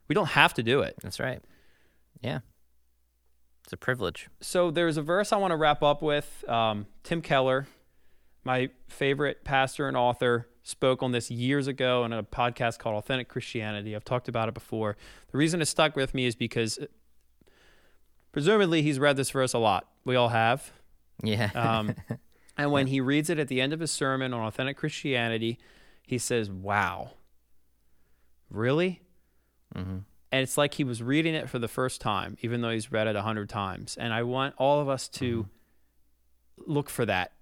We 0.07 0.15
don't 0.15 0.29
have 0.29 0.53
to 0.55 0.63
do 0.63 0.81
it. 0.81 0.95
That's 1.01 1.19
right. 1.19 1.41
Yeah. 2.21 2.39
It's 3.65 3.73
a 3.73 3.77
privilege. 3.77 4.29
so 4.41 4.71
there's 4.71 4.97
a 4.97 5.01
verse 5.01 5.31
I 5.31 5.37
want 5.37 5.51
to 5.51 5.57
wrap 5.57 5.83
up 5.83 6.01
with. 6.01 6.43
Um, 6.49 6.85
Tim 7.03 7.21
Keller, 7.21 7.67
my 8.43 8.69
favorite 8.87 9.43
pastor 9.43 9.87
and 9.87 9.95
author, 9.95 10.47
spoke 10.63 11.03
on 11.03 11.11
this 11.11 11.29
years 11.29 11.67
ago 11.67 12.05
in 12.05 12.13
a 12.13 12.23
podcast 12.23 12.79
called 12.79 12.95
Authentic 12.95 13.27
Christianity. 13.27 13.95
I've 13.95 14.05
talked 14.05 14.27
about 14.27 14.47
it 14.47 14.53
before. 14.53 14.95
The 15.31 15.37
reason 15.37 15.61
it 15.61 15.65
stuck 15.65 15.95
with 15.95 16.13
me 16.13 16.25
is 16.25 16.35
because 16.35 16.79
presumably 18.31 18.81
he's 18.81 18.97
read 18.97 19.17
this 19.17 19.29
verse 19.29 19.53
a 19.53 19.59
lot. 19.59 19.87
We 20.05 20.15
all 20.15 20.29
have. 20.29 20.71
Yeah. 21.21 21.49
Um, 21.53 21.95
and 22.57 22.71
when 22.71 22.87
he 22.87 23.01
reads 23.01 23.29
it 23.29 23.39
at 23.39 23.49
the 23.49 23.61
end 23.61 23.73
of 23.73 23.79
his 23.81 23.91
sermon 23.91 24.33
on 24.33 24.41
authentic 24.41 24.77
Christianity, 24.77 25.59
he 26.07 26.17
says, 26.17 26.49
Wow, 26.49 27.11
really? 28.49 29.01
hmm 29.75 29.99
And 30.31 30.41
it's 30.41 30.57
like 30.57 30.75
he 30.75 30.83
was 30.83 31.03
reading 31.03 31.35
it 31.35 31.49
for 31.49 31.59
the 31.59 31.67
first 31.67 31.99
time, 32.01 32.37
even 32.41 32.61
though 32.61 32.69
he's 32.71 32.91
read 32.91 33.07
it 33.07 33.15
a 33.15 33.21
hundred 33.21 33.49
times. 33.49 33.97
And 33.97 34.13
I 34.13 34.23
want 34.23 34.55
all 34.57 34.79
of 34.79 34.87
us 34.89 35.07
to 35.09 35.47
look 36.57 36.89
for 36.89 37.05
that, 37.05 37.33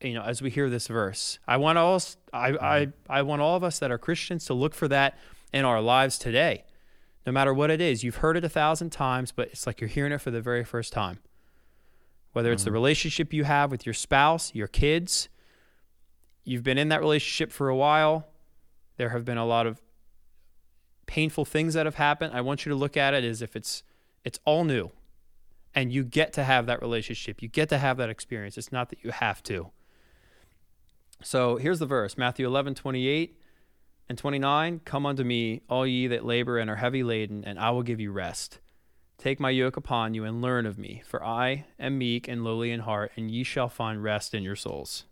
you 0.00 0.14
know, 0.14 0.22
as 0.22 0.42
we 0.42 0.50
hear 0.50 0.68
this 0.70 0.86
verse. 0.86 1.38
I 1.46 1.56
want 1.56 1.78
all 1.78 2.00
I, 2.32 2.50
mm-hmm. 2.52 2.64
I, 2.64 2.88
I 3.08 3.22
want 3.22 3.42
all 3.42 3.56
of 3.56 3.64
us 3.64 3.78
that 3.78 3.90
are 3.90 3.98
Christians 3.98 4.44
to 4.46 4.54
look 4.54 4.74
for 4.74 4.88
that 4.88 5.18
in 5.52 5.64
our 5.64 5.80
lives 5.80 6.18
today, 6.18 6.64
no 7.26 7.32
matter 7.32 7.54
what 7.54 7.70
it 7.70 7.80
is. 7.80 8.02
You've 8.02 8.16
heard 8.16 8.36
it 8.36 8.44
a 8.44 8.48
thousand 8.48 8.90
times, 8.90 9.32
but 9.32 9.48
it's 9.48 9.66
like 9.66 9.80
you're 9.80 9.88
hearing 9.88 10.12
it 10.12 10.20
for 10.20 10.30
the 10.30 10.40
very 10.40 10.64
first 10.64 10.92
time. 10.92 11.18
Whether 12.32 12.52
it's 12.52 12.64
the 12.64 12.70
mm-hmm. 12.70 12.74
relationship 12.74 13.32
you 13.32 13.44
have 13.44 13.70
with 13.70 13.86
your 13.86 13.94
spouse, 13.94 14.54
your 14.54 14.66
kids, 14.66 15.28
you've 16.42 16.64
been 16.64 16.78
in 16.78 16.88
that 16.88 17.00
relationship 17.00 17.52
for 17.52 17.68
a 17.68 17.76
while. 17.76 18.26
There 18.96 19.10
have 19.10 19.24
been 19.24 19.38
a 19.38 19.46
lot 19.46 19.66
of 19.66 19.80
painful 21.06 21.44
things 21.44 21.74
that 21.74 21.86
have 21.86 21.94
happened. 21.94 22.34
I 22.34 22.40
want 22.40 22.66
you 22.66 22.70
to 22.70 22.76
look 22.76 22.96
at 22.96 23.14
it 23.14 23.24
as 23.24 23.42
if 23.42 23.54
it's 23.54 23.82
it's 24.24 24.40
all 24.44 24.64
new. 24.64 24.90
And 25.74 25.92
you 25.92 26.04
get 26.04 26.32
to 26.34 26.44
have 26.44 26.66
that 26.66 26.80
relationship. 26.80 27.42
You 27.42 27.48
get 27.48 27.68
to 27.70 27.78
have 27.78 27.96
that 27.96 28.08
experience. 28.08 28.56
It's 28.56 28.70
not 28.70 28.90
that 28.90 29.02
you 29.02 29.10
have 29.10 29.42
to. 29.44 29.70
So 31.22 31.56
here's 31.56 31.78
the 31.78 31.86
verse 31.86 32.16
Matthew 32.16 32.46
11, 32.46 32.74
28 32.74 33.38
and 34.08 34.18
29. 34.18 34.80
Come 34.84 35.06
unto 35.06 35.24
me, 35.24 35.62
all 35.68 35.86
ye 35.86 36.06
that 36.06 36.24
labor 36.24 36.58
and 36.58 36.70
are 36.70 36.76
heavy 36.76 37.02
laden, 37.02 37.44
and 37.44 37.58
I 37.58 37.70
will 37.70 37.82
give 37.82 38.00
you 38.00 38.12
rest. 38.12 38.60
Take 39.16 39.40
my 39.40 39.50
yoke 39.50 39.76
upon 39.76 40.14
you 40.14 40.24
and 40.24 40.42
learn 40.42 40.66
of 40.66 40.78
me, 40.78 41.02
for 41.06 41.24
I 41.24 41.66
am 41.78 41.98
meek 41.98 42.28
and 42.28 42.44
lowly 42.44 42.70
in 42.70 42.80
heart, 42.80 43.12
and 43.16 43.30
ye 43.30 43.44
shall 43.44 43.68
find 43.68 44.02
rest 44.02 44.34
in 44.34 44.42
your 44.42 44.56
souls. 44.56 45.04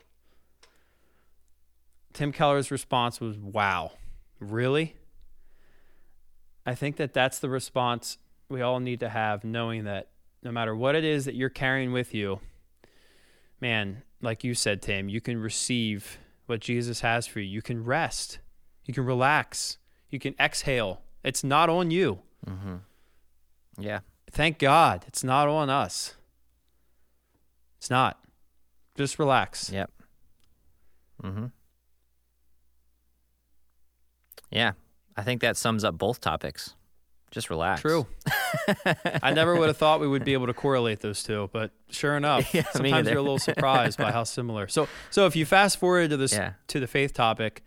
Tim 2.13 2.33
Keller's 2.33 2.71
response 2.71 3.21
was, 3.21 3.39
Wow, 3.39 3.93
really? 4.39 4.97
I 6.67 6.75
think 6.75 6.97
that 6.97 7.15
that's 7.15 7.39
the 7.39 7.49
response 7.49 8.19
we 8.49 8.61
all 8.61 8.81
need 8.81 9.01
to 9.01 9.09
have, 9.09 9.45
knowing 9.45 9.85
that 9.85 10.11
no 10.43 10.51
matter 10.53 10.75
what 10.75 10.95
it 10.95 11.05
is 11.05 11.25
that 11.25 11.35
you're 11.35 11.49
carrying 11.49 11.93
with 11.93 12.13
you, 12.15 12.41
man, 13.61 14.03
like 14.21 14.45
you 14.45 14.55
said, 14.55 14.83
Tim, 14.83 15.09
you 15.09 15.21
can 15.21 15.39
receive 15.39 16.19
what 16.47 16.61
Jesus 16.61 17.01
has 17.01 17.27
for 17.27 17.41
you. 17.41 17.47
You 17.49 17.63
can 17.63 17.85
rest, 17.85 18.39
you 18.85 18.93
can 18.95 19.05
relax, 19.05 19.79
you 20.11 20.19
can 20.19 20.35
exhale. 20.41 21.03
It's 21.25 21.45
not 21.45 21.69
on 21.71 21.91
you. 21.91 22.19
hmm 22.47 22.77
Yeah. 23.79 24.01
Thank 24.31 24.59
God 24.59 25.05
it's 25.07 25.23
not 25.23 25.49
on 25.49 25.71
us. 25.71 26.15
It's 27.79 27.91
not. 27.91 28.19
Just 28.97 29.19
relax. 29.19 29.71
Yep. 29.71 29.91
hmm 31.21 31.47
Yeah. 34.51 34.73
I 35.17 35.23
think 35.23 35.41
that 35.43 35.57
sums 35.57 35.85
up 35.85 35.99
both 35.99 36.21
topics. 36.21 36.75
Just 37.33 37.49
relax. 37.51 37.81
True. 37.81 38.07
I 39.23 39.33
never 39.33 39.57
would 39.57 39.69
have 39.69 39.77
thought 39.79 40.01
we 40.01 40.07
would 40.07 40.25
be 40.25 40.35
able 40.35 40.47
to 40.47 40.53
correlate 40.55 41.01
those 41.01 41.23
two, 41.25 41.49
but 41.53 41.73
sure 41.91 42.17
enough, 42.17 42.53
Yeah, 42.55 42.63
sometimes 42.71 43.09
you're 43.09 43.19
a 43.19 43.23
little 43.23 43.39
surprised 43.39 43.99
by 43.99 44.13
how 44.13 44.23
similar. 44.25 44.69
So, 44.69 44.87
so 45.11 45.27
if 45.27 45.35
you 45.35 45.47
fast 45.47 45.79
forward 45.79 46.11
to 46.11 46.17
this 46.19 46.35
Yeah. 46.35 46.53
to 46.69 46.79
the 46.79 46.87
faith 46.87 47.15
topic, 47.15 47.65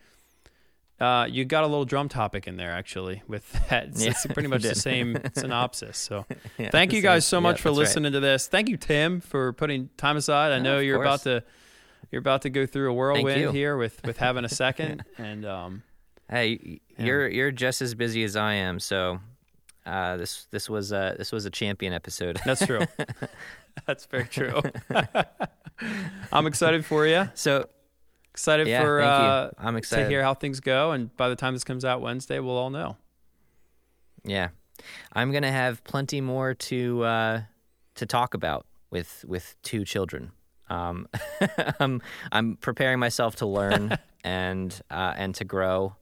uh, 0.99 1.27
you 1.29 1.43
got 1.45 1.63
a 1.63 1.67
little 1.67 1.83
drum 1.83 2.07
topic 2.07 2.47
in 2.47 2.57
there 2.57 2.71
actually 2.71 3.21
with 3.27 3.51
that. 3.69 3.87
It's, 3.87 4.03
Yeah, 4.03 4.11
it's 4.11 4.25
pretty 4.27 4.47
much 4.47 4.61
the 4.61 4.75
same 4.75 5.17
synopsis. 5.35 5.97
So, 5.97 6.25
Yeah, 6.59 6.69
thank 6.69 6.93
you 6.93 7.01
guys 7.01 7.25
so 7.25 7.41
much 7.41 7.59
for 7.59 7.69
that's 7.69 7.77
right. 7.77 7.83
listening 7.85 8.11
to 8.13 8.19
this. 8.19 8.47
Thank 8.47 8.69
you, 8.69 8.77
Tim, 8.77 9.19
for 9.19 9.51
putting 9.53 9.89
time 9.97 10.15
aside. 10.15 10.51
I 10.51 10.59
know 10.59 10.77
you're 10.79 11.01
about 11.01 11.23
to 11.23 11.43
you're 12.11 12.19
about 12.19 12.43
to 12.43 12.51
go 12.51 12.67
through 12.67 12.91
a 12.91 12.93
whirlwind 12.93 13.51
here 13.55 13.77
with 13.77 13.99
with 14.05 14.17
having 14.17 14.45
a 14.45 14.49
second, 14.49 15.03
and 15.17 15.43
um, 15.43 15.81
Hey, 16.29 16.81
you're 16.99 17.27
you're 17.27 17.51
just 17.51 17.81
as 17.81 17.95
busy 17.95 18.23
as 18.23 18.35
I 18.35 18.53
am, 18.53 18.79
so 18.79 19.19
uh, 19.85 20.17
this 20.17 20.47
this 20.51 20.69
was 20.69 20.91
a 20.91 21.15
this 21.17 21.31
was 21.31 21.45
a 21.45 21.49
champion 21.49 21.93
episode. 21.93 22.39
that's 22.45 22.65
true. 22.65 22.81
that's 23.85 24.05
very 24.05 24.25
true. 24.25 24.61
I'm 26.31 26.47
excited 26.47 26.85
for 26.85 27.05
you. 27.05 27.29
so 27.33 27.67
Excited 28.35 28.67
yeah, 28.67 28.81
for 28.81 28.99
uh, 28.99 29.45
you. 29.45 29.51
I'm 29.57 29.77
excited 29.77 30.03
to 30.03 30.09
hear 30.09 30.21
how 30.21 30.33
things 30.33 30.59
go, 30.59 30.91
and 30.91 31.15
by 31.15 31.29
the 31.29 31.37
time 31.37 31.53
this 31.53 31.63
comes 31.63 31.85
out 31.85 32.01
Wednesday, 32.01 32.37
we'll 32.39 32.57
all 32.57 32.69
know. 32.69 32.97
Yeah, 34.25 34.49
I'm 35.13 35.31
gonna 35.31 35.53
have 35.53 35.81
plenty 35.85 36.19
more 36.19 36.53
to 36.53 37.03
uh, 37.05 37.41
to 37.95 38.05
talk 38.05 38.33
about 38.33 38.65
with 38.91 39.23
with 39.25 39.55
two 39.63 39.85
children. 39.85 40.33
Um, 40.69 41.07
I'm 41.79 42.01
I'm 42.29 42.57
preparing 42.57 42.99
myself 42.99 43.37
to 43.37 43.45
learn 43.45 43.97
and 44.25 44.81
uh, 44.91 45.13
and 45.15 45.33
to 45.35 45.45
grow, 45.45 45.95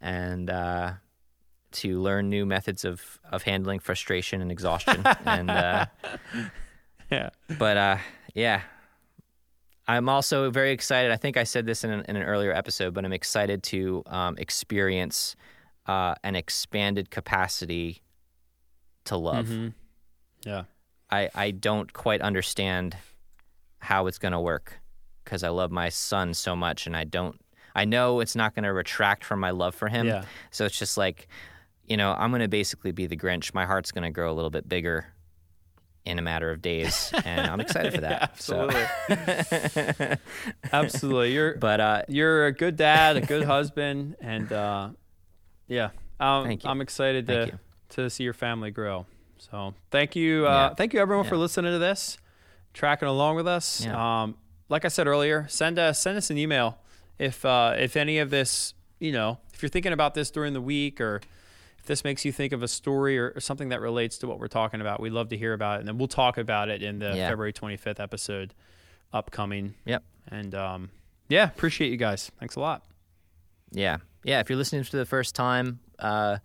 and 0.00 0.48
uh, 0.48 0.92
to 1.74 2.00
learn 2.00 2.28
new 2.28 2.46
methods 2.46 2.84
of 2.84 3.20
of 3.30 3.42
handling 3.42 3.78
frustration 3.80 4.40
and 4.40 4.50
exhaustion. 4.50 5.02
and 5.24 5.50
uh, 5.50 5.86
Yeah, 7.10 7.30
but 7.58 7.76
uh, 7.76 7.96
yeah, 8.34 8.62
I'm 9.86 10.08
also 10.08 10.50
very 10.50 10.72
excited. 10.72 11.10
I 11.12 11.16
think 11.16 11.36
I 11.36 11.44
said 11.44 11.66
this 11.66 11.84
in 11.84 11.90
an, 11.90 12.04
in 12.08 12.16
an 12.16 12.22
earlier 12.22 12.52
episode, 12.52 12.94
but 12.94 13.04
I'm 13.04 13.12
excited 13.12 13.62
to 13.64 14.02
um, 14.06 14.36
experience 14.38 15.36
uh, 15.86 16.14
an 16.24 16.34
expanded 16.34 17.10
capacity 17.10 18.02
to 19.04 19.16
love. 19.16 19.46
Mhm. 19.46 19.74
yeah, 20.46 20.64
I, 21.10 21.28
I 21.34 21.50
don't 21.50 21.92
quite 21.92 22.22
understand 22.22 22.96
how 23.80 24.06
it's 24.06 24.18
going 24.18 24.32
to 24.32 24.40
work 24.40 24.80
because 25.24 25.42
I 25.42 25.50
love 25.50 25.70
my 25.70 25.90
son 25.90 26.32
so 26.34 26.56
much, 26.56 26.86
and 26.86 26.96
I 26.96 27.04
don't. 27.04 27.38
I 27.76 27.84
know 27.84 28.20
it's 28.20 28.36
not 28.36 28.54
going 28.54 28.62
to 28.64 28.72
retract 28.72 29.24
from 29.24 29.40
my 29.40 29.50
love 29.50 29.74
for 29.74 29.88
him. 29.88 30.06
Yeah. 30.06 30.24
So 30.52 30.64
it's 30.64 30.78
just 30.78 30.96
like, 30.96 31.26
you 31.86 31.96
know, 31.96 32.14
I'm 32.16 32.30
going 32.30 32.42
to 32.42 32.48
basically 32.48 32.92
be 32.92 33.06
the 33.06 33.16
Grinch. 33.16 33.52
My 33.54 33.66
heart's 33.66 33.92
going 33.92 34.04
to 34.04 34.10
grow 34.10 34.30
a 34.30 34.34
little 34.34 34.50
bit 34.50 34.68
bigger 34.68 35.06
in 36.04 36.18
a 36.18 36.22
matter 36.22 36.50
of 36.50 36.60
days, 36.60 37.10
and 37.24 37.46
I'm 37.50 37.60
excited 37.60 37.94
for 37.94 38.02
that. 38.02 38.22
absolutely, 38.34 38.84
absolutely. 40.72 41.32
You're 41.32 41.54
but 41.56 41.80
uh, 41.80 42.02
you're 42.08 42.46
a 42.46 42.52
good 42.52 42.76
dad, 42.76 43.16
a 43.16 43.20
good 43.20 43.44
husband, 43.44 44.16
and 44.20 44.52
uh, 44.52 44.88
yeah, 45.66 45.90
um, 46.20 46.44
Thank 46.44 46.64
you. 46.64 46.70
I'm 46.70 46.80
excited 46.80 47.26
to 47.28 47.58
to 47.90 48.10
see 48.10 48.24
your 48.24 48.32
family 48.34 48.70
grow. 48.70 49.06
So 49.38 49.74
thank 49.90 50.16
you, 50.16 50.46
uh, 50.46 50.50
Yeah. 50.70 50.74
thank 50.74 50.94
you 50.94 51.00
everyone 51.00 51.26
for 51.26 51.36
listening 51.36 51.72
to 51.72 51.78
this, 51.78 52.18
tracking 52.72 53.08
along 53.08 53.36
with 53.36 53.46
us. 53.46 53.84
Yeah. 53.84 54.22
Um, 54.22 54.36
like 54.68 54.84
I 54.84 54.88
said 54.88 55.06
earlier, 55.06 55.46
send 55.48 55.78
us 55.78 56.00
send 56.00 56.16
us 56.16 56.30
an 56.30 56.38
email 56.38 56.78
if 57.18 57.44
uh, 57.44 57.74
if 57.78 57.96
any 57.96 58.18
of 58.18 58.30
this, 58.30 58.74
you 58.98 59.12
know, 59.12 59.38
if 59.52 59.62
you're 59.62 59.68
thinking 59.70 59.92
about 59.92 60.14
this 60.14 60.30
during 60.30 60.52
the 60.54 60.60
week 60.62 61.00
or 61.00 61.20
if 61.84 61.88
this 61.88 62.02
makes 62.02 62.24
you 62.24 62.32
think 62.32 62.54
of 62.54 62.62
a 62.62 62.68
story 62.68 63.18
or, 63.18 63.34
or 63.36 63.40
something 63.40 63.68
that 63.68 63.82
relates 63.82 64.16
to 64.18 64.26
what 64.26 64.38
we're 64.38 64.48
talking 64.48 64.80
about, 64.80 65.00
we'd 65.00 65.12
love 65.12 65.28
to 65.28 65.36
hear 65.36 65.52
about 65.52 65.76
it, 65.76 65.78
and 65.80 65.88
then 65.88 65.98
we'll 65.98 66.08
talk 66.08 66.38
about 66.38 66.70
it 66.70 66.82
in 66.82 66.98
the 66.98 67.14
Yeah. 67.14 67.28
February 67.28 67.52
25th 67.52 68.00
episode 68.00 68.54
upcoming. 69.12 69.74
Yep. 69.84 70.02
And 70.28 70.54
um, 70.54 70.90
yeah, 71.28 71.44
appreciate 71.44 71.90
you 71.90 71.98
guys. 71.98 72.30
Thanks 72.40 72.56
a 72.56 72.60
lot. 72.60 72.84
Yeah, 73.70 73.98
yeah. 74.22 74.40
If 74.40 74.48
you're 74.48 74.56
listening 74.56 74.82
for 74.84 74.96
the 74.96 75.04
first 75.04 75.34
time, 75.34 75.80
uh, 75.98 76.38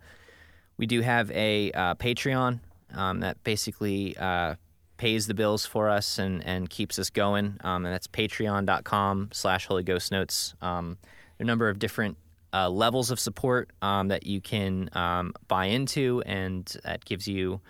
we 0.76 0.84
do 0.84 1.00
have 1.00 1.30
a 1.30 1.72
uh, 1.72 1.94
Patreon 1.94 2.60
um, 2.92 3.20
that 3.20 3.42
basically 3.42 4.14
uh, 4.18 4.56
pays 4.98 5.26
the 5.26 5.32
bills 5.32 5.64
for 5.64 5.88
us 5.88 6.18
and, 6.18 6.44
and 6.44 6.68
keeps 6.68 6.98
us 6.98 7.08
going, 7.08 7.56
um, 7.64 7.86
and 7.86 7.94
that's 7.94 8.08
patreon.com 8.08 9.30
slash 9.32 9.64
Holy 9.66 9.84
Ghost 9.84 10.12
Notes. 10.12 10.54
Um, 10.60 10.98
a 11.38 11.44
number 11.44 11.70
of 11.70 11.78
different 11.78 12.18
uh, 12.52 12.68
levels 12.68 13.10
of 13.10 13.20
support 13.20 13.70
um, 13.82 14.08
that 14.08 14.26
you 14.26 14.40
can 14.40 14.90
um, 14.92 15.34
buy 15.48 15.66
into, 15.66 16.22
and 16.26 16.76
that 16.84 17.04
gives 17.04 17.28
you 17.28 17.60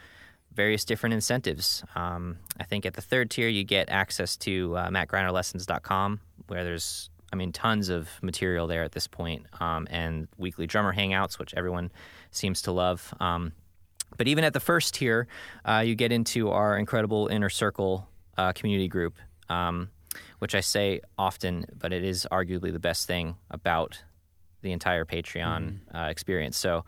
various 0.52 0.84
different 0.84 1.14
incentives. 1.14 1.84
Um, 1.94 2.38
I 2.58 2.64
think 2.64 2.86
at 2.86 2.94
the 2.94 3.02
third 3.02 3.30
tier, 3.30 3.48
you 3.48 3.64
get 3.64 3.88
access 3.88 4.36
to 4.38 4.76
uh, 4.76 4.88
mattgrinerlessons.com, 4.88 6.20
where 6.48 6.64
there's, 6.64 7.10
I 7.32 7.36
mean, 7.36 7.52
tons 7.52 7.88
of 7.88 8.08
material 8.22 8.66
there 8.66 8.82
at 8.82 8.92
this 8.92 9.06
point, 9.06 9.46
um, 9.60 9.86
and 9.90 10.28
weekly 10.38 10.66
drummer 10.66 10.94
hangouts, 10.94 11.38
which 11.38 11.54
everyone 11.56 11.90
seems 12.30 12.62
to 12.62 12.72
love. 12.72 13.14
Um, 13.20 13.52
but 14.16 14.28
even 14.28 14.44
at 14.44 14.52
the 14.52 14.60
first 14.60 14.94
tier, 14.94 15.28
uh, 15.64 15.82
you 15.86 15.94
get 15.94 16.12
into 16.12 16.50
our 16.50 16.76
incredible 16.76 17.28
inner 17.28 17.48
circle 17.48 18.08
uh, 18.36 18.52
community 18.52 18.88
group, 18.88 19.16
um, 19.48 19.90
which 20.40 20.54
I 20.54 20.60
say 20.60 21.00
often, 21.16 21.66
but 21.78 21.92
it 21.92 22.02
is 22.02 22.26
arguably 22.30 22.72
the 22.72 22.80
best 22.80 23.06
thing 23.06 23.36
about 23.50 24.02
the 24.62 24.72
entire 24.72 25.04
Patreon 25.04 25.78
uh, 25.94 25.98
experience. 26.10 26.56
So 26.56 26.84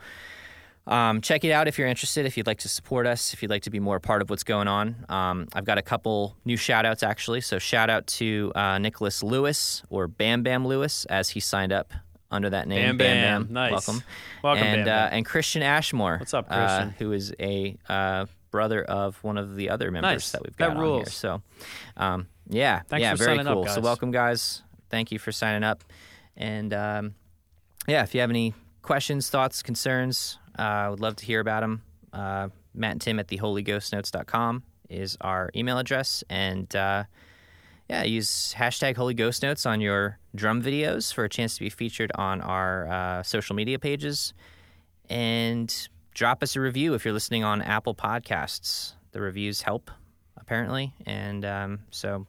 um, 0.87 1.21
check 1.21 1.45
it 1.45 1.53
out 1.53 1.69
if 1.69 1.79
you're 1.79 1.87
interested, 1.89 2.27
if 2.27 2.37
you'd 2.37 2.47
like 2.47 2.59
to 2.59 2.69
support 2.69 3.07
us, 3.07 3.33
if 3.33 3.41
you'd 3.43 3.51
like 3.51 3.63
to 3.63 3.71
be 3.71 3.79
more 3.79 3.97
a 3.97 4.01
part 4.01 4.21
of 4.21 4.31
what's 4.31 4.43
going 4.43 4.67
on. 4.69 5.05
Um, 5.09 5.47
I've 5.53 5.65
got 5.65 5.79
a 5.79 5.83
couple 5.83 6.37
new 6.45 6.57
shout 6.57 6.85
outs 6.85 7.03
actually. 7.03 7.41
So 7.41 7.59
shout 7.59 7.89
out 7.89 8.07
to 8.19 8.53
uh, 8.55 8.79
Nicholas 8.79 9.23
Lewis 9.23 9.83
or 9.91 10.09
Bam 10.09 10.43
Bam 10.43 10.67
Lewis 10.67 11.05
as 11.07 11.31
he 11.31 11.41
signed 11.41 11.73
up 11.73 11.93
under 12.33 12.51
that 12.51 12.67
name. 12.67 12.97
Bam 12.97 13.45
Bam. 13.45 13.49
Nice. 13.53 13.71
Welcome. 13.73 14.03
Welcome, 14.43 14.65
and, 14.65 14.77
Bam 14.79 14.85
Bam. 14.87 15.13
Uh, 15.13 15.17
and 15.17 15.27
Christian 15.27 15.63
Ashmore. 15.63 16.17
What's 16.19 16.35
up, 16.35 16.47
uh, 16.51 16.67
Christian? 16.67 16.95
who 16.99 17.13
is 17.13 17.33
a 17.39 17.77
uh, 17.89 18.27
brother 18.51 18.83
of 18.83 19.23
one 19.23 19.39
of 19.39 19.55
the 19.55 19.71
other 19.71 19.91
members 19.91 20.13
Nice. 20.13 20.31
that 20.33 20.43
we've 20.43 20.57
That 20.57 20.69
got 20.69 20.77
on 20.79 20.83
here. 20.83 20.85
rules. 20.85 21.13
So, 21.15 21.43
um, 21.97 22.27
yeah, 22.49 22.81
Thanks 22.89 23.03
yeah, 23.03 23.13
for 23.13 23.19
very 23.19 23.37
signing 23.37 23.47
up, 23.47 23.55
cool. 23.55 23.67
so 23.69 23.81
welcome, 23.81 24.11
guys. 24.11 24.63
Thank 24.91 25.13
you 25.13 25.19
for 25.19 25.31
signing 25.31 25.63
up. 25.63 25.85
And 26.37 26.73
um, 26.75 27.15
yeah, 27.87 28.03
if 28.03 28.15
you 28.15 28.21
have 28.21 28.31
any 28.31 28.55
questions, 28.83 29.31
thoughts, 29.31 29.63
concerns, 29.63 30.39
uh, 30.59 30.63
I 30.63 30.89
would 30.91 31.01
love 31.01 31.17
to 31.17 31.25
hear 31.25 31.41
about 31.41 31.61
them. 31.61 31.83
Uh, 32.13 32.49
Matt 32.75 32.93
and 32.93 33.01
Tim 33.01 33.19
at 33.19 33.29
theholyghostnotes.com 33.29 34.63
is 34.89 35.17
our 35.21 35.51
email 35.57 35.79
address. 35.79 36.23
And 36.29 36.75
uh, 36.77 37.05
yeah, 37.89 38.05
use 38.05 38.55
hashtag 38.57 38.97
Holy 38.97 39.15
Ghost 39.15 39.43
Notes 39.43 39.67
on 39.67 39.81
your 39.81 40.19
drum 40.35 40.63
videos 40.63 41.13
for 41.13 41.25
a 41.25 41.29
chance 41.29 41.55
to 41.55 41.61
be 41.61 41.71
featured 41.71 42.13
on 42.15 42.41
our 42.41 42.87
uh, 42.89 43.23
social 43.23 43.57
media 43.57 43.79
pages. 43.79 44.35
And 45.09 45.89
drop 46.15 46.43
us 46.43 46.57
a 46.57 46.61
review 46.61 46.95
if 46.95 47.05
you're 47.05 47.15
listening 47.15 47.45
on 47.45 47.63
Apple 47.63 47.95
Podcasts. 47.95 48.95
The 49.13 49.21
reviews 49.21 49.63
help, 49.63 49.91
apparently. 50.37 50.95
And 51.07 51.45
um, 51.45 51.81
so 51.91 52.27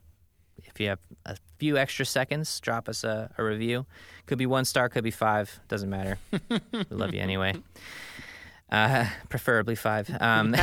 if 0.74 0.80
you 0.80 0.88
have 0.88 0.98
a 1.24 1.36
few 1.58 1.76
extra 1.78 2.04
seconds, 2.04 2.58
drop 2.60 2.88
us 2.88 3.04
a, 3.04 3.30
a 3.38 3.44
review. 3.44 3.86
Could 4.26 4.38
be 4.38 4.46
one 4.46 4.64
star, 4.64 4.88
could 4.88 5.04
be 5.04 5.10
five. 5.10 5.60
Doesn't 5.68 5.88
matter. 5.90 6.18
we 6.50 6.84
love 6.90 7.14
you 7.14 7.20
anyway. 7.20 7.54
Uh, 8.70 9.06
preferably 9.28 9.76
five. 9.76 10.10
Um, 10.20 10.54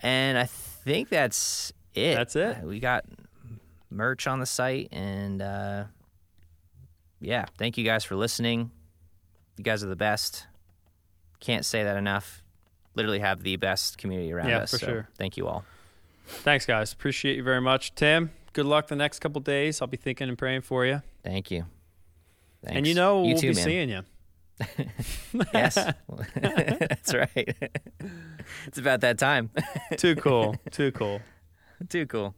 and 0.00 0.38
I 0.38 0.44
think 0.46 1.08
that's 1.08 1.72
it. 1.94 2.14
That's 2.14 2.36
it. 2.36 2.58
Uh, 2.62 2.66
We 2.66 2.80
got 2.80 3.04
merch 3.90 4.26
on 4.26 4.40
the 4.40 4.46
site, 4.46 4.88
and 4.92 5.40
uh, 5.40 5.84
yeah, 7.20 7.46
thank 7.58 7.78
you 7.78 7.84
guys 7.84 8.04
for 8.04 8.16
listening. 8.16 8.70
You 9.56 9.64
guys 9.64 9.82
are 9.84 9.88
the 9.88 9.96
best. 9.96 10.46
Can't 11.40 11.64
say 11.64 11.84
that 11.84 11.96
enough. 11.96 12.42
Literally 12.94 13.20
have 13.20 13.42
the 13.42 13.56
best 13.56 13.96
community 13.98 14.32
around 14.32 14.48
Yeah, 14.48 14.58
us. 14.58 14.70
for 14.70 14.78
so 14.78 14.86
sure. 14.86 15.08
Thank 15.16 15.36
you 15.36 15.46
all. 15.46 15.64
Thanks, 16.32 16.66
guys. 16.66 16.92
Appreciate 16.92 17.36
you 17.36 17.42
very 17.42 17.60
much. 17.60 17.94
Tim, 17.94 18.30
good 18.52 18.66
luck 18.66 18.88
the 18.88 18.96
next 18.96 19.20
couple 19.20 19.40
days. 19.40 19.80
I'll 19.80 19.88
be 19.88 19.96
thinking 19.96 20.28
and 20.28 20.36
praying 20.36 20.62
for 20.62 20.84
you. 20.84 21.02
Thank 21.22 21.50
you. 21.50 21.66
Thanks. 22.64 22.76
And 22.76 22.86
you 22.86 22.94
know 22.94 23.22
you 23.22 23.28
we'll 23.34 23.38
too, 23.40 23.48
be 23.50 23.54
man. 23.54 23.64
seeing 23.64 23.88
you. 23.90 24.02
Yes, 25.54 25.74
that's 26.36 27.14
right. 27.14 27.56
it's 28.66 28.78
about 28.78 29.00
that 29.00 29.18
time. 29.18 29.50
Too 29.96 30.14
cool. 30.16 30.56
Too 30.70 30.92
cool. 30.92 31.20
Too 31.88 32.06
cool. 32.06 32.34